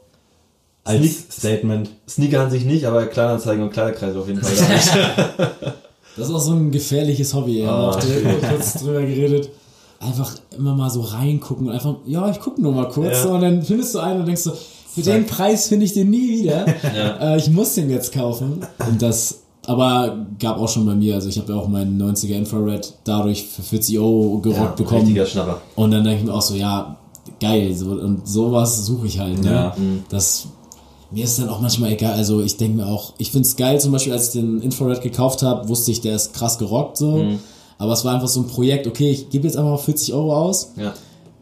als 0.84 0.98
Sneak- 1.00 1.32
Statement. 1.32 1.90
Sneaker 2.08 2.40
an 2.42 2.50
sich 2.50 2.64
nicht, 2.64 2.86
aber 2.86 3.06
Kleinanzeigen 3.06 3.62
und 3.64 3.72
Kleiderkreise 3.72 4.18
auf 4.18 4.28
jeden 4.28 4.40
Fall. 4.42 4.52
Das 6.16 6.28
ist 6.28 6.34
auch 6.34 6.40
so 6.40 6.52
ein 6.52 6.72
gefährliches 6.72 7.32
Hobby. 7.32 7.58
Wir 7.58 7.68
haben 7.68 7.84
Ah, 7.84 7.88
auch 7.90 8.00
kurz 8.50 8.74
drüber 8.74 9.00
geredet. 9.00 9.48
Einfach 10.00 10.34
immer 10.56 10.74
mal 10.74 10.90
so 10.90 11.02
reingucken 11.02 11.68
und 11.68 11.72
einfach, 11.72 11.96
ja, 12.06 12.28
ich 12.30 12.40
gucke 12.40 12.60
nur 12.60 12.72
mal 12.72 12.88
kurz. 12.88 13.12
Ja. 13.12 13.22
So, 13.22 13.30
und 13.32 13.42
dann 13.42 13.62
findest 13.62 13.94
du 13.94 13.98
einen 13.98 14.20
und 14.20 14.26
denkst 14.26 14.42
so, 14.42 14.52
für 14.94 15.02
den 15.02 15.26
Preis 15.26 15.68
finde 15.68 15.84
ich 15.84 15.92
den 15.92 16.10
nie 16.10 16.40
wieder. 16.40 16.66
Ja. 16.96 17.34
äh, 17.34 17.38
ich 17.38 17.50
muss 17.50 17.74
den 17.74 17.90
jetzt 17.90 18.12
kaufen. 18.12 18.60
Und 18.88 19.02
das, 19.02 19.40
aber 19.66 20.26
gab 20.38 20.58
auch 20.58 20.68
schon 20.68 20.86
bei 20.86 20.94
mir, 20.94 21.14
also 21.14 21.28
ich 21.28 21.38
habe 21.38 21.52
ja 21.52 21.58
auch 21.58 21.68
meinen 21.68 22.00
90er 22.00 22.34
Infrared 22.34 22.94
dadurch 23.04 23.44
für 23.46 23.62
40 23.62 23.98
Euro 23.98 24.38
gerockt 24.38 24.58
ja, 24.58 24.84
bekommen. 24.84 25.02
richtiger 25.02 25.26
Schnapper. 25.26 25.60
Und 25.76 25.90
dann 25.92 26.02
denke 26.02 26.20
ich 26.20 26.26
mir 26.26 26.34
auch 26.34 26.42
so, 26.42 26.54
ja, 26.54 26.96
geil, 27.38 27.74
so, 27.74 27.90
und 27.90 28.26
sowas 28.26 28.84
suche 28.86 29.06
ich 29.06 29.18
halt. 29.20 29.42
Ne? 29.42 29.50
Ja. 29.50 29.76
Das, 30.08 30.48
mir 31.10 31.24
ist 31.24 31.38
dann 31.38 31.48
auch 31.48 31.60
manchmal 31.60 31.92
egal, 31.92 32.14
also 32.14 32.40
ich 32.40 32.56
denke 32.56 32.78
mir 32.78 32.86
auch, 32.86 33.12
ich 33.18 33.30
find's 33.30 33.56
geil, 33.56 33.80
zum 33.80 33.92
Beispiel 33.92 34.12
als 34.12 34.28
ich 34.28 34.40
den 34.40 34.60
Infrared 34.60 35.02
gekauft 35.02 35.42
habe, 35.42 35.68
wusste 35.68 35.90
ich, 35.90 36.00
der 36.00 36.16
ist 36.16 36.34
krass 36.34 36.58
gerockt 36.58 36.96
so. 36.96 37.18
Mhm. 37.18 37.38
Aber 37.80 37.94
es 37.94 38.04
war 38.04 38.14
einfach 38.14 38.28
so 38.28 38.40
ein 38.40 38.46
Projekt, 38.46 38.86
okay, 38.86 39.10
ich 39.10 39.30
gebe 39.30 39.46
jetzt 39.46 39.56
einfach 39.56 39.70
mal 39.70 39.78
40 39.78 40.12
Euro 40.12 40.36
aus, 40.36 40.72
Ja. 40.76 40.92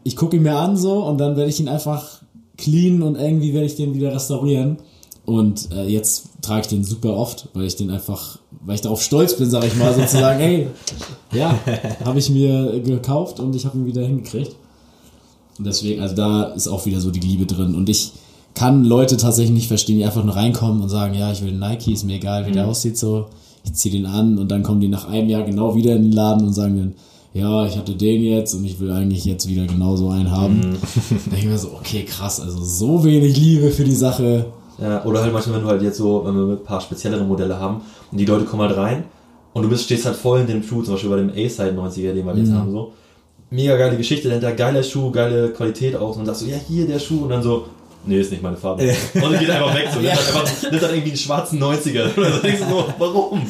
ich 0.05 0.15
gucke 0.15 0.37
ihn 0.37 0.43
mir 0.43 0.55
an 0.55 0.77
so 0.77 1.03
und 1.03 1.17
dann 1.17 1.35
werde 1.35 1.49
ich 1.49 1.59
ihn 1.59 1.67
einfach 1.67 2.21
clean 2.57 3.01
und 3.03 3.15
irgendwie 3.17 3.53
werde 3.53 3.65
ich 3.67 3.75
den 3.75 3.93
wieder 3.93 4.13
restaurieren. 4.15 4.77
Und 5.25 5.71
äh, 5.73 5.85
jetzt 5.87 6.29
trage 6.41 6.61
ich 6.61 6.67
den 6.67 6.83
super 6.83 7.15
oft, 7.15 7.49
weil 7.53 7.65
ich 7.65 7.75
den 7.75 7.91
einfach, 7.91 8.39
weil 8.65 8.75
ich 8.75 8.81
darauf 8.81 9.01
stolz 9.03 9.35
bin, 9.37 9.49
sage 9.49 9.67
ich 9.67 9.75
mal, 9.75 9.93
sozusagen, 9.93 10.39
ey, 10.49 10.67
ja, 11.33 11.59
habe 12.05 12.17
ich 12.19 12.29
mir 12.29 12.79
gekauft 12.79 13.39
und 13.39 13.53
ich 13.55 13.65
habe 13.65 13.77
ihn 13.77 13.85
wieder 13.85 14.01
hingekriegt. 14.01 14.55
Und 15.57 15.67
deswegen, 15.67 16.01
also 16.01 16.15
da 16.15 16.43
ist 16.45 16.67
auch 16.69 16.85
wieder 16.85 17.01
so 17.01 17.11
die 17.11 17.19
Liebe 17.19 17.45
drin. 17.45 17.75
Und 17.75 17.89
ich 17.89 18.13
kann 18.55 18.85
Leute 18.85 19.17
tatsächlich 19.17 19.53
nicht 19.53 19.67
verstehen, 19.67 19.97
die 19.97 20.05
einfach 20.05 20.23
nur 20.23 20.35
reinkommen 20.35 20.81
und 20.81 20.89
sagen, 20.89 21.13
ja, 21.15 21.31
ich 21.33 21.41
will 21.41 21.49
einen 21.49 21.59
Nike, 21.59 21.91
ist 21.93 22.05
mir 22.05 22.15
egal, 22.15 22.47
wie 22.47 22.51
der 22.53 22.65
aussieht, 22.67 22.97
so. 22.97 23.27
Ich 23.69 23.75
ziehe 23.75 23.95
den 23.95 24.07
an 24.07 24.39
und 24.39 24.49
dann 24.49 24.63
kommen 24.63 24.81
die 24.81 24.87
nach 24.87 25.07
einem 25.07 25.29
Jahr 25.29 25.43
genau 25.43 25.75
wieder 25.75 25.95
in 25.95 26.03
den 26.03 26.11
Laden 26.11 26.47
und 26.47 26.53
sagen 26.53 26.77
dann, 26.77 26.93
ja, 27.33 27.67
ich 27.67 27.77
hatte 27.77 27.93
den 27.93 28.23
jetzt 28.23 28.55
und 28.55 28.65
ich 28.65 28.79
will 28.79 28.91
eigentlich 28.91 29.25
jetzt 29.25 29.47
wieder 29.47 29.67
genauso 29.67 30.09
einen 30.09 30.31
haben. 30.31 30.61
Da 30.61 31.15
denke 31.31 31.37
ich 31.37 31.45
mir 31.45 31.57
so, 31.57 31.73
okay, 31.73 32.03
krass, 32.03 32.41
also 32.41 32.59
so 32.63 33.03
wenig 33.03 33.37
Liebe 33.37 33.69
für 33.69 33.83
die 33.83 33.95
Sache. 33.95 34.47
Ja, 34.81 35.05
oder 35.05 35.21
halt 35.21 35.33
manchmal, 35.33 35.57
wenn 35.57 35.63
du 35.63 35.67
halt 35.67 35.81
jetzt 35.83 35.97
so, 35.97 36.23
wenn 36.25 36.33
wir 36.33 36.53
ein 36.53 36.63
paar 36.63 36.81
speziellere 36.81 37.23
Modelle 37.23 37.59
haben 37.59 37.81
und 38.11 38.17
die 38.17 38.25
Leute 38.25 38.45
kommen 38.45 38.63
halt 38.63 38.75
rein 38.75 39.03
und 39.53 39.61
du 39.63 39.69
bist, 39.69 39.83
stehst 39.83 40.05
halt 40.05 40.15
voll 40.15 40.39
in 40.39 40.47
dem 40.47 40.63
Schuh, 40.63 40.81
zum 40.81 40.95
Beispiel 40.95 41.11
bei 41.11 41.17
dem 41.17 41.29
A-Side 41.29 41.75
90er, 41.77 42.13
den 42.13 42.25
wir 42.25 42.35
jetzt 42.35 42.51
haben, 42.51 42.71
so. 42.71 42.93
Mega 43.51 43.77
geile 43.77 43.97
Geschichte 43.97 44.29
dahinter, 44.29 44.53
geiler 44.53 44.83
Schuh, 44.83 45.11
geile 45.11 45.49
Qualität 45.49 45.95
auch. 45.95 46.11
Und 46.11 46.19
dann 46.19 46.27
sagst 46.27 46.43
du, 46.43 46.45
ja, 46.47 46.57
hier 46.67 46.87
der 46.87 46.99
Schuh 46.99 47.23
und 47.23 47.29
dann 47.29 47.43
so, 47.43 47.65
nee, 48.05 48.19
ist 48.19 48.31
nicht 48.31 48.43
meine 48.43 48.57
Farbe. 48.57 48.83
Und 49.13 49.21
dann 49.21 49.39
geht 49.39 49.49
einfach 49.49 49.73
weg, 49.75 49.89
so, 49.93 49.99
nimmt, 50.01 50.15
halt 50.15 50.27
einfach, 50.35 50.61
nimmt 50.71 50.81
dann 50.83 50.91
irgendwie 50.91 51.09
einen 51.09 51.17
schwarzen 51.17 51.61
90er. 51.61 52.15
Und 52.15 52.23
dann 52.23 52.41
denkst 52.41 52.61
du 52.61 52.69
so, 52.69 52.85
warum? 52.97 53.41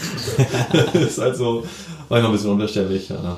das 0.93 1.03
ist 1.03 1.17
halt 1.17 1.35
so, 1.37 1.63
manchmal 2.09 2.25
ein 2.25 2.31
bisschen 2.33 2.51
unverständlich, 2.51 3.09
ja. 3.09 3.37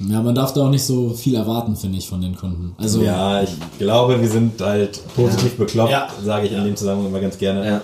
Ja, 0.00 0.22
man 0.22 0.34
darf 0.34 0.52
da 0.52 0.62
auch 0.62 0.70
nicht 0.70 0.82
so 0.82 1.10
viel 1.10 1.36
erwarten, 1.36 1.76
finde 1.76 1.98
ich, 1.98 2.08
von 2.08 2.20
den 2.20 2.34
Kunden. 2.34 2.74
Also, 2.78 3.02
Ja, 3.02 3.42
ich 3.42 3.50
glaube, 3.78 4.20
wir 4.20 4.28
sind 4.28 4.60
halt 4.60 5.00
positiv 5.14 5.56
bekloppt, 5.56 5.90
Ja. 5.92 6.08
sage 6.22 6.46
ich 6.46 6.52
in 6.52 6.64
dem 6.64 6.76
Zusammenhang 6.76 7.08
immer 7.10 7.20
ganz 7.20 7.38
gerne. 7.38 7.82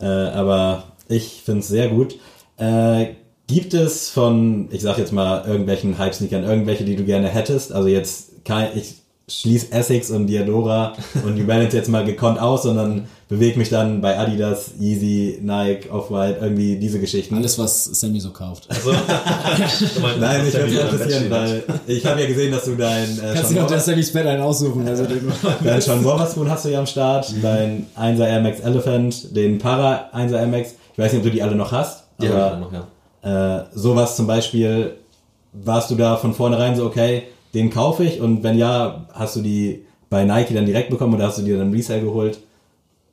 Ja. 0.00 0.26
Äh, 0.28 0.30
aber 0.32 0.84
ich 1.08 1.42
finde 1.44 1.60
es 1.60 1.68
sehr 1.68 1.88
gut. 1.88 2.16
Äh, 2.58 3.14
gibt 3.46 3.72
es 3.72 4.10
von, 4.10 4.68
ich 4.70 4.82
sag 4.82 4.98
jetzt 4.98 5.12
mal, 5.12 5.44
irgendwelchen 5.46 5.96
Hype-Sneakern, 5.98 6.44
irgendwelche, 6.44 6.84
die 6.84 6.96
du 6.96 7.04
gerne 7.04 7.28
hättest? 7.28 7.72
Also 7.72 7.88
jetzt 7.88 8.44
kein, 8.44 8.76
ich 8.76 8.96
schließe 9.28 9.72
Essex 9.72 10.10
und 10.10 10.26
Diadora 10.26 10.94
und 11.24 11.36
New 11.36 11.46
Balance 11.46 11.76
jetzt 11.76 11.88
mal 11.88 12.04
gekonnt 12.04 12.40
aus, 12.40 12.62
sondern 12.62 13.06
bewege 13.28 13.58
mich 13.58 13.68
dann 13.68 14.00
bei 14.00 14.18
Adidas, 14.18 14.70
Yeezy, 14.80 15.40
Nike, 15.42 15.90
Off-White, 15.90 16.38
irgendwie 16.40 16.76
diese 16.76 16.98
Geschichten. 16.98 17.34
alles, 17.34 17.58
was 17.58 17.84
Sammy 17.84 18.20
so 18.20 18.30
kauft. 18.30 18.68
Nein, 20.18 20.46
ich 20.46 20.54
würde 20.54 20.70
mich 20.70 20.80
interessieren, 20.80 21.30
weil 21.30 21.62
ich 21.86 22.06
habe 22.06 22.22
ja 22.22 22.26
gesehen, 22.26 22.52
dass 22.52 22.64
du 22.64 22.74
dein 22.74 23.18
äh, 23.18 23.34
Kannst 23.34 23.50
du 23.50 23.56
noch 23.56 23.66
der 23.66 23.80
Sammy's 23.80 24.12
Bett 24.12 24.26
einen 24.26 24.42
aussuchen? 24.42 24.88
Also 24.88 25.04
den 25.04 25.30
Dein 25.64 25.80
Sean 25.80 26.02
Wotherspoon 26.04 26.50
hast 26.50 26.64
du 26.64 26.70
ja 26.70 26.78
am 26.78 26.86
Start, 26.86 27.32
dein 27.42 27.86
1er 27.98 28.26
Air 28.26 28.40
Max 28.40 28.60
Elephant, 28.60 29.36
den 29.36 29.58
Para 29.58 30.08
1er 30.14 30.38
Air 30.38 30.46
Max. 30.46 30.74
Ich 30.92 30.98
weiß 30.98 31.12
nicht, 31.12 31.20
ob 31.20 31.24
du 31.24 31.30
die 31.30 31.42
alle 31.42 31.54
noch 31.54 31.70
hast, 31.70 32.04
Die 32.20 32.28
aber 32.28 32.56
noch, 32.56 32.72
ja. 32.72 33.58
äh, 33.60 33.64
sowas 33.74 34.16
zum 34.16 34.26
Beispiel, 34.26 34.94
warst 35.52 35.90
du 35.90 35.96
da 35.96 36.16
von 36.16 36.34
vornherein 36.34 36.76
so, 36.76 36.86
okay, 36.86 37.24
den 37.54 37.70
kaufe 37.70 38.04
ich 38.04 38.20
und 38.20 38.42
wenn 38.42 38.58
ja, 38.58 39.06
hast 39.12 39.36
du 39.36 39.40
die 39.42 39.84
bei 40.10 40.24
Nike 40.24 40.54
dann 40.54 40.66
direkt 40.66 40.90
bekommen 40.90 41.14
oder 41.14 41.26
hast 41.26 41.38
du 41.38 41.42
dir 41.42 41.58
dann 41.58 41.72
Resale 41.72 42.02
geholt? 42.02 42.38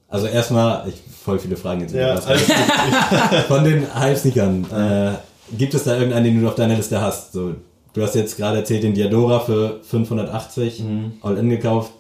Also 0.07 0.27
erstmal, 0.27 0.87
ich 0.87 0.95
voll 1.23 1.39
viele 1.39 1.57
Fragen 1.57 1.81
jetzt. 1.81 1.93
Ja, 1.93 2.15
von 3.47 3.63
den 3.63 3.85
Hype-Sneakern, 3.93 4.65
äh, 4.71 5.11
gibt 5.57 5.73
es 5.73 5.83
da 5.83 5.95
irgendeinen, 5.95 6.25
den 6.25 6.41
du 6.41 6.47
auf 6.47 6.55
deiner 6.55 6.75
Liste 6.75 7.01
hast? 7.01 7.33
So, 7.33 7.55
du 7.93 8.01
hast 8.01 8.15
jetzt 8.15 8.37
gerade 8.37 8.57
erzählt, 8.57 8.83
den 8.83 8.93
Diadora 8.93 9.39
für 9.39 9.79
580 9.83 10.83
All-In 11.21 11.49
gekauft. 11.49 11.91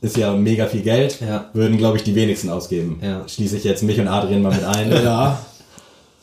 Ist 0.00 0.16
ja 0.16 0.32
mega 0.34 0.66
viel 0.66 0.82
Geld. 0.82 1.20
Ja. 1.20 1.46
Würden, 1.52 1.78
glaube 1.78 1.96
ich, 1.96 2.02
die 2.02 2.16
wenigsten 2.16 2.50
ausgeben. 2.50 2.98
Ja. 3.00 3.22
Schließe 3.28 3.56
ich 3.56 3.62
jetzt 3.62 3.84
mich 3.84 4.00
und 4.00 4.08
Adrian 4.08 4.42
mal 4.42 4.52
mit 4.52 4.64
ein. 4.64 4.90
ja, 5.04 5.38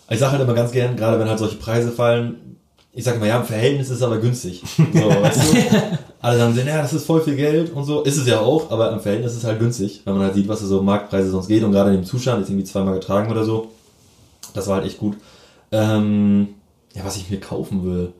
Ich 0.09 0.19
sage 0.19 0.33
halt 0.33 0.41
immer 0.41 0.53
ganz 0.53 0.73
gern, 0.73 0.97
gerade 0.97 1.17
wenn 1.17 1.29
halt 1.29 1.39
solche 1.39 1.55
Preise 1.55 1.89
fallen, 1.89 2.48
ich 2.93 3.03
sage 3.03 3.17
immer, 3.17 3.27
ja, 3.27 3.37
im 3.39 3.45
Verhältnis 3.45 3.89
ist 3.89 3.97
es 3.97 4.03
aber 4.03 4.17
günstig. 4.17 4.63
So, 4.77 5.09
weißt 5.09 5.53
du? 5.53 5.57
Alle 6.21 6.37
sagen, 6.37 6.57
ja, 6.67 6.81
das 6.81 6.91
ist 6.93 7.05
voll 7.05 7.21
viel 7.21 7.35
Geld 7.35 7.71
und 7.73 7.83
so. 7.85 8.01
Ist 8.01 8.17
es 8.17 8.27
ja 8.27 8.39
auch, 8.39 8.71
aber 8.71 8.91
im 8.91 8.99
Verhältnis 8.99 9.33
ist 9.33 9.37
es 9.39 9.43
halt 9.45 9.59
günstig, 9.59 10.01
wenn 10.05 10.15
man 10.15 10.23
halt 10.23 10.33
sieht, 10.35 10.47
was 10.47 10.59
so 10.59 10.81
Marktpreise 10.81 11.29
sonst 11.29 11.47
geht 11.47 11.63
und 11.63 11.71
gerade 11.71 11.91
in 11.91 11.97
dem 11.97 12.05
Zustand, 12.05 12.39
jetzt 12.39 12.49
irgendwie 12.49 12.65
zweimal 12.65 12.95
getragen 12.95 13.31
oder 13.31 13.45
so. 13.45 13.69
Das 14.53 14.67
war 14.67 14.77
halt 14.77 14.85
echt 14.85 14.97
gut. 14.97 15.15
Ähm, 15.71 16.49
ja, 16.95 17.05
was 17.05 17.15
ich 17.17 17.29
mir 17.29 17.39
kaufen 17.39 17.85
will. 17.85 18.11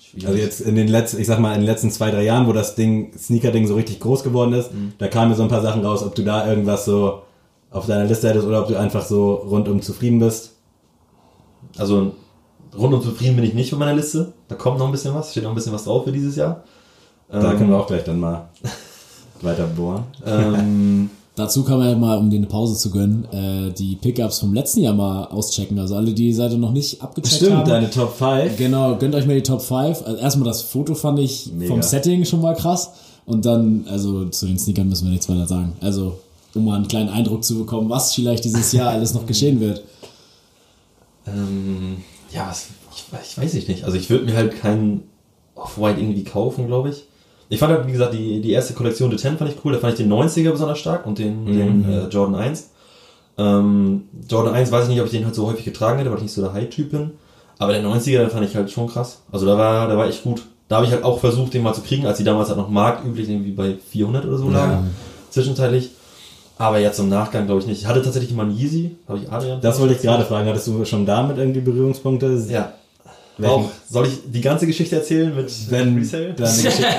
Schwierig. 0.00 0.26
Also 0.26 0.38
jetzt 0.38 0.60
in 0.62 0.74
den 0.74 0.88
letzten, 0.88 1.20
ich 1.20 1.26
sag 1.26 1.38
mal, 1.38 1.52
in 1.54 1.60
den 1.60 1.66
letzten 1.66 1.90
zwei, 1.90 2.10
drei 2.10 2.24
Jahren, 2.24 2.46
wo 2.46 2.52
das 2.52 2.74
Ding, 2.74 3.12
Sneaker-Ding 3.16 3.66
so 3.66 3.74
richtig 3.74 4.00
groß 4.00 4.22
geworden 4.24 4.52
ist, 4.54 4.72
Mhm. 4.72 4.94
da 4.98 5.08
kamen 5.08 5.30
mir 5.30 5.36
so 5.36 5.42
ein 5.42 5.48
paar 5.48 5.62
Sachen 5.62 5.84
raus, 5.84 6.02
ob 6.02 6.14
du 6.14 6.22
da 6.22 6.48
irgendwas 6.48 6.86
so 6.86 7.22
auf 7.70 7.86
deiner 7.86 8.04
Liste 8.04 8.28
hättest 8.28 8.46
oder 8.46 8.62
ob 8.62 8.68
du 8.68 8.76
einfach 8.78 9.04
so 9.04 9.34
rundum 9.34 9.82
zufrieden 9.82 10.18
bist. 10.18 10.52
Also 11.76 12.12
rundum 12.78 13.02
zufrieden 13.02 13.36
bin 13.36 13.44
ich 13.44 13.54
nicht 13.54 13.70
mit 13.72 13.78
meiner 13.78 13.94
Liste. 13.94 14.32
Da 14.48 14.54
kommt 14.54 14.78
noch 14.78 14.86
ein 14.86 14.92
bisschen 14.92 15.14
was, 15.14 15.30
steht 15.30 15.42
noch 15.44 15.50
ein 15.50 15.54
bisschen 15.56 15.72
was 15.72 15.84
drauf 15.84 16.04
für 16.04 16.12
dieses 16.12 16.36
Jahr. 16.36 16.62
Da 17.30 17.52
Ähm, 17.52 17.58
können 17.58 17.70
wir 17.70 17.78
auch 17.78 17.86
gleich 17.86 18.04
dann 18.04 18.20
mal 18.20 18.48
weiter 19.42 19.66
bohren. 19.66 20.04
ähm, 20.26 21.10
dazu 21.36 21.64
kann 21.64 21.78
man 21.78 21.88
ja 21.90 21.96
mal, 21.96 22.18
um 22.18 22.30
dir 22.30 22.36
eine 22.36 22.46
Pause 22.46 22.76
zu 22.76 22.90
gönnen, 22.90 23.24
äh, 23.32 23.72
die 23.72 23.96
Pickups 23.96 24.38
vom 24.38 24.54
letzten 24.54 24.80
Jahr 24.80 24.94
mal 24.94 25.24
auschecken. 25.26 25.78
Also 25.78 25.96
alle, 25.96 26.12
die 26.12 26.32
Seite 26.32 26.56
noch 26.58 26.72
nicht 26.72 27.02
abgecheckt 27.02 27.36
Stimmt, 27.36 27.56
haben. 27.58 27.68
deine 27.68 27.90
Top 27.90 28.14
5. 28.16 28.56
Genau, 28.56 28.96
gönnt 28.96 29.14
euch 29.14 29.26
mal 29.26 29.34
die 29.34 29.42
Top 29.42 29.60
5. 29.62 30.02
Also 30.04 30.16
erstmal 30.16 30.46
das 30.48 30.62
Foto 30.62 30.94
fand 30.94 31.18
ich 31.18 31.50
Mega. 31.52 31.72
vom 31.72 31.82
Setting 31.82 32.24
schon 32.24 32.40
mal 32.40 32.54
krass. 32.54 32.90
Und 33.26 33.46
dann, 33.46 33.86
also 33.90 34.26
zu 34.26 34.46
den 34.46 34.58
Sneakern 34.58 34.88
müssen 34.88 35.04
wir 35.06 35.10
nichts 35.12 35.28
weiter 35.30 35.46
sagen. 35.46 35.72
Also, 35.80 36.18
um 36.54 36.66
mal 36.66 36.76
einen 36.76 36.88
kleinen 36.88 37.08
Eindruck 37.08 37.42
zu 37.42 37.56
bekommen, 37.58 37.88
was 37.88 38.12
vielleicht 38.14 38.44
dieses 38.44 38.70
Jahr 38.72 38.90
alles 38.90 39.14
noch 39.14 39.24
geschehen 39.26 39.60
wird. 39.60 39.82
Ähm, 41.26 41.96
ja, 42.34 42.48
was, 42.48 42.68
ich, 42.92 43.04
ich 43.22 43.38
weiß 43.38 43.54
ich 43.54 43.68
nicht. 43.68 43.84
Also 43.84 43.96
ich 43.96 44.10
würde 44.10 44.24
mir 44.24 44.34
halt 44.36 44.60
keinen 44.60 45.04
Off-White 45.54 46.00
irgendwie 46.00 46.24
kaufen, 46.24 46.66
glaube 46.66 46.88
ich. 46.90 47.04
Ich 47.48 47.60
fand 47.60 47.72
halt, 47.72 47.86
wie 47.86 47.92
gesagt, 47.92 48.14
die, 48.14 48.40
die 48.40 48.50
erste 48.50 48.74
Kollektion 48.74 49.10
The 49.10 49.16
Ten 49.16 49.38
fand 49.38 49.50
ich 49.50 49.64
cool. 49.64 49.72
Da 49.72 49.78
fand 49.78 49.92
ich 49.92 49.98
den 49.98 50.12
90er 50.12 50.50
besonders 50.50 50.78
stark 50.78 51.06
und 51.06 51.18
den, 51.18 51.46
den 51.46 51.84
äh, 51.88 52.08
Jordan 52.08 52.34
1. 52.34 52.70
Ähm, 53.36 54.08
Jordan 54.28 54.54
1 54.54 54.72
weiß 54.72 54.84
ich 54.84 54.90
nicht, 54.90 55.00
ob 55.00 55.06
ich 55.06 55.12
den 55.12 55.24
halt 55.24 55.34
so 55.34 55.46
häufig 55.46 55.64
getragen 55.64 55.98
hätte, 55.98 56.10
weil 56.10 56.16
ich 56.16 56.24
nicht 56.24 56.32
so 56.32 56.42
der 56.42 56.52
High-Typ 56.52 56.90
bin. 56.90 57.12
Aber 57.58 57.72
der 57.72 57.84
90er, 57.84 58.18
den 58.18 58.30
fand 58.30 58.46
ich 58.46 58.56
halt 58.56 58.70
schon 58.70 58.88
krass. 58.88 59.22
Also 59.30 59.46
da 59.46 59.56
war, 59.56 59.86
da 59.86 59.96
war 59.96 60.08
echt 60.08 60.24
gut. 60.24 60.42
Da 60.66 60.76
habe 60.76 60.86
ich 60.86 60.92
halt 60.92 61.04
auch 61.04 61.20
versucht, 61.20 61.54
den 61.54 61.62
mal 61.62 61.74
zu 61.74 61.82
kriegen, 61.82 62.06
als 62.06 62.18
die 62.18 62.24
damals 62.24 62.48
halt 62.48 62.58
noch 62.58 62.70
marktüblich 62.70 63.28
irgendwie 63.28 63.52
bei 63.52 63.76
400 63.90 64.24
oder 64.24 64.38
so 64.38 64.48
lagen. 64.50 64.90
Zwischenzeitlich. 65.30 65.90
Aber 66.58 66.78
jetzt 66.78 66.98
im 67.00 67.08
Nachgang 67.08 67.46
glaube 67.46 67.60
ich 67.60 67.66
nicht. 67.66 67.82
Ich 67.82 67.86
hatte 67.86 68.02
tatsächlich 68.02 68.32
mal 68.32 68.44
einen 68.44 68.56
Yeezy. 68.56 68.96
Habe 69.08 69.18
ich 69.18 69.30
Adrian. 69.30 69.60
Das 69.60 69.80
wollte 69.80 69.94
ich 69.94 70.02
gerade 70.02 70.24
fragen. 70.24 70.48
Hattest 70.48 70.68
du 70.68 70.84
schon 70.84 71.04
damit 71.04 71.38
irgendwie 71.38 71.60
Berührungspunkte? 71.60 72.44
Ja. 72.48 72.72
Welchen? 73.36 73.64
Auch, 73.64 73.70
soll 73.88 74.06
ich 74.06 74.20
die 74.26 74.40
ganze 74.40 74.66
Geschichte 74.66 74.96
erzählen 74.96 75.34
mit 75.34 75.50
Wenn, 75.68 75.98
Resale? 75.98 76.34
dann, 76.34 76.54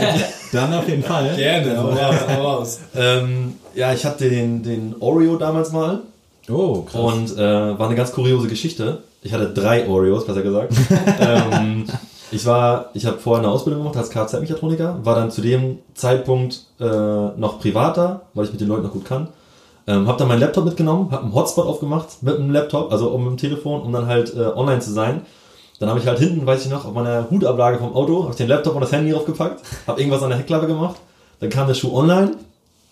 dann 0.51 0.73
auf 0.73 0.89
jeden 0.89 1.03
Fall. 1.03 1.33
Gerne, 1.37 1.77
hau 1.81 1.89
raus, 1.89 2.15
hau 2.27 2.43
raus. 2.43 2.79
Ähm, 2.95 3.53
ja, 3.73 3.93
ich 3.93 4.05
hatte 4.05 4.29
den, 4.29 4.61
den 4.61 4.95
Oreo 4.99 5.37
damals 5.37 5.71
mal. 5.71 6.01
Oh, 6.49 6.81
krass. 6.81 7.01
Und 7.01 7.37
äh, 7.37 7.79
war 7.79 7.87
eine 7.87 7.95
ganz 7.95 8.11
kuriose 8.11 8.47
Geschichte. 8.47 8.99
Ich 9.21 9.33
hatte 9.33 9.53
drei 9.53 9.87
Oreos, 9.87 10.25
besser 10.25 10.41
gesagt. 10.41 10.73
ähm, 11.19 11.85
ich 12.31 12.45
war, 12.45 12.89
ich 12.93 13.05
habe 13.05 13.17
vorher 13.17 13.43
eine 13.43 13.51
Ausbildung 13.51 13.83
gemacht 13.83 13.97
als 13.97 14.09
Kfz-Mechatroniker, 14.09 14.99
war 15.03 15.15
dann 15.15 15.31
zu 15.31 15.41
dem 15.41 15.79
Zeitpunkt 15.93 16.65
äh, 16.79 16.85
noch 16.85 17.59
privater, 17.59 18.21
weil 18.33 18.45
ich 18.45 18.51
mit 18.51 18.61
den 18.61 18.67
Leuten 18.67 18.83
noch 18.83 18.91
gut 18.91 19.05
kann. 19.05 19.29
Ähm, 19.87 20.07
habe 20.07 20.17
dann 20.17 20.27
meinen 20.27 20.39
Laptop 20.39 20.65
mitgenommen, 20.65 21.11
habe 21.11 21.23
einen 21.23 21.33
Hotspot 21.33 21.67
aufgemacht 21.67 22.23
mit 22.23 22.37
dem 22.37 22.49
Laptop, 22.49 22.91
also 22.91 23.15
mit 23.17 23.27
dem 23.27 23.37
Telefon, 23.37 23.81
um 23.81 23.91
dann 23.93 24.07
halt 24.07 24.35
äh, 24.35 24.47
online 24.55 24.79
zu 24.79 24.91
sein. 24.91 25.21
Dann 25.79 25.89
habe 25.89 25.99
ich 25.99 26.07
halt 26.07 26.19
hinten, 26.19 26.45
weiß 26.45 26.65
ich 26.65 26.71
noch, 26.71 26.85
auf 26.85 26.93
meiner 26.93 27.29
Hutablage 27.29 27.77
vom 27.77 27.93
Auto, 27.93 28.23
habe 28.23 28.31
ich 28.31 28.37
den 28.37 28.47
Laptop 28.47 28.75
und 28.75 28.81
das 28.81 28.91
Handy 28.91 29.11
draufgepackt, 29.11 29.61
habe 29.87 29.99
irgendwas 29.99 30.23
an 30.23 30.29
der 30.29 30.39
Heckklappe 30.39 30.67
gemacht. 30.67 30.95
Dann 31.39 31.49
kam 31.49 31.67
der 31.67 31.73
Schuh 31.73 31.95
online, 31.95 32.31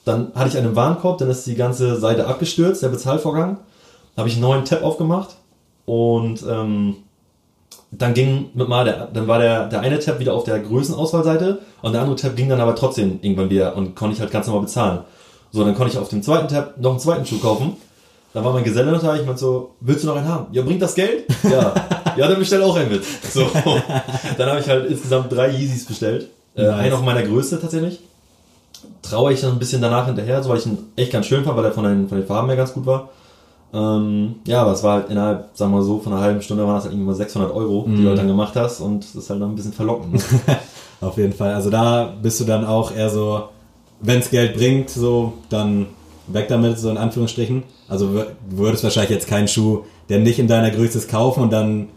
dann 0.05 0.31
hatte 0.35 0.49
ich 0.49 0.57
einen 0.57 0.75
Warenkorb, 0.75 1.17
dann 1.17 1.29
ist 1.29 1.47
die 1.47 1.55
ganze 1.55 1.95
Seite 1.95 2.27
abgestürzt, 2.27 2.83
der 2.83 2.89
Bezahlvorgang. 2.89 3.57
Dann 4.15 4.23
habe 4.23 4.29
ich 4.29 4.35
einen 4.35 4.43
neuen 4.43 4.65
Tab 4.65 4.83
aufgemacht 4.83 5.37
und 5.85 6.43
ähm, 6.47 6.97
dann 7.91 8.13
ging 8.13 8.49
mit 8.53 8.67
mal 8.67 8.85
der, 8.85 9.07
dann 9.13 9.27
war 9.27 9.39
der, 9.39 9.67
der 9.67 9.79
eine 9.79 9.99
Tab 9.99 10.19
wieder 10.19 10.33
auf 10.33 10.43
der 10.43 10.59
Größenauswahlseite 10.59 11.59
und 11.81 11.93
der 11.93 12.01
andere 12.01 12.17
Tab 12.17 12.35
ging 12.35 12.49
dann 12.49 12.59
aber 12.59 12.75
trotzdem 12.75 13.19
irgendwann 13.21 13.49
wieder 13.49 13.75
und 13.75 13.95
konnte 13.95 14.15
ich 14.15 14.21
halt 14.21 14.31
ganz 14.31 14.47
normal 14.47 14.63
bezahlen. 14.63 14.99
So, 15.53 15.63
dann 15.63 15.75
konnte 15.75 15.93
ich 15.93 15.99
auf 15.99 16.09
dem 16.09 16.23
zweiten 16.23 16.47
Tab 16.47 16.79
noch 16.79 16.89
einen 16.91 16.99
zweiten 16.99 17.25
Schuh 17.25 17.37
kaufen. 17.39 17.77
Dann 18.33 18.43
war 18.43 18.51
mein 18.53 18.63
Geselle 18.63 18.91
noch 18.91 19.01
da, 19.01 19.15
ich 19.15 19.23
meinte 19.23 19.39
so, 19.39 19.75
willst 19.79 20.03
du 20.03 20.07
noch 20.07 20.15
einen 20.15 20.27
haben? 20.27 20.47
Ja, 20.51 20.63
bringt 20.63 20.81
das 20.81 20.95
Geld? 20.95 21.25
Ja. 21.43 21.73
ja, 22.17 22.27
dann 22.27 22.39
bestell 22.39 22.63
auch 22.63 22.75
einen 22.75 22.89
mit. 22.89 23.03
So. 23.31 23.47
Dann 24.37 24.49
habe 24.49 24.59
ich 24.59 24.67
halt 24.67 24.87
insgesamt 24.89 25.31
drei 25.31 25.49
Yeezys 25.49 25.85
bestellt. 25.85 26.29
Äh, 26.55 26.63
Nice. 26.63 26.79
einen 26.79 26.93
auf 26.93 27.03
meiner 27.03 27.21
Größe 27.21 27.61
tatsächlich. 27.61 27.99
Traue 29.03 29.33
ich 29.33 29.41
dann 29.41 29.51
ein 29.51 29.59
bisschen 29.59 29.81
danach 29.81 30.07
hinterher, 30.07 30.41
so 30.41 30.49
weil 30.49 30.57
ich 30.57 30.65
ihn 30.65 30.77
echt 30.95 31.11
ganz 31.11 31.27
schön 31.27 31.43
fand, 31.43 31.55
weil 31.55 31.65
er 31.65 31.71
von 31.71 31.83
den, 31.83 32.09
von 32.09 32.17
den 32.17 32.25
Farben 32.27 32.47
her 32.47 32.57
ganz 32.57 32.73
gut 32.73 32.85
war. 32.87 33.09
Ähm, 33.73 34.35
ja, 34.47 34.61
aber 34.61 34.71
es 34.71 34.81
war 34.83 34.93
halt 34.95 35.09
innerhalb, 35.09 35.49
sagen 35.53 35.71
wir 35.71 35.77
mal 35.77 35.83
so, 35.83 35.99
von 35.99 36.13
einer 36.13 36.21
halben 36.21 36.41
Stunde 36.41 36.65
waren 36.65 36.75
das 36.75 36.83
halt 36.85 36.93
irgendwie 36.93 37.07
mal 37.07 37.15
600 37.15 37.51
Euro, 37.53 37.85
die 37.87 38.01
du 38.01 38.09
halt 38.09 38.17
dann 38.17 38.27
gemacht 38.27 38.55
hast 38.55 38.79
und 38.81 39.03
das 39.03 39.15
ist 39.15 39.29
halt 39.29 39.41
dann 39.41 39.51
ein 39.51 39.55
bisschen 39.55 39.73
verlockend. 39.73 40.13
Ne? 40.13 40.21
Auf 41.01 41.17
jeden 41.17 41.33
Fall. 41.33 41.53
Also 41.53 41.69
da 41.69 42.13
bist 42.21 42.39
du 42.39 42.45
dann 42.45 42.65
auch 42.65 42.95
eher 42.95 43.09
so, 43.09 43.49
wenn 44.03 44.19
es 44.19 44.29
Geld 44.29 44.55
bringt, 44.55 44.89
so, 44.89 45.33
dann 45.49 45.87
weg 46.27 46.47
damit, 46.49 46.77
so 46.77 46.89
in 46.89 46.97
Anführungsstrichen. 46.97 47.63
Also 47.87 48.09
würdest 48.49 48.83
wahrscheinlich 48.83 49.11
jetzt 49.11 49.27
keinen 49.27 49.47
Schuh, 49.47 49.83
der 50.09 50.19
nicht 50.19 50.39
in 50.39 50.47
deiner 50.47 50.69
Größe 50.69 50.97
ist, 50.97 51.09
kaufen 51.09 51.41
und 51.43 51.51
dann 51.51 51.87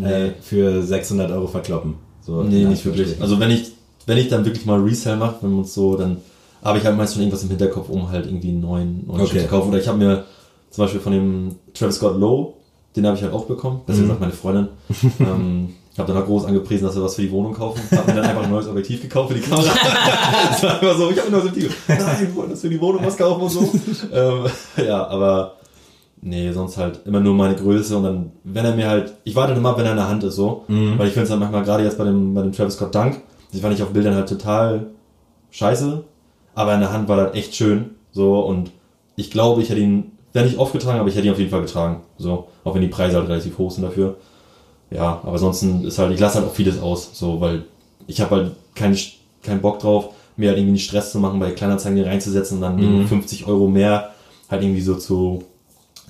äh, 0.00 0.30
für 0.40 0.82
600 0.82 1.30
Euro 1.30 1.46
verkloppen. 1.46 1.94
So, 2.22 2.42
Nee, 2.42 2.64
nicht 2.64 2.84
wirklich. 2.84 3.20
Also 3.20 3.38
wenn 3.40 3.50
ich, 3.50 3.72
wenn 4.06 4.18
ich 4.18 4.28
dann 4.28 4.44
wirklich 4.44 4.66
mal 4.66 4.80
Resell 4.80 5.16
mache, 5.16 5.36
wenn 5.42 5.52
man 5.52 5.62
es 5.64 5.74
so, 5.74 5.96
dann 5.96 6.18
habe 6.62 6.78
ich 6.78 6.84
halt 6.84 6.96
meist 6.96 7.14
schon 7.14 7.22
irgendwas 7.22 7.42
im 7.42 7.48
Hinterkopf, 7.48 7.88
um 7.88 8.10
halt 8.10 8.26
irgendwie 8.26 8.48
einen 8.48 8.60
neuen, 8.60 9.06
neuen 9.06 9.20
Okay. 9.22 9.30
Schuh 9.30 9.38
zu 9.40 9.46
kaufen. 9.48 9.68
Oder 9.68 9.80
ich 9.80 9.88
habe 9.88 9.98
mir 9.98 10.24
zum 10.70 10.84
Beispiel 10.84 11.00
von 11.00 11.12
dem 11.12 11.54
Travis 11.74 11.96
Scott 11.96 12.18
Low, 12.18 12.54
den 12.96 13.06
habe 13.06 13.16
ich 13.16 13.22
halt 13.22 13.32
auch 13.32 13.46
bekommen. 13.46 13.80
Das 13.86 13.96
ist 13.96 14.02
gesagt 14.02 14.20
meine 14.20 14.32
Freundin. 14.32 14.68
ähm, 15.20 15.70
ich 15.92 15.98
habe 15.98 16.12
dann 16.12 16.22
auch 16.22 16.26
groß 16.26 16.44
angepriesen, 16.44 16.86
dass 16.86 16.94
wir 16.94 17.02
was 17.02 17.16
für 17.16 17.22
die 17.22 17.30
Wohnung 17.30 17.52
kaufen. 17.52 17.80
Habe 17.90 18.12
mir 18.12 18.20
dann 18.20 18.30
einfach 18.30 18.44
ein 18.44 18.50
neues 18.50 18.68
Objektiv 18.68 19.02
gekauft 19.02 19.32
für 19.32 19.38
die 19.38 19.40
Kamera. 19.40 19.72
das 20.50 20.62
war 20.62 20.82
immer 20.82 20.94
so, 20.94 21.10
ich 21.10 21.18
habe 21.18 21.26
ein 21.28 21.32
neues 21.32 21.46
Objektiv. 21.46 21.76
Nein, 21.88 22.16
wir 22.20 22.36
wollen 22.36 22.50
das 22.50 22.60
für 22.60 22.68
die 22.70 22.80
Wohnung 22.80 23.04
was 23.04 23.16
kaufen 23.16 23.42
und 23.42 23.50
so. 23.50 23.70
ähm, 24.12 24.44
ja, 24.86 25.06
aber 25.08 25.54
Nee, 26.22 26.52
sonst 26.52 26.76
halt 26.76 27.00
immer 27.06 27.20
nur 27.20 27.34
meine 27.34 27.56
Größe 27.56 27.96
und 27.96 28.02
dann, 28.02 28.32
wenn 28.44 28.64
er 28.66 28.76
mir 28.76 28.88
halt, 28.88 29.14
ich 29.24 29.34
warte 29.34 29.52
dann 29.54 29.62
immer, 29.62 29.76
wenn 29.78 29.86
er 29.86 29.92
in 29.92 29.96
der 29.96 30.08
Hand 30.08 30.22
ist, 30.22 30.36
so. 30.36 30.64
Weil 30.98 31.06
ich 31.06 31.14
finde 31.14 31.24
es 31.24 31.30
halt 31.30 31.40
manchmal, 31.40 31.62
gerade 31.62 31.82
jetzt 31.82 31.96
bei 31.96 32.04
dem, 32.04 32.34
bei 32.34 32.42
dem 32.42 32.52
Travis 32.52 32.74
Scott 32.74 32.94
Dunk, 32.94 33.22
die 33.54 33.60
fand 33.60 33.74
ich 33.74 33.82
auf 33.82 33.88
Bildern 33.90 34.14
halt 34.14 34.28
total 34.28 34.88
scheiße, 35.50 36.04
aber 36.54 36.74
in 36.74 36.80
der 36.80 36.92
Hand 36.92 37.08
war 37.08 37.16
das 37.16 37.34
echt 37.34 37.54
schön, 37.54 37.92
so, 38.12 38.40
und 38.40 38.70
ich 39.16 39.30
glaube, 39.30 39.62
ich 39.62 39.70
hätte 39.70 39.80
ihn, 39.80 40.12
wäre 40.34 40.44
nicht 40.44 40.58
oft 40.58 40.74
getragen, 40.74 41.00
aber 41.00 41.08
ich 41.08 41.14
hätte 41.16 41.26
ihn 41.26 41.32
auf 41.32 41.38
jeden 41.38 41.50
Fall 41.50 41.62
getragen, 41.62 42.02
so. 42.18 42.48
Auch 42.64 42.74
wenn 42.74 42.82
die 42.82 42.88
Preise 42.88 43.16
halt 43.16 43.28
relativ 43.30 43.56
hoch 43.56 43.70
sind 43.70 43.84
dafür. 43.84 44.16
Ja, 44.90 45.20
aber 45.22 45.32
ansonsten 45.32 45.84
ist 45.84 45.98
halt, 45.98 46.12
ich 46.12 46.20
lasse 46.20 46.38
halt 46.38 46.48
auch 46.48 46.54
vieles 46.54 46.80
aus, 46.80 47.10
so, 47.12 47.40
weil 47.40 47.64
ich 48.06 48.20
habe 48.20 48.36
halt 48.36 48.52
keinen 48.74 48.96
keinen 49.42 49.60
Bock 49.60 49.78
drauf, 49.78 50.10
mir 50.36 50.48
halt 50.48 50.58
irgendwie 50.58 50.72
einen 50.72 50.78
Stress 50.78 51.12
zu 51.12 51.18
machen, 51.18 51.38
bei 51.40 51.50
Kleinanzeigen 51.52 52.02
reinzusetzen 52.02 52.56
und 52.56 52.62
dann 52.62 52.78
irgendwie 52.78 53.06
50 53.06 53.46
Euro 53.46 53.68
mehr 53.68 54.10
halt 54.48 54.62
irgendwie 54.62 54.80
so 54.80 54.96
zu, 54.96 55.44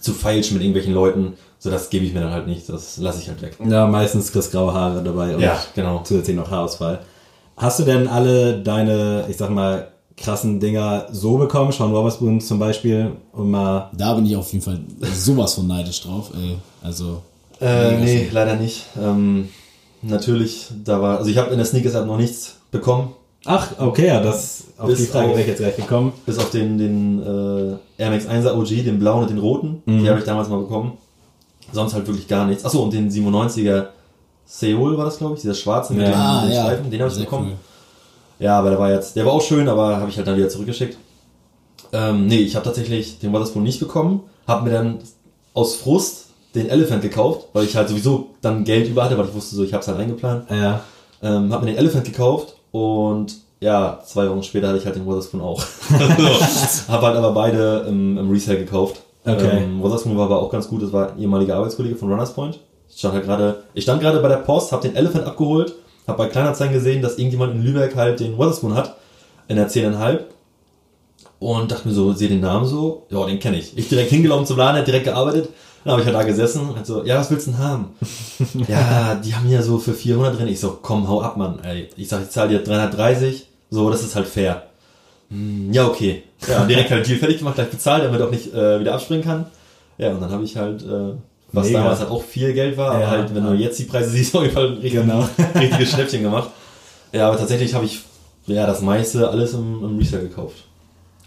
zu 0.00 0.12
feilschen 0.12 0.56
mit 0.56 0.62
irgendwelchen 0.62 0.94
Leuten. 0.94 1.34
So, 1.58 1.70
das 1.70 1.90
gebe 1.90 2.06
ich 2.06 2.14
mir 2.14 2.20
dann 2.20 2.32
halt 2.32 2.46
nicht. 2.46 2.68
Das 2.68 2.96
lasse 2.96 3.20
ich 3.20 3.28
halt 3.28 3.42
weg. 3.42 3.58
Ja, 3.68 3.86
meistens 3.86 4.32
kriegst 4.32 4.50
graue 4.50 4.72
Haare 4.72 5.02
dabei 5.02 5.34
und 5.34 5.42
Ja, 5.42 5.62
genau. 5.74 6.00
zusätzlich 6.04 6.36
noch 6.36 6.50
Haarausfall. 6.50 7.00
Hast 7.56 7.78
du 7.78 7.82
denn 7.84 8.08
alle 8.08 8.62
deine, 8.62 9.26
ich 9.28 9.36
sag 9.36 9.50
mal, 9.50 9.88
krassen 10.16 10.58
Dinger 10.58 11.06
so 11.12 11.36
bekommen? 11.36 11.72
Sean 11.72 11.92
Wotherspoon 11.92 12.40
zum 12.40 12.58
Beispiel, 12.58 13.12
um 13.32 13.50
mal 13.50 13.90
Da 13.92 14.14
bin 14.14 14.24
ich 14.24 14.36
auf 14.36 14.50
jeden 14.52 14.64
Fall 14.64 14.80
sowas 15.14 15.54
von 15.54 15.66
neidisch 15.66 16.00
drauf, 16.02 16.30
ey. 16.34 16.56
Also, 16.82 17.20
Äh, 17.60 17.96
nee, 17.98 18.28
leider 18.32 18.56
nicht. 18.56 18.86
Ähm, 19.00 19.48
natürlich, 20.02 20.68
da 20.84 21.00
war, 21.02 21.18
also 21.18 21.30
ich 21.30 21.36
habe 21.38 21.50
in 21.50 21.56
der 21.58 21.66
Sneakers-App 21.66 22.06
noch 22.06 22.16
nichts 22.18 22.56
bekommen, 22.70 23.12
Ach, 23.46 23.68
okay, 23.78 24.06
ja, 24.08 24.20
das 24.22 24.64
auf 24.76 24.88
Bis 24.88 24.98
die 24.98 25.06
Frage 25.06 25.28
auf- 25.28 25.30
wäre 25.32 25.40
ich 25.40 25.46
jetzt 25.48 25.58
gleich 25.60 25.74
gekommen. 25.76 26.12
bis 26.26 26.36
auf 26.38 26.50
den, 26.50 26.76
den 26.76 27.22
äh, 27.22 28.02
Air 28.02 28.10
Max 28.10 28.26
1er 28.26 28.52
OG, 28.54 28.84
den 28.84 28.98
blauen 28.98 29.22
und 29.22 29.30
den 29.30 29.38
roten. 29.38 29.82
Die 29.86 30.06
habe 30.10 30.18
ich 30.18 30.26
damals 30.26 30.50
mal 30.50 30.58
bekommen. 30.60 30.98
Sonst 31.72 31.94
halt 31.94 32.06
wirklich 32.06 32.28
gar 32.28 32.46
nichts. 32.46 32.66
Achso, 32.66 32.82
und 32.82 32.92
den 32.92 33.10
97er 33.10 33.86
Seoul 34.44 34.98
war 34.98 35.06
das, 35.06 35.16
glaube 35.16 35.36
ich, 35.36 35.40
dieser 35.40 35.54
schwarze 35.54 35.94
mit 35.94 36.02
Ja. 36.02 36.08
den, 36.10 36.18
ah, 36.20 36.42
den 36.44 36.52
ja. 36.52 36.62
Streifen, 36.64 36.90
den 36.90 37.00
habe 37.00 37.10
ich 37.10 37.18
bekommen. 37.18 37.46
cool. 37.52 37.56
Ja, 38.40 38.58
aber 38.58 38.70
der 38.70 38.78
war 38.78 38.90
jetzt, 38.92 39.16
der 39.16 39.24
war 39.24 39.32
auch 39.32 39.42
schön, 39.42 39.68
aber 39.70 39.96
habe 39.96 40.10
ich 40.10 40.18
halt 40.18 40.26
dann 40.26 40.36
wieder 40.36 40.50
zurückgeschickt. 40.50 40.98
Ähm, 41.94 42.26
nee, 42.26 42.40
ich 42.40 42.56
habe 42.56 42.64
tatsächlich 42.66 43.20
den 43.20 43.32
Wotherspoon 43.32 43.62
nicht 43.62 43.80
bekommen, 43.80 44.20
habe 44.46 44.64
mir 44.68 44.70
dann 44.76 44.98
aus 45.54 45.76
Frust 45.76 46.26
den 46.54 46.68
Elephant 46.68 47.02
gekauft, 47.02 47.48
weil 47.52 47.64
ich 47.64 47.76
halt 47.76 47.88
sowieso 47.88 48.30
dann 48.40 48.64
Geld 48.64 48.88
über 48.88 49.04
hatte, 49.04 49.16
weil 49.16 49.26
ich 49.26 49.34
wusste 49.34 49.56
so, 49.56 49.64
ich 49.64 49.72
habe 49.72 49.82
es 49.82 49.88
halt 49.88 49.98
eingeplant. 49.98 50.50
Ja. 50.50 50.80
Ähm, 51.22 51.52
habe 51.52 51.64
mir 51.64 51.72
den 51.72 51.78
Elephant 51.78 52.04
gekauft 52.04 52.56
und 52.72 53.34
ja, 53.60 54.00
zwei 54.04 54.28
Wochen 54.28 54.42
später 54.42 54.68
hatte 54.68 54.78
ich 54.78 54.86
halt 54.86 54.96
den 54.96 55.06
Wotherspoon 55.06 55.40
auch. 55.40 55.60
so, 55.88 56.92
habe 56.92 57.06
halt 57.06 57.16
aber 57.16 57.32
beide 57.32 57.84
im, 57.88 58.16
im 58.18 58.30
Resale 58.30 58.58
gekauft. 58.58 59.02
Okay. 59.24 59.64
Ähm, 59.64 59.82
Wotherspoon 59.82 60.16
war 60.16 60.24
aber 60.24 60.40
auch 60.40 60.50
ganz 60.50 60.66
gut, 60.66 60.82
das 60.82 60.92
war 60.92 61.12
ein 61.12 61.18
ehemaliger 61.18 61.56
Arbeitskollege 61.56 61.96
von 61.96 62.10
Runners 62.10 62.32
Point. 62.32 62.58
Ich 62.88 62.98
stand 62.98 63.14
halt 63.14 63.24
gerade, 63.24 63.64
ich 63.74 63.84
stand 63.84 64.00
gerade 64.00 64.20
bei 64.20 64.28
der 64.28 64.36
Post, 64.36 64.72
habe 64.72 64.82
den 64.82 64.96
Elephant 64.96 65.24
abgeholt, 65.24 65.74
habe 66.06 66.18
bei 66.18 66.28
Kleinanzeigen 66.28 66.74
gesehen, 66.74 67.02
dass 67.02 67.18
irgendjemand 67.18 67.54
in 67.54 67.62
Lübeck 67.62 67.94
halt 67.94 68.18
den 68.18 68.36
Wotherspoon 68.36 68.74
hat, 68.74 68.96
in 69.46 69.56
der 69.56 69.68
10,5 69.68 70.20
und 71.38 71.70
dachte 71.70 71.88
mir 71.88 71.94
so, 71.94 72.12
sehe 72.12 72.28
den 72.28 72.40
Namen 72.40 72.66
so, 72.66 73.06
ja, 73.10 73.24
den 73.26 73.38
kenne 73.38 73.58
ich. 73.58 73.76
Ich 73.76 73.88
direkt 73.88 74.10
hingelaufen 74.10 74.46
zum 74.46 74.58
Laden, 74.58 74.78
hat 74.78 74.86
direkt 74.86 75.04
gearbeitet, 75.04 75.48
dann 75.84 75.92
habe 75.92 76.00
ich 76.02 76.06
halt 76.06 76.16
da 76.16 76.22
gesessen 76.22 76.68
und 76.68 76.86
so, 76.86 77.04
ja, 77.04 77.18
was 77.18 77.30
willst 77.30 77.46
du 77.46 77.52
denn 77.52 77.60
haben? 77.60 77.90
ja, 78.68 79.14
die 79.14 79.34
haben 79.34 79.46
hier 79.46 79.62
so 79.62 79.78
für 79.78 79.94
400 79.94 80.38
drin. 80.38 80.48
Ich 80.48 80.60
so, 80.60 80.78
komm, 80.82 81.08
hau 81.08 81.22
ab, 81.22 81.36
Mann. 81.36 81.58
Ey, 81.62 81.88
ich 81.96 82.08
sag, 82.08 82.22
ich 82.22 82.30
zahle 82.30 82.50
dir 82.50 82.58
330, 82.64 83.46
so, 83.70 83.90
das 83.90 84.02
ist 84.02 84.14
halt 84.16 84.26
fair. 84.26 84.64
Hm, 85.30 85.72
ja, 85.72 85.86
okay. 85.86 86.22
Ja, 86.48 86.64
direkt 86.64 86.90
halt 86.90 87.06
Deal 87.06 87.18
fertig 87.18 87.38
gemacht, 87.38 87.54
gleich 87.54 87.70
bezahlt, 87.70 88.04
damit 88.04 88.20
auch 88.20 88.30
nicht 88.30 88.52
äh, 88.52 88.80
wieder 88.80 88.94
abspringen 88.94 89.24
kann. 89.24 89.46
Ja, 89.98 90.10
und 90.10 90.20
dann 90.20 90.30
habe 90.30 90.42
ich 90.44 90.56
halt, 90.56 90.82
äh, 90.82 91.14
was 91.52 91.66
Mega. 91.66 91.80
damals 91.80 92.00
halt 92.00 92.10
auch 92.10 92.22
viel 92.22 92.52
Geld 92.52 92.76
war, 92.76 92.92
aber 92.92 93.00
Ja. 93.00 93.10
halt, 93.10 93.34
wenn 93.34 93.44
du 93.44 93.52
jetzt 93.54 93.78
die 93.78 93.84
Preise 93.84 94.10
siehst, 94.10 94.34
auf 94.36 94.42
jeden 94.42 94.54
Fall 94.54 94.66
ein 94.68 94.72
richtig, 94.74 94.92
Genau. 95.00 95.28
richtiges 95.54 95.90
Schnäppchen 95.90 96.22
gemacht. 96.22 96.50
Ja, 97.12 97.28
aber 97.28 97.38
tatsächlich 97.38 97.74
habe 97.74 97.84
ich 97.86 98.00
ja 98.46 98.66
das 98.66 98.80
meiste 98.82 99.28
alles 99.28 99.54
im, 99.54 99.82
im 99.84 99.98
Resale 99.98 100.24
gekauft. 100.24 100.64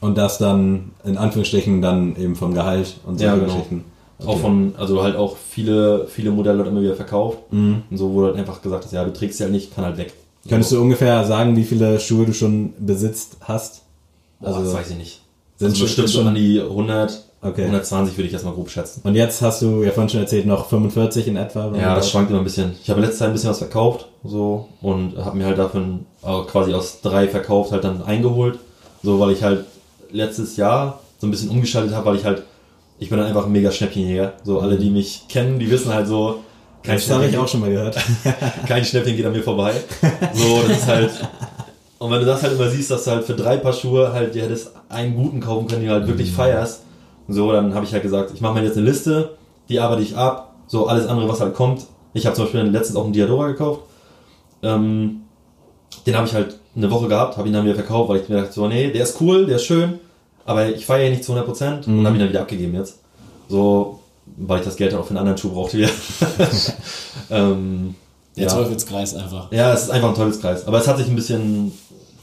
Und 0.01 0.17
das 0.17 0.37
dann 0.37 0.91
in 1.05 1.17
Anführungsstrichen 1.17 1.81
dann 1.81 2.15
eben 2.17 2.35
vom 2.35 2.53
Gehalt 2.53 2.95
und 3.05 3.19
so 3.19 3.23
Ja, 3.25 3.35
genau. 3.35 3.45
Geschichten. 3.53 3.85
Auch 4.25 4.39
von, 4.39 4.73
also 4.77 5.03
halt 5.03 5.15
auch 5.15 5.35
viele, 5.37 6.07
viele 6.07 6.31
Modelle 6.31 6.59
hat 6.59 6.67
immer 6.67 6.81
wieder 6.81 6.95
verkauft. 6.95 7.39
Mhm. 7.51 7.83
Und 7.89 7.97
so 7.97 8.13
wurde 8.13 8.27
halt 8.27 8.37
einfach 8.37 8.61
gesagt, 8.61 8.85
dass 8.85 8.91
ja, 8.91 9.03
du 9.03 9.11
trägst 9.11 9.37
sie 9.37 9.43
halt 9.43 9.53
nicht, 9.53 9.75
kann 9.75 9.83
halt 9.85 9.97
weg. 9.97 10.13
Könntest 10.47 10.71
du 10.71 10.81
ungefähr 10.81 11.23
sagen, 11.25 11.55
wie 11.55 11.63
viele 11.63 11.99
Schuhe 11.99 12.25
du 12.25 12.33
schon 12.33 12.73
besitzt 12.79 13.37
hast? 13.41 13.83
Boah, 14.39 14.47
Also, 14.49 14.63
das 14.63 14.73
weiß 14.73 14.89
ich 14.91 14.97
nicht. 14.97 15.21
sind 15.57 15.69
Also 15.69 15.83
bestimmt 15.83 16.09
schon 16.09 16.27
an 16.27 16.35
die 16.35 16.59
100, 16.61 17.23
Okay. 17.45 17.63
120 17.63 18.17
würde 18.17 18.27
ich 18.27 18.33
erstmal 18.33 18.53
grob 18.53 18.69
schätzen. 18.69 19.01
Und 19.03 19.15
jetzt 19.15 19.41
hast 19.41 19.61
du 19.61 19.83
ja 19.83 19.91
vorhin 19.91 20.09
schon 20.09 20.21
erzählt, 20.21 20.45
noch 20.45 20.67
45 20.69 21.27
in 21.27 21.35
etwa. 21.35 21.75
Ja, 21.75 21.93
das 21.93 22.09
schwankt 22.09 22.29
immer 22.29 22.39
ein 22.39 22.45
bisschen. 22.45 22.71
Ich 22.81 22.89
habe 22.89 23.01
letzte 23.01 23.17
Zeit 23.17 23.27
ein 23.29 23.33
bisschen 23.33 23.49
was 23.49 23.57
verkauft, 23.57 24.07
so, 24.23 24.69
und 24.81 25.17
habe 25.17 25.37
mir 25.37 25.45
halt 25.45 25.57
davon 25.57 26.05
auch 26.21 26.47
quasi 26.47 26.73
aus 26.73 27.01
drei 27.01 27.27
verkauft 27.27 27.73
halt 27.73 27.83
dann 27.83 28.01
eingeholt. 28.01 28.59
So, 29.01 29.19
weil 29.19 29.31
ich 29.31 29.43
halt 29.43 29.65
letztes 30.11 30.55
Jahr 30.55 31.01
so 31.19 31.27
ein 31.27 31.31
bisschen 31.31 31.49
umgeschaltet 31.49 31.93
habe, 31.93 32.05
weil 32.05 32.15
ich 32.15 32.23
halt, 32.23 32.43
ich 32.99 33.09
bin 33.09 33.17
dann 33.17 33.27
einfach 33.27 33.45
ein 33.45 33.51
mega 33.51 33.71
Schnäppchenjäger. 33.71 34.33
So, 34.43 34.59
alle, 34.59 34.77
die 34.77 34.89
mich 34.89 35.25
kennen, 35.27 35.59
die 35.59 35.69
wissen 35.69 35.93
halt 35.93 36.07
so, 36.07 36.39
kein 36.83 36.95
Das 36.95 37.09
habe 37.09 37.25
ich 37.25 37.31
Schnäppchen- 37.31 37.39
auch 37.43 37.47
schon 37.47 37.59
mal 37.61 37.69
gehört. 37.69 37.97
kein 38.67 38.83
Schnäppchen 38.85 39.15
geht 39.15 39.25
an 39.25 39.31
mir 39.33 39.43
vorbei. 39.43 39.73
So, 40.33 40.61
das 40.67 40.77
ist 40.77 40.87
halt. 40.87 41.11
Und 41.99 42.11
wenn 42.11 42.19
du 42.19 42.25
das 42.25 42.43
halt 42.43 42.53
immer 42.53 42.69
siehst, 42.69 42.91
dass 42.91 43.05
du 43.05 43.11
halt 43.11 43.23
für 43.25 43.33
drei 43.33 43.57
Paar 43.57 43.71
Schuhe 43.73 44.11
halt 44.11 44.35
dir 44.35 44.43
hättest 44.43 44.71
einen 44.89 45.15
guten 45.15 45.39
kaufen 45.39 45.67
können, 45.67 45.81
den 45.81 45.89
du 45.89 45.95
halt 45.95 46.07
wirklich 46.07 46.31
feierst, 46.31 46.81
so, 47.29 47.51
dann 47.53 47.73
habe 47.73 47.85
ich 47.85 47.93
halt 47.93 48.03
gesagt, 48.03 48.31
ich 48.33 48.41
mache 48.41 48.55
mir 48.55 48.63
jetzt 48.65 48.77
eine 48.77 48.85
Liste, 48.85 49.37
die 49.69 49.79
arbeite 49.79 50.01
ich 50.01 50.17
ab, 50.17 50.55
so 50.67 50.87
alles 50.87 51.07
andere, 51.07 51.29
was 51.29 51.39
halt 51.39 51.53
kommt. 51.53 51.83
Ich 52.13 52.25
habe 52.25 52.35
zum 52.35 52.45
Beispiel 52.45 52.61
letztens 52.63 52.97
auch 52.97 53.05
einen 53.05 53.13
Diadora 53.13 53.47
gekauft. 53.47 53.81
Ähm, 54.61 55.21
den 56.05 56.15
habe 56.17 56.27
ich 56.27 56.33
halt 56.33 56.57
eine 56.75 56.91
Woche 56.91 57.07
gehabt, 57.07 57.37
habe 57.37 57.47
ihn 57.47 57.53
dann 57.53 57.63
wieder 57.65 57.75
verkauft, 57.75 58.09
weil 58.09 58.19
ich 58.21 58.27
mir 58.29 58.41
dachte, 58.41 58.51
so, 58.53 58.67
nee, 58.67 58.91
der 58.91 59.03
ist 59.03 59.19
cool, 59.21 59.45
der 59.45 59.55
ist 59.55 59.63
schön, 59.65 59.99
aber 60.45 60.69
ich 60.75 60.85
feiere 60.85 61.05
ihn 61.07 61.11
nicht 61.13 61.23
zu 61.23 61.33
100% 61.33 61.85
und 61.87 62.05
habe 62.05 62.15
ihn 62.15 62.19
dann 62.19 62.29
wieder 62.29 62.41
abgegeben 62.41 62.73
jetzt. 62.75 62.97
So, 63.49 63.99
weil 64.37 64.59
ich 64.59 64.65
das 64.65 64.75
Geld 64.75 64.93
dann 64.93 64.99
auch 64.99 65.03
für 65.05 65.09
einen 65.11 65.19
anderen 65.19 65.37
Schuh 65.37 65.49
brauchte 65.51 65.77
wieder. 65.77 65.89
ähm, 67.29 67.95
Der 68.35 68.45
ja. 68.45 68.49
Teufelskreis 68.53 69.15
einfach. 69.15 69.51
ja, 69.51 69.73
es 69.73 69.83
ist 69.83 69.89
einfach 69.91 70.09
ein 70.09 70.15
Teufelskreis. 70.15 70.67
Aber 70.67 70.79
es 70.79 70.87
hat 70.87 70.97
sich 70.97 71.07
ein 71.07 71.15
bisschen, 71.15 71.71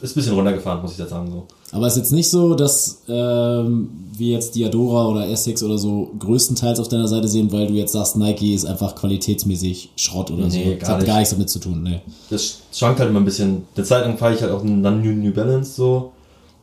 ist 0.00 0.12
ein 0.12 0.14
bisschen 0.14 0.34
runtergefahren, 0.34 0.82
muss 0.82 0.92
ich 0.92 0.98
jetzt 0.98 1.10
sagen. 1.10 1.30
So. 1.30 1.46
Aber 1.72 1.86
es 1.86 1.92
ist 1.94 1.98
jetzt 2.00 2.12
nicht 2.12 2.28
so, 2.30 2.54
dass 2.54 3.02
ähm, 3.08 3.90
wir 4.16 4.32
jetzt 4.32 4.54
Diadora 4.56 5.06
oder 5.08 5.28
Essex 5.28 5.62
oder 5.62 5.78
so 5.78 6.10
größtenteils 6.18 6.80
auf 6.80 6.88
deiner 6.88 7.06
Seite 7.06 7.28
sehen, 7.28 7.52
weil 7.52 7.68
du 7.68 7.74
jetzt 7.74 7.92
sagst, 7.92 8.16
Nike 8.16 8.54
ist 8.54 8.64
einfach 8.64 8.94
qualitätsmäßig 8.96 9.90
Schrott 9.96 10.30
oder 10.30 10.46
Nee, 10.46 10.64
so. 10.64 10.70
Das 10.70 10.78
gar 10.80 10.88
hat 10.90 10.98
nicht. 10.98 11.06
gar 11.06 11.18
nichts 11.18 11.30
damit 11.30 11.50
zu 11.50 11.58
tun, 11.60 11.82
ne. 11.82 12.00
Das 12.28 12.58
schwankt 12.72 12.98
halt 12.98 13.10
immer 13.10 13.20
ein 13.20 13.24
bisschen. 13.24 13.66
Eine 13.76 13.84
Zeit 13.84 14.04
lang 14.04 14.18
fahre 14.18 14.34
ich 14.34 14.42
halt 14.42 14.50
auch 14.52 14.62
einen 14.62 14.80
New, 14.82 15.12
New 15.12 15.32
Balance 15.32 15.72
so. 15.74 16.12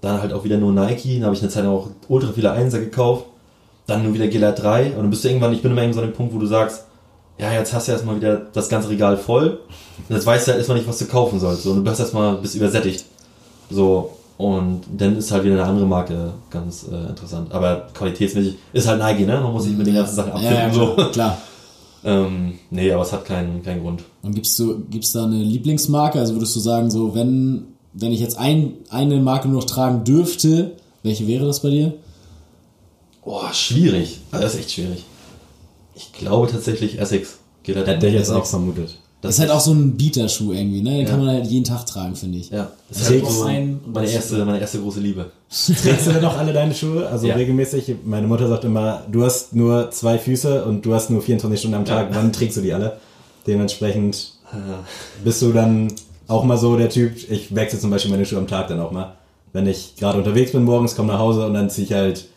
Dann 0.07 0.21
halt 0.21 0.31
auch 0.31 0.45
wieder 0.45 0.57
nur 0.57 0.71
Nike. 0.71 1.15
Dann 1.15 1.25
habe 1.25 1.35
ich 1.35 1.41
eine 1.41 1.51
Zeit 1.51 1.65
auch 1.65 1.89
ultra 2.07 2.31
viele 2.31 2.51
Einser 2.51 2.79
gekauft. 2.79 3.25
Dann 3.87 4.03
nur 4.03 4.13
wieder 4.13 4.27
Gillette 4.27 4.61
3. 4.61 4.91
Und 4.91 4.97
dann 4.97 5.09
bist 5.09 5.23
du 5.23 5.27
irgendwann, 5.27 5.51
ich 5.53 5.61
bin 5.61 5.71
immer 5.71 5.81
irgendwann 5.81 6.01
so 6.01 6.05
an 6.05 6.13
dem 6.13 6.15
Punkt, 6.15 6.33
wo 6.33 6.39
du 6.39 6.45
sagst, 6.45 6.85
ja, 7.37 7.51
jetzt 7.51 7.73
hast 7.73 7.87
du 7.87 7.91
erstmal 7.91 8.15
wieder 8.15 8.37
das 8.53 8.69
ganze 8.69 8.89
Regal 8.89 9.17
voll. 9.17 9.59
Und 10.07 10.15
jetzt 10.15 10.25
weißt 10.25 10.47
du 10.47 10.51
halt 10.51 10.59
erstmal 10.59 10.77
nicht, 10.77 10.87
was 10.87 10.97
du 10.97 11.05
kaufen 11.05 11.39
sollst. 11.39 11.63
So, 11.63 11.71
und 11.71 11.77
du 11.77 11.83
bist 11.83 11.99
erstmal 11.99 12.37
bist 12.37 12.55
übersättigt. 12.55 13.05
So. 13.69 14.11
Und 14.37 14.83
dann 14.95 15.17
ist 15.17 15.31
halt 15.31 15.43
wieder 15.43 15.55
eine 15.55 15.65
andere 15.65 15.85
Marke 15.85 16.31
ganz 16.49 16.85
äh, 16.89 17.09
interessant. 17.09 17.51
Aber 17.51 17.87
qualitätsmäßig 17.93 18.57
ist 18.71 18.87
halt 18.87 19.01
Nike, 19.01 19.25
ne? 19.25 19.41
Man 19.41 19.51
muss 19.51 19.63
sich 19.63 19.75
mit 19.75 19.87
den 19.87 19.95
ganzen 19.95 20.15
Sachen 20.15 20.31
abfinden. 20.31 20.55
Ja, 20.55 20.67
ja, 20.67 20.73
so. 20.73 20.93
klar, 20.93 21.11
klar. 21.11 21.37
Ähm, 22.03 22.59
nee, 22.69 22.91
aber 22.91 23.01
es 23.01 23.11
hat 23.11 23.25
keinen, 23.25 23.63
keinen 23.63 23.81
Grund. 23.81 24.03
Und 24.21 24.33
gibst 24.33 24.57
du, 24.59 24.79
gibt's 24.89 25.11
da 25.11 25.25
eine 25.25 25.35
Lieblingsmarke? 25.35 26.19
Also 26.19 26.35
würdest 26.35 26.55
du 26.55 26.59
sagen, 26.61 26.89
so, 26.89 27.13
wenn, 27.15 27.65
wenn 27.99 28.11
ich 28.11 28.19
jetzt 28.19 28.37
ein, 28.37 28.73
eine 28.89 29.17
Marke 29.19 29.47
nur 29.47 29.61
noch 29.61 29.67
tragen 29.67 30.03
dürfte, 30.03 30.73
welche 31.03 31.27
wäre 31.27 31.45
das 31.45 31.61
bei 31.61 31.69
dir? 31.69 31.93
Boah, 33.23 33.51
schwierig. 33.53 34.19
Also 34.31 34.43
Das 34.43 34.53
ist 34.53 34.59
echt 34.61 34.71
schwierig. 34.71 35.03
Ich 35.95 36.11
glaube 36.13 36.47
tatsächlich 36.51 36.99
Essex. 36.99 37.39
Geht 37.63 37.75
halt 37.75 37.87
Hätte 37.87 38.07
ich 38.07 38.13
jetzt 38.13 38.29
auch 38.29 38.45
vermutet. 38.45 38.97
Das 39.19 39.33
ist 39.33 39.39
halt 39.39 39.49
auch 39.49 39.59
so 39.59 39.73
ein 39.73 39.97
Bieterschuh 39.97 40.53
irgendwie, 40.53 40.81
ne? 40.81 40.91
Den 40.91 40.99
Ja. 41.01 41.09
kann 41.09 41.19
man 41.19 41.29
halt 41.35 41.47
jeden 41.47 41.65
Tag 41.65 41.85
tragen, 41.87 42.15
finde 42.15 42.37
ich. 42.37 42.51
Ja, 42.51 42.71
das 42.87 43.01
ist 43.01 43.09
halt 43.09 43.23
du- 43.23 43.29
so 43.31 43.43
ein- 43.45 43.79
meine 43.91 44.09
erste, 44.09 44.45
meine 44.45 44.59
erste 44.59 44.79
große 44.79 44.99
Liebe. 44.99 45.31
Trägst 45.49 46.05
du 46.07 46.11
denn 46.13 46.23
auch 46.23 46.37
alle 46.37 46.53
deine 46.53 46.73
Schuhe? 46.73 47.07
Also 47.09 47.25
Ja. 47.27 47.35
regelmäßig? 47.35 47.95
Meine 48.05 48.27
Mutter 48.27 48.47
sagt 48.47 48.63
immer, 48.63 49.01
du 49.11 49.23
hast 49.25 49.55
nur 49.55 49.89
zwei 49.91 50.19
Füße 50.19 50.63
und 50.65 50.85
du 50.85 50.93
hast 50.93 51.09
nur 51.09 51.21
24 51.21 51.59
Stunden 51.59 51.75
am 51.77 51.85
Tag. 51.85 52.09
Wann 52.13 52.31
trägst 52.31 52.57
du 52.57 52.61
die 52.61 52.71
alle? 52.73 52.97
Dementsprechend 53.47 54.33
bist 55.23 55.41
du 55.41 55.51
dann 55.51 55.91
auch 56.27 56.43
mal 56.43 56.57
so 56.57 56.77
der 56.77 56.89
Typ, 56.89 57.15
ich 57.29 57.55
wechsle 57.55 57.79
zum 57.79 57.89
Beispiel 57.89 58.11
meine 58.11 58.25
Schuhe 58.25 58.39
am 58.39 58.47
Tag 58.47 58.67
dann 58.67 58.79
auch 58.79 58.91
mal. 58.91 59.13
Wenn 59.53 59.65
ich 59.67 59.95
gerade 59.95 60.17
unterwegs 60.17 60.51
bin 60.51 60.63
morgens, 60.63 60.95
komme 60.95 61.13
nach 61.13 61.19
Hause 61.19 61.45
und 61.45 61.53
dann 61.53 61.69
ziehe 61.69 61.87
ich 61.87 61.93
halt 61.93 62.27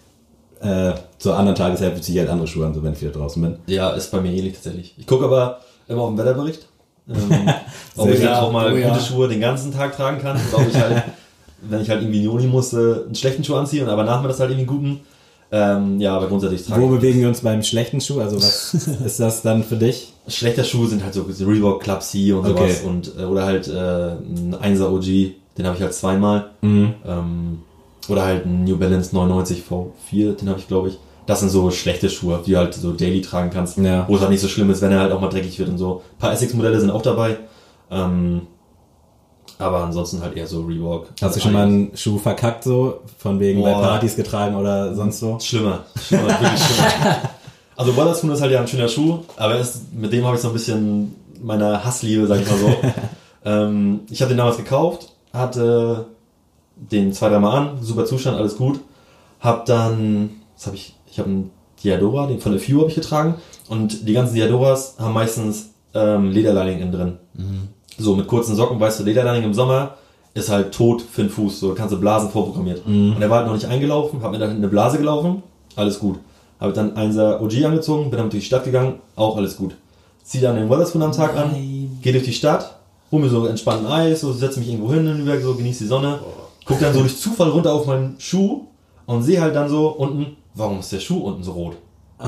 äh, 0.60 0.92
zur 1.18 1.36
anderen 1.36 1.56
Tageshälfte 1.56 2.00
ziehe 2.00 2.16
ich 2.16 2.20
halt 2.20 2.30
andere 2.30 2.46
Schuhe 2.46 2.66
an, 2.66 2.74
so 2.74 2.82
wenn 2.82 2.92
ich 2.92 3.00
wieder 3.00 3.12
draußen 3.12 3.42
bin. 3.42 3.56
Ja, 3.66 3.90
ist 3.90 4.10
bei 4.10 4.20
mir 4.20 4.30
ähnlich 4.32 4.54
tatsächlich. 4.54 4.94
Ich 4.98 5.06
gucke 5.06 5.24
aber 5.24 5.60
immer 5.88 6.02
auf 6.02 6.10
den 6.10 6.18
Wetterbericht. 6.18 6.66
Ähm, 7.08 7.48
ob 7.96 8.08
ich 8.08 8.16
gut. 8.16 8.24
dann 8.24 8.34
auch 8.34 8.52
mal 8.52 8.72
Oh 8.72 8.76
ja. 8.76 8.88
gute 8.90 9.00
Schuhe 9.04 9.28
den 9.28 9.40
ganzen 9.40 9.72
Tag 9.72 9.96
tragen 9.96 10.20
kann. 10.20 10.38
Oder 10.52 10.62
ob 10.62 10.68
ich 10.68 10.76
halt, 10.76 11.02
wenn 11.62 11.80
ich 11.80 11.90
halt 11.90 12.02
irgendwie 12.02 12.18
in 12.18 12.22
die 12.24 12.28
Uni 12.28 12.46
musste, 12.46 13.04
einen 13.06 13.14
schlechten 13.14 13.42
Schuh 13.42 13.56
anziehe 13.56 13.82
und 13.82 13.88
aber 13.88 14.04
nachmittags 14.04 14.40
halt 14.40 14.50
irgendwie 14.50 14.70
einen 14.70 14.78
guten. 14.78 15.00
Ähm, 15.52 16.00
ja, 16.00 16.16
aber 16.16 16.28
grundsätzlich 16.28 16.64
trage 16.64 16.80
Wo 16.80 16.88
bewegen 16.88 17.20
wir 17.20 17.28
uns 17.28 17.40
beim 17.40 17.62
schlechten 17.62 18.00
Schuh? 18.00 18.20
Also 18.20 18.36
was 18.36 18.74
ist 19.04 19.18
das 19.18 19.42
dann 19.42 19.64
für 19.64 19.76
dich? 19.76 20.12
Schlechter 20.28 20.62
Schuh 20.62 20.86
sind 20.86 21.02
halt 21.02 21.14
so 21.14 21.26
so 21.28 21.46
Reebok 21.46 21.82
Club 21.82 22.02
C 22.02 22.32
und 22.32 22.46
sowas. 22.46 22.80
Okay. 22.82 22.88
Und, 22.88 23.12
äh, 23.18 23.24
oder 23.24 23.44
halt 23.44 23.66
äh, 23.66 23.72
ein 23.72 24.54
1er 24.54 24.86
OG, 24.86 25.34
den 25.58 25.66
habe 25.66 25.76
ich 25.76 25.82
halt 25.82 25.94
zweimal. 25.94 26.50
Mhm. 26.62 26.94
Ähm, 27.04 27.58
oder 28.08 28.24
halt 28.24 28.46
ein 28.46 28.64
New 28.64 28.76
Balance 28.76 29.14
99 29.14 29.64
V4, 29.68 30.36
den 30.36 30.48
habe 30.48 30.60
ich 30.60 30.68
glaube 30.68 30.88
ich. 30.88 30.98
Das 31.26 31.40
sind 31.40 31.50
so 31.50 31.70
schlechte 31.70 32.10
Schuhe, 32.10 32.40
die 32.44 32.52
du 32.52 32.58
halt 32.58 32.74
so 32.74 32.92
daily 32.92 33.20
tragen 33.20 33.50
kannst. 33.50 33.78
Ja. 33.78 34.08
Wo 34.08 34.14
es 34.14 34.20
halt 34.20 34.30
nicht 34.30 34.40
so 34.40 34.48
schlimm 34.48 34.70
ist, 34.70 34.82
wenn 34.82 34.90
er 34.92 35.00
halt 35.00 35.12
auch 35.12 35.20
mal 35.20 35.28
dreckig 35.28 35.58
wird 35.58 35.68
und 35.68 35.78
so. 35.78 36.02
Ein 36.14 36.18
paar 36.18 36.32
Essex-Modelle 36.32 36.80
sind 36.80 36.90
auch 36.90 37.02
dabei. 37.02 37.36
Ähm, 37.90 38.42
aber 39.60 39.84
ansonsten 39.84 40.22
halt 40.22 40.36
eher 40.36 40.46
so 40.46 40.62
Reebok. 40.62 41.08
Hast 41.20 41.36
du 41.36 41.40
schon 41.40 41.52
mal 41.52 41.66
einen 41.66 41.96
Schuh 41.96 42.18
verkackt 42.18 42.64
so? 42.64 43.00
Von 43.18 43.38
wegen 43.38 43.62
bei 43.62 43.72
Boah. 43.72 43.82
Partys 43.82 44.16
getragen 44.16 44.56
oder 44.56 44.94
sonst 44.94 45.20
so? 45.20 45.38
Schlimmer. 45.38 45.84
Schlimmer, 46.02 46.28
wirklich 46.28 46.62
schlimmer. 46.62 47.16
Also 47.76 47.96
Wallace 47.96 48.22
ist 48.22 48.42
halt 48.42 48.52
ja 48.52 48.60
ein 48.60 48.68
schöner 48.68 48.88
Schuh, 48.88 49.20
aber 49.38 49.54
er 49.54 49.60
ist, 49.60 49.90
mit 49.94 50.12
dem 50.12 50.26
habe 50.26 50.36
ich 50.36 50.42
so 50.42 50.48
ein 50.48 50.52
bisschen 50.52 51.16
meine 51.42 51.82
Hassliebe, 51.82 52.26
sag 52.26 52.42
ich 52.42 52.46
mal 52.46 52.58
so. 52.58 52.76
ähm, 53.46 54.00
ich 54.10 54.20
habe 54.20 54.28
den 54.28 54.36
damals 54.36 54.58
gekauft, 54.58 55.14
hatte 55.32 56.04
den 56.76 57.14
zwei, 57.14 57.30
dreimal 57.30 57.56
an, 57.56 57.78
super 57.80 58.04
Zustand, 58.04 58.36
alles 58.36 58.58
gut. 58.58 58.80
Hab 59.40 59.64
dann, 59.64 60.28
was 60.54 60.66
habe 60.66 60.76
ich, 60.76 60.94
ich 61.10 61.18
habe 61.18 61.30
einen 61.30 61.50
Diadora, 61.82 62.26
den 62.26 62.38
von 62.38 62.52
der 62.52 62.60
Few 62.60 62.80
habe 62.80 62.90
ich 62.90 62.96
getragen 62.96 63.36
und 63.70 64.06
die 64.06 64.12
ganzen 64.12 64.34
Diadoras 64.34 64.96
haben 64.98 65.14
meistens 65.14 65.70
ähm, 65.94 66.32
Lederlining 66.32 66.80
innen 66.80 66.92
drin. 66.92 67.18
So 68.00 68.16
mit 68.16 68.26
kurzen 68.26 68.56
Socken, 68.56 68.80
weißt 68.80 69.00
du, 69.00 69.04
Lederlining 69.04 69.44
im 69.44 69.54
Sommer 69.54 69.94
ist 70.32 70.48
halt 70.48 70.72
tot 70.72 71.02
für 71.02 71.22
den 71.22 71.30
Fuß, 71.30 71.60
so 71.60 71.74
kannst 71.74 71.92
du 71.92 72.00
Blasen 72.00 72.30
vorprogrammiert. 72.30 72.82
Und 72.86 73.20
er 73.20 73.28
war 73.28 73.38
halt 73.38 73.46
noch 73.48 73.54
nicht 73.54 73.66
eingelaufen, 73.66 74.22
hab 74.22 74.30
mir 74.30 74.38
dann 74.38 74.50
eine 74.50 74.68
Blase 74.68 74.96
gelaufen, 74.98 75.42
alles 75.76 75.98
gut. 75.98 76.18
Habe 76.60 76.72
dann 76.72 76.94
1er 76.94 77.40
OG 77.40 77.64
angezogen, 77.64 78.10
bin 78.10 78.18
damit 78.18 78.32
durch 78.32 78.42
die 78.42 78.46
Stadt 78.46 78.64
gegangen, 78.64 78.94
auch 79.16 79.36
alles 79.36 79.56
gut. 79.56 79.74
Zieh 80.22 80.40
dann 80.40 80.56
den 80.56 80.70
Weatherspoon 80.70 81.02
am 81.02 81.12
Tag 81.12 81.36
an, 81.36 81.50
geh 82.02 82.12
durch 82.12 82.24
die 82.24 82.32
Stadt, 82.32 82.76
hol 83.10 83.20
mir 83.20 83.28
so 83.28 83.46
entspannten 83.46 83.86
Eis, 83.86 84.20
so 84.20 84.32
setze 84.32 84.60
mich 84.60 84.68
irgendwo 84.68 84.92
hin 84.92 85.06
in 85.06 85.18
Lübeck, 85.18 85.42
so 85.42 85.54
genieß 85.54 85.78
die 85.78 85.86
Sonne, 85.86 86.20
guck 86.64 86.78
dann 86.78 86.94
so 86.94 87.00
durch 87.00 87.18
Zufall 87.18 87.48
runter 87.50 87.72
auf 87.72 87.86
meinen 87.86 88.14
Schuh 88.18 88.66
und 89.06 89.22
sehe 89.22 89.40
halt 89.40 89.56
dann 89.56 89.68
so 89.68 89.88
unten, 89.88 90.36
warum 90.54 90.78
ist 90.80 90.92
der 90.92 91.00
Schuh 91.00 91.18
unten 91.24 91.42
so 91.42 91.52
rot? 91.52 91.76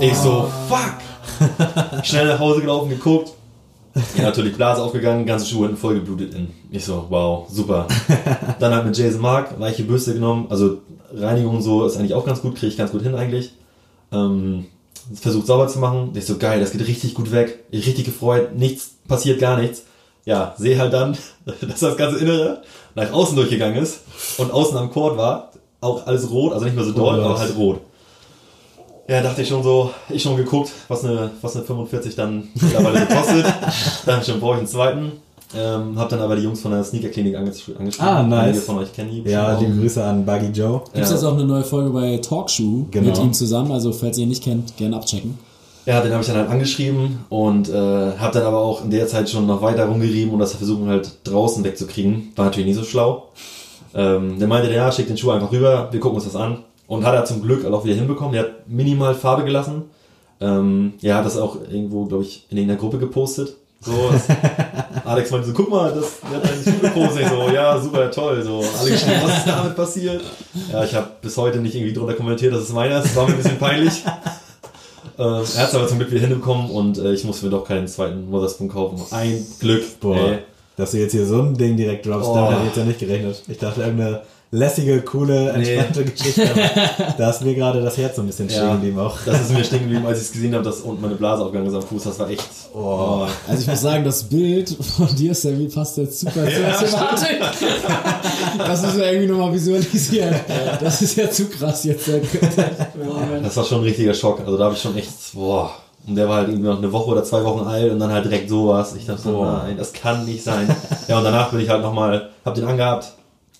Ich 0.00 0.16
so, 0.16 0.48
fuck! 0.68 2.04
Schnell 2.04 2.28
nach 2.28 2.38
Hause 2.38 2.60
gelaufen, 2.62 2.88
geguckt. 2.88 3.32
Ja, 4.16 4.24
natürlich 4.24 4.56
Blase 4.56 4.82
aufgegangen, 4.82 5.24
ganze 5.24 5.46
Schuhe 5.46 5.66
hinten 5.66 5.80
voll 5.80 5.94
geblutet 5.94 6.34
in. 6.34 6.48
Ich 6.70 6.84
so, 6.84 7.06
wow, 7.08 7.46
super. 7.48 7.86
Dann 8.58 8.74
halt 8.74 8.86
mit 8.86 8.96
Jason 8.98 9.20
Mark 9.20 9.58
weiche 9.60 9.84
Bürste 9.84 10.14
genommen. 10.14 10.46
Also 10.50 10.78
Reinigung 11.14 11.56
und 11.56 11.62
so 11.62 11.86
ist 11.86 11.96
eigentlich 11.96 12.14
auch 12.14 12.24
ganz 12.24 12.42
gut, 12.42 12.56
kriege 12.56 12.68
ich 12.68 12.76
ganz 12.76 12.90
gut 12.90 13.02
hin 13.02 13.14
eigentlich. 13.14 13.52
Ähm, 14.12 14.66
versucht 15.14 15.46
sauber 15.46 15.68
zu 15.68 15.78
machen. 15.78 16.12
Ich 16.14 16.26
so, 16.26 16.38
geil, 16.38 16.60
das 16.60 16.72
geht 16.72 16.86
richtig 16.86 17.14
gut 17.14 17.30
weg. 17.30 17.64
Ich 17.70 17.86
richtig 17.86 18.04
gefreut, 18.04 18.56
nichts, 18.56 18.96
passiert 19.06 19.38
gar 19.38 19.58
nichts. 19.58 19.84
Ja, 20.24 20.54
sehe 20.58 20.78
halt 20.78 20.92
dann, 20.92 21.16
dass 21.60 21.80
das 21.80 21.96
ganze 21.96 22.18
Innere 22.18 22.62
nach 22.94 23.12
außen 23.12 23.36
durchgegangen 23.36 23.80
ist 23.80 24.00
und 24.38 24.50
außen 24.50 24.76
am 24.76 24.90
Court 24.90 25.16
war 25.16 25.50
auch 25.84 26.06
alles 26.06 26.30
rot, 26.30 26.52
also 26.52 26.64
nicht 26.64 26.74
mehr 26.74 26.84
so 26.84 26.92
doll, 26.92 27.20
Oh, 27.20 27.24
aber 27.24 27.38
halt 27.38 27.56
rot. 27.56 27.80
Ja, 29.08 29.20
dachte 29.22 29.42
ich 29.42 29.48
schon 29.48 29.62
so, 29.62 29.90
ich 30.08 30.22
schon 30.22 30.36
geguckt, 30.36 30.70
was 30.88 31.04
eine, 31.04 31.30
was 31.42 31.54
eine 31.56 31.64
45 31.64 32.16
dann 32.16 32.48
mittlerweile 32.54 33.00
so 33.00 33.14
kostet. 33.14 33.46
dann 34.06 34.24
schon 34.24 34.40
brauche 34.40 34.52
ich 34.54 34.58
einen 34.60 34.66
zweiten. 34.66 35.12
Ähm, 35.56 35.96
hab 35.98 36.08
dann 36.08 36.20
aber 36.20 36.34
die 36.36 36.42
Jungs 36.42 36.60
von 36.62 36.72
der 36.72 36.82
Sneaker-Klinik 36.82 37.36
anges 37.36 37.62
angeschrieben. 37.78 38.08
Ah, 38.08 38.22
nice. 38.22 38.40
Einige 38.48 38.60
von 38.60 38.78
euch 38.78 38.92
kennen 38.92 39.10
die. 39.10 39.30
Ja, 39.30 39.56
liebe 39.58 39.76
Grüße 39.78 40.02
an 40.02 40.24
Buggy 40.24 40.46
Joe. 40.46 40.80
Gibt's 40.92 41.10
Ja. 41.10 41.14
jetzt 41.16 41.24
auch 41.24 41.34
eine 41.34 41.44
neue 41.44 41.62
Folge 41.64 41.90
bei 41.90 42.16
Talkshoe 42.16 42.86
Genau. 42.90 43.06
mit 43.08 43.18
ihm 43.18 43.32
zusammen, 43.32 43.70
also 43.70 43.92
falls 43.92 44.16
ihr 44.18 44.24
ihn 44.24 44.30
nicht 44.30 44.42
kennt, 44.42 44.76
gerne 44.76 44.96
abchecken. 44.96 45.38
Ja, 45.86 46.00
den 46.00 46.10
habe 46.12 46.22
ich 46.22 46.26
dann 46.26 46.38
halt 46.38 46.48
angeschrieben 46.48 47.20
und 47.28 47.68
äh, 47.68 47.72
habe 48.18 48.32
dann 48.32 48.42
aber 48.46 48.58
auch 48.58 48.82
in 48.82 48.90
der 48.90 49.06
Zeit 49.06 49.28
schon 49.28 49.46
noch 49.46 49.60
weiter 49.60 49.84
rumgerieben 49.84 50.32
und 50.32 50.40
das 50.40 50.54
versuchen 50.54 50.88
halt 50.88 51.10
draußen 51.24 51.62
wegzukriegen. 51.62 52.32
War 52.36 52.46
natürlich 52.46 52.66
nicht 52.68 52.78
so 52.78 52.84
schlau. 52.84 53.28
Ähm, 53.94 54.38
der 54.38 54.48
meinte, 54.48 54.72
ja, 54.72 54.90
schick 54.90 55.06
den 55.08 55.18
Schuh 55.18 55.30
einfach 55.30 55.52
rüber, 55.52 55.88
wir 55.92 56.00
gucken 56.00 56.16
uns 56.16 56.24
das 56.24 56.34
an. 56.36 56.64
Und 56.86 57.04
hat 57.06 57.14
er 57.14 57.24
zum 57.24 57.42
Glück 57.42 57.64
auch 57.64 57.84
wieder 57.84 57.94
hinbekommen. 57.94 58.32
Der 58.32 58.42
hat 58.42 58.68
minimal 58.68 59.14
Farbe 59.14 59.44
gelassen. 59.44 59.84
Ähm, 60.40 60.94
ja, 61.00 61.16
hat 61.16 61.24
das 61.24 61.38
auch 61.38 61.56
irgendwo, 61.70 62.04
glaube 62.04 62.24
ich, 62.24 62.46
in 62.50 62.58
irgendeiner 62.58 62.80
Gruppe 62.80 62.98
gepostet. 62.98 63.54
So, 63.80 63.92
Alex 65.04 65.30
meinte 65.30 65.46
so, 65.48 65.52
guck 65.54 65.70
mal, 65.70 65.92
das, 65.92 66.20
der 66.30 66.38
hat 66.42 66.50
einen 66.50 66.64
Schuh 66.64 66.80
gepostet. 66.80 67.22
Ich 67.22 67.28
so, 67.28 67.48
ja, 67.54 67.78
super, 67.80 68.10
toll. 68.10 68.42
So, 68.42 68.62
alle 68.80 68.90
geschrieben, 68.92 69.20
was 69.22 69.38
ist 69.38 69.46
damit 69.46 69.76
passiert? 69.76 70.22
Ja, 70.72 70.84
ich 70.84 70.94
habe 70.94 71.08
bis 71.22 71.36
heute 71.36 71.58
nicht 71.58 71.74
irgendwie 71.74 71.92
drunter 71.92 72.14
kommentiert, 72.14 72.52
dass 72.54 72.62
es 72.62 72.72
meiner 72.72 72.98
ist. 72.98 73.06
Das 73.06 73.16
war 73.16 73.24
mir 73.26 73.32
ein 73.32 73.36
bisschen 73.42 73.58
peinlich. 73.58 74.02
Ähm, 75.16 75.26
er 75.26 75.62
hat 75.62 75.68
es 75.68 75.74
aber 75.76 75.86
zum 75.86 75.98
Glück 75.98 76.10
wieder 76.10 76.22
hinbekommen 76.22 76.70
und 76.70 76.98
äh, 76.98 77.12
ich 77.12 77.22
musste 77.22 77.44
mir 77.44 77.52
doch 77.52 77.64
keinen 77.64 77.86
zweiten 77.86 78.28
Motherspoon 78.30 78.68
kaufen. 78.68 79.00
Ein 79.12 79.46
Glück. 79.60 80.00
Boah, 80.00 80.16
Ey. 80.16 80.38
dass 80.76 80.90
du 80.90 80.98
jetzt 80.98 81.12
hier 81.12 81.24
so 81.24 81.40
ein 81.40 81.56
Ding 81.56 81.76
direkt 81.76 82.04
droppst, 82.06 82.28
Oh. 82.30 82.34
damit 82.34 82.50
hätte 82.50 82.60
ich 82.62 82.66
jetzt 82.66 82.76
ja 82.78 82.84
nicht 82.84 82.98
gerechnet. 82.98 83.42
Ich 83.46 83.58
dachte, 83.58 83.82
irgendeine 83.82 84.22
lässige, 84.54 85.02
coole, 85.02 85.50
entspannte 85.50 86.04
Geschichte. 86.04 86.48
aber 86.48 87.14
da 87.18 87.30
ist 87.30 87.42
mir 87.42 87.54
gerade 87.54 87.82
das 87.82 87.96
Herz 87.98 88.16
so 88.16 88.22
ein 88.22 88.26
bisschen 88.28 88.48
stehen 88.48 88.62
Ja, 88.62 88.74
geblieben 88.74 88.98
auch. 89.00 89.18
das 89.26 89.40
ist 89.42 89.50
mir 89.52 89.64
stehen 89.64 89.80
geblieben, 89.80 90.06
als 90.06 90.18
ich 90.20 90.24
es 90.26 90.32
gesehen 90.32 90.54
habe, 90.54 90.62
dass 90.64 90.80
unten 90.80 91.02
meine 91.02 91.16
Blase 91.16 91.42
aufgegangen 91.42 91.68
ist 91.68 91.74
am 91.74 91.82
Fuß. 91.82 92.04
Das 92.04 92.18
war 92.18 92.30
echt. 92.30 92.44
Oh. 92.72 93.26
Also 93.48 93.62
ich 93.62 93.66
muss 93.66 93.80
sagen, 93.80 94.04
das 94.04 94.22
Bild 94.24 94.76
von 94.96 95.14
dir, 95.16 95.34
Sammy, 95.34 95.66
passt 95.68 95.96
jetzt 95.98 96.20
super 96.20 96.44
zur 96.44 96.52
Thematik. 96.52 97.40
Das 98.58 98.82
müssen 98.82 98.98
wir 98.98 99.12
irgendwie 99.12 99.32
nochmal 99.32 99.52
visualisieren. 99.52 100.34
Das 100.80 101.02
ist 101.02 101.16
ja 101.16 101.30
zu 101.30 101.46
krass 101.46 101.84
jetzt. 101.84 102.08
Das 103.42 103.56
war 103.56 103.64
schon 103.64 103.78
ein 103.78 103.84
richtiger 103.84 104.14
Schock. 104.14 104.40
Also 104.40 104.56
da 104.56 104.64
habe 104.64 104.74
ich 104.74 104.80
schon 104.80 104.96
echt, 104.96 105.10
boah. 105.34 105.70
Und 106.06 106.16
der 106.16 106.28
war 106.28 106.36
halt 106.36 106.48
irgendwie 106.48 106.68
noch 106.68 106.78
eine 106.78 106.92
Woche 106.92 107.10
oder 107.12 107.24
zwei 107.24 107.42
Wochen 107.44 107.66
alt 107.66 107.90
und 107.90 107.98
dann 107.98 108.12
halt 108.12 108.26
direkt 108.26 108.50
sowas. 108.50 108.94
Ich 108.94 109.06
dachte, 109.06 109.22
so, 109.22 109.32
Boah. 109.32 109.62
nein, 109.64 109.78
das 109.78 109.92
kann 109.94 110.26
nicht 110.26 110.44
sein. 110.44 110.68
ja, 111.08 111.16
und 111.18 111.24
danach 111.24 111.50
bin 111.50 111.60
ich 111.60 111.68
halt 111.70 111.80
nochmal, 111.82 112.28
hab 112.44 112.54
den 112.54 112.64
angehabt, 112.66 113.14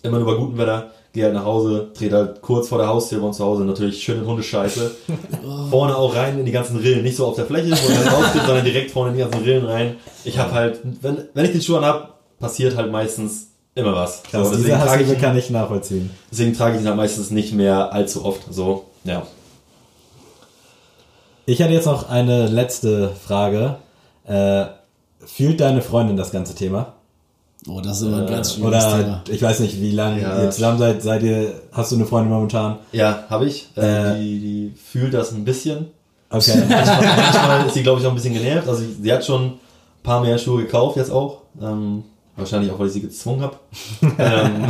immer 0.05 0.19
nur 0.19 0.27
bei 0.33 0.39
gutem 0.39 0.59
Wetter, 0.59 0.91
gehe 1.13 1.25
halt 1.25 1.35
nach 1.35 1.45
Hause, 1.45 1.91
trete 1.95 2.17
halt 2.17 2.43
kurz 2.43 2.69
vor 2.69 2.79
der 2.79 2.89
Haustür 2.89 3.21
bei 3.21 3.27
uns 3.27 3.39
zu 3.39 3.45
Hause, 3.45 3.65
natürlich 3.65 4.03
schöne 4.03 4.25
Hundescheiße. 4.27 4.91
vorne 5.71 5.97
auch 5.97 6.15
rein 6.15 6.39
in 6.39 6.45
die 6.45 6.53
ganzen 6.53 6.77
Rillen, 6.77 7.03
nicht 7.03 7.17
so 7.17 7.27
auf 7.27 7.37
der 7.37 7.47
Fläche, 7.47 7.71
wo 7.71 7.93
er 7.93 8.13
rausgeht, 8.13 8.43
sondern 8.47 8.65
direkt 8.65 8.91
vorne 8.91 9.11
in 9.11 9.17
die 9.17 9.23
ganzen 9.23 9.43
Rillen 9.43 9.65
rein. 9.65 9.97
Ich 10.25 10.39
habe 10.39 10.53
halt, 10.53 10.81
wenn, 11.03 11.29
wenn 11.35 11.45
ich 11.45 11.53
den 11.53 11.63
Schuh 11.63 11.77
anhab, 11.77 12.21
passiert 12.39 12.77
halt 12.77 12.93
meistens 12.93 13.49
immer 13.75 13.95
was. 13.95 14.23
Krass, 14.25 14.51
So, 14.51 14.57
diese 14.57 14.71
trage 14.71 15.05
ich, 15.05 15.19
kann 15.19 15.37
ich 15.37 15.51
nachvollziehen. 15.51 16.11
deswegen 16.31 16.55
trage 16.55 16.77
ich 16.77 16.83
ihn 16.83 16.89
halt 16.89 16.97
meistens 16.97 17.31
nicht 17.31 17.53
mehr 17.55 17.93
allzu 17.93 18.25
oft. 18.25 18.43
So, 18.53 18.85
ja. 19.05 19.27
Ich 21.47 21.61
hätte 21.61 21.73
jetzt 21.73 21.87
noch 21.87 22.09
eine 22.09 22.47
letzte 22.47 23.11
Frage. 23.11 23.77
Äh, 24.27 24.67
fühlt 25.25 25.61
deine 25.61 25.83
Freundin 25.83 26.17
das 26.17 26.31
ganze 26.31 26.55
Thema? 26.55 26.94
Oh, 27.67 27.81
das 27.81 28.01
ist 28.01 28.07
immer 28.09 28.19
ein 28.19 28.27
ganz 28.27 28.55
schwieriges 28.55 28.85
Oder 28.85 28.99
Thema. 28.99 29.23
ich 29.31 29.41
weiß 29.43 29.61
nicht, 29.61 29.81
wie 29.81 29.93
lange 29.93 30.21
Ja. 30.21 30.43
ihr 30.43 30.51
zusammen 30.51 30.79
seid. 30.79 31.03
Seid 31.03 31.23
ihr, 31.23 31.53
hast 31.73 31.93
du 31.93 31.97
eine 31.97 32.05
Freundin 32.05 32.33
momentan? 32.33 32.77
Ja, 32.93 33.25
habe 33.31 33.47
ich. 33.47 33.69
Äh, 33.77 33.81
Äh. 34.13 34.19
die, 34.21 34.41
die 34.41 34.73
fühlt 34.77 35.15
das 35.15 35.33
ein 35.33 35.45
bisschen. 35.45 35.87
Okay. 36.31 36.63
Manchmal 36.69 37.67
ist 37.67 37.75
sie, 37.75 37.83
glaube 37.83 38.01
ich, 38.01 38.07
auch 38.07 38.11
ein 38.11 38.17
bisschen 38.17 38.35
genervt. 38.35 38.69
Also 38.69 38.83
sie, 38.83 38.95
sie 39.03 39.13
hat 39.13 39.25
schon 39.25 39.43
ein 39.45 39.53
paar 40.03 40.21
mehr 40.21 40.37
Schuhe 40.37 40.63
gekauft 40.65 40.97
jetzt 40.97 41.11
auch. 41.11 41.39
Ähm, 41.63 42.03
wahrscheinlich 42.37 42.71
auch, 42.73 42.79
weil 42.79 42.89
ich 42.89 42.93
sie 42.95 43.01
gezwungen 43.01 43.41
habe. 43.43 43.57
ähm, 44.19 44.67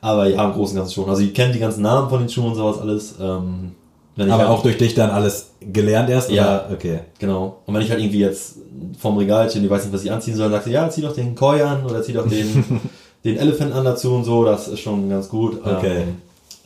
aber 0.00 0.26
ja, 0.28 0.44
im 0.44 0.52
Großen 0.52 0.76
und 0.76 0.82
Ganzen 0.82 0.94
schon. 0.94 1.08
Also 1.08 1.22
sie 1.22 1.30
kennt 1.32 1.54
die 1.54 1.58
ganzen 1.60 1.82
Namen 1.82 2.10
von 2.10 2.18
den 2.20 2.28
Schuhen 2.28 2.48
und 2.48 2.56
sowas 2.56 2.78
alles. 2.80 3.14
Ähm, 3.20 3.72
wenn 4.16 4.28
ich 4.28 4.32
Aber 4.32 4.44
halt, 4.44 4.52
auch 4.52 4.62
durch 4.62 4.78
dich 4.78 4.94
dann 4.94 5.10
alles 5.10 5.50
gelernt 5.60 6.08
erst? 6.08 6.30
Ja. 6.30 6.66
Oder? 6.66 6.74
Okay. 6.74 6.98
Genau. 7.18 7.58
Und 7.66 7.74
wenn 7.74 7.82
ich 7.82 7.90
halt 7.90 8.00
irgendwie 8.00 8.20
jetzt 8.20 8.56
vom 8.98 9.16
Regal 9.16 9.48
stehe 9.48 9.60
und 9.60 9.68
die 9.68 9.70
weiß 9.70 9.84
nicht, 9.84 9.94
was 9.94 10.04
ich 10.04 10.12
anziehen 10.12 10.36
soll, 10.36 10.46
dann 10.46 10.54
sagt 10.54 10.66
sie, 10.66 10.72
ja, 10.72 10.88
zieh 10.88 11.02
doch 11.02 11.14
den 11.14 11.34
Koi 11.34 11.62
an 11.62 11.84
oder 11.84 12.02
zieh 12.02 12.12
doch 12.12 12.28
den, 12.28 12.80
den 13.24 13.36
Elephant 13.36 13.72
an 13.72 13.84
dazu 13.84 14.14
und 14.14 14.24
so. 14.24 14.44
Das 14.44 14.68
ist 14.68 14.80
schon 14.80 15.08
ganz 15.08 15.28
gut. 15.28 15.60
Okay. 15.64 16.02
Ähm, 16.02 16.16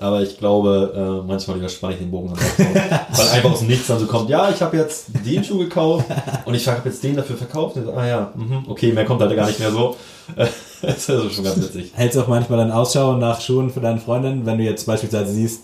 aber 0.01 0.23
ich 0.23 0.39
glaube, 0.39 0.93
äh, 1.25 1.27
manchmal 1.27 1.57
überspanne 1.57 1.95
ich 1.95 1.99
den 1.99 2.11
Bogen 2.11 2.29
dann 2.29 2.39
auch. 2.39 3.19
Weil 3.19 3.29
einfach 3.29 3.51
aus 3.51 3.59
dem 3.61 3.69
Nichts 3.69 3.89
dann 3.89 3.99
so 3.99 4.07
kommt, 4.07 4.31
ja, 4.31 4.49
ich 4.49 4.63
habe 4.63 4.77
jetzt 4.77 5.07
den 5.27 5.43
Schuh 5.43 5.59
gekauft 5.59 6.05
und 6.45 6.55
ich 6.55 6.69
habe 6.69 6.89
jetzt 6.89 7.03
den 7.03 7.17
dafür 7.17 7.37
verkauft. 7.37 7.77
Und 7.77 7.89
ah 7.89 8.07
ja, 8.07 8.33
mhm, 8.37 8.65
okay, 8.69 8.93
mehr 8.93 9.05
kommt 9.05 9.21
halt 9.21 9.35
gar 9.35 9.49
nicht 9.49 9.59
mehr 9.59 9.73
so. 9.73 9.97
das 10.37 10.99
ist 10.99 11.11
also 11.11 11.29
schon 11.31 11.43
ganz 11.43 11.57
witzig. 11.57 11.93
Hältst 11.95 12.17
du 12.17 12.23
auch 12.23 12.29
manchmal 12.29 12.59
dann 12.59 12.71
Ausschau 12.71 13.17
nach 13.17 13.41
Schuhen 13.41 13.71
für 13.71 13.81
deine 13.81 13.99
Freundin, 13.99 14.47
wenn 14.47 14.59
du 14.59 14.65
jetzt 14.65 14.87
beispielsweise 14.87 15.33
siehst, 15.33 15.63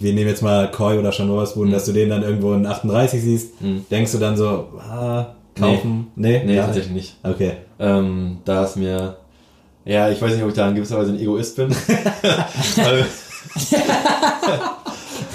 wir 0.00 0.12
nehmen 0.12 0.28
jetzt 0.28 0.42
mal 0.42 0.70
Koi 0.70 0.98
oder 0.98 1.12
Schanowasboden, 1.12 1.68
Mhm. 1.70 1.74
dass 1.74 1.84
du 1.84 1.92
den 1.92 2.08
dann 2.08 2.22
irgendwo 2.22 2.52
in 2.54 2.66
38 2.66 3.22
siehst, 3.22 3.52
denkst 3.90 4.12
du 4.12 4.18
dann 4.18 4.36
so, 4.36 4.68
ah, 4.78 5.34
kaufen? 5.58 6.08
Nee, 6.16 6.42
Nee, 6.44 6.56
Gar 6.56 6.66
tatsächlich 6.66 6.92
nicht. 6.94 7.16
Okay. 7.22 7.52
Ähm, 7.78 8.38
da 8.44 8.64
ist 8.64 8.76
mir, 8.76 9.16
ja, 9.84 10.10
ich 10.10 10.20
weiß 10.20 10.32
nicht, 10.34 10.42
ob 10.42 10.48
ich 10.50 10.54
da 10.54 10.68
in 10.68 10.74
gewisser 10.74 10.98
Weise 10.98 11.12
ein 11.12 11.20
Egoist 11.20 11.56
bin. 11.56 11.70
weil, 12.76 13.06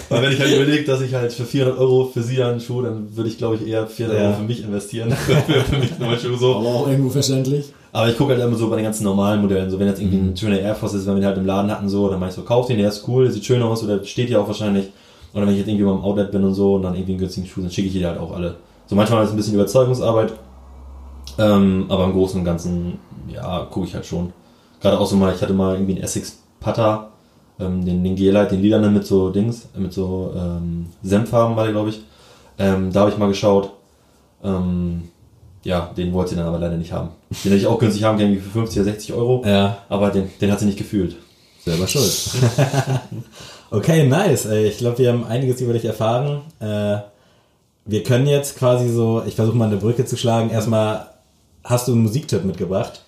weil 0.10 0.22
wenn 0.22 0.32
ich 0.32 0.40
halt 0.40 0.54
überlege, 0.56 0.84
dass 0.86 1.02
ich 1.02 1.14
halt 1.14 1.34
für 1.34 1.46
400 1.46 1.78
Euro 1.80 2.06
für 2.14 2.22
sie 2.22 2.42
einen 2.44 2.60
Schuh, 2.60 2.82
dann 2.82 3.16
würde 3.16 3.30
ich 3.30 3.38
glaube 3.38 3.56
ich 3.56 3.68
eher 3.68 3.88
400 3.88 4.20
Ja. 4.22 4.28
Euro 4.30 4.38
für 4.38 4.44
mich 4.44 4.64
investieren. 4.64 5.12
für, 5.26 5.36
für 5.62 5.78
mich 5.78 5.98
nur 6.00 6.18
Schuh 6.18 6.36
so. 6.38 6.56
Aber 6.58 6.68
auch 6.68 6.88
irgendwo 6.88 7.10
verständlich. 7.10 7.74
Aber 7.96 8.10
ich 8.10 8.18
gucke 8.18 8.34
halt 8.34 8.44
immer 8.44 8.58
so 8.58 8.70
bei 8.70 8.76
den 8.76 8.84
ganzen 8.84 9.06
normalen 9.06 9.40
Modellen, 9.40 9.70
so 9.70 9.80
wenn 9.80 9.88
jetzt 9.88 10.02
irgendwie 10.02 10.18
ein 10.18 10.36
schöner 10.36 10.60
Air 10.60 10.76
Force 10.76 10.96
ist, 10.96 11.08
wenn 11.08 11.14
wir 11.14 11.22
den 11.22 11.28
halt 11.28 11.38
im 11.38 11.46
Laden 11.46 11.72
hatten, 11.72 11.88
so, 11.88 12.10
dann 12.10 12.20
mach 12.20 12.28
ich 12.28 12.34
so, 12.34 12.42
kauf 12.42 12.68
den, 12.68 12.78
der 12.78 12.90
ist 12.90 13.08
cool, 13.08 13.24
der 13.24 13.32
sieht 13.32 13.46
schön 13.46 13.64
aus, 13.64 13.86
oder 13.86 14.04
steht 14.04 14.30
ja 14.30 14.42
auch 14.42 14.48
wahrscheinlich. 14.48 14.90
Oder 15.34 15.44
wenn 15.44 15.54
ich 15.54 15.60
jetzt 15.60 15.70
irgendwie 15.70 15.86
mal 15.86 15.94
im 15.94 16.04
Outlet 16.04 16.30
bin 16.30 16.44
und 16.44 16.54
so 16.56 16.76
und 16.76 16.82
dann 16.82 16.94
irgendwie 16.94 17.14
einen 17.14 17.20
günstigen 17.22 17.48
Schuh, 17.48 17.62
dann 17.62 17.72
schicke 17.72 17.88
ich 17.88 17.94
die 17.94 18.06
halt 18.06 18.20
auch 18.20 18.36
alle. 18.36 18.58
So 18.88 18.98
manchmal 18.98 19.24
ist 19.24 19.30
es 19.30 19.34
ein 19.34 19.38
bisschen 19.38 19.54
Überzeugungsarbeit, 19.54 20.34
ähm, 21.38 21.86
aber 21.88 22.04
im 22.04 22.12
Großen 22.12 22.38
und 22.38 22.44
Ganzen, 22.44 23.00
ja, 23.34 23.66
gucke 23.72 23.88
ich 23.88 23.96
halt 23.96 24.06
schon. 24.06 24.34
Gerade 24.82 25.00
auch 25.00 25.08
so 25.08 25.16
mal, 25.16 25.34
ich 25.34 25.42
hatte 25.42 25.54
mal 25.54 25.76
irgendwie 25.76 25.94
einen 25.94 26.04
Essex 26.04 26.44
Putter, 26.60 27.12
ähm, 27.62 27.86
den, 27.86 28.04
den 28.04 28.18
G-Light, 28.18 28.52
den 28.52 28.62
lilanen 28.62 28.94
mit 28.94 29.06
so 29.06 29.30
Dings, 29.30 29.70
äh, 29.74 29.80
mit 29.80 29.94
so 29.94 30.34
ähm, 30.36 30.88
Senffarben 31.02 31.56
war 31.56 31.64
der, 31.64 31.72
glaube 31.72 31.92
ich. 31.92 32.02
Ähm, 32.60 32.92
da 32.92 33.00
habe 33.00 33.12
ich 33.12 33.18
mal 33.18 33.30
geschaut. 33.30 33.72
Ähm, 34.44 35.04
ja, 35.66 35.92
den 35.98 36.14
wollte 36.14 36.30
sie 36.30 36.36
dann 36.38 36.46
aber 36.46 36.60
leider 36.60 36.78
nicht 36.78 36.92
haben. 36.94 37.10
Den 37.44 37.52
hätte 37.52 37.56
ich 37.56 37.68
auch 37.68 37.80
günstig 37.80 38.04
haben 38.04 38.18
können, 38.18 38.34
irgendwie 38.34 38.48
für 38.48 38.60
50 38.60 38.82
oder 38.82 38.92
60 38.92 39.14
Euro. 39.14 39.44
Ja, 39.46 39.80
Aber 39.90 40.12
den, 40.12 40.30
den 40.40 40.52
hat 40.52 40.60
sie 40.60 40.68
nicht 40.68 40.78
gefühlt. 40.78 41.18
selber 41.66 41.88
schuld. 41.88 42.30
okay, 43.72 44.08
nice. 44.08 44.46
Ich 44.46 44.78
glaube, 44.78 45.00
wir 45.00 45.10
haben 45.12 45.26
einiges 45.26 45.60
über 45.62 45.74
dich 45.74 45.86
erfahren. 45.86 46.42
Äh, 46.60 46.98
wir 47.86 48.04
können 48.04 48.28
jetzt 48.28 48.58
quasi 48.58 48.90
so, 48.90 49.24
ich 49.26 49.36
versuche 49.36 49.58
mal 49.58 49.66
eine 49.68 49.78
Brücke 49.78 50.06
zu 50.06 50.18
schlagen. 50.18 50.52
Erstmal, 50.52 51.08
hast 51.64 51.88
du 51.88 51.94
einen 51.94 52.04
Musiktipp 52.04 52.46
mitgebracht? 52.46 53.02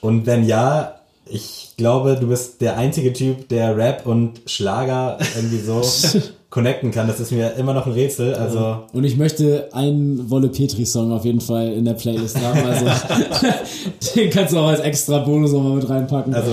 Und 0.00 0.24
wenn 0.26 0.46
ja, 0.46 1.00
ich 1.26 1.74
glaube, 1.76 2.16
du 2.20 2.28
bist 2.28 2.60
der 2.60 2.76
einzige 2.76 3.12
Typ, 3.12 3.48
der 3.48 3.76
Rap 3.76 4.06
und 4.06 4.42
Schlager 4.46 5.18
irgendwie 5.34 5.58
so 5.58 5.82
connecten 6.54 6.92
kann. 6.92 7.08
Das 7.08 7.18
ist 7.18 7.32
mir 7.32 7.54
immer 7.54 7.74
noch 7.74 7.86
ein 7.86 7.92
Rätsel. 7.92 8.32
Also, 8.34 8.84
Und 8.92 9.02
ich 9.02 9.16
möchte 9.16 9.70
einen 9.72 10.30
Wolle 10.30 10.48
Petri-Song 10.48 11.10
auf 11.10 11.24
jeden 11.24 11.40
Fall 11.40 11.72
in 11.72 11.84
der 11.84 11.94
Playlist 11.94 12.40
haben. 12.40 12.60
Also 12.64 12.86
den 14.14 14.30
kannst 14.30 14.54
du 14.54 14.58
auch 14.60 14.68
als 14.68 14.78
extra 14.78 15.18
Bonus 15.18 15.50
nochmal 15.50 15.72
mit 15.74 15.88
reinpacken. 15.88 16.32
also 16.32 16.52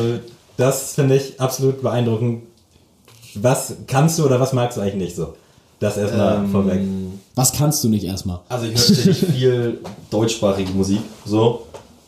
das 0.57 0.95
finde 0.95 1.17
ich 1.17 1.39
absolut 1.39 1.83
beeindruckend. 1.83 2.41
Was 3.35 3.75
kannst 3.85 4.17
du 4.17 4.25
oder 4.25 4.39
was 4.39 4.53
magst 4.53 4.77
du 4.77 4.81
eigentlich 4.81 4.95
nicht 4.95 5.15
so? 5.15 5.35
Das 5.79 5.97
erstmal 5.97 6.37
Ähm, 6.37 6.49
vorweg. 6.51 6.81
Was 7.35 7.53
kannst 7.53 7.83
du 7.83 7.89
nicht 7.89 8.03
erstmal? 8.03 8.39
Also 8.49 8.65
ich 8.65 8.71
höre 8.71 8.77
tatsächlich 8.87 9.17
viel 9.31 9.79
deutschsprachige 10.09 10.71
Musik, 10.71 11.01
so. 11.25 11.67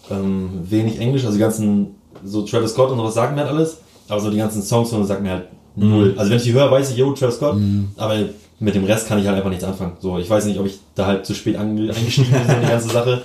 Ähm, 0.09 0.49
wenig 0.67 0.99
Englisch, 0.99 1.23
also 1.25 1.35
die 1.37 1.41
ganzen, 1.41 1.93
so 2.25 2.41
Travis 2.41 2.71
Scott 2.71 2.89
und 2.89 2.97
sowas 2.97 3.13
sagen 3.13 3.35
mir 3.35 3.41
halt 3.41 3.51
alles, 3.51 3.77
aber 4.09 4.19
so 4.19 4.31
die 4.31 4.37
ganzen 4.37 4.63
Songs 4.63 4.89
von 4.89 5.05
sagen 5.05 5.21
mir 5.23 5.31
halt 5.31 5.47
null. 5.75 6.13
Also 6.17 6.29
wenn 6.31 6.37
ich 6.37 6.43
die 6.43 6.53
höre, 6.53 6.69
weiß 6.71 6.91
ich, 6.91 6.97
yo, 6.97 7.11
Travis 7.13 7.35
Scott, 7.35 7.57
aber 7.97 8.15
mit 8.59 8.75
dem 8.75 8.83
Rest 8.85 9.07
kann 9.07 9.19
ich 9.19 9.25
halt 9.27 9.35
einfach 9.37 9.49
nichts 9.49 9.63
anfangen. 9.65 9.93
So, 9.99 10.17
ich 10.17 10.29
weiß 10.29 10.45
nicht, 10.45 10.59
ob 10.59 10.65
ich 10.65 10.79
da 10.95 11.07
halt 11.07 11.25
zu 11.25 11.33
spät 11.33 11.55
eingestiegen 11.57 12.31
bin 12.31 12.55
in 12.55 12.61
die 12.61 12.67
ganze 12.67 12.89
Sache, 12.89 13.21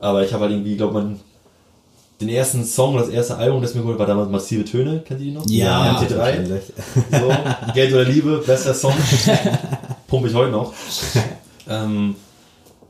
aber 0.00 0.24
ich 0.24 0.32
habe 0.32 0.42
halt 0.44 0.52
irgendwie, 0.52 0.76
glaube 0.76 0.94
man, 0.94 1.20
den 2.20 2.28
ersten 2.28 2.64
Song, 2.64 2.96
das 2.96 3.08
erste 3.08 3.36
Album, 3.36 3.60
das 3.60 3.74
mir 3.74 3.82
geholt 3.82 3.98
war 3.98 4.06
damals 4.06 4.30
Massive 4.30 4.64
Töne, 4.64 5.00
kennt 5.00 5.20
ihr 5.20 5.26
die 5.26 5.32
noch? 5.32 5.44
Ja, 5.48 5.98
MT3. 6.00 6.16
wahrscheinlich. 6.18 6.62
So, 7.10 7.72
Geld 7.74 7.92
oder 7.92 8.04
Liebe, 8.04 8.42
bester 8.46 8.74
Song. 8.74 8.94
Pumpe 10.06 10.28
ich 10.28 10.34
heute 10.34 10.52
noch. 10.52 10.72
ähm, 11.68 12.14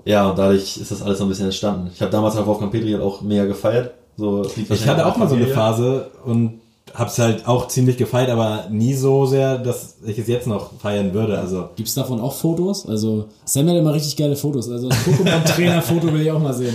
ja, 0.05 0.29
und 0.29 0.39
dadurch 0.39 0.77
ist 0.77 0.91
das 0.91 1.01
alles 1.01 1.19
so 1.19 1.25
ein 1.25 1.29
bisschen 1.29 1.47
entstanden. 1.47 1.91
Ich 1.95 2.03
habe 2.03 2.11
damals 2.13 2.35
halt 2.37 2.47
Wolfgang 2.47 2.71
Petri 2.71 2.93
halt 2.93 3.03
auch 3.03 3.23
mega 3.23 3.47
gefeiert. 3.47 3.95
So, 4.17 4.47
Ich 4.69 4.87
hatte 4.87 5.07
auch 5.07 5.17
mal 5.17 5.29
so 5.29 5.35
eine. 5.35 5.47
Phase 5.47 6.11
und 6.25 6.61
hab's 6.95 7.19
halt 7.19 7.47
auch 7.49 7.69
ziemlich 7.69 7.97
gefeiert, 7.97 8.31
aber 8.31 8.67
nie 8.71 8.95
so 8.95 9.27
sehr, 9.27 9.59
dass 9.59 9.97
ich 10.07 10.19
es 10.19 10.29
jetzt 10.29 10.47
noch 10.47 10.71
feiern 10.81 11.13
würde. 11.13 11.39
Also 11.39 11.69
Gibt's 11.77 11.95
davon 11.95 12.21
auch 12.21 12.33
Fotos? 12.33 12.87
Also 12.89 13.27
Sam 13.45 13.69
hat 13.69 13.77
immer 13.77 13.93
richtig 13.95 14.17
geile 14.17 14.37
Fotos. 14.37 14.71
Also 14.71 14.89
das 14.89 14.99
Pokémon-Trainer-Foto 14.99 16.13
will 16.13 16.21
ich 16.21 16.31
auch 16.31 16.39
mal 16.41 16.55
sehen. 16.55 16.75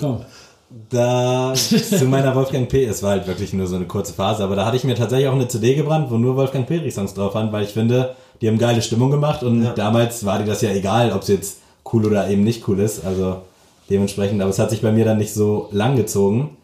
Komm. 0.00 0.18
da 0.90 1.52
zu 1.54 2.04
meiner 2.06 2.34
Wolfgang 2.34 2.68
P. 2.68 2.84
Es 2.84 3.02
war 3.02 3.10
halt 3.10 3.26
wirklich 3.26 3.52
nur 3.52 3.66
so 3.66 3.76
eine 3.76 3.86
kurze 3.86 4.12
Phase, 4.12 4.42
aber 4.44 4.56
da 4.56 4.64
hatte 4.66 4.76
ich 4.76 4.84
mir 4.84 4.94
tatsächlich 4.94 5.28
auch 5.28 5.34
eine 5.34 5.48
CD 5.48 5.74
gebrannt, 5.74 6.10
wo 6.10 6.16
nur 6.16 6.36
Wolfgang 6.36 6.66
Petri 6.66 6.90
Songs 6.90 7.14
drauf 7.14 7.34
waren, 7.34 7.52
weil 7.52 7.64
ich 7.64 7.70
finde, 7.70 8.14
die 8.40 8.48
haben 8.48 8.58
geile 8.58 8.82
Stimmung 8.82 9.10
gemacht 9.10 9.42
und 9.42 9.64
Ja. 9.64 9.72
damals 9.72 10.24
war 10.26 10.38
dir 10.38 10.44
das 10.44 10.62
ja 10.62 10.70
egal, 10.70 11.12
ob 11.12 11.22
es 11.22 11.28
jetzt 11.28 11.58
cool 11.92 12.04
oder 12.06 12.28
eben 12.28 12.44
nicht 12.44 12.66
cool 12.68 12.78
ist. 12.80 13.04
Also 13.04 13.38
dementsprechend, 13.90 14.40
aber 14.40 14.50
es 14.50 14.58
hat 14.58 14.70
sich 14.70 14.82
bei 14.82 14.92
mir 14.92 15.04
dann 15.04 15.18
nicht 15.18 15.32
so 15.34 15.68
lang 15.72 15.96
gezogen. 15.96 16.56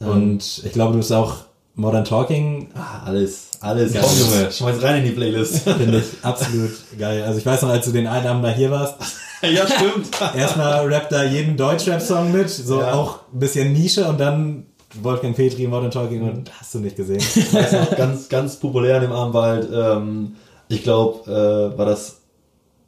Und 0.00 0.62
ich 0.64 0.72
glaube, 0.72 0.92
du 0.92 0.98
bist 0.98 1.12
auch 1.12 1.36
Modern 1.76 2.04
Talking 2.04 2.68
Ah, 2.74 3.02
alles, 3.06 3.48
alles. 3.60 3.92
Geil. 3.92 4.02
Komm, 4.04 4.18
Junge, 4.18 4.52
schmeiß 4.52 4.82
rein 4.82 4.98
in 4.98 5.04
die 5.06 5.10
Playlist. 5.10 5.58
Finde 5.68 5.98
ich 5.98 6.24
absolut 6.24 6.70
geil. 6.98 7.22
Also 7.24 7.38
ich 7.38 7.46
weiß 7.46 7.62
noch, 7.62 7.70
als 7.70 7.84
du 7.86 7.92
den 7.92 8.06
einen 8.06 8.26
Abend 8.26 8.44
da 8.44 8.50
hier 8.50 8.70
warst, 8.70 8.94
ja, 9.42 9.66
stimmt. 9.66 10.08
erstmal 10.36 10.86
rappt 10.92 11.12
da 11.12 11.24
jeden 11.24 11.56
Deutschrap-Song 11.56 12.32
mit, 12.32 12.48
so 12.48 12.80
Ja. 12.80 12.94
auch 12.94 13.18
ein 13.32 13.40
bisschen 13.40 13.72
Nische 13.72 14.04
und 14.06 14.18
dann 14.20 14.66
Wolfgang 15.02 15.34
Petri, 15.34 15.66
Modern 15.66 15.90
Talking 15.90 16.22
und 16.22 16.50
hast 16.60 16.74
du 16.74 16.78
nicht 16.78 16.96
gesehen. 16.96 17.20
weiß 17.20 17.72
noch, 17.72 17.96
ganz, 17.96 18.28
ganz 18.28 18.56
populär 18.56 18.96
an 18.96 19.02
dem 19.02 19.12
Abend 19.12 19.34
war 19.34 19.48
halt, 19.48 19.68
ähm, 19.74 20.36
ich 20.68 20.84
glaube, 20.84 21.28
äh, 21.74 21.76
war 21.76 21.84
das 21.86 22.18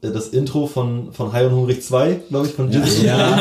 äh, 0.02 0.10
das 0.12 0.28
Intro 0.28 0.66
von, 0.68 1.12
von 1.12 1.32
High 1.32 1.46
und 1.48 1.56
Hungrig 1.56 1.82
2, 1.82 2.20
glaube 2.28 2.46
ich, 2.46 2.52
von 2.54 2.70
Jizzy. 2.70 3.06
Ja, 3.06 3.36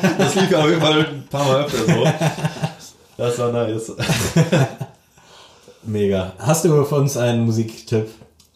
Das 0.18 0.34
lief 0.34 0.52
auf 0.54 0.66
jeden 0.68 0.80
Fall 0.80 1.00
ein 1.00 1.24
paar 1.30 1.44
Mal 1.46 1.64
öfter 1.66 1.84
so. 1.92 2.04
Das 3.16 3.38
war 3.38 3.50
nice. 3.52 3.92
mega. 5.84 6.32
Hast 6.38 6.64
du 6.64 6.84
für 6.84 6.94
uns 6.96 7.16
einen 7.16 7.44
Musiktipp? 7.44 8.08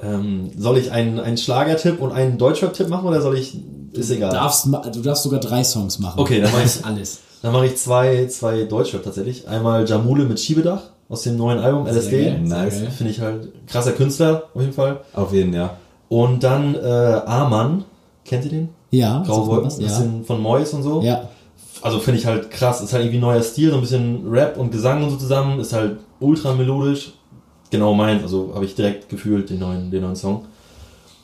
Ähm, 0.02 0.50
soll 0.56 0.78
ich 0.78 0.90
einen, 0.92 1.20
einen 1.20 1.36
Schlagertipp 1.36 2.00
und 2.00 2.12
einen 2.12 2.38
Deutschrap-Tipp 2.38 2.88
machen 2.88 3.06
oder 3.06 3.20
soll 3.20 3.36
ich. 3.36 3.58
Ist 3.92 4.10
egal. 4.10 4.30
Darfst, 4.30 4.66
ma- 4.66 4.78
du 4.88 5.00
darfst 5.00 5.24
sogar 5.24 5.40
drei 5.40 5.62
Songs 5.64 5.98
machen. 5.98 6.18
Okay, 6.20 6.40
dann 6.40 6.50
mach 6.52 6.64
ich- 6.64 6.84
alles. 6.84 7.18
Dann 7.42 7.52
mache 7.52 7.66
ich 7.66 7.76
zwei, 7.76 8.26
zwei 8.26 8.64
Deutschrap 8.64 9.02
tatsächlich. 9.02 9.48
Einmal 9.48 9.88
Jamule 9.88 10.24
mit 10.24 10.38
Schiebedach 10.40 10.82
aus 11.08 11.22
dem 11.22 11.36
neuen 11.36 11.58
Album 11.58 11.86
Sehr 11.86 11.94
LSD. 11.94 12.24
geil, 12.24 12.40
Nice. 12.42 12.82
Finde 12.96 13.10
ich 13.12 13.20
halt 13.20 13.48
krasser 13.66 13.92
Künstler 13.92 14.44
auf 14.54 14.60
jeden 14.60 14.74
Fall. 14.74 15.00
Auf 15.14 15.32
jeden, 15.32 15.52
ja. 15.54 15.76
Und 16.08 16.42
dann 16.44 16.74
äh, 16.74 17.20
Amann. 17.26 17.84
Kennt 18.24 18.44
ihr 18.44 18.50
den? 18.50 18.68
Ja, 18.90 19.22
Graue 19.26 19.36
sag 19.36 19.38
mal 19.38 19.46
Wolken. 19.48 19.66
was. 19.66 19.78
Bisschen 19.78 20.24
von 20.24 20.40
Mois 20.40 20.72
und 20.74 20.82
so. 20.82 21.00
Ja. 21.02 21.28
Also 21.82 21.98
finde 21.98 22.20
ich 22.20 22.26
halt 22.26 22.50
krass. 22.50 22.80
Ist 22.80 22.92
halt 22.92 23.04
irgendwie 23.04 23.20
neuer 23.20 23.42
Stil, 23.42 23.70
so 23.70 23.76
ein 23.76 23.80
bisschen 23.80 24.28
Rap 24.30 24.56
und 24.56 24.70
Gesang 24.70 25.02
und 25.02 25.10
so 25.10 25.16
zusammen. 25.16 25.60
Ist 25.60 25.72
halt 25.72 25.98
ultra 26.18 26.54
melodisch. 26.54 27.12
genau 27.70 27.94
meins. 27.94 28.22
Also 28.22 28.52
habe 28.54 28.64
ich 28.64 28.74
direkt 28.74 29.08
gefühlt 29.08 29.50
den 29.50 29.58
neuen, 29.60 29.90
den 29.90 30.02
neuen 30.02 30.16
Song. 30.16 30.46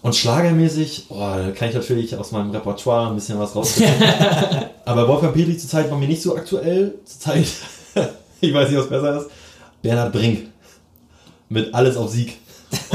Und 0.03 0.15
schlagermäßig, 0.15 1.07
oh, 1.09 1.19
da 1.19 1.51
kann 1.51 1.69
ich 1.69 1.75
natürlich 1.75 2.17
aus 2.17 2.31
meinem 2.31 2.53
Repertoire 2.53 3.09
ein 3.09 3.17
bisschen 3.17 3.39
was 3.39 3.57
rausfinden. 3.57 4.03
Aber 4.85 5.09
Wolfgang 5.09 5.35
Petri 5.35 5.57
zurzeit 5.57 5.91
war 5.91 5.99
mir 5.99 6.07
nicht 6.07 6.23
so 6.23 6.37
aktuell. 6.37 6.95
Zurzeit, 7.05 7.47
ich 8.41 8.55
weiß 8.55 8.69
nicht, 8.71 8.79
was 8.79 8.89
besser 8.89 9.17
ist. 9.21 9.31
Bernhard 9.83 10.13
Brink. 10.13 10.49
Mit 11.49 11.75
Alles 11.75 11.97
auf 11.97 12.11
Sieg. 12.11 12.39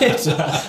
Alter. 0.00 0.62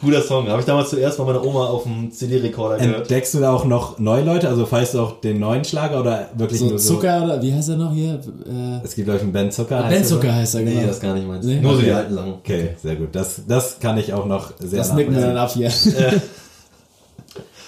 Guter 0.00 0.22
Song. 0.22 0.48
Habe 0.48 0.60
ich 0.60 0.66
damals 0.66 0.90
zuerst 0.90 1.18
bei 1.18 1.24
meiner 1.24 1.44
Oma 1.44 1.66
auf 1.66 1.82
dem 1.84 2.10
CD-Rekorder 2.10 2.78
gehört. 2.78 3.02
Entdeckst 3.02 3.34
du 3.34 3.40
da 3.40 3.52
auch 3.52 3.64
noch 3.64 3.98
neue 3.98 4.22
Leute? 4.24 4.48
Also 4.48 4.66
feierst 4.66 4.94
du 4.94 5.00
auch 5.00 5.20
den 5.20 5.40
neuen 5.40 5.64
Schlager 5.64 6.00
oder 6.00 6.28
wirklich 6.36 6.60
So 6.60 6.66
nur 6.66 6.78
so? 6.78 6.94
Zucker 6.94 7.22
oder 7.24 7.40
wie 7.42 7.52
heißt 7.52 7.68
er 7.70 7.76
noch 7.76 7.92
hier? 7.92 8.14
Äh, 8.14 8.84
Es 8.84 8.94
gibt, 8.94 9.06
glaube 9.06 9.18
ich, 9.18 9.22
einen 9.24 9.32
Ben 9.32 9.50
Zucker. 9.50 9.78
heißt 9.78 9.88
ben 9.90 9.98
er 10.02 10.04
so. 10.04 10.14
Zucker 10.16 10.34
heißt 10.34 10.54
er, 10.56 10.62
genau. 10.64 10.80
Nee, 10.80 10.86
das 10.86 11.00
gar 11.00 11.14
nicht 11.14 11.26
meins. 11.26 11.44
Nee? 11.46 11.60
Nur 11.60 11.74
so 11.74 11.80
die 11.80 11.86
Okay. 11.86 11.94
alten 11.94 12.14
Sachen. 12.14 12.32
Okay, 12.34 12.68
sehr 12.82 12.96
gut. 12.96 13.08
Das, 13.12 13.40
das 13.48 13.78
kann 13.80 13.98
ich 13.98 14.12
auch 14.12 14.26
noch 14.26 14.52
sehr 14.58 14.78
das 14.78 14.92
nicken 14.92 15.14
wir 15.14 15.22
dann 15.22 15.36
ab 15.36 15.50
hier. 15.52 15.70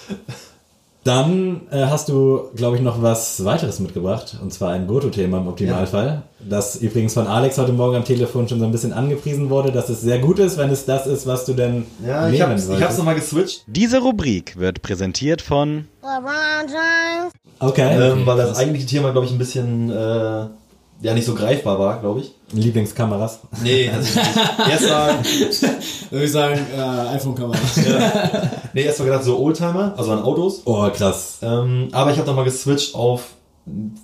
Dann 1.09 1.61
äh, 1.71 1.85
hast 1.87 2.07
du, 2.09 2.51
glaube 2.55 2.75
ich, 2.77 2.83
noch 2.83 3.01
was 3.01 3.43
weiteres 3.43 3.79
mitgebracht, 3.79 4.37
und 4.43 4.53
zwar 4.53 4.73
ein 4.73 4.85
Goto-Thema 4.85 5.39
im 5.39 5.47
Optimalfall, 5.47 6.21
das 6.47 6.75
übrigens 6.75 7.15
von 7.15 7.25
Alex 7.25 7.57
heute 7.57 7.73
Morgen 7.73 7.95
am 7.95 8.05
Telefon 8.05 8.47
schon 8.47 8.59
so 8.59 8.65
ein 8.65 8.71
bisschen 8.71 8.93
angepriesen 8.93 9.49
wurde, 9.49 9.71
dass 9.71 9.89
es 9.89 10.01
sehr 10.01 10.19
gut 10.19 10.37
ist, 10.37 10.59
wenn 10.59 10.69
es 10.69 10.85
das 10.85 11.07
ist, 11.07 11.25
was 11.25 11.45
du 11.45 11.53
denn 11.53 11.87
Ja, 12.05 12.27
ich 12.29 12.33
nehmen 12.37 12.51
hab's, 12.51 12.61
ich 12.61 12.67
solltest. 12.67 12.85
hab's 12.87 12.97
nochmal 12.99 13.15
geswitcht, 13.15 13.63
Diese 13.65 13.97
Rubrik 14.01 14.59
wird 14.59 14.83
präsentiert 14.83 15.41
von 15.41 15.87
LeBron 16.03 16.67
James. 16.67 17.33
Okay, 17.57 18.11
ähm, 18.11 18.27
weil 18.27 18.37
das 18.37 18.55
eigentliche 18.59 18.85
Thema, 18.85 19.11
glaube 19.11 19.25
ich, 19.25 19.31
ein 19.33 19.39
bisschen 19.39 19.89
äh, 19.89 20.45
ja 21.01 21.13
nicht 21.13 21.25
so 21.25 21.33
greifbar 21.35 21.79
war, 21.79 21.99
glaube 21.99 22.21
ich. 22.21 22.31
Lieblingskameras. 22.51 23.39
Nee, 23.63 23.89
nicht. 23.97 24.17
Erst 24.69 24.89
war, 24.89 25.09
Würde 26.09 26.25
ich 26.25 26.31
sagen, 26.31 26.59
äh, 26.75 27.15
iPhone-Kamera. 27.15 27.57
nee, 28.73 28.83
erst 28.83 28.99
war 28.99 29.05
gedacht 29.05 29.23
so 29.23 29.37
Oldtimer, 29.39 29.93
also 29.97 30.11
an 30.11 30.21
Autos. 30.23 30.61
Oh, 30.65 30.89
krass. 30.89 31.37
Ähm, 31.41 31.89
aber 31.91 32.11
ich 32.11 32.17
habe 32.17 32.27
nochmal 32.27 32.45
geswitcht 32.45 32.95
auf, 32.95 33.23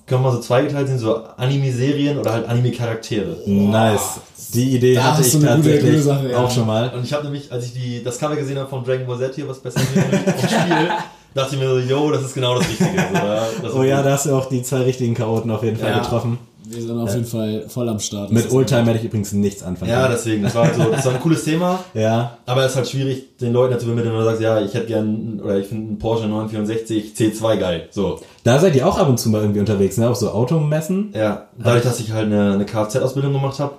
können 0.06 0.22
wir 0.24 0.32
so 0.32 0.40
zweigeteilt 0.40 0.88
sehen, 0.88 1.00
so 1.00 1.16
Anime-Serien 1.38 2.20
oder 2.20 2.34
halt 2.34 2.48
Anime-Charaktere. 2.48 3.38
Nice. 3.48 4.20
Die 4.54 4.76
Idee 4.76 4.94
Da 4.96 5.04
hatte 5.16 5.24
ich 5.26 5.34
gute- 5.34 5.46
tatsächlich 5.48 5.84
gute 5.92 6.02
Sache, 6.04 6.30
ja. 6.32 6.38
auch 6.38 6.52
schon 6.52 6.68
mal. 6.68 6.90
Und 6.96 7.04
ich 7.04 7.12
habe 7.14 7.24
nämlich, 7.24 7.52
als 7.52 7.66
ich 7.66 7.74
die, 7.74 8.04
das 8.04 8.20
Cover 8.20 8.36
gesehen 8.36 8.58
habe 8.60 8.70
von 8.70 8.84
Dragon 8.84 9.08
Ball 9.08 9.18
Z 9.18 9.34
hier, 9.36 9.50
was 9.50 9.60
besser 9.60 9.80
Spiel, 10.48 10.88
dachte 11.34 11.56
ich 11.56 11.60
mir 11.62 11.68
so, 11.68 11.80
yo, 11.80 12.12
das 12.12 12.22
ist 12.24 12.36
genau 12.36 12.56
das 12.60 12.70
Richtige. 12.70 12.90
So, 12.92 13.16
ja, 13.18 13.36
das 13.62 13.72
ist 13.72 13.76
Oh 13.78 13.84
ja, 13.84 13.98
gut. 13.98 14.06
da 14.06 14.12
hast 14.12 14.26
du 14.28 14.36
auch 14.36 14.46
die 14.48 14.62
zwei 14.62 14.82
richtigen 14.82 15.16
Chaoten 15.16 15.50
auf 15.52 15.64
jeden 15.64 15.78
Fall 15.78 15.90
Ja. 15.90 16.00
getroffen. 16.00 16.38
Wir 16.68 16.82
sind 16.82 16.98
auf 16.98 17.14
jeden 17.14 17.26
Fall 17.26 17.66
voll 17.68 17.88
am 17.90 18.00
Start. 18.00 18.32
Mit 18.32 18.52
Oldtimer 18.52 18.86
hätte 18.88 19.00
ich 19.00 19.06
übrigens 19.06 19.34
nichts 19.34 19.62
anfangen 19.64 19.92
Ja, 19.92 20.08
deswegen, 20.08 20.44
das 20.44 20.56
war, 20.56 20.74
so, 20.74 20.84
das 20.92 21.06
war 21.06 21.14
ein 21.14 21.20
cooles 21.20 21.44
Thema. 21.44 21.80
Ja, 21.94 22.38
Aber 22.46 22.64
es 22.64 22.72
ist 22.72 22.78
halt 22.78 22.90
schwierig, 22.90 23.38
den 23.38 23.54
Leuten 23.54 23.74
dazu 23.74 23.86
vermitteln, 23.86 24.14
wenn 24.14 24.20
du 24.20 24.26
sagst, 24.26 24.42
ja, 24.42 24.60
ich 24.62 24.74
hätte 24.74 24.88
gern, 24.88 25.40
oder 25.44 25.58
ich 25.58 25.68
finde 25.68 25.90
einen 25.90 26.00
Porsche 26.00 26.28
964 26.28 27.14
C2 27.16 27.58
geil. 27.58 27.88
So. 27.92 28.20
da 28.44 28.60
seid 28.60 28.76
ihr 28.76 28.88
auch 28.88 28.98
ab 28.98 29.08
und 29.10 29.20
zu 29.20 29.30
mal 29.30 29.42
irgendwie 29.42 29.60
unterwegs, 29.60 29.98
ne? 29.98 30.10
Auf 30.10 30.18
so 30.18 30.32
Automessen. 30.32 31.12
Ja, 31.14 31.48
dadurch, 31.58 31.84
dass 31.84 32.00
ich 32.00 32.12
halt 32.12 32.26
eine, 32.26 32.54
eine 32.54 32.66
Kfz-Ausbildung 32.66 33.34
gemacht 33.34 33.60
habe 33.60 33.78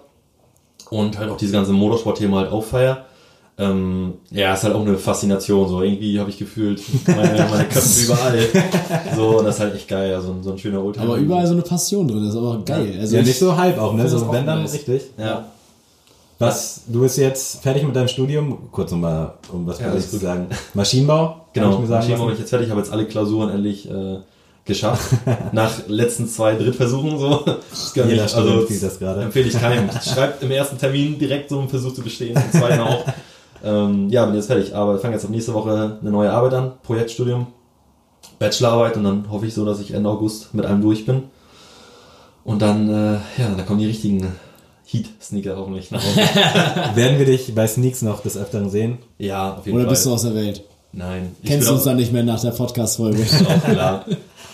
und 0.91 1.19
halt 1.19 1.31
auch 1.31 1.37
dieses 1.37 1.53
ganze 1.53 1.73
Motorsport-Thema 1.73 2.39
halt 2.39 2.53
auffeier, 2.53 3.06
ähm, 3.59 4.15
ja, 4.31 4.53
ist 4.55 4.65
halt 4.65 4.75
auch 4.75 4.83
eine 4.83 4.99
Faszination. 4.99 5.69
So 5.69 5.83
irgendwie 5.83 6.19
habe 6.21 6.29
ich 6.31 6.39
gefühlt 6.39 6.83
meine, 7.07 7.47
meine 7.51 7.65
Köpfe 7.69 8.03
überall. 8.05 8.39
So, 9.17 9.39
und 9.39 9.45
das 9.47 9.55
ist 9.57 9.61
halt 9.63 9.75
echt 9.75 9.89
geil, 9.89 10.15
also 10.15 10.37
so 10.43 10.53
ein 10.53 10.59
schöner 10.59 10.83
Oldtimer. 10.85 11.07
Aber 11.07 11.17
überall 11.17 11.47
so 11.47 11.55
eine 11.55 11.63
Passion 11.63 12.07
drin, 12.07 12.21
das 12.25 12.35
ist 12.35 12.39
aber 12.41 12.63
geil. 12.65 12.97
Also 13.01 13.15
ja, 13.17 13.23
ich- 13.23 13.29
nicht 13.29 13.39
so 13.39 13.57
halb 13.57 13.79
auch, 13.79 13.95
ne? 13.95 14.07
So 14.09 14.31
wenn 14.33 14.45
dann 14.47 14.61
nice. 14.63 14.75
richtig. 14.75 15.03
Ja, 15.19 15.47
Was, 16.39 16.83
du 16.87 17.01
bist 17.01 17.17
jetzt 17.17 17.63
fertig 17.63 17.83
mit 17.83 17.97
deinem 17.97 18.09
Studium? 18.09 18.71
Kurz 18.71 18.91
nochmal, 18.91 19.33
um 19.51 19.67
was 19.67 19.79
Ja, 19.79 19.87
ja, 19.87 19.93
alles 19.93 20.11
zu 20.11 20.19
sagen. 20.19 20.49
Maschinenbau? 20.75 21.47
Genau. 21.55 21.73
ich 21.73 21.79
mir 21.79 21.87
sagen 21.87 22.01
Maschinenbau 22.01 22.25
bin 22.27 22.35
ich 22.35 22.41
jetzt 22.41 22.51
fertig, 22.51 22.69
habe 22.69 22.81
jetzt 22.81 22.93
alle 22.93 23.07
Klausuren 23.07 23.49
endlich 23.49 23.91
äh, 23.91 24.19
geschafft. 24.67 25.15
Nach 25.53 25.73
letzten 25.89 26.29
zwei 26.29 26.57
Drittversuchen 26.57 27.19
so. 27.19 27.43
Jeder 27.95 28.27
ich- 28.27 28.31
Student 28.31 28.69
fühlt 28.69 28.83
das 28.83 28.99
gerade. 28.99 29.23
Empfehle 29.23 29.49
ich 29.49 29.59
keinem. 29.59 29.89
Schreibt 30.03 30.43
im 30.43 30.51
ersten 30.51 30.77
Termin 30.77 31.19
direkt 31.19 31.49
so 31.49 31.59
einen 31.59 31.71
Versuch 31.71 31.95
zu 31.95 32.03
bestehen, 32.03 32.37
im 32.37 32.61
zweiten 32.61 32.81
auch. 32.81 33.03
Ähm, 33.65 34.09
ja, 34.11 34.25
bin 34.27 34.35
jetzt 34.35 34.47
fertig, 34.47 34.75
aber 34.75 34.99
fange 34.99 35.15
jetzt 35.15 35.25
ab 35.25 35.31
nächste 35.31 35.55
Woche 35.55 35.99
eine 36.01 36.11
neue 36.11 36.31
Arbeit 36.33 36.55
an, 36.55 36.73
Projektstudium, 36.83 37.47
Bachelorarbeit 38.39 38.97
und 38.97 39.05
dann 39.05 39.31
hoffe 39.31 39.47
ich 39.47 39.55
so, 39.55 39.65
dass 39.65 39.81
ich 39.81 39.93
Ende 39.93 40.09
August 40.11 40.55
mit 40.55 40.67
allem 40.67 40.83
durch 40.83 41.07
bin. 41.07 41.25
Und 42.45 42.63
dann, 42.63 42.89
äh, 42.89 43.13
ja, 43.41 43.49
dann 43.57 43.67
kommen 43.67 43.81
die 43.81 43.87
richtigen 43.87 44.27
Heat-Sneaker 44.85 45.57
hoffentlich 45.57 45.91
nach 45.91 46.01
Hause. 46.05 46.17
Werden 46.95 47.19
wir 47.19 47.27
dich 47.27 47.53
bei 47.55 47.67
Sneaks 47.67 48.03
noch 48.03 48.21
des 48.23 48.37
Öfteren 48.37 48.71
sehen? 48.71 48.99
ja, 49.19 49.55
auf 49.57 49.67
jeden 49.67 49.77
Oder 49.77 49.85
Fall. 49.87 49.91
bist 49.95 50.07
du 50.07 50.13
aus 50.13 50.23
der 50.23 50.35
Welt? 50.35 50.63
Nein. 50.93 51.35
ich 51.43 51.49
Kennst 51.51 51.69
du 51.69 51.73
uns 51.73 51.85
dann 51.85 51.97
nicht 51.97 52.13
mehr 52.13 52.23
nach 52.23 52.41
der 52.41 52.53
Podcast-Folge? 52.53 53.23
auch 53.49 53.65
klar. 53.71 54.05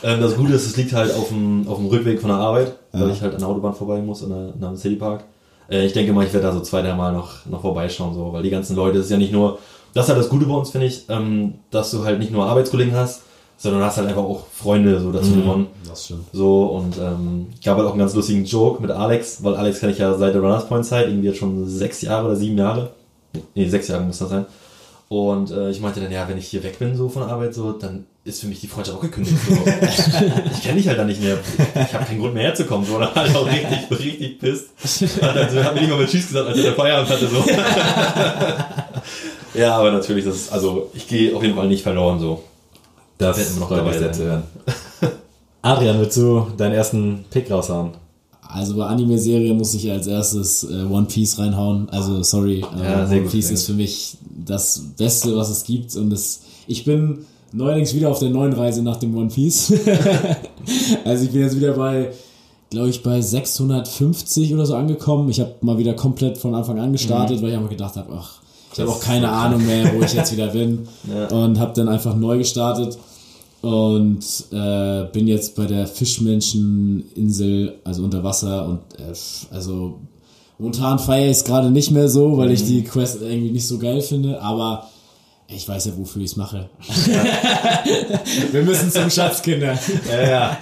ähm, 0.02 0.20
das 0.20 0.36
Gute 0.36 0.54
ist, 0.54 0.66
es 0.66 0.76
liegt 0.76 0.92
halt 0.92 1.14
auf 1.14 1.28
dem, 1.28 1.68
auf 1.68 1.76
dem 1.76 1.86
Rückweg 1.86 2.20
von 2.20 2.30
der 2.30 2.38
Arbeit, 2.38 2.72
weil 2.92 3.08
Ja. 3.08 3.12
ich 3.12 3.20
halt 3.20 3.34
an 3.34 3.40
der 3.40 3.48
Autobahn 3.48 3.74
vorbei 3.74 4.00
muss, 4.00 4.22
an 4.24 4.30
der, 4.30 4.38
an 4.54 4.64
einem 4.64 4.76
Citypark. 4.76 5.24
Äh, 5.70 5.86
ich 5.86 5.92
denke 5.92 6.12
mal, 6.12 6.26
ich 6.26 6.32
werde 6.32 6.46
da 6.46 6.52
so 6.52 6.60
zwei, 6.60 6.82
drei 6.82 6.94
Mal 6.94 7.12
noch, 7.12 7.46
noch 7.46 7.62
vorbeischauen, 7.62 8.14
so, 8.14 8.32
weil 8.32 8.42
die 8.42 8.50
ganzen 8.50 8.76
Leute, 8.76 8.98
das 8.98 9.06
ist 9.06 9.12
ja 9.12 9.18
nicht 9.18 9.32
nur, 9.32 9.58
das 9.94 10.04
ist 10.04 10.08
halt 10.10 10.20
das 10.20 10.28
Gute 10.28 10.46
bei 10.46 10.54
uns, 10.54 10.70
finde 10.70 10.86
ich, 10.86 11.04
ähm, 11.08 11.54
dass 11.70 11.90
du 11.90 12.04
halt 12.04 12.18
nicht 12.18 12.32
nur 12.32 12.46
Arbeitskollegen 12.46 12.94
hast, 12.94 13.22
sondern 13.56 13.82
hast 13.82 13.96
halt 13.96 14.08
einfach 14.08 14.24
auch 14.24 14.46
Freunde, 14.52 14.98
so 15.00 15.12
dazu 15.12 15.32
gewonnen. 15.34 15.68
Das 15.88 16.06
stimmt. 16.06 16.24
So, 16.32 16.64
und 16.66 16.98
ähm, 16.98 17.46
gab 17.64 17.76
halt 17.76 17.86
auch 17.86 17.92
einen 17.92 18.00
ganz 18.00 18.14
lustigen 18.14 18.44
Joke 18.44 18.82
mit 18.82 18.90
Alex, 18.90 19.44
weil 19.44 19.54
Alex 19.54 19.78
kenne 19.78 19.92
ich 19.92 19.98
ja 19.98 20.14
seit 20.18 20.34
der 20.34 20.40
Runners 20.40 20.66
Point 20.66 20.84
Zeit, 20.84 21.06
irgendwie 21.06 21.28
jetzt 21.28 21.38
schon 21.38 21.68
sechs 21.68 22.02
Jahre 22.02 22.26
oder 22.26 22.36
sieben 22.36 22.58
Jahre. 22.58 22.90
Nee, 23.54 23.68
sechs 23.68 23.88
Jahre 23.88 24.02
muss 24.02 24.18
das 24.18 24.30
sein. 24.30 24.46
Und 25.08 25.50
äh, 25.50 25.70
ich 25.70 25.80
meinte 25.80 26.00
dann, 26.00 26.10
ja, 26.10 26.26
wenn 26.28 26.38
ich 26.38 26.48
hier 26.48 26.62
weg 26.62 26.78
bin, 26.78 26.96
so 26.96 27.08
von 27.08 27.22
Arbeit, 27.22 27.54
so, 27.54 27.72
dann 27.72 28.06
ist 28.24 28.40
für 28.40 28.46
mich 28.46 28.60
die 28.60 28.68
Freundschaft 28.68 28.98
auch 28.98 29.02
gekündigt. 29.02 29.36
So. 29.48 29.52
ich 30.52 30.62
kenne 30.62 30.76
dich 30.76 30.86
halt 30.86 30.98
dann 30.98 31.08
nicht 31.08 31.20
mehr. 31.20 31.38
Ich 31.74 31.92
habe 31.92 32.04
keinen 32.04 32.20
Grund 32.20 32.34
mehr 32.34 32.44
herzukommen, 32.44 32.86
so, 32.86 32.96
oder 32.96 33.12
halt 33.14 33.34
auch 33.34 33.46
richtig, 33.46 33.90
richtig 33.90 34.38
pisst. 34.38 34.68
Hat, 35.22 35.36
also, 35.36 35.64
hat 35.64 35.74
mir 35.74 35.80
nicht 35.80 35.90
mal 35.90 35.98
mit 35.98 36.08
Tschüss 36.08 36.28
gesagt, 36.28 36.48
als 36.48 36.56
er 36.56 36.64
der 36.64 36.74
Feierabend 36.74 37.10
hatte, 37.10 37.26
so. 37.26 37.44
ja, 39.58 39.76
aber 39.76 39.90
natürlich, 39.90 40.24
das 40.24 40.36
ist, 40.36 40.52
also, 40.52 40.90
ich 40.94 41.08
gehe 41.08 41.34
auf 41.34 41.42
jeden 41.42 41.56
Fall 41.56 41.66
nicht 41.66 41.82
verloren, 41.82 42.20
so. 42.20 42.44
Das 43.18 43.38
Werden 43.38 43.54
wir 43.54 43.60
noch 43.60 43.70
dabei 43.70 43.92
sehr 43.92 44.00
sein. 44.02 44.14
zu 44.14 44.22
hören. 44.24 44.42
Adrian, 45.62 45.98
willst 46.00 46.16
du 46.16 46.46
deinen 46.56 46.74
ersten 46.74 47.24
Pick 47.30 47.50
raushauen? 47.50 47.90
Also 48.42 48.76
bei 48.76 48.84
Anime-Serien 48.84 49.56
muss 49.56 49.72
ich 49.74 49.90
als 49.90 50.06
erstes 50.06 50.64
äh, 50.64 50.84
One 50.84 51.06
Piece 51.06 51.38
reinhauen. 51.38 51.88
Also 51.88 52.22
sorry, 52.22 52.64
äh, 52.76 52.82
Ja, 52.82 53.08
One 53.08 53.22
Piece 53.22 53.50
ist 53.50 53.64
für 53.64 53.72
mich 53.72 54.18
das 54.44 54.82
Beste, 54.98 55.34
was 55.36 55.48
es 55.48 55.64
gibt. 55.64 55.94
Und 55.96 56.12
es, 56.12 56.42
ich 56.66 56.84
bin 56.84 57.24
neuerdings 57.52 57.94
wieder 57.94 58.10
auf 58.10 58.18
der 58.18 58.30
neuen 58.30 58.52
Reise 58.52 58.82
nach 58.82 58.96
dem 58.96 59.16
One 59.16 59.28
Piece. 59.28 59.72
also 61.04 61.24
ich 61.24 61.30
bin 61.30 61.42
jetzt 61.42 61.56
wieder 61.56 61.74
bei, 61.74 62.12
glaube 62.70 62.88
ich, 62.88 63.02
bei 63.02 63.20
650 63.20 64.54
oder 64.54 64.66
so 64.66 64.74
angekommen. 64.74 65.28
Ich 65.28 65.40
habe 65.40 65.54
mal 65.60 65.78
wieder 65.78 65.94
komplett 65.94 66.38
von 66.38 66.54
Anfang 66.54 66.78
an 66.78 66.92
gestartet, 66.92 67.42
weil 67.42 67.50
ich 67.50 67.56
einfach 67.56 67.70
gedacht 67.70 67.96
habe, 67.96 68.12
ach, 68.16 68.40
ich 68.72 68.80
habe 68.80 68.90
auch 68.90 69.00
keine 69.00 69.28
Ahnung 69.28 69.66
mehr, 69.66 69.92
wo 69.94 70.02
ich 70.02 70.14
jetzt 70.14 70.32
wieder 70.32 70.48
bin. 70.48 70.88
Ja. 71.12 71.28
Und 71.28 71.58
habe 71.58 71.72
dann 71.74 71.88
einfach 71.88 72.14
neu 72.14 72.38
gestartet 72.38 72.96
und 73.60 74.24
äh, 74.50 75.04
bin 75.12 75.28
jetzt 75.28 75.56
bei 75.56 75.66
der 75.66 75.86
Fischmenscheninsel, 75.86 77.74
also 77.84 78.02
unter 78.02 78.24
Wasser 78.24 78.66
und 78.66 78.80
äh, 78.98 79.12
also 79.54 80.00
momentan 80.58 80.98
feiere 80.98 81.30
ich 81.30 81.38
es 81.38 81.44
gerade 81.44 81.70
nicht 81.70 81.90
mehr 81.90 82.08
so, 82.08 82.38
weil 82.38 82.50
ich 82.50 82.64
die 82.64 82.82
Quest 82.82 83.20
irgendwie 83.20 83.50
nicht 83.50 83.66
so 83.66 83.78
geil 83.78 84.00
finde, 84.00 84.40
aber 84.40 84.88
ich 85.48 85.68
weiß 85.68 85.86
ja, 85.86 85.92
wofür 85.96 86.22
ich 86.22 86.32
es 86.32 86.36
mache. 86.36 86.70
Wir 88.52 88.62
müssen 88.62 88.90
zum 88.90 89.10
Schatzkinder. 89.10 89.78
Ja, 90.10 90.22
ja. 90.22 90.58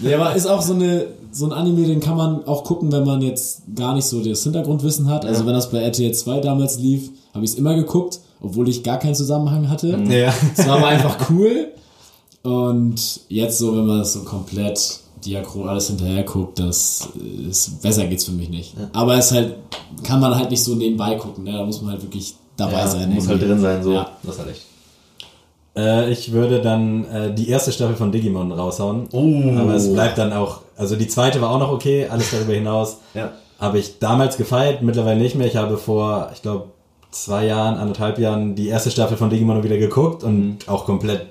Ja, 0.00 0.20
aber 0.20 0.34
ist 0.34 0.46
auch 0.46 0.60
so 0.60 0.74
eine 0.74 1.06
so 1.34 1.46
ein 1.46 1.52
Anime, 1.52 1.86
den 1.86 2.00
kann 2.00 2.16
man 2.16 2.46
auch 2.46 2.64
gucken, 2.64 2.92
wenn 2.92 3.04
man 3.04 3.20
jetzt 3.20 3.62
gar 3.74 3.94
nicht 3.94 4.04
so 4.04 4.22
das 4.22 4.44
Hintergrundwissen 4.44 5.10
hat. 5.10 5.24
Also 5.24 5.46
wenn 5.46 5.52
das 5.52 5.70
bei 5.70 5.78
RTL 5.78 6.12
2 6.12 6.40
damals 6.40 6.78
lief, 6.78 7.10
habe 7.34 7.44
ich 7.44 7.52
es 7.52 7.56
immer 7.56 7.74
geguckt, 7.74 8.20
obwohl 8.40 8.68
ich 8.68 8.84
gar 8.84 8.98
keinen 8.98 9.16
Zusammenhang 9.16 9.68
hatte. 9.68 10.00
Ja. 10.08 10.32
Es 10.56 10.66
war 10.66 10.76
aber 10.76 10.86
einfach 10.86 11.28
cool. 11.30 11.72
Und 12.42 13.20
jetzt 13.28 13.58
so, 13.58 13.76
wenn 13.76 13.86
man 13.86 13.98
das 13.98 14.12
so 14.12 14.20
komplett 14.20 15.00
diachron 15.24 15.68
alles 15.68 15.88
hinterher 15.88 16.22
guckt, 16.22 16.58
das 16.58 17.08
ist, 17.48 17.82
besser 17.82 18.06
geht's 18.06 18.24
für 18.24 18.32
mich 18.32 18.50
nicht. 18.50 18.74
Aber 18.92 19.16
es 19.16 19.32
halt, 19.32 19.56
kann 20.04 20.20
man 20.20 20.36
halt 20.36 20.50
nicht 20.50 20.62
so 20.62 20.74
nebenbei 20.74 21.16
gucken, 21.16 21.44
ne? 21.44 21.52
Da 21.52 21.64
muss 21.64 21.80
man 21.80 21.92
halt 21.92 22.02
wirklich 22.02 22.34
dabei 22.56 22.78
ja, 22.78 22.86
sein. 22.86 23.14
Muss 23.14 23.28
halt 23.28 23.42
irgendwie. 23.42 23.48
drin 23.48 23.60
sein, 23.60 23.82
so. 23.82 23.92
Ja. 23.92 24.10
Das 24.22 24.38
halt 24.38 24.50
echt. 24.50 24.66
Äh, 25.76 26.10
ich 26.10 26.32
würde 26.32 26.60
dann 26.60 27.04
äh, 27.06 27.34
die 27.34 27.48
erste 27.48 27.72
Staffel 27.72 27.96
von 27.96 28.12
Digimon 28.12 28.52
raushauen. 28.52 29.08
Oh. 29.12 29.58
Aber 29.58 29.74
es 29.74 29.92
bleibt 29.92 30.18
dann 30.18 30.32
auch, 30.32 30.60
also 30.76 30.96
die 30.96 31.08
zweite 31.08 31.40
war 31.40 31.50
auch 31.50 31.58
noch 31.58 31.72
okay, 31.72 32.06
alles 32.08 32.30
darüber 32.30 32.52
hinaus. 32.52 32.98
Ja. 33.14 33.32
Habe 33.58 33.78
ich 33.78 33.98
damals 33.98 34.36
gefeiert, 34.36 34.82
mittlerweile 34.82 35.20
nicht 35.20 35.36
mehr. 35.36 35.46
Ich 35.46 35.56
habe 35.56 35.76
vor, 35.76 36.30
ich 36.34 36.42
glaube, 36.42 36.66
zwei 37.10 37.46
Jahren, 37.46 37.76
anderthalb 37.76 38.18
Jahren 38.18 38.54
die 38.54 38.68
erste 38.68 38.90
Staffel 38.90 39.16
von 39.16 39.30
Digimon 39.30 39.62
wieder 39.62 39.78
geguckt 39.78 40.22
und 40.22 40.58
auch 40.68 40.84
komplett 40.84 41.26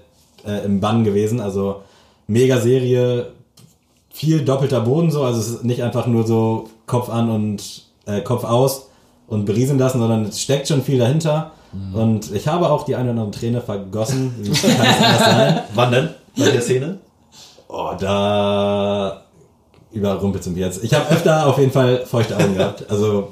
äh, 0.45 0.65
im 0.65 0.80
Bann 0.80 1.03
gewesen. 1.03 1.39
Also 1.39 1.82
mega 2.28 2.59
Serie, 2.59 3.28
viel 4.11 4.43
doppelter 4.43 4.82
Boden 4.82 5.11
so, 5.11 5.24
also 5.24 5.39
es 5.39 5.49
ist 5.49 5.63
nicht 5.63 5.84
einfach 5.84 6.07
nur 6.07 6.26
so 6.26 6.69
Kopf 6.86 7.09
an 7.09 7.30
und 7.30 7.84
äh, 8.05 8.21
Kopf 8.21 8.43
aus 8.43 8.89
und 9.34 9.45
berieseln 9.45 9.79
lassen, 9.79 9.99
sondern 9.99 10.25
es 10.25 10.41
steckt 10.41 10.67
schon 10.67 10.84
viel 10.84 10.99
dahinter. 10.99 11.51
Und 11.93 12.31
ich 12.31 12.47
habe 12.47 12.69
auch 12.69 12.86
die 12.86 12.95
eine 12.95 13.11
oder 13.11 13.21
andere 13.21 13.39
Träne 13.39 13.61
vergossen. 13.61 14.36
Wie 14.39 14.49
kann 14.51 14.86
es 14.86 15.03
anders 15.03 15.19
sein? 15.19 15.59
Wann 15.73 15.91
denn? 15.91 16.09
Bei 16.38 16.51
der 16.51 16.61
Szene? 16.61 16.99
Oh, 17.67 17.91
da 17.99 19.23
überrumpelt 19.91 20.45
mich 20.47 20.57
jetzt. 20.57 20.84
Ich 20.84 20.93
habe 20.93 21.09
öfter 21.09 21.47
auf 21.47 21.57
jeden 21.57 21.71
Fall 21.71 22.05
feuchte 22.05 22.38
Augen 22.38 22.55
gehabt. 22.55 22.89
Also 22.89 23.29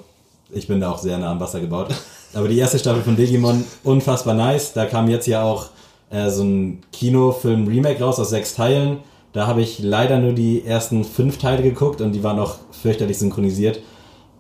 ich 0.52 0.68
bin 0.68 0.80
da 0.80 0.92
auch 0.92 0.98
sehr 0.98 1.18
nah 1.20 1.32
am 1.32 1.40
Wasser 1.40 1.60
gebaut. 1.60 1.90
Aber 2.34 2.48
die 2.48 2.58
erste 2.58 2.80
Staffel 2.80 3.04
von 3.04 3.16
Digimon, 3.16 3.64
unfassbar 3.84 4.34
nice. 4.34 4.74
Da 4.74 4.86
kam 4.86 5.08
jetzt 5.08 5.28
ja 5.28 5.44
auch 5.44 5.68
äh, 6.10 6.30
so 6.30 6.44
ein 6.44 6.82
Kinofilm-Remake 6.92 8.04
raus 8.04 8.20
aus 8.20 8.30
sechs 8.30 8.56
Teilen. 8.56 8.98
Da 9.34 9.48
habe 9.48 9.62
ich 9.62 9.80
leider 9.80 10.18
nur 10.18 10.34
die 10.34 10.66
ersten 10.66 11.04
fünf 11.04 11.38
Teile 11.38 11.62
geguckt 11.62 12.02
und 12.02 12.12
die 12.14 12.24
waren 12.24 12.40
auch 12.40 12.56
fürchterlich 12.72 13.18
synchronisiert. 13.18 13.80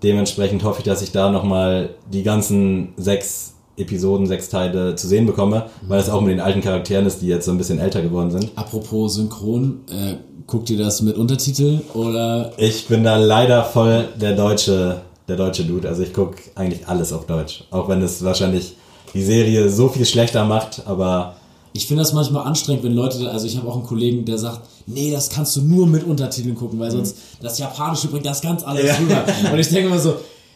Dementsprechend 0.04 0.64
hoffe 0.64 0.80
ich, 0.80 0.86
dass 0.86 1.02
ich 1.02 1.12
da 1.12 1.30
nochmal 1.30 1.90
die 2.12 2.24
ganzen 2.24 2.94
sechs 2.98 3.54
Episoden, 3.78 4.26
sechs 4.28 4.50
Teile 4.50 4.96
zu 4.96 5.08
sehen 5.08 5.26
bekomme, 5.26 5.68
weil 5.88 6.00
es 6.00 6.10
auch 6.10 6.22
mit 6.22 6.32
den 6.32 6.40
alten 6.40 6.62
Charakteren 6.62 7.06
ist, 7.06 7.22
die 7.22 7.28
jetzt 7.28 7.46
so 7.46 7.52
ein 7.52 7.58
bisschen 7.58 7.80
älter 7.80 8.02
geworden 8.02 8.32
sind. 8.32 8.52
Apropos 8.56 9.16
Synchron, 9.16 9.82
äh, 9.90 10.16
guckt 10.48 10.70
ihr 10.70 10.78
das 10.78 11.02
mit 11.02 11.18
Untertitel 11.18 11.80
oder 11.94 12.52
Ich 12.58 12.88
bin 12.88 13.04
da 13.04 13.18
leider 13.18 13.64
voll 13.64 14.10
der 14.20 14.36
deutsche, 14.36 15.02
der 15.28 15.38
deutsche 15.38 15.64
Dude. 15.64 15.88
Also 15.88 16.04
ich 16.04 16.14
gucke 16.14 16.38
eigentlich 16.56 16.88
alles 16.88 17.14
auf 17.14 17.26
Deutsch. 17.26 17.64
Auch 17.72 17.88
wenn 17.88 18.02
es 18.02 18.24
wahrscheinlich 18.24 18.76
die 19.14 19.24
Serie 19.24 19.70
so 19.70 19.88
viel 19.88 20.06
schlechter 20.06 20.46
macht, 20.46 20.84
aber 20.86 21.36
Ich 21.74 21.88
finde 21.88 22.04
das 22.04 22.14
manchmal 22.14 22.46
anstrengend, 22.46 22.84
wenn 22.84 22.94
Leute, 22.94 23.30
also 23.32 23.48
ich 23.48 23.58
habe 23.58 23.68
auch 23.70 23.76
einen 23.76 23.86
Kollegen, 23.86 24.26
der 24.26 24.38
sagt, 24.38 24.62
nee, 24.88 25.12
das 25.12 25.30
kannst 25.30 25.56
du 25.56 25.62
nur 25.62 25.88
mit 25.88 26.04
Untertiteln 26.04 26.56
gucken, 26.56 26.80
weil 26.80 26.92
sonst 26.92 27.16
das 27.42 27.58
Japanische 27.60 28.08
bringt 28.08 28.26
das 28.26 28.42
ganz 28.42 28.64
alles 28.64 29.00
rüber. 29.00 29.24
Und 29.54 29.60
ich 29.60 29.70
denke 29.70 29.88
immer 29.88 30.00
so, 30.00 30.16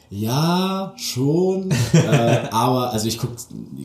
ja, 0.09 0.93
schon, 0.97 1.71
äh, 1.93 2.39
aber 2.51 2.91
also 2.91 3.07
ich 3.07 3.17
gucke 3.17 3.35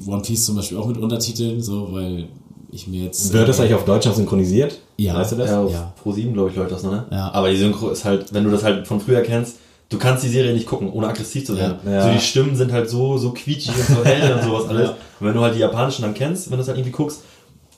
One 0.06 0.22
Piece 0.22 0.44
zum 0.44 0.56
Beispiel 0.56 0.78
auch 0.78 0.86
mit 0.86 0.98
Untertiteln, 0.98 1.62
so, 1.62 1.88
weil 1.92 2.28
ich 2.72 2.86
mir 2.86 3.04
jetzt... 3.04 3.32
wird 3.32 3.48
das 3.48 3.60
eigentlich 3.60 3.74
auf 3.74 3.84
Deutsch 3.84 4.06
auch 4.06 4.14
synchronisiert? 4.14 4.78
Ja. 4.96 5.14
Weißt 5.14 5.32
du 5.32 5.36
das? 5.36 5.50
Ja, 5.50 5.62
auf 5.62 5.72
Ja. 5.72 5.92
Pro7, 6.04 6.32
glaube 6.32 6.50
ich, 6.50 6.56
läuft 6.56 6.72
das, 6.72 6.82
ne? 6.82 7.06
Ja. 7.10 7.32
Aber 7.32 7.50
die 7.50 7.56
Synchro 7.56 7.90
ist 7.90 8.04
halt, 8.04 8.32
wenn 8.32 8.44
du 8.44 8.50
das 8.50 8.62
halt 8.64 8.86
von 8.86 9.00
früher 9.00 9.22
kennst, 9.22 9.56
du 9.90 9.98
kannst 9.98 10.24
die 10.24 10.28
Serie 10.28 10.54
nicht 10.54 10.66
gucken, 10.66 10.90
ohne 10.90 11.08
aggressiv 11.08 11.44
zu 11.44 11.54
sein. 11.54 11.74
Ja. 11.84 11.90
Ja. 11.92 12.02
So 12.06 12.12
die 12.14 12.20
Stimmen 12.24 12.56
sind 12.56 12.72
halt 12.72 12.88
so, 12.88 13.18
so 13.18 13.32
quietschig 13.32 13.74
und 13.76 13.96
so 13.98 14.04
hell 14.04 14.32
und 14.34 14.42
sowas 14.44 14.64
alles. 14.68 14.88
Ja. 14.90 14.96
Und 15.20 15.26
wenn 15.26 15.34
du 15.34 15.40
halt 15.42 15.54
die 15.54 15.58
japanischen 15.60 16.02
dann 16.02 16.14
kennst, 16.14 16.50
wenn 16.50 16.56
du 16.56 16.62
es 16.62 16.68
halt 16.68 16.78
irgendwie 16.78 16.96
guckst, 16.96 17.20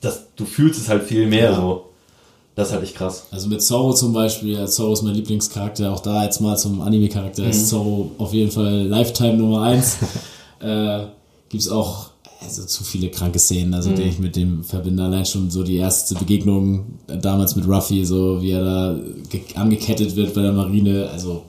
das, 0.01 0.23
du 0.37 0.45
fühlst 0.45 0.81
es 0.81 0.89
halt 0.89 1.03
viel 1.03 1.27
mehr 1.27 1.55
so. 1.55 1.87
Das 2.55 2.69
ist 2.69 2.75
halt 2.75 2.85
echt 2.85 2.95
krass. 2.97 3.27
Also 3.31 3.49
mit 3.49 3.63
Zorro 3.63 3.95
zum 3.95 4.13
Beispiel, 4.13 4.53
ja, 4.59 4.67
Zorro 4.67 4.93
ist 4.93 5.03
mein 5.03 5.15
Lieblingscharakter, 5.15 5.91
auch 5.91 6.01
da 6.01 6.23
jetzt 6.25 6.41
mal 6.41 6.57
zum 6.59 6.83
Anime-Charakter 6.83 7.45
ist 7.45 7.69
Zorro 7.69 8.11
auf 8.19 8.35
jeden 8.35 8.51
Fall 8.51 8.83
Lifetime 8.89 9.35
Nummer 9.39 9.63
eins. 9.63 9.97
äh, 10.61 11.05
gibt's 11.49 11.69
auch 11.71 12.11
also 12.45 12.65
zu 12.65 12.83
viele 12.85 13.09
kranke 13.09 13.39
Szenen, 13.39 13.73
also 13.73 13.91
die 13.93 14.03
ich 14.03 14.19
mit 14.19 14.35
dem 14.37 14.65
verbinde. 14.65 15.05
Allein 15.05 15.25
schon 15.25 15.49
so 15.51 15.63
die 15.63 15.77
erste 15.77 16.17
Begegnung 16.17 16.99
damals 17.07 17.55
mit 17.57 17.67
Ruffy, 17.69 18.05
so 18.05 18.43
wie 18.43 18.51
er 18.51 18.65
da 18.65 18.99
ge- 19.31 19.43
angekettet 19.55 20.17
wird 20.17 20.35
bei 20.35 20.43
der 20.43 20.53
Marine, 20.53 21.09
also 21.13 21.45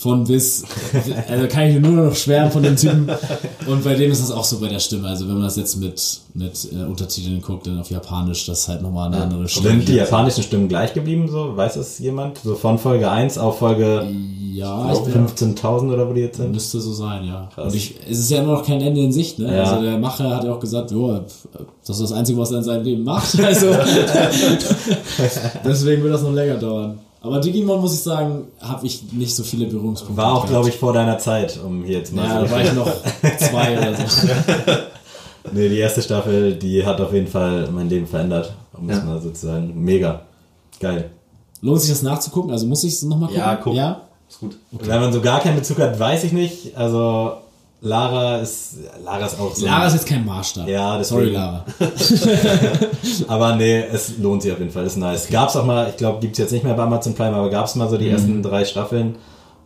von 0.00 0.24
bis, 0.24 0.64
also 1.28 1.46
kann 1.46 1.64
ich 1.64 1.78
nur 1.78 2.06
noch 2.06 2.14
schwärmen 2.14 2.50
von 2.50 2.62
dem 2.62 2.74
Typen. 2.74 3.06
Und 3.66 3.84
bei 3.84 3.94
dem 3.94 4.10
ist 4.10 4.22
das 4.22 4.30
auch 4.30 4.44
so 4.44 4.58
bei 4.58 4.68
der 4.68 4.78
Stimme. 4.78 5.06
Also 5.06 5.28
wenn 5.28 5.34
man 5.34 5.42
das 5.42 5.56
jetzt 5.56 5.76
mit, 5.76 6.20
mit 6.32 6.68
äh, 6.72 6.84
Untertiteln 6.84 7.42
guckt, 7.42 7.66
dann 7.66 7.78
auf 7.78 7.90
Japanisch, 7.90 8.46
das 8.46 8.60
ist 8.60 8.68
halt 8.68 8.80
nochmal 8.80 9.08
eine 9.12 9.22
andere 9.22 9.46
Stimme. 9.46 9.68
Sind 9.68 9.88
die 9.88 9.96
japanischen 9.96 10.42
Stimmen 10.42 10.68
gleich 10.68 10.94
geblieben, 10.94 11.28
so? 11.28 11.54
Weiß 11.54 11.76
es 11.76 11.98
jemand? 11.98 12.38
So 12.38 12.54
von 12.54 12.78
Folge 12.78 13.10
1 13.10 13.36
auf 13.36 13.58
Folge 13.58 14.06
Ja, 14.54 14.90
ich 14.90 15.00
bin, 15.00 15.26
15.000 15.26 15.92
oder 15.92 16.08
wo 16.08 16.14
die 16.14 16.22
jetzt 16.22 16.38
sind? 16.38 16.52
müsste 16.52 16.80
so 16.80 16.94
sein, 16.94 17.26
ja. 17.26 17.50
Und 17.62 17.74
ich, 17.74 17.96
es 18.08 18.20
ist 18.20 18.30
ja 18.30 18.38
immer 18.42 18.54
noch 18.54 18.64
kein 18.64 18.80
Ende 18.80 19.02
in 19.02 19.12
Sicht, 19.12 19.38
ne? 19.38 19.54
Ja. 19.54 19.64
Also 19.64 19.82
der 19.82 19.98
Macher 19.98 20.34
hat 20.34 20.44
ja 20.44 20.54
auch 20.54 20.60
gesagt, 20.60 20.92
jo, 20.92 21.20
das 21.86 22.00
ist 22.00 22.10
das 22.10 22.12
Einzige, 22.12 22.38
was 22.38 22.50
er 22.52 22.58
in 22.58 22.64
seinem 22.64 22.84
Leben 22.84 23.04
macht. 23.04 23.38
Also 23.44 23.66
deswegen 25.64 26.02
wird 26.02 26.14
das 26.14 26.22
noch 26.22 26.32
länger 26.32 26.54
dauern. 26.56 27.00
Aber 27.22 27.38
Digimon, 27.40 27.80
muss 27.80 27.92
ich 27.94 28.00
sagen, 28.00 28.46
habe 28.60 28.86
ich 28.86 29.12
nicht 29.12 29.34
so 29.36 29.42
viele 29.42 29.66
Berührungspunkte. 29.66 30.16
War 30.16 30.32
auch, 30.34 30.46
glaube 30.46 30.70
ich, 30.70 30.76
vor 30.76 30.92
deiner 30.94 31.18
Zeit, 31.18 31.58
um 31.62 31.84
hier 31.84 31.98
jetzt 31.98 32.14
mal 32.14 32.24
Ja, 32.26 32.40
so. 32.40 32.46
da 32.46 32.50
war 32.50 32.64
ich 32.64 32.72
noch 32.72 33.38
zwei 33.38 33.78
oder 33.78 33.94
so. 33.94 34.28
Nee, 35.52 35.70
die 35.70 35.78
erste 35.78 36.02
Staffel, 36.02 36.54
die 36.54 36.84
hat 36.84 37.00
auf 37.00 37.14
jeden 37.14 37.26
Fall 37.26 37.66
mein 37.72 37.88
Leben 37.88 38.06
verändert, 38.06 38.52
um 38.74 38.88
es 38.90 38.98
Ja. 38.98 39.04
mal 39.04 39.20
so 39.22 39.30
zu 39.30 39.46
sagen. 39.46 39.72
Mega. 39.74 40.20
Geil. 40.78 41.10
Lohnt 41.62 41.80
sich 41.80 41.90
das 41.90 42.02
nachzugucken? 42.02 42.50
Also 42.52 42.66
muss 42.66 42.84
ich 42.84 42.92
es 42.92 43.02
nochmal 43.02 43.28
gucken? 43.28 43.40
Ja, 43.42 43.56
guck. 43.56 43.74
Ja? 43.74 44.02
Ist 44.28 44.38
gut. 44.40 44.58
Wenn 44.70 45.00
man 45.00 45.12
so 45.14 45.20
gar 45.22 45.40
keinen 45.40 45.56
Bezug 45.56 45.78
hat, 45.78 45.98
weiß 45.98 46.24
ich 46.24 46.32
nicht. 46.32 46.76
Also, 46.76 47.32
Lara 47.82 48.38
ist, 48.38 48.74
Lara 49.04 49.24
ist 49.24 49.40
auch 49.40 49.54
so. 49.54 49.64
Lara 49.64 49.86
ist 49.86 49.94
jetzt 49.94 50.06
kein 50.06 50.24
Maßstab. 50.26 50.68
Ja, 50.68 50.98
deswegen. 50.98 51.20
Sorry, 51.20 51.30
Lara. 51.30 51.64
Aber 53.28 53.56
nee, 53.56 53.80
es 53.90 54.18
lohnt 54.18 54.42
sich 54.42 54.52
auf 54.52 54.58
jeden 54.58 54.70
Fall, 54.70 54.84
ist 54.84 54.96
nice. 54.96 55.28
Gab's 55.30 55.56
auch 55.56 55.64
mal, 55.64 55.88
ich 55.88 55.96
glaube, 55.96 56.20
gibt's 56.20 56.38
jetzt 56.38 56.52
nicht 56.52 56.62
mehr 56.64 56.74
bei 56.74 56.82
Amazon 56.82 57.14
Prime, 57.14 57.34
aber 57.34 57.48
gab's 57.48 57.74
mal 57.76 57.88
so 57.88 57.96
Mhm. 57.96 58.00
die 58.00 58.08
ersten 58.10 58.42
drei 58.42 58.64
Staffeln. 58.66 59.16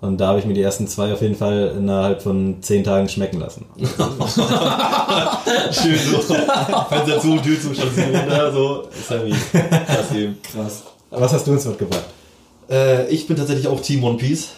Und 0.01 0.19
da 0.19 0.29
habe 0.29 0.39
ich 0.39 0.45
mir 0.45 0.53
die 0.55 0.61
ersten 0.63 0.87
zwei 0.87 1.13
auf 1.15 1.23
jeden 1.23 1.35
Fall 1.35 1.75
innerhalb 1.79 2.23
von 2.23 2.59
zehn 2.61 2.85
Tagen 2.85 3.09
schmecken 3.09 3.41
lassen. 3.41 3.65
Schön 5.73 5.99
so. 5.99 6.19
Fenster 6.21 7.21
zu, 7.21 7.39
Tür 7.39 7.61
zu, 7.61 7.75
Station 7.75 8.15
runter, 8.15 8.53
so. 8.53 8.83
Ist 8.97 9.11
halt 9.11 9.27
wie 9.27 9.33
krass 9.33 10.13
eben. 10.15 10.39
Krass. 10.43 10.83
Was 11.11 11.33
hast 11.33 11.47
du 11.47 11.53
uns 11.53 11.65
mitgebracht? 11.65 12.05
Äh, 12.71 13.09
ich 13.09 13.27
bin 13.27 13.37
tatsächlich 13.37 13.67
auch 13.67 13.81
Team 13.81 14.05
One 14.05 14.19
Piece. 14.19 14.49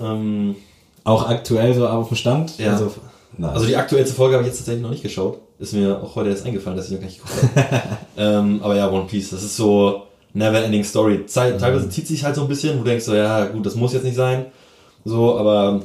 Ähm, 0.00 0.56
Auch 1.04 1.28
aktuell 1.28 1.74
so 1.74 1.86
auf 1.86 2.08
dem 2.08 2.16
Stand? 2.16 2.58
Ja. 2.58 2.72
Also, 2.72 2.92
nice. 3.36 3.52
Also 3.52 3.66
die 3.66 3.76
aktuellste 3.76 4.14
Folge 4.14 4.34
habe 4.34 4.44
ich 4.44 4.48
jetzt 4.48 4.58
tatsächlich 4.58 4.82
noch 4.82 4.90
nicht 4.90 5.02
geschaut. 5.02 5.38
Ist 5.58 5.74
mir 5.74 6.00
auch 6.02 6.14
heute 6.16 6.30
erst 6.30 6.46
eingefallen, 6.46 6.76
dass 6.76 6.86
ich 6.86 6.92
noch 6.92 7.00
gar 7.00 7.06
nicht 7.06 7.22
geguckt 7.22 7.56
habe. 7.56 7.82
ähm, 8.16 8.60
aber 8.62 8.76
ja, 8.76 8.90
One 8.90 9.06
Piece, 9.06 9.30
das 9.30 9.42
ist 9.42 9.56
so 9.56 10.02
never 10.34 10.62
ending 10.62 10.84
story. 10.84 11.26
Zeit, 11.26 11.60
Teilweise 11.60 11.88
zieht 11.88 12.06
sich 12.06 12.24
halt 12.24 12.34
so 12.34 12.42
ein 12.42 12.48
bisschen, 12.48 12.78
wo 12.78 12.82
du 12.82 12.90
denkst 12.90 13.04
so, 13.04 13.14
ja 13.14 13.46
gut, 13.46 13.64
das 13.64 13.74
muss 13.74 13.92
jetzt 13.92 14.04
nicht 14.04 14.16
sein. 14.16 14.46
So, 15.04 15.38
aber 15.38 15.82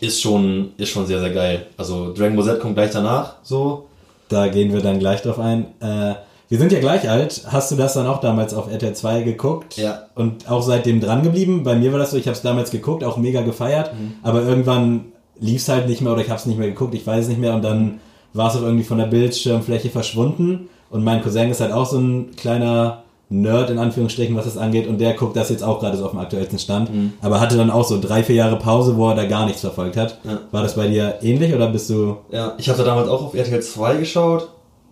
ist 0.00 0.20
schon, 0.20 0.72
ist 0.76 0.90
schon 0.90 1.06
sehr, 1.06 1.20
sehr 1.20 1.30
geil. 1.30 1.66
Also 1.76 2.12
Dragon 2.12 2.36
Ball 2.36 2.44
Z 2.44 2.60
kommt 2.60 2.74
gleich 2.74 2.90
danach, 2.90 3.36
so. 3.42 3.86
Da 4.28 4.48
gehen 4.48 4.72
wir 4.72 4.80
dann 4.80 4.98
gleich 4.98 5.22
drauf 5.22 5.38
ein. 5.38 5.66
Äh, 5.80 6.14
wir 6.48 6.58
sind 6.58 6.72
ja 6.72 6.80
gleich 6.80 7.08
alt. 7.08 7.42
Hast 7.48 7.70
du 7.70 7.76
das 7.76 7.94
dann 7.94 8.06
auch 8.06 8.20
damals 8.20 8.54
auf 8.54 8.70
RTL 8.70 8.94
2 8.94 9.22
geguckt? 9.22 9.76
Ja. 9.76 10.06
Und 10.14 10.50
auch 10.50 10.62
seitdem 10.62 11.00
dran 11.00 11.22
geblieben? 11.22 11.62
Bei 11.62 11.74
mir 11.76 11.92
war 11.92 11.98
das 11.98 12.12
so, 12.12 12.16
ich 12.16 12.26
habe 12.26 12.36
es 12.36 12.42
damals 12.42 12.70
geguckt, 12.70 13.04
auch 13.04 13.18
mega 13.18 13.42
gefeiert. 13.42 13.92
Mhm. 13.92 14.14
Aber 14.22 14.42
irgendwann 14.42 15.12
lief 15.38 15.60
es 15.60 15.68
halt 15.68 15.88
nicht 15.88 16.00
mehr 16.00 16.12
oder 16.12 16.22
ich 16.22 16.30
habe 16.30 16.40
es 16.40 16.46
nicht 16.46 16.58
mehr 16.58 16.68
geguckt, 16.68 16.94
ich 16.94 17.06
weiß 17.06 17.24
es 17.24 17.28
nicht 17.28 17.40
mehr. 17.40 17.54
Und 17.54 17.62
dann 17.62 18.00
war 18.32 18.48
es 18.48 18.56
auch 18.56 18.62
irgendwie 18.62 18.84
von 18.84 18.98
der 18.98 19.06
Bildschirmfläche 19.06 19.90
verschwunden. 19.90 20.68
Und 20.90 21.04
mein 21.04 21.22
Cousin 21.22 21.50
ist 21.50 21.60
halt 21.60 21.72
auch 21.72 21.86
so 21.86 21.98
ein 21.98 22.30
kleiner 22.34 23.02
Nerd 23.28 23.68
in 23.68 23.78
Anführungsstrichen, 23.78 24.34
was 24.34 24.46
das 24.46 24.56
angeht. 24.56 24.86
Und 24.86 25.02
der 25.02 25.12
guckt 25.12 25.36
das 25.36 25.50
jetzt 25.50 25.62
auch 25.62 25.80
gerade 25.80 25.98
so 25.98 26.06
auf 26.06 26.12
dem 26.12 26.20
aktuellsten 26.20 26.58
Stand. 26.58 26.94
Mhm. 26.94 27.12
Aber 27.20 27.40
hatte 27.40 27.58
dann 27.58 27.70
auch 27.70 27.84
so 27.84 28.00
drei, 28.00 28.22
vier 28.22 28.36
Jahre 28.36 28.56
Pause, 28.56 28.96
wo 28.96 29.10
er 29.10 29.14
da 29.14 29.26
gar 29.26 29.44
nichts 29.44 29.60
verfolgt 29.60 29.98
hat. 29.98 30.18
Ja. 30.24 30.40
War 30.50 30.62
das 30.62 30.76
bei 30.76 30.88
dir 30.88 31.18
ähnlich 31.20 31.54
oder 31.54 31.68
bist 31.68 31.90
du... 31.90 32.16
Ja, 32.30 32.54
ich 32.56 32.64
da 32.64 32.72
damals 32.72 33.10
auch 33.10 33.22
auf 33.22 33.34
RTL 33.34 33.60
2 33.60 33.96
geschaut 33.96 34.48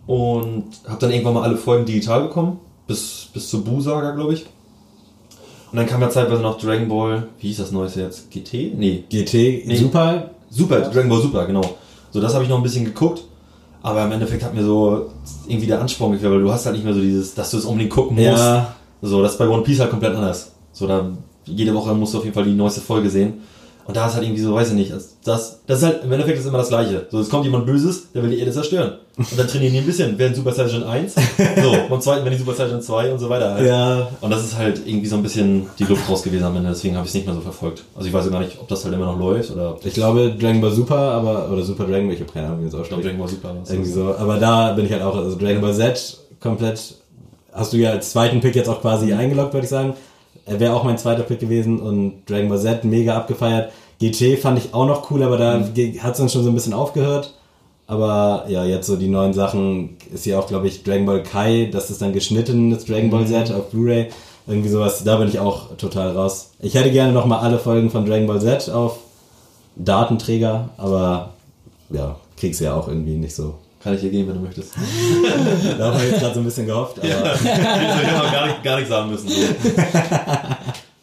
und 0.07 0.65
habe 0.87 1.01
dann 1.01 1.11
irgendwann 1.11 1.35
mal 1.35 1.43
alle 1.43 1.57
Folgen 1.57 1.85
digital 1.85 2.23
bekommen. 2.23 2.59
Bis, 2.87 3.29
bis 3.33 3.49
zur 3.49 3.65
Bu-Saga, 3.65 4.13
glaube 4.13 4.35
ich. 4.35 4.47
Und 5.73 5.79
dann 5.79 5.87
kam 5.87 6.01
ja 6.01 6.09
zeitweise 6.09 6.43
noch 6.43 6.59
Dragon 6.59 6.89
Ball, 6.89 7.29
wie 7.41 7.49
hieß 7.49 7.59
das 7.59 7.73
neueste 7.73 8.01
jetzt? 8.03 8.31
GT? 8.31 8.75
Nee, 8.77 9.05
GT 9.11 9.67
Nee. 9.67 9.77
Super 9.77 10.31
Super, 10.51 10.81
Dragon 10.81 11.09
Ball 11.09 11.21
Super, 11.21 11.47
genau. 11.47 11.63
So, 12.13 12.21
das 12.21 12.35
habe 12.35 12.45
ich 12.45 12.51
noch 12.51 12.57
ein 12.57 12.63
bisschen 12.63 12.85
geguckt. 12.85 13.25
Aber 13.83 14.05
im 14.05 14.13
Endeffekt 14.13 14.43
hat 14.43 14.55
mir 14.55 14.65
so 14.65 15.11
irgendwie 15.47 15.67
der 15.67 15.81
Ansporn 15.81 16.13
gefehlt, 16.13 16.33
weil 16.33 16.41
du 16.41 16.51
hast 16.51 16.67
halt 16.67 16.75
nicht 16.75 16.85
mehr 16.85 16.95
so 16.95 17.01
dieses, 17.01 17.35
dass 17.35 17.51
du 17.51 17.59
es 17.59 17.65
unbedingt 17.65 17.93
gucken 17.93 18.17
musst. 18.17 18.27
Ja. 18.27 18.75
So, 19.03 19.23
das 19.23 19.33
ist 19.33 19.39
bei 19.39 19.49
One 19.49 19.63
Piece 19.63 19.81
halt 19.81 19.91
komplett 19.91 20.15
anders. 20.15 20.53
So, 20.73 20.87
da 20.87 21.11
jede 21.45 21.75
Woche 21.75 21.95
musst 21.95 22.15
du 22.15 22.19
auf 22.19 22.25
jeden 22.25 22.35
Fall 22.35 22.45
die 22.45 22.55
neueste 22.55 22.81
Folge 22.81 23.11
sehen. 23.11 23.35
Und 23.87 23.97
da 23.97 24.07
ist 24.07 24.15
halt 24.15 24.25
irgendwie 24.25 24.43
so, 24.43 24.55
weiß 24.55 24.71
ich 24.71 24.75
nicht, 24.75 24.93
das, 24.93 25.61
das 25.67 25.79
ist 25.79 25.85
halt, 25.85 26.03
im 26.03 26.11
Endeffekt 26.11 26.39
ist 26.39 26.47
immer 26.47 26.59
das 26.59 26.69
Gleiche. 26.69 27.07
So, 27.11 27.21
es 27.21 27.29
kommt 27.29 27.45
jemand 27.45 27.67
Böses, 27.67 28.11
der 28.13 28.23
will 28.23 28.31
die 28.31 28.41
Erde 28.41 28.51
zerstören. 28.51 28.95
Und 29.17 29.39
dann 29.39 29.47
trainieren 29.47 29.73
die 29.73 29.79
ein 29.79 29.87
bisschen, 29.87 30.19
werden 30.19 30.35
Super 30.35 30.53
Saiyan 30.53 30.83
1, 30.83 31.15
so, 31.15 31.21
beim 31.89 32.01
zweiten 32.01 32.25
werden 32.25 32.35
die 32.35 32.39
Super 32.45 32.55
Saiyan 32.55 32.83
2 32.83 33.13
und 33.13 33.19
so 33.19 33.29
weiter 33.29 33.55
halt. 33.55 33.67
Ja, 33.67 34.09
Und 34.21 34.31
das 34.31 34.45
ist 34.45 34.59
halt 34.59 34.83
irgendwie 34.85 35.07
so 35.07 35.17
ein 35.17 35.23
bisschen 35.23 35.67
die 35.79 35.85
Luft 35.85 36.09
raus 36.11 36.23
gewesen 36.23 36.45
am 36.45 36.57
Ende, 36.57 36.69
deswegen 36.71 36.97
habe 36.97 37.05
ich 37.05 37.11
es 37.11 37.15
nicht 37.15 37.27
mehr 37.27 37.35
so 37.35 37.41
verfolgt. 37.41 37.85
Also 37.95 38.09
ich 38.09 38.13
weiß 38.13 38.31
gar 38.31 38.41
nicht, 38.41 38.59
ob 38.61 38.69
das 38.69 38.85
halt 38.85 38.95
immer 38.95 39.07
noch 39.07 39.19
läuft 39.19 39.53
oder 39.53 39.77
ich 39.85 39.95
glaube 39.95 40.35
Dragon 40.39 40.61
Ball 40.61 40.73
Super, 40.73 40.97
aber 40.97 41.49
oder 41.51 41.63
Super 41.63 41.85
Dragon 41.85 42.07
Ball, 42.07 42.15
ich 42.15 42.21
habe 42.21 42.33
keine 42.33 42.49
Ahnung, 42.49 42.63
wie 42.63 42.67
es 42.67 42.75
ich 42.75 42.89
glaube 42.89 42.95
ausspricht. 42.97 43.05
Dragon 43.07 43.19
Ball 43.19 43.29
Super. 43.29 43.73
Irgendwie 43.73 43.91
so, 43.91 44.15
aber 44.19 44.37
da 44.39 44.73
bin 44.73 44.85
ich 44.87 44.93
halt 44.93 45.03
auch, 45.03 45.17
also 45.17 45.39
Dragon 45.39 45.63
Ball 45.63 45.75
Z 45.75 46.19
komplett, 46.41 46.97
hast 47.53 47.73
du 47.73 47.77
ja 47.77 47.91
als 47.93 48.11
zweiten 48.11 48.41
Pick 48.41 48.55
jetzt 48.55 48.69
auch 48.69 48.81
quasi 48.81 49.13
eingeloggt, 49.13 49.55
würde 49.55 49.65
ich 49.65 49.71
sagen. 49.71 49.95
Er 50.47 50.61
wäre 50.61 50.75
auch 50.75 50.85
mein 50.85 50.97
zweiter 50.97 51.25
Pick 51.25 51.41
gewesen 51.41 51.81
und 51.81 52.25
Dragon 52.29 52.49
Ball 52.49 52.61
Z 52.61 52.85
mega 52.85 53.17
abgefeiert. 53.17 53.73
GT 53.99 54.39
fand 54.39 54.59
ich 54.59 54.73
auch 54.73 54.87
noch 54.87 55.11
cool, 55.11 55.23
aber 55.23 55.37
da 55.37 55.61
hat 55.61 56.13
es 56.13 56.19
dann 56.19 56.29
schon 56.29 56.45
so 56.45 56.51
ein 56.51 56.55
bisschen 56.55 56.73
aufgehört. 56.73 57.35
Aber 57.89 58.45
ja, 58.49 58.65
jetzt 58.65 58.87
so 58.87 58.97
die 58.97 59.09
neuen 59.09 59.33
Sachen 59.33 59.97
ist 60.13 60.27
ja 60.27 60.39
auch, 60.39 60.47
glaube 60.47 60.67
ich, 60.69 60.83
Dragon 60.83 61.07
Ball 61.07 61.23
Kai, 61.23 61.69
das 61.71 61.91
ist 61.91 62.03
dann 62.03 62.13
geschnittenes 62.13 62.85
Dragon 62.85 63.11
Ball 63.11 63.27
Z 63.27 63.53
auf 63.53 63.71
Blu-ray. 63.71 64.09
Irgendwie 64.47 64.69
sowas, 64.69 65.03
da 65.05 65.17
bin 65.17 65.29
ich 65.29 65.41
auch 65.41 65.77
total 65.77 66.11
raus. 66.13 66.53
Ich 66.61 66.75
hätte 66.75 66.93
gerne 66.93 67.13
nochmal 67.13 67.41
alle 67.41 67.59
Folgen 67.59 67.91
von 67.91 68.07
Dragon 68.07 68.27
Ball 68.27 68.41
Z 68.41 68.71
auf 68.71 68.99
Datenträger, 69.77 70.71
aber 70.77 71.31
ja, 71.91 72.17
krieg's 72.37 72.61
ja 72.61 72.75
auch 72.75 72.89
irgendwie 72.89 73.17
nicht 73.17 73.35
so. 73.35 73.55
Kann 73.87 73.95
ich 73.95 74.01
dir 74.01 74.11
geben, 74.11 74.31
wenn 74.31 74.35
du 74.35 74.41
möchtest. 74.41 74.73
Da 75.79 75.87
haben 75.87 76.01
wir 76.01 76.09
jetzt 76.09 76.19
gerade 76.19 76.35
so 76.35 76.41
ein 76.41 76.45
bisschen 76.45 76.67
gehofft, 76.67 76.99
aber 76.99 77.07
Jetzt 77.07 77.45
hätte 77.45 78.19
man 78.19 78.33
gar 78.33 78.47
nicht, 78.49 78.65
gar 78.65 78.81
nicht 78.81 78.89
sagen 78.89 79.13
müssen. 79.13 79.29
So. 79.29 79.37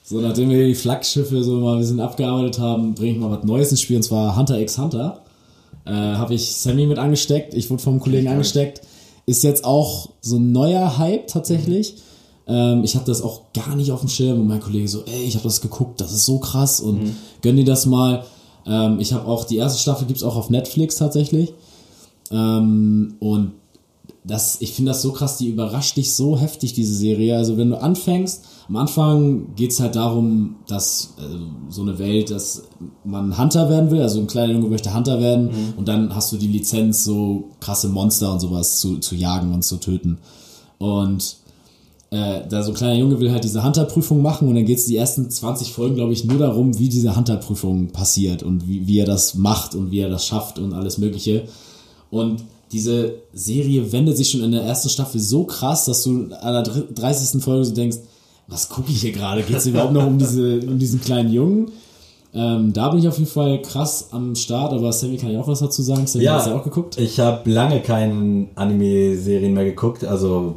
So, 0.04 0.20
nachdem 0.20 0.50
wir 0.50 0.68
die 0.68 0.76
Flaggschiffe 0.76 1.46
so 1.46 1.62
mal 1.62 1.76
ein 1.76 1.80
bisschen 1.80 2.02
abgearbeitet 2.02 2.60
haben, 2.60 2.94
bringe 2.94 3.14
ich 3.14 3.18
mal 3.20 3.32
was 3.32 3.46
Neues 3.46 3.72
ins 3.72 3.80
Spiel 3.80 3.96
und 3.96 4.04
zwar 4.04 4.36
Hunter 4.36 4.60
x 4.60 4.78
Hunter. 4.78 5.22
Äh, 5.86 5.92
habe 5.92 6.34
ich 6.34 6.58
Sammy 6.58 6.86
mit 6.86 6.98
angesteckt, 6.98 7.54
ich 7.54 7.70
wurde 7.70 7.82
vom 7.82 8.02
Kollegen 8.02 8.28
angesteckt. 8.28 8.82
Ist 9.26 9.46
jetzt 9.46 9.64
auch 9.64 10.10
so 10.20 10.36
ein 10.36 10.52
neuer 10.52 10.98
Hype 10.98 11.28
tatsächlich. 11.28 11.96
Ähm, 12.48 12.84
ich 12.84 12.96
habe 12.96 13.06
das 13.06 13.22
auch 13.22 13.44
gar 13.54 13.78
nicht 13.78 13.94
auf 13.94 14.02
dem 14.02 14.10
Schirm 14.10 14.42
und 14.42 14.48
mein 14.50 14.60
Kollege 14.60 14.90
so, 14.90 15.04
ey, 15.06 15.24
ich 15.24 15.36
habe 15.36 15.46
das 15.46 15.62
geguckt, 15.62 16.02
das 16.02 16.12
ist 16.12 16.26
so 16.26 16.40
krass 16.40 16.82
und 16.82 17.16
gönn 17.42 17.56
dir 17.56 17.64
das 17.64 17.86
mal. 17.86 18.26
Ähm, 18.68 19.00
ich 19.00 19.14
habe 19.14 19.26
auch 19.26 19.46
die 19.46 19.56
erste 19.56 19.80
Staffel 19.80 20.06
gibt's 20.06 20.24
auch 20.24 20.36
auf 20.36 20.50
Netflix 20.50 20.98
tatsächlich. 20.98 21.54
Ähm, 22.34 23.16
und 23.20 23.52
das, 24.26 24.62
ich 24.62 24.74
finde 24.74 24.92
das 24.92 25.02
so 25.02 25.12
krass, 25.12 25.38
die 25.38 25.50
überrascht 25.50 25.98
dich 25.98 26.14
so 26.14 26.38
heftig, 26.38 26.74
diese 26.74 26.96
Serie. 26.96 27.38
Also 27.38 27.58
wenn 27.58 27.70
du 27.70 27.82
anfängst, 27.82 28.46
am 28.70 28.78
Anfang 28.78 29.56
geht's 29.56 29.80
halt 29.80 29.96
darum, 29.96 30.56
dass 30.68 31.16
äh, 31.20 31.24
so 31.70 31.82
eine 31.82 32.00
Welt, 32.00 32.32
dass 32.32 32.64
man 33.04 33.38
Hunter 33.38 33.70
werden 33.70 33.92
will, 33.92 34.02
also 34.02 34.20
ein 34.20 34.28
kleiner 34.28 34.54
Junge 34.54 34.70
möchte 34.70 34.94
Hunter 34.94 35.20
werden 35.20 35.74
und 35.78 35.88
dann 35.88 36.16
hast 36.16 36.32
du 36.32 36.38
die 36.38 36.48
Lizenz, 36.48 37.04
so 37.04 37.50
krasse 37.60 37.90
Monster 37.90 38.32
und 38.32 38.40
sowas 38.40 38.80
zu, 38.80 39.00
zu 39.00 39.16
jagen 39.16 39.54
und 39.54 39.64
zu 39.64 39.78
töten. 39.78 40.20
Und 40.78 41.36
äh, 42.12 42.48
da 42.48 42.64
so 42.64 42.72
ein 42.72 42.76
kleiner 42.76 42.96
Junge 42.96 43.20
will 43.20 43.32
halt 43.32 43.44
diese 43.44 43.64
Hunter-Prüfung 43.64 44.22
machen 44.22 44.48
und 44.48 44.56
dann 44.56 44.66
geht's 44.66 44.86
die 44.86 44.96
ersten 44.96 45.30
20 45.30 45.74
Folgen, 45.74 45.96
glaube 45.96 46.14
ich, 46.14 46.24
nur 46.24 46.38
darum, 46.38 46.80
wie 46.80 46.88
diese 46.88 47.16
Hunter-Prüfung 47.16 47.88
passiert 47.88 48.42
und 48.42 48.68
wie, 48.68 48.88
wie 48.88 49.00
er 49.00 49.06
das 49.06 49.36
macht 49.36 49.76
und 49.76 49.92
wie 49.92 50.00
er 50.00 50.10
das 50.10 50.26
schafft 50.26 50.60
und 50.60 50.74
alles 50.74 50.98
Mögliche. 50.98 51.48
Und 52.14 52.44
diese 52.72 53.16
Serie 53.34 53.92
wendet 53.92 54.18
sich 54.18 54.30
schon 54.30 54.44
in 54.44 54.52
der 54.52 54.62
ersten 54.62 54.90
Staffel 54.90 55.20
so 55.20 55.44
krass, 55.46 55.86
dass 55.86 56.04
du 56.04 56.28
an 56.42 56.54
der 56.54 56.64
dr- 56.64 56.86
30. 56.94 57.42
Folge 57.44 57.66
so 57.66 57.74
denkst, 57.74 57.98
was 58.48 58.70
gucke 58.70 58.92
ich 58.92 59.02
hier 59.02 59.12
gerade? 59.12 59.42
Geht 59.42 59.58
es 59.58 59.66
überhaupt 59.66 59.94
noch 59.94 60.06
um, 60.06 60.18
diese, 60.20 60.60
um 60.60 60.78
diesen 60.78 61.02
kleinen 61.02 61.32
Jungen? 61.32 61.72
Ähm, 62.36 62.74
da 62.74 62.90
bin 62.90 63.00
ich 63.00 63.08
auf 63.08 63.18
jeden 63.18 63.30
Fall 63.30 63.62
krass 63.62 64.10
am 64.12 64.36
Start, 64.36 64.74
aber 64.74 64.92
Sammy 64.92 65.18
kann 65.18 65.32
ja 65.32 65.40
auch 65.40 65.48
was 65.48 65.60
dazu 65.60 65.82
sagen. 65.82 66.08
Sammy 66.08 66.26
Ja. 66.26 66.36
hast 66.36 66.48
du 66.48 66.52
ja 66.52 66.58
auch 66.58 66.64
geguckt? 66.64 66.98
ich 67.00 67.20
habe 67.20 67.50
lange 67.50 67.80
keine 67.82 68.48
Anime-Serien 68.56 69.54
mehr 69.54 69.66
geguckt, 69.66 70.04
also 70.04 70.56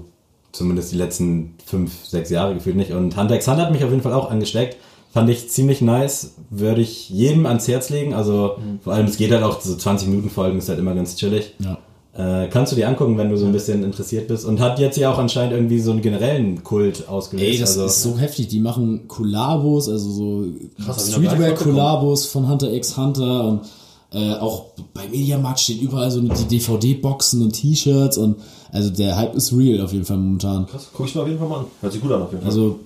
zumindest 0.52 0.92
die 0.92 0.96
letzten 0.96 1.54
fünf, 1.64 1.92
sechs 2.06 2.30
Jahre 2.30 2.54
gefühlt 2.54 2.76
nicht. 2.76 2.92
Und 2.92 3.16
Hunter 3.16 3.34
x 3.36 3.46
Hunter 3.46 3.62
hat 3.66 3.72
mich 3.72 3.84
auf 3.84 3.90
jeden 3.90 4.02
Fall 4.02 4.14
auch 4.14 4.30
angesteckt. 4.30 4.76
Fand 5.16 5.30
ich 5.30 5.48
ziemlich 5.48 5.80
nice, 5.80 6.34
würde 6.50 6.82
ich 6.82 7.08
jedem 7.08 7.46
ans 7.46 7.66
Herz 7.66 7.88
legen. 7.88 8.12
Also 8.12 8.58
vor 8.84 8.92
allem, 8.92 9.06
es 9.06 9.16
geht 9.16 9.30
halt 9.30 9.42
auch 9.42 9.62
so 9.62 9.74
20 9.74 10.08
Minuten 10.08 10.28
Folgen, 10.28 10.58
ist 10.58 10.68
halt 10.68 10.78
immer 10.78 10.94
ganz 10.94 11.16
chillig. 11.16 11.54
Ja. 11.58 11.78
Äh, 12.12 12.48
kannst 12.48 12.72
du 12.72 12.76
dir 12.76 12.86
angucken, 12.86 13.16
wenn 13.16 13.30
du 13.30 13.38
so 13.38 13.46
ein 13.46 13.52
bisschen 13.52 13.82
interessiert 13.82 14.28
bist. 14.28 14.44
Und 14.44 14.60
hat 14.60 14.78
jetzt 14.78 14.98
ja 14.98 15.10
auch 15.10 15.16
anscheinend 15.16 15.54
irgendwie 15.54 15.80
so 15.80 15.92
einen 15.92 16.02
generellen 16.02 16.62
Kult 16.64 17.08
ausgelöst. 17.08 17.48
Ey, 17.48 17.58
das 17.58 17.78
also, 17.78 17.86
ist 17.86 18.02
so 18.02 18.18
heftig. 18.18 18.48
Die 18.48 18.60
machen 18.60 19.08
Kollabos, 19.08 19.88
also 19.88 20.10
so 20.10 20.44
Streetwear-Kollabos 20.78 22.26
von 22.26 22.46
Hunter 22.46 22.70
x 22.74 22.98
Hunter 22.98 23.48
und 23.48 23.60
äh, 24.12 24.34
auch 24.34 24.66
bei 24.92 25.08
Mediamarkt 25.08 25.60
stehen 25.60 25.80
überall 25.80 26.10
so 26.10 26.20
die 26.20 26.44
DVD-Boxen 26.44 27.40
und 27.42 27.52
T-Shirts 27.52 28.18
und 28.18 28.36
also 28.70 28.90
der 28.90 29.16
Hype 29.16 29.34
ist 29.34 29.56
real 29.56 29.82
auf 29.82 29.94
jeden 29.94 30.04
Fall 30.04 30.18
momentan. 30.18 30.66
Krass, 30.66 30.90
guck 30.92 31.06
ich 31.06 31.14
mir 31.14 31.22
auf 31.22 31.26
jeden 31.26 31.38
Fall 31.38 31.48
mal 31.48 31.60
an. 31.60 31.64
Hört 31.80 31.92
sich 31.94 32.02
gut 32.02 32.12
an 32.12 32.20
auf 32.20 32.32
jeden 32.32 32.42
Fall. 32.42 32.50
Also 32.50 32.80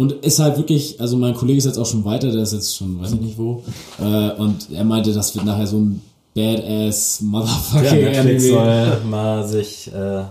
und 0.00 0.12
ist 0.24 0.38
halt 0.38 0.56
wirklich, 0.56 1.00
also 1.00 1.16
mein 1.16 1.34
Kollege 1.34 1.58
ist 1.58 1.66
jetzt 1.66 1.78
auch 1.78 1.86
schon 1.86 2.04
weiter, 2.04 2.30
der 2.32 2.42
ist 2.42 2.52
jetzt 2.52 2.76
schon, 2.76 3.00
weiß 3.00 3.12
ich 3.12 3.20
nicht 3.20 3.38
wo, 3.38 3.62
äh, 4.00 4.30
und 4.32 4.70
er 4.70 4.84
meinte, 4.84 5.12
das 5.12 5.34
wird 5.34 5.44
nachher 5.44 5.66
so 5.66 5.78
ein 5.78 6.02
Badass 6.34 7.18
ja, 7.20 7.26
Motherfucking 7.26 8.04
Netflix 8.04 8.44
Anime. 8.44 8.86
soll 8.88 9.00
mal 9.10 9.46
sich 9.48 9.88
äh, 9.92 10.22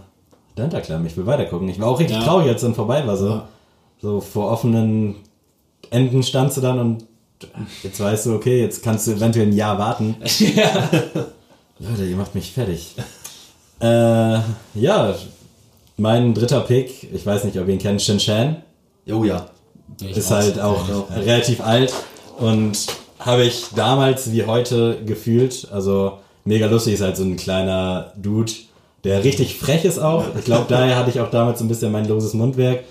dahinter 0.56 0.82
klemmen. 0.82 1.06
Ich 1.08 1.16
will 1.18 1.26
weitergucken. 1.26 1.68
Ich 1.70 1.80
war 1.80 1.88
auch 1.90 2.00
richtig 2.00 2.18
Ja. 2.18 2.24
traurig, 2.24 2.48
als 2.48 2.58
es 2.58 2.62
dann 2.64 2.74
vorbei 2.76 3.06
war. 3.06 3.18
So, 3.18 3.28
Ja. 3.28 3.48
so 4.02 4.22
vor 4.22 4.50
offenen 4.50 5.16
Enden 5.92 6.24
standst 6.24 6.56
du 6.58 6.62
dann 6.62 6.80
und 6.80 7.06
jetzt 7.84 8.00
weißt 8.00 8.26
du, 8.28 8.34
okay, 8.36 8.62
jetzt 8.62 8.82
kannst 8.82 9.08
du 9.08 9.12
eventuell 9.12 9.48
ein 9.48 9.54
Jahr 9.54 9.78
warten. 9.78 10.16
Leute, 11.80 12.06
ihr 12.06 12.16
macht 12.16 12.34
mich 12.36 12.52
fertig. 12.52 12.96
äh, 13.82 14.40
ja, 14.76 15.16
mein 15.98 16.34
dritter 16.34 16.62
Pick, 16.62 17.14
ich 17.14 17.26
weiß 17.26 17.44
nicht, 17.44 17.58
ob 17.60 17.68
ihr 17.68 17.74
ihn 17.74 17.80
kennt, 17.80 18.02
Shin 18.02 18.18
Chan. 18.18 18.58
oh 19.12 19.24
ja. 19.24 19.48
Ich 20.02 20.18
ist 20.18 20.32
halt 20.32 20.60
auch 20.60 20.86
relativ 21.16 21.62
alt 21.62 21.94
und 22.38 22.88
habe 23.20 23.44
ich 23.44 23.66
damals 23.76 24.32
wie 24.32 24.46
heute 24.46 24.98
gefühlt. 25.06 25.68
Also 25.72 26.20
mega 26.46 26.68
lustig 26.68 26.96
ist 26.96 27.02
halt 27.02 27.18
so 27.18 27.24
ein 27.24 27.36
kleiner 27.38 28.14
Dude, 28.16 28.52
der 29.04 29.24
richtig 29.24 29.58
frech 29.58 29.86
ist 29.86 30.00
auch. 30.00 30.26
Ich 30.38 30.46
glaube, 30.46 30.66
daher 30.70 30.96
hatte 30.96 31.10
ich 31.10 31.20
auch 31.20 31.30
damals 31.30 31.60
so 31.60 31.66
ein 31.66 31.68
bisschen 31.68 31.92
mein 31.92 32.08
loses 32.08 32.34
Mundwerk 32.34 32.84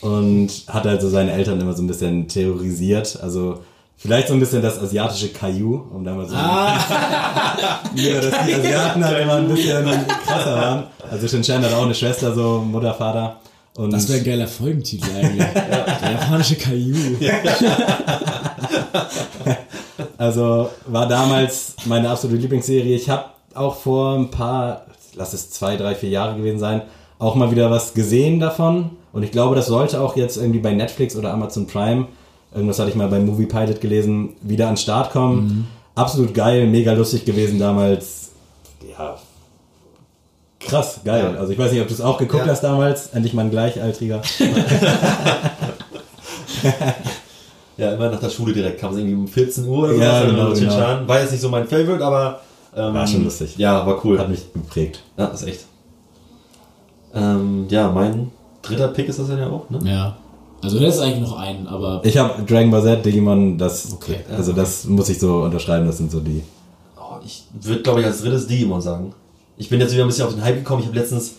und 0.00 0.50
hat 0.68 0.84
halt 0.84 1.00
so 1.00 1.08
seine 1.08 1.32
Eltern 1.32 1.60
immer 1.60 1.72
so 1.72 1.82
ein 1.82 1.86
bisschen 1.86 2.28
terrorisiert. 2.28 3.18
Also 3.22 3.60
vielleicht 3.96 4.28
so 4.28 4.34
ein 4.34 4.40
bisschen 4.40 4.60
das 4.60 4.78
asiatische 4.78 5.28
Caillou, 5.28 5.80
um 5.94 6.04
da 6.04 6.14
mal 6.14 6.28
so 6.28 6.34
ja, 6.34 8.20
dass 8.20 8.46
die 8.46 8.54
Asiaten 8.54 9.04
halt 9.04 9.22
immer 9.22 9.34
ein 9.34 9.48
bisschen 9.48 9.84
krasser 10.26 10.56
waren. 10.56 10.84
Also 11.10 11.28
Shinchan 11.28 11.64
hat 11.64 11.72
auch 11.72 11.84
eine 11.84 11.94
Schwester, 11.94 12.34
so 12.34 12.58
Mutter, 12.58 12.92
Vater. 12.94 13.41
Und 13.74 13.92
Das 13.92 14.08
wäre 14.08 14.18
ein 14.18 14.24
geiler 14.24 14.46
Folgentitel 14.48 15.10
eigentlich. 15.14 15.46
Der 15.54 16.12
japanische 16.12 16.56
Caillou. 16.56 17.16
Also 20.18 20.70
war 20.86 21.08
damals 21.08 21.74
meine 21.86 22.08
absolute 22.08 22.40
Lieblingsserie. 22.40 22.94
Ich 22.94 23.10
habe 23.10 23.24
auch 23.54 23.74
vor 23.76 24.16
ein 24.16 24.30
paar, 24.30 24.86
lass 25.14 25.32
es 25.32 25.50
zwei, 25.50 25.76
drei, 25.76 25.94
vier 25.94 26.10
Jahre 26.10 26.36
gewesen 26.36 26.58
sein, 26.58 26.82
auch 27.18 27.34
mal 27.34 27.50
wieder 27.50 27.70
was 27.70 27.92
gesehen 27.94 28.40
davon. 28.40 28.90
Und 29.12 29.22
ich 29.22 29.30
glaube, 29.32 29.54
das 29.56 29.66
sollte 29.66 30.00
auch 30.00 30.16
jetzt 30.16 30.36
irgendwie 30.36 30.60
bei 30.60 30.72
Netflix 30.72 31.16
oder 31.16 31.32
Amazon 31.32 31.66
Prime, 31.66 32.06
irgendwas 32.54 32.78
hatte 32.78 32.90
ich 32.90 32.96
mal 32.96 33.08
bei 33.08 33.20
Movie 33.20 33.46
Pilot 33.46 33.80
gelesen, 33.80 34.30
wieder 34.42 34.68
an 34.68 34.74
den 34.74 34.78
Start 34.78 35.12
kommen. 35.12 35.66
Absolut 35.94 36.34
geil, 36.34 36.66
mega 36.66 36.92
lustig 36.92 37.24
gewesen 37.24 37.58
damals. 37.58 38.30
Krass, 40.72 41.00
geil. 41.04 41.32
Ja. 41.34 41.40
Also 41.40 41.52
ich 41.52 41.58
weiß 41.58 41.70
nicht, 41.72 41.80
ob 41.80 41.88
du 41.88 41.94
es 41.94 42.00
auch 42.00 42.18
geguckt 42.18 42.44
Ja. 42.46 42.52
hast 42.52 42.62
damals. 42.62 43.08
Endlich 43.08 43.34
mal 43.34 43.42
ein 43.42 43.50
Gleichaltriger. 43.50 44.22
Ja, 47.78 47.94
immer 47.94 48.10
nach 48.10 48.20
der 48.20 48.28
Schule 48.30 48.52
direkt 48.52 48.78
kam 48.80 48.92
es 48.92 48.98
irgendwie 48.98 49.14
um 49.14 49.26
14 49.26 49.66
Uhr 49.66 49.78
oder 49.84 49.94
so. 49.94 50.00
Ja, 50.00 50.24
genau, 50.24 50.52
genau. 50.52 51.08
War 51.08 51.20
jetzt 51.20 51.32
nicht 51.32 51.40
so 51.40 51.48
mein 51.48 51.66
Favorite, 51.66 52.04
aber 52.04 52.40
ähm, 52.76 52.94
War 52.94 53.06
schon 53.06 53.24
lustig. 53.24 53.56
Ja, 53.56 53.84
war 53.86 54.04
cool. 54.04 54.18
Hat 54.18 54.28
mich 54.28 54.52
geprägt. 54.52 55.02
Ja, 55.16 55.26
ist 55.28 55.46
echt. 55.46 55.60
Ähm, 57.14 57.66
ja, 57.70 57.90
mein 57.90 58.30
dritter 58.60 58.88
Pick 58.88 59.08
ist 59.08 59.18
das 59.18 59.28
ja 59.30 59.48
auch, 59.48 59.68
ne? 59.70 59.78
Ja. 59.84 60.16
Also 60.62 60.78
das 60.78 60.96
ist 60.96 61.00
eigentlich 61.00 61.22
noch 61.28 61.36
einen, 61.38 61.66
aber 61.66 62.02
Ich 62.04 62.16
habe 62.18 62.42
Dragon 62.44 62.70
Ball 62.70 62.82
Z, 62.82 63.04
Digimon, 63.04 63.58
das, 63.58 63.92
Okay. 63.94 64.20
also 64.36 64.52
das 64.52 64.84
muss 64.84 65.08
ich 65.08 65.18
so 65.18 65.42
unterschreiben, 65.42 65.86
das 65.86 65.96
sind 65.96 66.12
so 66.12 66.20
die. 66.20 66.42
Oh, 66.96 67.16
ich 67.24 67.44
würde, 67.60 67.82
glaube 67.82 68.00
ich, 68.00 68.06
als 68.06 68.20
drittes 68.22 68.46
Digimon 68.46 68.80
sagen. 68.80 69.12
Ich 69.56 69.68
bin 69.68 69.80
jetzt 69.80 69.92
wieder 69.92 70.04
ein 70.04 70.08
bisschen 70.08 70.26
auf 70.26 70.34
den 70.34 70.42
Hype 70.42 70.56
gekommen. 70.56 70.82
Ich 70.82 70.88
habe 70.88 70.98
letztens 70.98 71.34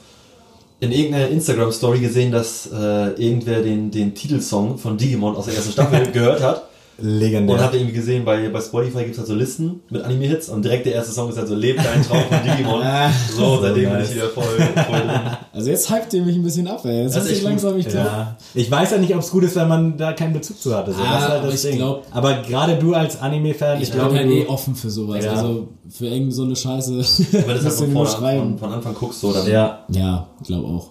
in 0.80 0.92
irgendeiner 0.92 1.30
Instagram-Story 1.30 2.00
gesehen, 2.00 2.32
dass 2.32 2.70
äh, 2.72 3.12
irgendwer 3.12 3.62
den, 3.62 3.90
den 3.90 4.14
Titelsong 4.14 4.78
von 4.78 4.98
Digimon 4.98 5.36
aus 5.36 5.46
der 5.46 5.56
ersten 5.56 5.72
Staffel 5.72 6.12
gehört 6.14 6.42
hat. 6.42 6.70
Legendär. 7.00 7.56
Und 7.56 7.62
hatte 7.62 7.78
irgendwie 7.78 7.96
gesehen, 7.96 8.24
bei, 8.24 8.50
bei 8.50 8.62
Spotify 8.62 9.00
gibt 9.00 9.12
es 9.14 9.18
halt 9.18 9.28
so 9.28 9.34
Listen 9.34 9.82
mit 9.90 10.04
Anime-Hits 10.04 10.50
und 10.50 10.64
direkt 10.64 10.86
der 10.86 10.94
erste 10.94 11.12
Song 11.12 11.30
ist 11.30 11.38
halt 11.38 11.48
so 11.48 11.56
Lebt 11.56 11.80
dein 11.80 12.04
Traum 12.04 12.22
von 12.30 12.38
Digimon. 12.44 12.82
so, 13.36 13.60
seitdem 13.62 13.84
bin 13.86 13.94
nice. 13.94 14.10
ich 14.10 14.16
wieder 14.16 14.30
voll, 14.30 14.44
voll 14.46 15.02
also 15.54 15.70
jetzt 15.70 15.90
hypt 15.92 16.14
ihr 16.14 16.24
mich 16.24 16.36
ein 16.36 16.44
bisschen 16.44 16.68
ab, 16.68 16.86
ey. 16.86 17.04
Jetzt 17.04 17.16
Das 17.16 17.24
ist 17.26 17.32
ich 17.32 17.38
echt 17.38 17.44
langsam 17.46 17.78
ich 17.78 17.88
glaub, 17.88 18.06
ja. 18.06 18.38
Ich 18.54 18.70
weiß 18.70 18.92
ja 18.92 18.98
nicht, 18.98 19.14
ob 19.16 19.22
es 19.22 19.32
gut 19.32 19.44
ist, 19.44 19.56
wenn 19.56 19.68
man 19.68 19.98
da 19.98 20.14
keinen 20.14 20.34
Bezug 20.34 20.60
zu 20.60 20.76
hatte. 20.76 20.94
So, 20.94 21.02
Ah, 21.02 21.14
das 21.14 21.22
ist 21.24 21.30
halt 21.30 21.40
aber 21.42 21.52
das 21.52 21.64
ich 21.64 21.70
Ding. 21.72 21.80
glaub- 21.80 22.04
aber 22.12 22.34
gerade 22.48 22.76
du 22.78 22.94
als 22.94 23.20
Anime-Fan, 23.22 23.78
ich, 23.78 23.84
Ich 23.84 23.90
bin 23.92 24.00
glaube, 24.00 24.16
halt 24.18 24.30
eh 24.30 24.46
offen 24.48 24.76
für 24.76 24.90
sowas. 24.90 25.26
Ja. 25.26 25.32
Also 25.34 25.70
für 25.90 26.08
irgend 26.08 26.34
so 26.34 26.44
eine 26.44 26.56
Scheiße. 26.56 26.92
Wenn 27.32 27.42
du 27.48 27.54
das 27.64 27.80
halt 27.82 27.92
von, 27.92 28.06
von, 28.08 28.58
von 28.60 28.72
Anfang 28.74 28.94
guckst, 28.94 29.20
so 29.22 29.34
dann. 29.34 29.48
ja, 29.48 29.80
Ja, 29.90 30.28
glaube 30.46 30.68
auch. 30.68 30.88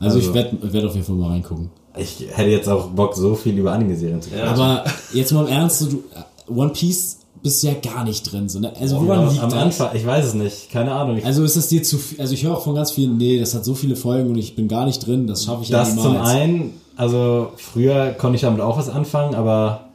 Also, 0.00 0.16
Also- 0.18 0.30
ich 0.30 0.34
werde 0.34 0.72
werd 0.72 0.84
auf 0.86 0.94
jeden 0.94 1.06
Fall 1.06 1.16
mal 1.16 1.28
reingucken. 1.30 1.70
Ich 1.96 2.26
hätte 2.32 2.50
jetzt 2.50 2.68
auch 2.68 2.88
Bock, 2.88 3.14
so 3.14 3.34
viel 3.34 3.58
über 3.58 3.72
Anime-Serien 3.72 4.22
zu 4.22 4.30
gucken. 4.30 4.44
Ja. 4.46 4.52
Aber 4.52 4.84
jetzt 5.12 5.32
mal 5.32 5.46
im 5.46 5.52
Ernst, 5.52 5.80
so, 5.80 5.86
du, 5.86 6.04
One 6.48 6.70
Piece 6.70 7.18
bist 7.42 7.62
du 7.62 7.68
ja 7.68 7.74
gar 7.74 8.04
nicht 8.04 8.30
drin. 8.30 8.48
So, 8.48 8.60
ne? 8.60 8.72
Also 8.80 9.04
woran 9.04 9.28
liegt 9.28 9.42
Am 9.42 9.50
das? 9.50 9.58
Anfang, 9.58 9.90
ich 9.94 10.06
weiß 10.06 10.26
es 10.26 10.34
nicht, 10.34 10.70
keine 10.70 10.92
Ahnung. 10.92 11.18
Ich, 11.18 11.26
Also 11.26 11.42
ist 11.44 11.56
das 11.56 11.68
dir 11.68 11.82
zu 11.82 11.98
viel? 11.98 12.20
Also 12.20 12.34
ich 12.34 12.44
höre 12.44 12.56
auch 12.56 12.62
von 12.62 12.74
ganz 12.74 12.92
vielen, 12.92 13.16
nee, 13.16 13.38
das 13.38 13.54
hat 13.54 13.64
so 13.64 13.74
viele 13.74 13.96
Folgen 13.96 14.30
und 14.30 14.38
ich 14.38 14.54
bin 14.54 14.68
gar 14.68 14.86
nicht 14.86 15.04
drin, 15.06 15.26
das 15.26 15.44
schaffe 15.44 15.62
ich 15.64 15.68
ja 15.68 15.78
das 15.78 15.94
niemals. 15.94 16.06
zum 16.06 16.20
einen, 16.20 16.74
also 16.96 17.52
früher 17.56 18.10
konnte 18.12 18.36
ich 18.36 18.42
damit 18.42 18.60
auch 18.60 18.78
was 18.78 18.88
anfangen, 18.88 19.34
aber 19.34 19.88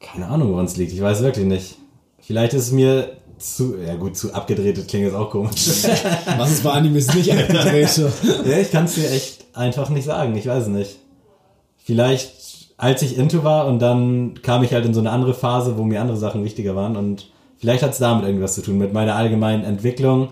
keine 0.00 0.26
Ahnung, 0.26 0.52
woran 0.52 0.64
es 0.64 0.76
liegt. 0.76 0.92
Ich 0.92 1.00
weiß 1.00 1.22
wirklich 1.22 1.46
nicht. 1.46 1.76
Vielleicht 2.18 2.54
ist 2.54 2.64
es 2.66 2.72
mir 2.72 3.08
zu, 3.42 3.76
ja 3.76 3.94
gut, 3.96 4.16
zu 4.16 4.32
abgedreht, 4.32 4.88
klingt 4.88 5.06
jetzt 5.06 5.14
auch 5.14 5.30
komisch. 5.30 5.84
Was 6.38 6.52
ist 6.52 6.64
bei 6.64 6.70
Animes 6.70 7.12
nicht 7.14 7.32
abgedreht? 7.32 7.96
ja, 8.44 8.58
ich 8.58 8.70
kann 8.70 8.84
es 8.84 8.94
dir 8.94 9.10
echt 9.10 9.44
einfach 9.54 9.88
nicht 9.90 10.04
sagen. 10.04 10.36
Ich 10.36 10.46
weiß 10.46 10.64
es 10.64 10.68
nicht. 10.68 10.96
vielleicht 11.84 12.42
als 12.82 13.00
ich 13.02 13.16
into 13.16 13.44
war 13.44 13.66
und 13.66 13.78
dann 13.78 14.42
kam 14.42 14.64
ich 14.64 14.72
halt 14.72 14.84
in 14.84 14.92
so 14.92 14.98
eine 14.98 15.10
andere 15.10 15.34
Phase, 15.34 15.78
wo 15.78 15.84
mir 15.84 16.00
andere 16.00 16.16
Sachen 16.16 16.42
wichtiger 16.42 16.74
waren 16.74 16.96
und 16.96 17.30
vielleicht 17.58 17.84
hat 17.84 17.92
es 17.92 17.98
damit 17.98 18.24
irgendwas 18.24 18.56
zu 18.56 18.62
tun, 18.62 18.76
mit 18.76 18.92
meiner 18.92 19.14
allgemeinen 19.14 19.62
Entwicklung. 19.62 20.30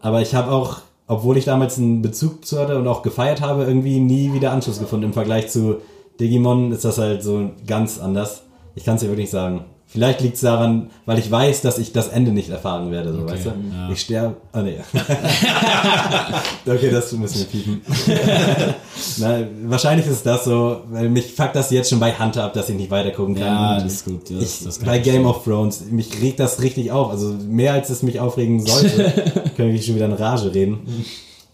Aber 0.00 0.20
ich 0.20 0.34
habe 0.34 0.50
auch, 0.50 0.78
obwohl 1.06 1.36
ich 1.36 1.44
damals 1.44 1.78
einen 1.78 2.02
Bezug 2.02 2.44
zu 2.44 2.58
hatte 2.58 2.78
und 2.78 2.88
auch 2.88 3.02
gefeiert 3.02 3.40
habe, 3.42 3.62
irgendwie 3.62 4.00
nie 4.00 4.32
wieder 4.32 4.50
Anschluss 4.50 4.80
gefunden. 4.80 5.06
Im 5.06 5.12
Vergleich 5.12 5.50
zu 5.50 5.76
Digimon 6.18 6.72
ist 6.72 6.84
das 6.84 6.98
halt 6.98 7.22
so 7.22 7.50
ganz 7.64 8.00
anders. 8.00 8.42
Ich 8.74 8.84
kann 8.84 8.96
es 8.96 9.02
dir 9.02 9.06
wirklich 9.06 9.26
nicht 9.26 9.30
sagen. 9.30 9.64
Vielleicht 9.90 10.20
liegt 10.20 10.34
es 10.34 10.42
daran, 10.42 10.90
weil 11.06 11.18
ich 11.18 11.30
weiß, 11.30 11.62
dass 11.62 11.78
ich 11.78 11.92
das 11.92 12.08
Ende 12.08 12.30
nicht 12.30 12.50
erfahren 12.50 12.90
werde, 12.90 13.10
so 13.10 13.22
Okay, 13.22 13.32
weißt 13.32 13.46
du? 13.46 13.50
ja. 13.72 13.90
Ich 13.90 14.00
sterbe. 14.02 14.36
Ah 14.52 14.60
nee. 14.60 14.76
okay, 16.66 16.90
das 16.90 17.10
müssen 17.12 17.38
wir 17.38 17.46
piepen. 17.46 17.80
Na, 19.18 19.38
wahrscheinlich 19.64 20.06
ist 20.06 20.26
das 20.26 20.44
so, 20.44 20.80
weil 20.90 21.08
mich 21.08 21.32
fuckt 21.32 21.56
das 21.56 21.70
jetzt 21.70 21.88
schon 21.88 22.00
bei 22.00 22.12
Hunter 22.12 22.44
ab, 22.44 22.52
dass 22.52 22.68
ich 22.68 22.76
nicht 22.76 22.90
weiter 22.90 23.12
gucken 23.12 23.34
kann. 23.36 23.44
Ja, 23.44 23.74
das 23.80 23.94
ist 23.94 24.04
gut. 24.04 24.30
Das, 24.30 24.42
ich, 24.60 24.64
das 24.64 24.78
bei 24.80 24.98
ich 24.98 25.04
Game 25.04 25.22
verstehen. 25.22 25.26
of 25.26 25.44
Thrones, 25.44 25.84
mich 25.90 26.20
regt 26.20 26.40
das 26.40 26.60
richtig 26.60 26.92
auf. 26.92 27.10
Also 27.10 27.34
mehr 27.48 27.72
als 27.72 27.88
es 27.88 28.02
mich 28.02 28.20
aufregen 28.20 28.64
sollte, 28.66 29.12
können 29.56 29.72
wir 29.72 29.80
schon 29.82 29.94
wieder 29.94 30.04
in 30.06 30.12
Rage 30.12 30.52
reden. 30.54 30.80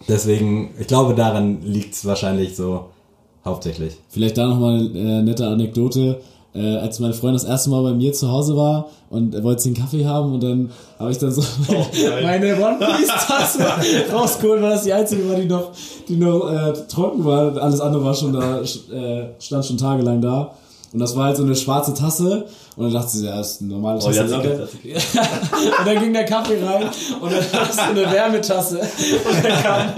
Deswegen, 0.09 0.71
ich 0.79 0.87
glaube, 0.87 1.15
daran 1.15 1.61
liegt 1.61 1.93
es 1.95 2.05
wahrscheinlich 2.05 2.55
so 2.55 2.89
hauptsächlich. 3.45 3.95
Vielleicht 4.09 4.37
da 4.37 4.45
nochmal 4.47 4.75
eine 4.93 5.19
äh, 5.19 5.21
nette 5.23 5.47
Anekdote. 5.47 6.19
Äh, 6.55 6.77
als 6.77 6.99
meine 6.99 7.13
Freundin 7.13 7.33
das 7.41 7.43
erste 7.43 7.69
Mal 7.69 7.83
bei 7.83 7.91
mir 7.93 8.13
zu 8.13 8.31
Hause 8.31 8.55
war 8.55 8.85
und 9.09 9.35
er 9.35 9.43
wollte 9.43 9.61
sie 9.61 9.69
einen 9.69 9.77
Kaffee 9.77 10.05
haben 10.05 10.33
und 10.33 10.41
dann 10.41 10.71
habe 10.97 11.11
ich 11.11 11.17
dann 11.17 11.31
so 11.31 11.41
meine 12.23 12.55
One 12.55 12.77
Piece 12.79 13.07
Tasse 13.27 13.65
rausgeholt, 14.13 14.61
weil 14.61 14.69
das 14.71 14.83
die 14.83 14.93
einzige 14.93 15.27
war, 15.29 15.35
die 15.35 15.47
noch, 15.47 15.71
die 16.07 16.15
noch 16.15 16.49
äh, 16.49 16.71
trocken 16.87 17.25
war. 17.25 17.57
Alles 17.57 17.81
andere 17.81 18.05
war 18.05 18.13
schon 18.13 18.31
da, 18.31 18.61
äh, 18.61 19.25
stand 19.39 19.65
schon 19.65 19.77
tagelang 19.77 20.21
da. 20.21 20.53
Und 20.93 20.99
das 20.99 21.13
war 21.17 21.25
halt 21.25 21.35
so 21.35 21.43
eine 21.43 21.57
schwarze 21.57 21.93
Tasse. 21.93 22.45
Und 22.77 22.85
dann 22.85 22.93
dachte 22.93 23.17
sie, 23.17 23.25
ja, 23.25 23.35
das 23.37 23.51
ist 23.55 23.61
eine 23.61 23.73
normale 23.73 23.99
Oh, 23.99 24.05
Tasse. 24.05 24.21
jetzt 24.21 24.33
und, 24.33 24.45
dann, 24.45 24.61
und 24.61 25.87
dann 25.87 25.99
ging 25.99 26.13
der 26.13 26.23
Kaffee 26.25 26.63
rein 26.63 26.83
und 27.21 27.31
dann 27.33 27.43
war 27.51 27.69
es 27.69 27.75
so 27.75 27.81
eine 27.81 28.09
Wärmetasse. 28.13 28.79
Und 28.79 29.43
dann 29.43 29.61
kamen 29.63 29.93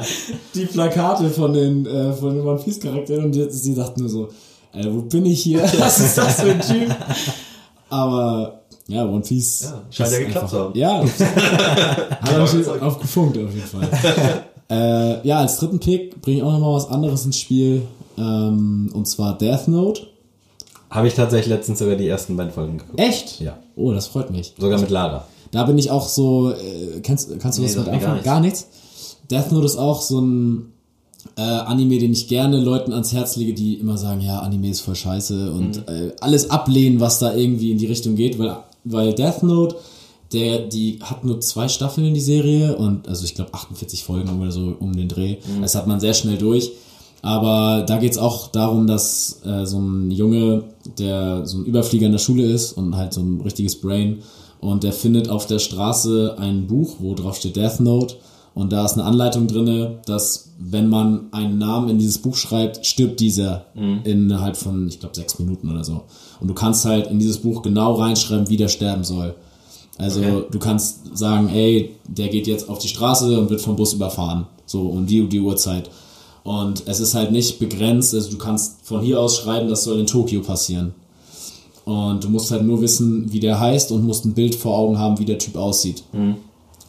die 0.56 0.66
Plakate 0.66 1.30
von 1.30 1.54
den, 1.54 1.86
äh, 1.86 2.14
von 2.14 2.34
den 2.36 2.44
One 2.44 2.60
Piece 2.64 2.80
Charakteren 2.80 3.26
und 3.26 3.52
sie 3.52 3.76
dachte 3.76 4.00
nur 4.00 4.10
so, 4.10 4.30
Alter, 4.74 4.94
wo 4.94 5.02
bin 5.02 5.26
ich 5.26 5.44
hier? 5.44 5.64
Was 5.80 6.00
ist 6.00 6.18
das 6.18 6.42
für 6.42 6.52
ein 6.52 6.62
Typ? 6.62 6.96
Aber, 7.90 8.62
ja, 8.88 9.06
One 9.06 9.22
Piece. 9.22 9.64
Ja, 9.64 9.82
scheint 9.90 10.12
ja 10.12 10.20
geklappt 10.20 10.50
zu 10.50 10.60
haben. 10.60 10.78
Ja, 10.78 11.04
hat 12.22 12.32
er 12.32 12.40
natürlich 12.40 12.68
aufgefunkt 12.68 13.38
auf 13.38 13.54
jeden 13.54 13.68
Fall. 13.68 13.90
äh, 14.70 15.28
ja, 15.28 15.40
als 15.40 15.58
dritten 15.58 15.80
Pick 15.80 16.22
bringe 16.22 16.38
ich 16.38 16.44
auch 16.44 16.52
nochmal 16.52 16.76
was 16.76 16.90
anderes 16.90 17.26
ins 17.26 17.40
Spiel. 17.40 17.84
Ähm, 18.18 18.90
und 18.94 19.08
zwar 19.08 19.38
Death 19.38 19.68
Note. 19.68 20.08
Habe 20.90 21.08
ich 21.08 21.16
tatsächlich 21.16 21.54
letztens 21.54 21.80
sogar 21.80 21.96
die 21.96 22.08
ersten 22.08 22.38
beiden 22.38 22.52
Folgen 22.52 22.78
geguckt. 22.78 23.00
Echt? 23.00 23.42
Ja. 23.42 23.58
Oh, 23.76 23.92
das 23.92 24.08
freut 24.08 24.32
mich. 24.32 24.54
Sogar 24.58 24.80
mit 24.80 24.90
Lara. 24.90 25.26
Da 25.52 25.64
bin 25.64 25.78
ich 25.78 25.92
auch 25.92 26.08
so, 26.08 26.52
äh, 26.52 27.02
kennst, 27.02 27.40
kannst 27.40 27.58
du 27.58 27.64
Nee, 27.64 27.68
sagt 27.68 27.88
mit 27.88 27.96
anfangen? 27.96 28.24
Gar 28.24 28.40
nichts. 28.40 28.68
Death 29.30 29.52
Note 29.52 29.66
ist 29.66 29.78
auch 29.78 30.02
so 30.02 30.22
ein 30.22 30.74
äh, 31.36 31.42
Anime, 31.42 31.98
den 32.00 32.14
ich 32.14 32.28
gerne 32.28 32.60
Leuten 32.60 32.94
ans 32.94 33.14
Herz 33.14 33.36
lege, 33.36 33.54
die 33.54 33.76
immer 33.76 33.98
sagen, 33.98 34.22
ja, 34.22 34.40
Anime 34.40 34.70
ist 34.70 34.82
voll 34.82 34.96
scheiße 34.96 35.52
und 35.52 35.78
Mhm. 35.78 35.84
äh, 35.88 36.12
alles 36.22 36.50
ablehnen, 36.50 37.00
was 37.00 37.20
da 37.20 37.34
irgendwie 37.36 37.72
in 37.72 37.78
die 37.78 37.86
Richtung 37.86 38.16
geht, 38.16 38.38
weil, 38.40 38.58
weil 38.84 39.14
Death 39.14 39.44
Note, 39.44 39.76
der, 40.34 40.60
die 40.60 41.00
hat 41.02 41.24
nur 41.24 41.40
zwei 41.42 41.68
Staffeln 41.68 42.08
in 42.08 42.14
die 42.14 42.20
Serie 42.20 42.76
und 42.76 43.08
also 43.08 43.24
ich 43.26 43.34
glaube 43.36 43.54
48 43.54 44.04
Folgen 44.04 44.42
oder 44.42 44.52
so 44.52 44.74
um 44.80 44.96
den 44.96 45.08
Dreh. 45.08 45.38
Mhm. 45.38 45.62
Das 45.62 45.76
hat 45.76 45.88
man 45.88 46.00
sehr 46.00 46.14
schnell 46.14 46.38
durch. 46.38 46.72
Aber 47.24 47.84
da 47.88 47.98
geht's 47.98 48.18
auch 48.18 48.48
darum, 48.48 48.86
dass 48.88 49.40
äh, 49.46 49.66
so 49.66 49.80
ein 49.80 50.12
Junge, 50.12 50.66
der 51.00 51.46
so 51.46 51.58
ein 51.58 51.66
Überflieger 51.66 52.06
in 52.06 52.12
der 52.12 52.20
Schule 52.20 52.44
ist 52.44 52.74
und 52.74 52.96
halt 52.96 53.14
so 53.14 53.22
ein 53.22 53.42
richtiges 53.42 53.80
Brain 53.82 54.20
und 54.62 54.84
der 54.84 54.94
findet 54.94 55.30
auf 55.30 55.46
der 55.48 55.60
Straße 55.60 56.36
ein 56.38 56.68
Buch, 56.68 56.96
wo 57.00 57.16
drauf 57.16 57.38
steht 57.38 57.56
Death 57.56 57.80
Note 57.80 58.16
und 58.58 58.72
da 58.72 58.86
ist 58.86 58.94
eine 58.94 59.04
Anleitung 59.04 59.46
drinne, 59.46 60.00
dass 60.08 60.50
wenn 60.58 60.90
man 60.90 61.28
einen 61.32 61.60
Namen 61.60 61.90
in 61.90 62.00
dieses 62.00 62.18
Buch 62.18 62.36
schreibt, 62.36 62.84
stirbt 62.88 63.20
dieser 63.20 63.68
innerhalb 64.04 64.58
von, 64.58 64.88
ich 64.88 65.00
glaube, 65.00 65.16
sechs 65.16 65.38
Minuten 65.38 65.70
oder 65.70 65.84
so. 65.84 66.02
Und 66.40 66.48
du 66.48 66.56
kannst 66.56 66.84
halt 66.84 67.06
in 67.06 67.20
dieses 67.20 67.38
Buch 67.38 67.62
genau 67.62 67.94
reinschreiben, 67.94 68.50
wie 68.50 68.58
der 68.58 68.68
sterben 68.68 69.04
soll. 69.04 69.36
Also 70.00 70.42
du 70.50 70.58
kannst 70.58 71.16
sagen, 71.16 71.50
ey, 71.50 71.96
der 72.08 72.30
geht 72.30 72.48
jetzt 72.48 72.68
auf 72.68 72.80
die 72.80 72.88
Straße 72.88 73.40
und 73.40 73.52
wird 73.52 73.62
vom 73.62 73.76
Bus 73.76 73.94
überfahren. 73.94 74.48
So 74.66 74.88
um 74.88 75.06
die, 75.06 75.30
die 75.30 75.40
Uhrzeit. 75.40 75.92
Und 76.44 76.82
es 76.88 77.00
ist 77.00 77.14
halt 77.14 77.32
nicht 77.32 77.60
begrenzt, 77.60 78.16
also 78.16 78.32
du 78.32 78.40
kannst 78.40 78.78
von 78.82 79.02
hier 79.02 79.20
aus 79.22 79.38
schreiben, 79.38 79.70
das 79.70 79.84
soll 79.84 80.00
in 80.00 80.08
Tokio 80.08 80.42
passieren. 80.42 80.96
Und 81.86 82.24
du 82.24 82.30
musst 82.30 82.50
halt 82.50 82.64
nur 82.64 82.82
wissen, 82.82 83.32
wie 83.32 83.40
der 83.40 83.60
heißt 83.60 83.92
und 83.92 84.04
musst 84.04 84.26
ein 84.26 84.34
Bild 84.34 84.56
vor 84.56 84.76
Augen 84.76 84.98
haben, 84.98 85.20
wie 85.20 85.26
der 85.26 85.38
Typ 85.38 85.58
aussieht. 85.58 86.04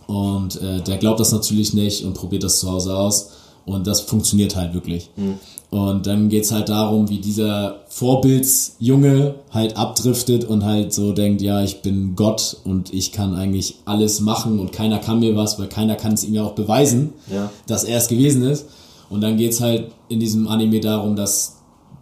Und 0.08 0.60
äh, 0.60 0.80
der 0.82 0.96
glaubt 0.96 1.20
das 1.20 1.30
natürlich 1.32 1.74
nicht 1.74 2.04
und 2.04 2.14
probiert 2.14 2.42
das 2.42 2.58
zu 2.58 2.68
Hause 2.72 2.96
aus. 2.96 3.30
Und 3.66 3.86
das 3.86 4.00
funktioniert 4.00 4.56
halt 4.56 4.72
wirklich. 4.72 5.10
Und 5.70 6.06
dann 6.06 6.30
geht's 6.30 6.50
halt 6.50 6.70
darum, 6.70 7.10
wie 7.10 7.18
dieser 7.18 7.80
Vorbildsjunge 7.88 9.34
halt 9.50 9.76
abdriftet 9.76 10.44
und 10.44 10.64
halt 10.64 10.92
so 10.94 11.12
denkt, 11.12 11.42
ja, 11.42 11.62
ich 11.62 11.82
bin 11.82 12.16
Gott 12.16 12.56
und 12.64 12.92
ich 12.94 13.12
kann 13.12 13.34
eigentlich 13.34 13.76
alles 13.84 14.20
machen 14.20 14.58
und 14.58 14.72
keiner 14.72 14.98
kann 14.98 15.20
mir 15.20 15.36
was, 15.36 15.58
weil 15.58 15.68
keiner 15.68 15.96
kann 15.96 16.14
es 16.14 16.24
ihm 16.24 16.34
ja 16.34 16.44
auch 16.44 16.52
beweisen, 16.54 17.12
Ja. 17.30 17.50
dass 17.66 17.84
er 17.84 17.98
es 17.98 18.08
gewesen 18.08 18.42
ist. 18.42 18.66
Und 19.10 19.20
dann 19.20 19.36
geht's 19.36 19.60
halt 19.60 19.90
in 20.08 20.20
diesem 20.20 20.48
Anime 20.48 20.80
darum, 20.80 21.16
dass 21.16 21.56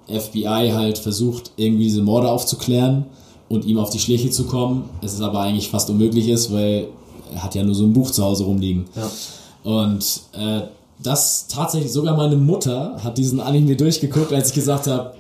FBI 0.09 0.71
halt 0.73 0.99
versucht, 0.99 1.51
irgendwie 1.57 1.85
diese 1.85 2.03
Morde 2.03 2.31
aufzuklären 2.31 3.07
und 3.49 3.65
ihm 3.65 3.79
auf 3.79 3.91
die 3.91 3.99
Schliche 3.99 4.31
zu 4.31 4.45
kommen. 4.45 4.85
Es 5.03 5.15
ist 5.15 5.21
aber 5.21 5.41
eigentlich 5.41 5.69
fast 5.71 5.91
unmöglich 5.91 6.29
ist, 6.29 6.53
weil 6.53 6.89
er 7.33 7.43
hat 7.43 7.55
ja 7.55 7.63
nur 7.63 7.75
so 7.75 7.85
ein 7.85 7.93
Buch 7.93 8.11
zu 8.11 8.25
Hause 8.25 8.45
rumliegen. 8.45 8.87
Ja. 8.95 9.11
Und 9.63 10.21
äh, 10.33 10.63
das 11.03 11.47
tatsächlich, 11.49 11.93
sogar 11.93 12.17
meine 12.17 12.37
Mutter 12.37 12.97
hat 13.03 13.19
diesen 13.19 13.41
Anime 13.41 13.77
durchgeguckt, 13.77 14.33
als 14.33 14.49
ich 14.49 14.55
gesagt 14.55 14.87
habe, 14.87 15.15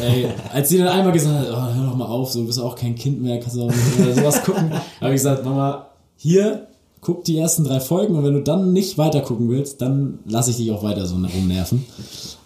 ey, 0.00 0.28
als 0.52 0.68
sie 0.68 0.78
dann 0.78 0.88
einmal 0.88 1.12
gesagt 1.12 1.38
hat, 1.38 1.48
oh, 1.50 1.74
hör 1.74 1.86
doch 1.86 1.96
mal 1.96 2.06
auf, 2.06 2.30
so 2.30 2.40
du 2.40 2.46
bist 2.46 2.60
auch 2.60 2.76
kein 2.76 2.94
Kind 2.94 3.22
mehr, 3.22 3.40
kannst 3.40 3.56
du 3.56 3.62
auch 3.62 3.70
nicht 3.70 3.98
mehr 3.98 4.14
sowas 4.14 4.42
gucken, 4.42 4.70
habe 5.00 5.10
ich 5.10 5.20
gesagt, 5.20 5.44
Mama, 5.44 5.86
hier, 6.16 6.68
guck 7.00 7.24
die 7.24 7.38
ersten 7.38 7.64
drei 7.64 7.80
Folgen 7.80 8.16
und 8.16 8.24
wenn 8.24 8.34
du 8.34 8.42
dann 8.42 8.72
nicht 8.72 8.98
weiter 8.98 9.20
gucken 9.20 9.48
willst, 9.48 9.80
dann 9.80 10.18
lasse 10.26 10.50
ich 10.50 10.56
dich 10.56 10.70
auch 10.72 10.82
weiter 10.82 11.06
so 11.06 11.16
rumnerven. 11.16 11.84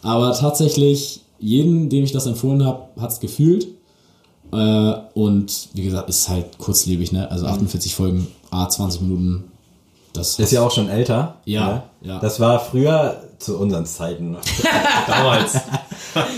Aber 0.03 0.33
tatsächlich, 0.35 1.23
jeden, 1.39 1.89
dem 1.89 2.05
ich 2.05 2.13
das 2.13 2.27
empfohlen 2.27 2.65
habe, 2.65 2.85
hat's 3.01 3.21
gefühlt. 3.21 3.69
Äh, 4.53 4.95
und 5.15 5.69
wie 5.73 5.83
gesagt, 5.83 6.09
ist 6.09 6.29
halt 6.29 6.59
kurzlebig, 6.59 7.13
ne? 7.13 7.31
Also 7.31 7.47
48 7.47 7.95
Folgen, 7.95 8.29
A, 8.53 8.69
20 8.69 9.01
Minuten. 9.01 9.45
Das 10.13 10.39
Ist 10.39 10.53
ja 10.53 10.63
auch 10.63 10.71
schon 10.71 10.89
älter. 10.89 11.37
Ja, 11.47 11.67
ne? 11.67 11.83
ja. 12.03 12.19
Das 12.19 12.39
war 12.39 12.61
früher 12.61 13.23
zu 13.39 13.59
unseren 13.59 13.87
Zeiten. 13.87 14.37
Damals. 15.07 15.55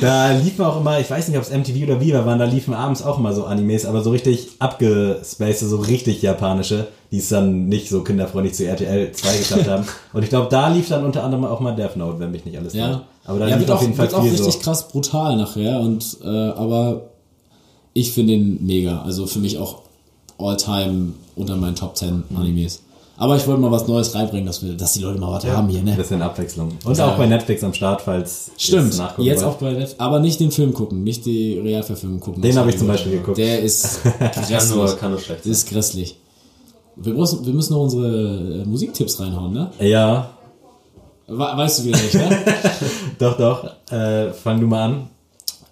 Da 0.01 0.31
liefen 0.31 0.65
auch 0.65 0.78
immer, 0.78 1.01
ich 1.01 1.11
weiß 1.11 1.27
nicht, 1.27 1.36
ob 1.36 1.43
es 1.43 1.51
MTV 1.51 1.82
oder 1.82 2.01
Viva 2.01 2.24
waren, 2.24 2.39
da 2.39 2.45
liefen 2.45 2.74
abends 2.74 3.03
auch 3.03 3.19
immer 3.19 3.32
so 3.32 3.45
Animes, 3.45 3.85
aber 3.86 4.03
so 4.03 4.11
richtig 4.11 4.51
abgespacede, 4.61 5.69
so 5.69 5.78
richtig 5.78 6.23
japanische, 6.23 6.86
die 7.11 7.19
es 7.19 7.28
dann 7.28 7.66
nicht 7.66 7.89
so 7.89 8.05
kinderfreundlich 8.05 8.55
zu 8.55 8.65
RTL 8.66 9.11
2 9.11 9.36
geschafft 9.36 9.69
haben. 9.69 9.85
Und 10.12 10.23
ich 10.23 10.28
glaube, 10.28 10.47
da 10.49 10.69
lief 10.69 10.89
dann 10.91 11.05
unter 11.05 11.24
anderem 11.24 11.45
auch 11.45 11.59
mal 11.59 11.74
Death 11.74 11.97
Note, 11.97 12.20
wenn 12.20 12.31
mich 12.31 12.45
nicht 12.45 12.57
alles 12.57 12.74
Ja. 12.74 13.03
Aber 13.24 13.41
da 13.41 13.49
ja, 13.49 13.57
lief 13.57 13.66
wird 13.66 13.73
auf 13.73 13.81
jeden 13.81 13.95
auch, 13.95 13.97
Fall 13.97 14.07
wird 14.07 14.15
auch 14.15 14.23
viel 14.23 14.31
richtig 14.31 14.55
so. 14.55 14.61
krass 14.61 14.86
brutal 14.86 15.36
nachher 15.36 15.81
und 15.81 16.19
äh, 16.23 16.28
aber 16.28 17.11
ich 17.95 18.12
finde 18.12 18.35
ihn 18.35 18.65
mega. 18.65 19.03
Also 19.03 19.27
für 19.27 19.41
mich 19.41 19.59
auch 19.59 19.82
all-time 20.39 21.15
unter 21.36 21.56
meinen 21.56 21.74
Top 21.77 21.97
10 21.97 22.24
Mhm. 22.28 22.36
Animes. 22.36 22.81
Aber 23.16 23.36
ich 23.36 23.47
wollte 23.47 23.61
mal 23.61 23.70
was 23.70 23.86
Neues 23.86 24.12
reinbringen, 24.16 24.44
dass, 24.47 24.61
wir, 24.65 24.73
dass 24.77 24.94
die 24.94 25.01
Leute 25.01 25.20
mal 25.20 25.31
was 25.31 25.44
haben 25.47 25.69
hier, 25.69 25.78
Ein 25.78 25.85
ne? 25.85 25.94
bisschen 25.94 26.20
Abwechslung. 26.20 26.73
Und 26.85 26.98
Ja. 26.98 27.06
auch 27.12 27.16
bei 27.16 27.27
Netflix 27.27 27.62
am 27.62 27.73
Start, 27.73 28.02
falls 28.02 28.51
Stimmt, 28.56 28.97
nachgucken 28.98 29.23
jetzt 29.23 29.44
wollt. 29.44 29.55
auch 29.55 29.59
bei 29.59 29.70
Netflix. 29.70 29.94
Aber 30.01 30.19
nicht 30.19 30.40
den 30.40 30.51
Film 30.51 30.74
gucken, 30.74 31.05
nicht 31.05 31.24
die 31.24 31.59
Realverfilmung 31.61 32.19
gucken. 32.19 32.43
Den 32.43 32.56
habe 32.59 32.70
ich 32.70 32.78
zum 32.78 32.89
Beispiel 32.89 33.12
geguckt. 33.12 33.39
Der 33.39 33.61
ist 33.61 34.02
Kann 34.19 34.31
grässlich. 34.48 34.74
nur, 34.77 34.97
kann 34.97 35.11
nur 35.12 35.20
schlecht 35.20 35.47
ist 35.47 35.69
grässlich. 35.69 36.16
Wir 36.97 37.15
müssen, 37.15 37.47
wir 37.47 37.52
müssen 37.52 37.73
noch 37.74 37.82
unsere 37.82 38.62
äh, 38.62 38.65
Musiktipps 38.65 39.20
reinhauen, 39.20 39.52
ne? 39.52 39.70
Ja, 39.81 40.31
We 41.28 41.39
weißt 41.39 41.78
du 41.81 41.85
wieder 41.85 41.98
nicht, 41.98 42.15
ne? 42.15 42.39
doch, 43.19 43.36
doch. 43.39 43.65
Äh, 43.93 44.32
fang 44.32 44.61
du 44.61 44.66
mal 44.66 44.82
an. 44.86 45.09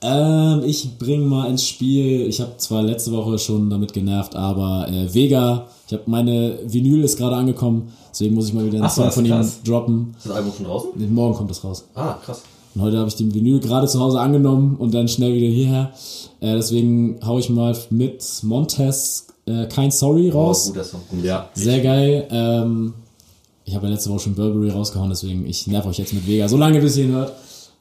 Ähm, 0.03 0.63
ich 0.65 0.99
bring 0.99 1.25
mal 1.27 1.49
ins 1.49 1.67
Spiel, 1.67 2.27
ich 2.27 2.41
habe 2.41 2.57
zwar 2.57 2.83
letzte 2.83 3.13
Woche 3.13 3.39
schon 3.39 3.71
damit 3.71 3.93
genervt, 3.93 4.35
aber 4.35 4.89
äh, 4.89 5.15
Vega, 5.15 5.67
ich 5.87 5.93
habe 5.93 6.03
meine 6.07 6.59
Vinyl 6.67 7.05
ist 7.05 7.17
gerade 7.17 7.37
angekommen, 7.37 7.93
deswegen 8.11 8.35
muss 8.35 8.49
ich 8.49 8.53
mal 8.55 8.65
wieder 8.65 8.77
einen 8.79 8.85
Ach 8.87 8.91
so, 8.91 9.03
Song 9.03 9.13
von 9.13 9.27
ihm 9.27 9.49
droppen. 9.65 10.15
Ist 10.17 10.27
das 10.27 10.33
Album 10.33 10.53
schon 10.57 10.67
draußen? 10.67 11.15
Morgen 11.15 11.35
kommt 11.35 11.51
das 11.51 11.63
raus. 11.63 11.85
Ah, 11.95 12.15
krass. 12.25 12.43
Und 12.75 12.83
heute 12.83 12.99
habe 12.99 13.09
ich 13.09 13.15
den 13.17 13.33
Vinyl 13.35 13.61
gerade 13.61 13.87
zu 13.87 14.01
Hause 14.01 14.19
angenommen 14.19 14.77
und 14.79 14.93
dann 14.95 15.07
schnell 15.07 15.35
wieder 15.35 15.47
hierher. 15.47 15.93
Äh, 16.41 16.55
deswegen 16.57 17.21
hau 17.25 17.39
ich 17.39 17.49
mal 17.51 17.77
mit 17.91 18.25
Montez 18.43 19.27
äh, 19.47 19.67
Kein 19.67 19.91
Sorry 19.91 20.31
Oh, 20.33 20.39
raus. 20.47 20.69
guter 20.69 20.83
Song. 20.85 21.01
Gut. 21.11 21.23
Ja. 21.23 21.49
Sehr 21.55 21.81
geil. 21.81 22.27
Ähm, 22.31 22.95
ich 23.65 23.75
habe 23.77 23.87
ja 23.87 23.93
letzte 23.93 24.11
Woche 24.11 24.21
schon 24.21 24.35
Burberry 24.35 24.71
rausgehauen, 24.71 25.11
deswegen 25.11 25.47
ich 25.47 25.67
nerv 25.69 25.87
euch 25.87 25.99
jetzt 25.99 26.13
mit 26.13 26.27
Vega 26.27 26.49
so 26.49 26.57
lange, 26.57 26.81
bis 26.81 26.97
ihr 26.97 27.05
ihn 27.05 27.13
hört. 27.13 27.33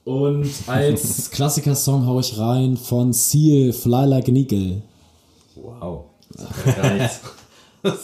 Und 0.04 0.50
als 0.66 1.30
Klassiker-Song 1.30 2.06
hau 2.06 2.18
ich 2.20 2.36
rein 2.38 2.76
von 2.76 3.12
Seal, 3.12 3.72
Fly 3.72 4.06
Like 4.06 4.28
an 4.28 4.36
Eagle. 4.36 4.82
Wow. 5.56 6.04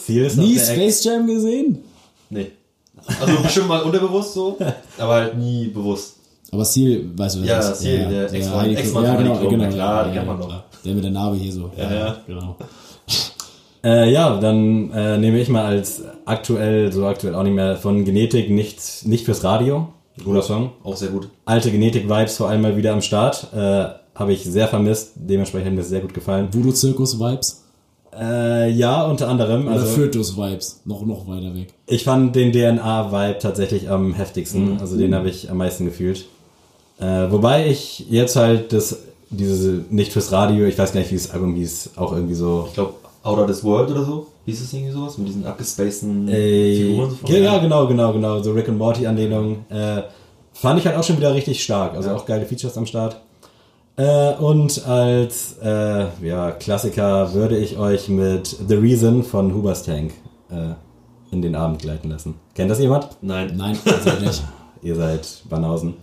Ziel 0.05 0.25
ist 0.25 0.37
Nie 0.37 0.55
Ex- 0.55 0.69
Space 0.71 1.03
Jam 1.03 1.27
gesehen? 1.27 1.79
Nee. 2.29 2.51
Also 3.19 3.41
bestimmt 3.41 3.67
mal 3.69 3.81
unterbewusst 3.81 4.33
so, 4.33 4.57
aber 4.97 5.13
halt 5.13 5.37
nie 5.37 5.67
bewusst. 5.67 6.15
Aber 6.51 6.65
Seal, 6.65 7.05
weißt 7.15 7.35
du, 7.37 7.41
wer 7.41 7.47
Ja, 7.47 7.57
das 7.57 7.71
ist? 7.71 7.79
Seal, 7.79 8.09
der 8.09 8.33
Ex-Mann- 8.33 8.75
Klum. 8.75 9.03
ja, 9.05 9.15
genau, 9.15 9.35
Klum, 9.37 9.49
genau, 9.51 9.63
na 9.65 9.69
klar, 9.71 10.13
ja, 10.13 10.23
man 10.23 10.35
ja, 10.35 10.41
doch. 10.41 10.47
klar. 10.47 10.63
Der 10.85 10.93
mit 10.95 11.03
der 11.03 11.11
Narbe 11.11 11.35
hier 11.37 11.51
so. 11.51 11.71
Ja, 11.77 11.93
ja. 11.93 12.17
Genau. 12.27 12.55
Äh, 13.83 14.11
ja, 14.11 14.37
dann 14.39 14.91
äh, 14.91 15.17
nehme 15.17 15.39
ich 15.39 15.47
mal 15.49 15.65
als 15.65 16.01
aktuell, 16.25 16.91
so 16.91 17.05
aktuell 17.05 17.35
auch 17.35 17.43
nicht 17.43 17.53
mehr, 17.53 17.77
von 17.77 18.03
Genetik 18.03 18.49
nicht, 18.49 19.05
nicht 19.05 19.25
fürs 19.25 19.43
Radio. 19.43 19.87
Guter 20.23 20.41
Song. 20.41 20.71
Auch 20.83 20.95
sehr 20.95 21.09
gut. 21.09 21.29
Alte 21.45 21.71
Genetik-Vibes 21.71 22.37
vor 22.37 22.49
allem 22.49 22.61
mal 22.61 22.75
wieder 22.77 22.93
am 22.93 23.01
Start. 23.01 23.47
Äh, 23.53 23.85
Habe 24.15 24.33
ich 24.33 24.43
sehr 24.43 24.67
vermisst. 24.67 25.11
Dementsprechend 25.15 25.67
hat 25.67 25.75
mir 25.75 25.83
sehr 25.83 26.01
gut 26.01 26.13
gefallen. 26.13 26.49
Voodoo-Zirkus-Vibes? 26.51 27.63
Äh, 28.19 28.71
ja, 28.71 29.05
unter 29.05 29.27
anderem. 29.29 29.67
Oder 29.67 29.75
Also, 29.75 29.85
Fötus-Vibes? 29.85 30.81
Noch, 30.85 31.05
noch 31.05 31.27
weiter 31.27 31.53
weg. 31.55 31.67
ich 31.87 32.03
fand 32.03 32.35
den 32.35 32.51
DNA-Vibe 32.51 33.37
tatsächlich 33.39 33.89
am 33.89 34.13
heftigsten. 34.13 34.77
Also 34.79 34.97
den 34.97 35.13
habe 35.15 35.29
ich 35.29 35.49
am 35.49 35.57
meisten 35.57 35.85
gefühlt. 35.85 36.25
Äh, 36.99 37.31
wobei 37.31 37.67
ich 37.69 38.05
jetzt 38.09 38.35
halt 38.35 38.73
das, 38.73 38.97
diese, 39.29 39.85
nicht 39.89 40.11
fürs 40.11 40.31
Radio, 40.31 40.65
ich 40.65 40.77
weiß 40.77 40.91
gar 40.91 40.99
nicht, 40.99 41.11
wie 41.11 41.15
das 41.15 41.31
Album 41.31 41.55
hieß, 41.55 41.91
auch 41.95 42.11
irgendwie 42.11 42.33
so. 42.35 42.65
Ich 42.67 42.73
glaube, 42.73 42.95
Outer 43.23 43.47
This 43.47 43.63
World 43.63 43.91
oder 43.91 44.03
so. 44.03 44.27
Hieß 44.49 44.61
es 44.61 44.73
irgendwie 44.73 44.91
sowas? 44.91 45.17
Mit 45.17 45.27
diesen 45.27 45.45
abgespaceden 45.45 46.27
Äh, 46.27 46.75
Figuren. 46.75 47.19
ja, 47.27 47.37
ja, 47.37 47.57
genau, 47.59 47.87
genau, 47.87 48.13
genau. 48.13 48.41
So 48.41 48.51
Rick 48.53 48.69
and 48.69 48.77
Morty 48.77 49.05
Anlehnung. 49.07 49.65
Äh, 49.69 50.03
fand 50.53 50.79
ich 50.79 50.85
halt 50.85 50.97
auch 50.97 51.03
schon 51.03 51.17
wieder 51.17 51.33
richtig 51.33 51.63
stark. 51.63 51.95
Also 51.95 52.09
Ja. 52.09 52.15
auch 52.15 52.25
geile 52.25 52.45
Features 52.45 52.77
am 52.77 52.85
Start. 52.85 53.19
Äh, 53.97 54.33
und 54.35 54.85
als 54.87 55.57
äh, 55.61 56.05
ja, 56.25 56.51
Klassiker 56.51 57.33
würde 57.33 57.57
ich 57.57 57.77
euch 57.77 58.07
mit 58.09 58.55
The 58.67 58.75
Reason 58.75 59.23
von 59.23 59.53
Hubers 59.53 59.83
Tank 59.83 60.13
äh, 60.49 60.73
in 61.31 61.41
den 61.41 61.55
Abend 61.55 61.81
gleiten 61.81 62.09
lassen. 62.09 62.35
Kennt 62.55 62.71
das 62.71 62.79
jemand? 62.79 63.09
Nein. 63.21 63.53
Nein, 63.57 63.77
also 63.85 64.09
nicht. 64.25 64.43
Ihr 64.81 64.95
seid 64.95 65.27
Banausen. 65.49 65.95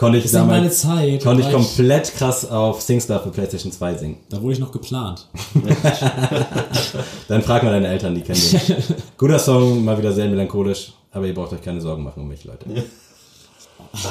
Konnte 0.00 0.16
ich 0.16 0.24
Das 0.24 0.32
damals 0.32 0.80
Zeit. 0.80 1.22
konnte 1.22 1.42
ich 1.42 1.52
komplett 1.52 2.14
krass 2.14 2.50
auf 2.50 2.80
SingStar 2.80 3.22
für 3.22 3.28
PlayStation 3.28 3.70
2 3.70 3.94
singen. 3.96 4.16
Da 4.30 4.40
wurde 4.40 4.54
ich 4.54 4.58
noch 4.58 4.72
geplant. 4.72 5.28
Dann 7.28 7.42
frag 7.42 7.62
mal 7.64 7.70
deine 7.72 7.88
Eltern, 7.88 8.14
die 8.14 8.22
kennen 8.22 8.40
den. 8.40 8.76
Guter 9.18 9.38
Song, 9.38 9.84
mal 9.84 9.98
wieder 9.98 10.10
sehr 10.10 10.26
melancholisch, 10.30 10.94
aber 11.12 11.26
ihr 11.26 11.34
braucht 11.34 11.52
euch 11.52 11.60
keine 11.60 11.82
Sorgen 11.82 12.02
machen 12.02 12.22
um 12.22 12.28
mich, 12.28 12.44
Leute. 12.44 12.64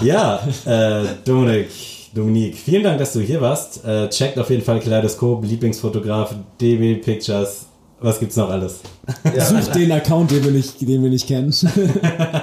Ja, 0.03 0.48
äh, 0.66 1.06
Dominik, 1.26 1.70
Dominik, 2.14 2.56
vielen 2.56 2.84
Dank, 2.84 2.99
dass 2.99 3.14
du 3.14 3.22
hier 3.22 3.41
warst. 3.41 3.84
Äh, 3.84 4.10
checkt 4.10 4.38
auf 4.38 4.52
jeden 4.52 4.61
Fall 4.61 4.80
Kaleidoskop, 4.82 5.44
Lieblingsfotograf, 5.44 6.36
DB 6.61 6.98
Pictures. 6.98 7.66
Was 8.01 8.19
gibt's 8.19 8.35
noch 8.38 8.49
alles? 8.49 8.80
Ja. 9.35 9.43
Such 9.45 9.71
den 9.73 9.91
Account, 9.91 10.30
den 10.31 10.43
wir 10.43 10.51
nicht, 10.51 10.80
den 10.81 11.01
wir 11.03 11.09
nicht 11.09 11.27
kennen. 11.27 11.53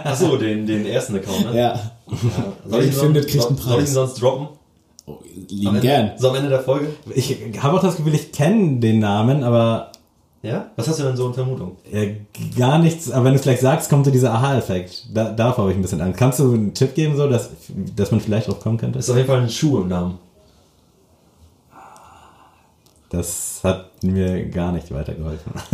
Achso, 0.05 0.37
den, 0.37 0.67
den 0.67 0.85
ersten 0.87 1.15
Account, 1.17 1.53
ne? 1.53 1.57
ja. 1.59 1.75
Ja. 1.75 1.81
Wer 2.65 2.81
ihn 2.81 2.87
ihn 2.89 2.93
findet, 2.93 3.29
kriegt 3.29 3.47
einen 3.47 3.57
Soll 3.57 3.65
ich 3.65 3.73
ihn 3.73 3.77
Preis. 3.79 3.93
sonst 3.93 4.21
droppen? 4.23 4.49
Oh, 5.07 5.19
lieben 5.49 5.81
gern. 5.81 6.11
So 6.19 6.31
am 6.31 6.35
Ende 6.37 6.49
der 6.49 6.61
Folge? 6.61 6.89
Ich 7.15 7.37
habe 7.63 7.77
auch 7.77 7.83
das 7.83 7.97
Gefühl, 7.97 8.15
ich 8.15 8.33
kenne 8.33 8.81
den 8.81 8.99
Namen, 8.99 9.45
aber 9.45 9.93
Ja? 10.43 10.71
Was 10.77 10.89
hast 10.89 10.99
du 10.99 11.05
denn 11.05 11.17
so 11.17 11.29
in 11.29 11.35
Vermutung? 11.35 11.77
äh, 11.93 12.15
gar 12.59 12.79
nichts. 12.81 13.11
Aber 13.13 13.25
wenn 13.27 13.33
du 13.33 13.39
es 13.39 13.43
gleich 13.45 13.61
sagst, 13.61 13.89
kommt 13.89 14.05
so 14.05 14.11
dieser 14.11 14.33
Aha-Effekt. 14.35 15.07
Da, 15.15 15.31
davor 15.31 15.63
habe 15.65 15.71
ich 15.73 15.79
ein 15.79 15.83
bisschen 15.83 16.01
Angst. 16.01 16.19
Kannst 16.19 16.41
du 16.41 16.53
einen 16.53 16.75
Tipp 16.75 16.95
geben, 16.97 17.17
so, 17.17 17.29
dass, 17.29 17.51
dass 17.95 18.11
man 18.11 18.21
vielleicht 18.21 18.49
drauf 18.49 18.59
kommen 18.61 18.77
könnte? 18.79 18.99
Ist 18.99 19.09
auf 19.09 19.17
jeden 19.17 19.29
Fall 19.29 19.41
ein 19.43 19.49
Schuh 19.51 19.81
im 19.83 19.89
Namen. 19.89 20.19
Das 23.17 23.61
hat 23.63 24.03
mir 24.03 24.45
gar 24.51 24.73
nicht 24.73 24.93
weitergeholfen. 24.93 25.53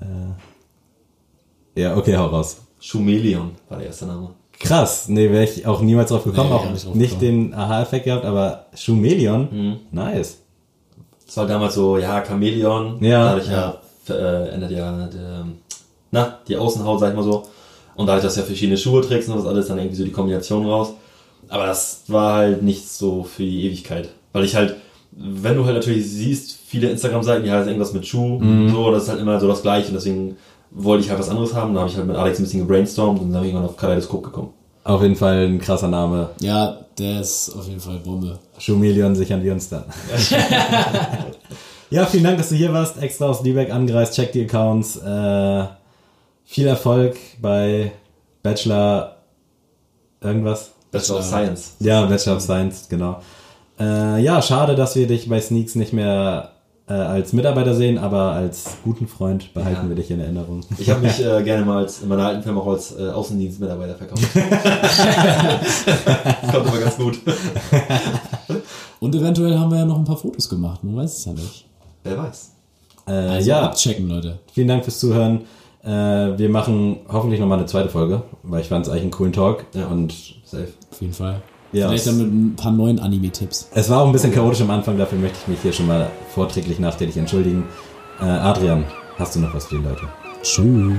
äh, 0.00 1.80
ja, 1.80 1.96
okay, 1.96 2.16
hau 2.16 2.26
raus. 2.26 2.58
Schumelion 2.78 3.52
war 3.68 3.78
der 3.78 3.88
erste 3.88 4.06
Name. 4.06 4.30
Krass, 4.58 5.08
nee, 5.08 5.30
wäre 5.30 5.44
ich 5.44 5.66
auch 5.66 5.80
niemals 5.80 6.10
drauf 6.10 6.24
gekommen. 6.24 6.50
Nee, 6.50 6.56
auch 6.56 6.70
nicht 6.70 6.94
nicht, 6.94 7.12
drauf 7.14 7.20
den 7.20 7.54
Aha-Effekt 7.54 8.04
gehabt, 8.04 8.24
aber 8.24 8.66
Schumelion, 8.74 9.48
Mhm. 9.50 9.76
nice. 9.90 10.38
Das 11.26 11.36
war 11.38 11.46
damals 11.46 11.74
so, 11.74 11.98
ja, 11.98 12.24
Chamäleon. 12.24 13.02
Ja. 13.02 13.34
Dadurch 13.34 13.48
ja, 13.48 13.78
äh, 14.08 14.48
ändert 14.50 14.70
ja 14.72 15.06
der, 15.06 15.46
na, 16.10 16.38
die 16.46 16.56
Außenhaut, 16.56 17.00
sag 17.00 17.10
ich 17.10 17.16
mal 17.16 17.22
so. 17.24 17.44
Und 17.94 18.06
dadurch, 18.06 18.24
dass 18.24 18.34
du 18.34 18.40
ja 18.40 18.46
verschiedene 18.46 18.76
Schuhe 18.76 19.00
trägst 19.02 19.28
und 19.28 19.36
das 19.36 19.46
alles, 19.46 19.68
dann 19.68 19.78
irgendwie 19.78 19.96
so 19.96 20.04
die 20.04 20.12
Kombination 20.12 20.66
raus. 20.66 20.92
Aber 21.48 21.66
das 21.66 22.04
war 22.08 22.34
halt 22.38 22.62
nicht 22.62 22.88
so 22.88 23.22
für 23.24 23.42
die 23.42 23.66
Ewigkeit. 23.66 24.08
Weil 24.32 24.44
ich 24.44 24.54
halt, 24.56 24.76
wenn 25.12 25.56
du 25.56 25.64
halt 25.64 25.74
natürlich 25.76 26.08
siehst, 26.08 26.58
viele 26.66 26.88
Instagram-Seiten, 26.90 27.44
die 27.44 27.50
heißen 27.50 27.68
irgendwas 27.68 27.92
mit 27.92 28.06
Schuh, 28.06 28.38
Mhm. 28.38 28.70
so, 28.70 28.90
das 28.92 29.04
ist 29.04 29.08
halt 29.08 29.20
immer 29.20 29.38
so 29.40 29.48
das 29.48 29.62
Gleiche. 29.62 29.88
Und 29.88 29.94
deswegen 29.94 30.36
wollte 30.70 31.04
ich 31.04 31.10
halt 31.10 31.18
was 31.18 31.28
anderes 31.28 31.54
haben. 31.54 31.74
Da 31.74 31.80
habe 31.80 31.90
ich 31.90 31.96
halt 31.96 32.06
mit 32.06 32.16
Alex 32.16 32.38
ein 32.38 32.44
bisschen 32.44 32.60
gebrainstormt 32.60 33.20
und 33.20 33.28
dann 33.28 33.36
habe 33.36 33.46
ich 33.46 33.52
irgendwann 33.52 33.70
auf 33.70 33.76
Kaleidoskop 33.76 34.22
gekommen. 34.22 34.50
Auf 34.84 35.02
jeden 35.02 35.16
Fall 35.16 35.46
ein 35.46 35.58
krasser 35.60 35.88
Name. 35.88 36.30
Ja, 36.40 36.78
der 36.98 37.20
ist 37.20 37.54
auf 37.56 37.66
jeden 37.68 37.80
Fall 37.80 37.98
Bombe. 37.98 38.38
Schumelion 38.58 39.14
sichern 39.14 39.42
wir 39.42 39.52
uns 39.52 39.68
dann. 39.68 39.84
ja, 41.90 42.06
vielen 42.06 42.24
Dank, 42.24 42.38
dass 42.38 42.48
du 42.50 42.54
hier 42.54 42.72
warst. 42.72 43.00
Extra 43.02 43.26
aus 43.26 43.42
Lübeck 43.42 43.72
angereist. 43.72 44.14
Check 44.14 44.32
die 44.32 44.44
Accounts. 44.44 44.96
Äh, 44.96 45.64
viel 46.44 46.66
Erfolg 46.66 47.16
bei 47.40 47.92
Bachelor 48.42 49.16
irgendwas. 50.20 50.70
Bachelor 50.90 51.18
of 51.18 51.24
Science. 51.24 51.72
Ja, 51.80 52.06
Bachelor 52.06 52.36
of 52.36 52.42
Science, 52.42 52.86
genau. 52.88 53.20
Äh, 53.80 54.22
ja, 54.22 54.42
schade, 54.42 54.74
dass 54.74 54.94
wir 54.96 55.06
dich 55.06 55.28
bei 55.28 55.40
Sneaks 55.40 55.74
nicht 55.74 55.92
mehr 55.94 56.50
äh, 56.88 56.92
als 56.92 57.32
Mitarbeiter 57.32 57.74
sehen, 57.74 57.96
aber 57.98 58.32
als 58.32 58.76
guten 58.84 59.06
Freund 59.08 59.54
behalten 59.54 59.84
Ja. 59.84 59.88
wir 59.88 59.96
dich 59.96 60.10
in 60.10 60.20
Erinnerung. 60.20 60.60
Ich 60.78 60.90
habe 60.90 61.00
mich 61.00 61.18
äh, 61.24 61.42
gerne 61.42 61.64
mal 61.64 61.78
als, 61.78 62.02
in 62.02 62.08
meiner 62.08 62.26
alten 62.26 62.42
Firma 62.42 62.60
auch 62.60 62.66
als 62.68 62.94
äh, 62.98 63.08
Außendienstmitarbeiter 63.08 63.94
verkauft. 63.94 64.22
Kommt 66.52 66.66
aber 66.68 66.78
ganz 66.78 66.96
gut. 66.96 67.18
Und 69.00 69.14
eventuell 69.14 69.58
haben 69.58 69.70
wir 69.70 69.78
ja 69.78 69.86
noch 69.86 69.96
ein 69.98 70.04
paar 70.04 70.16
Fotos 70.18 70.46
gemacht, 70.48 70.84
man 70.84 70.96
weiß 70.96 71.16
es 71.18 71.24
ja 71.24 71.32
nicht. 71.32 71.64
Wer 72.04 72.18
weiß. 72.18 72.50
Äh, 73.06 73.12
Also 73.12 73.48
ja, 73.48 73.62
abchecken, 73.62 74.08
Leute. 74.08 74.38
vielen 74.52 74.68
Dank 74.68 74.84
fürs 74.84 74.98
Zuhören. 74.98 75.42
Äh, 75.82 75.88
wir 76.38 76.50
machen 76.50 76.98
hoffentlich 77.08 77.40
nochmal 77.40 77.56
eine 77.58 77.66
zweite 77.66 77.88
Folge, 77.88 78.22
weil 78.42 78.60
ich 78.60 78.68
fand 78.68 78.84
es 78.84 78.90
eigentlich 78.90 79.02
einen 79.04 79.10
coolen 79.12 79.32
Talk. 79.32 79.64
Ja. 79.74 79.86
Und 79.86 80.12
Safe. 80.44 80.68
Auf 80.90 81.00
jeden 81.00 81.14
Fall. 81.14 81.40
Ja. 81.72 81.88
Vielleicht 81.88 82.06
dann 82.06 82.18
mit 82.18 82.26
ein 82.26 82.56
paar 82.56 82.72
neuen 82.72 82.98
Anime-Tipps. 82.98 83.68
es 83.74 83.88
war 83.88 84.02
auch 84.02 84.06
ein 84.06 84.12
bisschen 84.12 84.32
chaotisch 84.32 84.60
am 84.60 84.70
Anfang, 84.70 84.98
dafür 84.98 85.18
möchte 85.18 85.38
ich 85.42 85.48
mich 85.48 85.60
hier 85.62 85.72
schon 85.72 85.86
mal 85.86 86.10
vorträglich 86.34 86.78
nachträglich 86.78 87.16
entschuldigen. 87.16 87.64
Äh, 88.20 88.24
Adrian, 88.24 88.84
hast 89.18 89.36
du 89.36 89.40
noch 89.40 89.54
was 89.54 89.66
für 89.66 89.76
die 89.76 89.84
Leute? 89.84 90.02
Tschüss. 90.42 90.94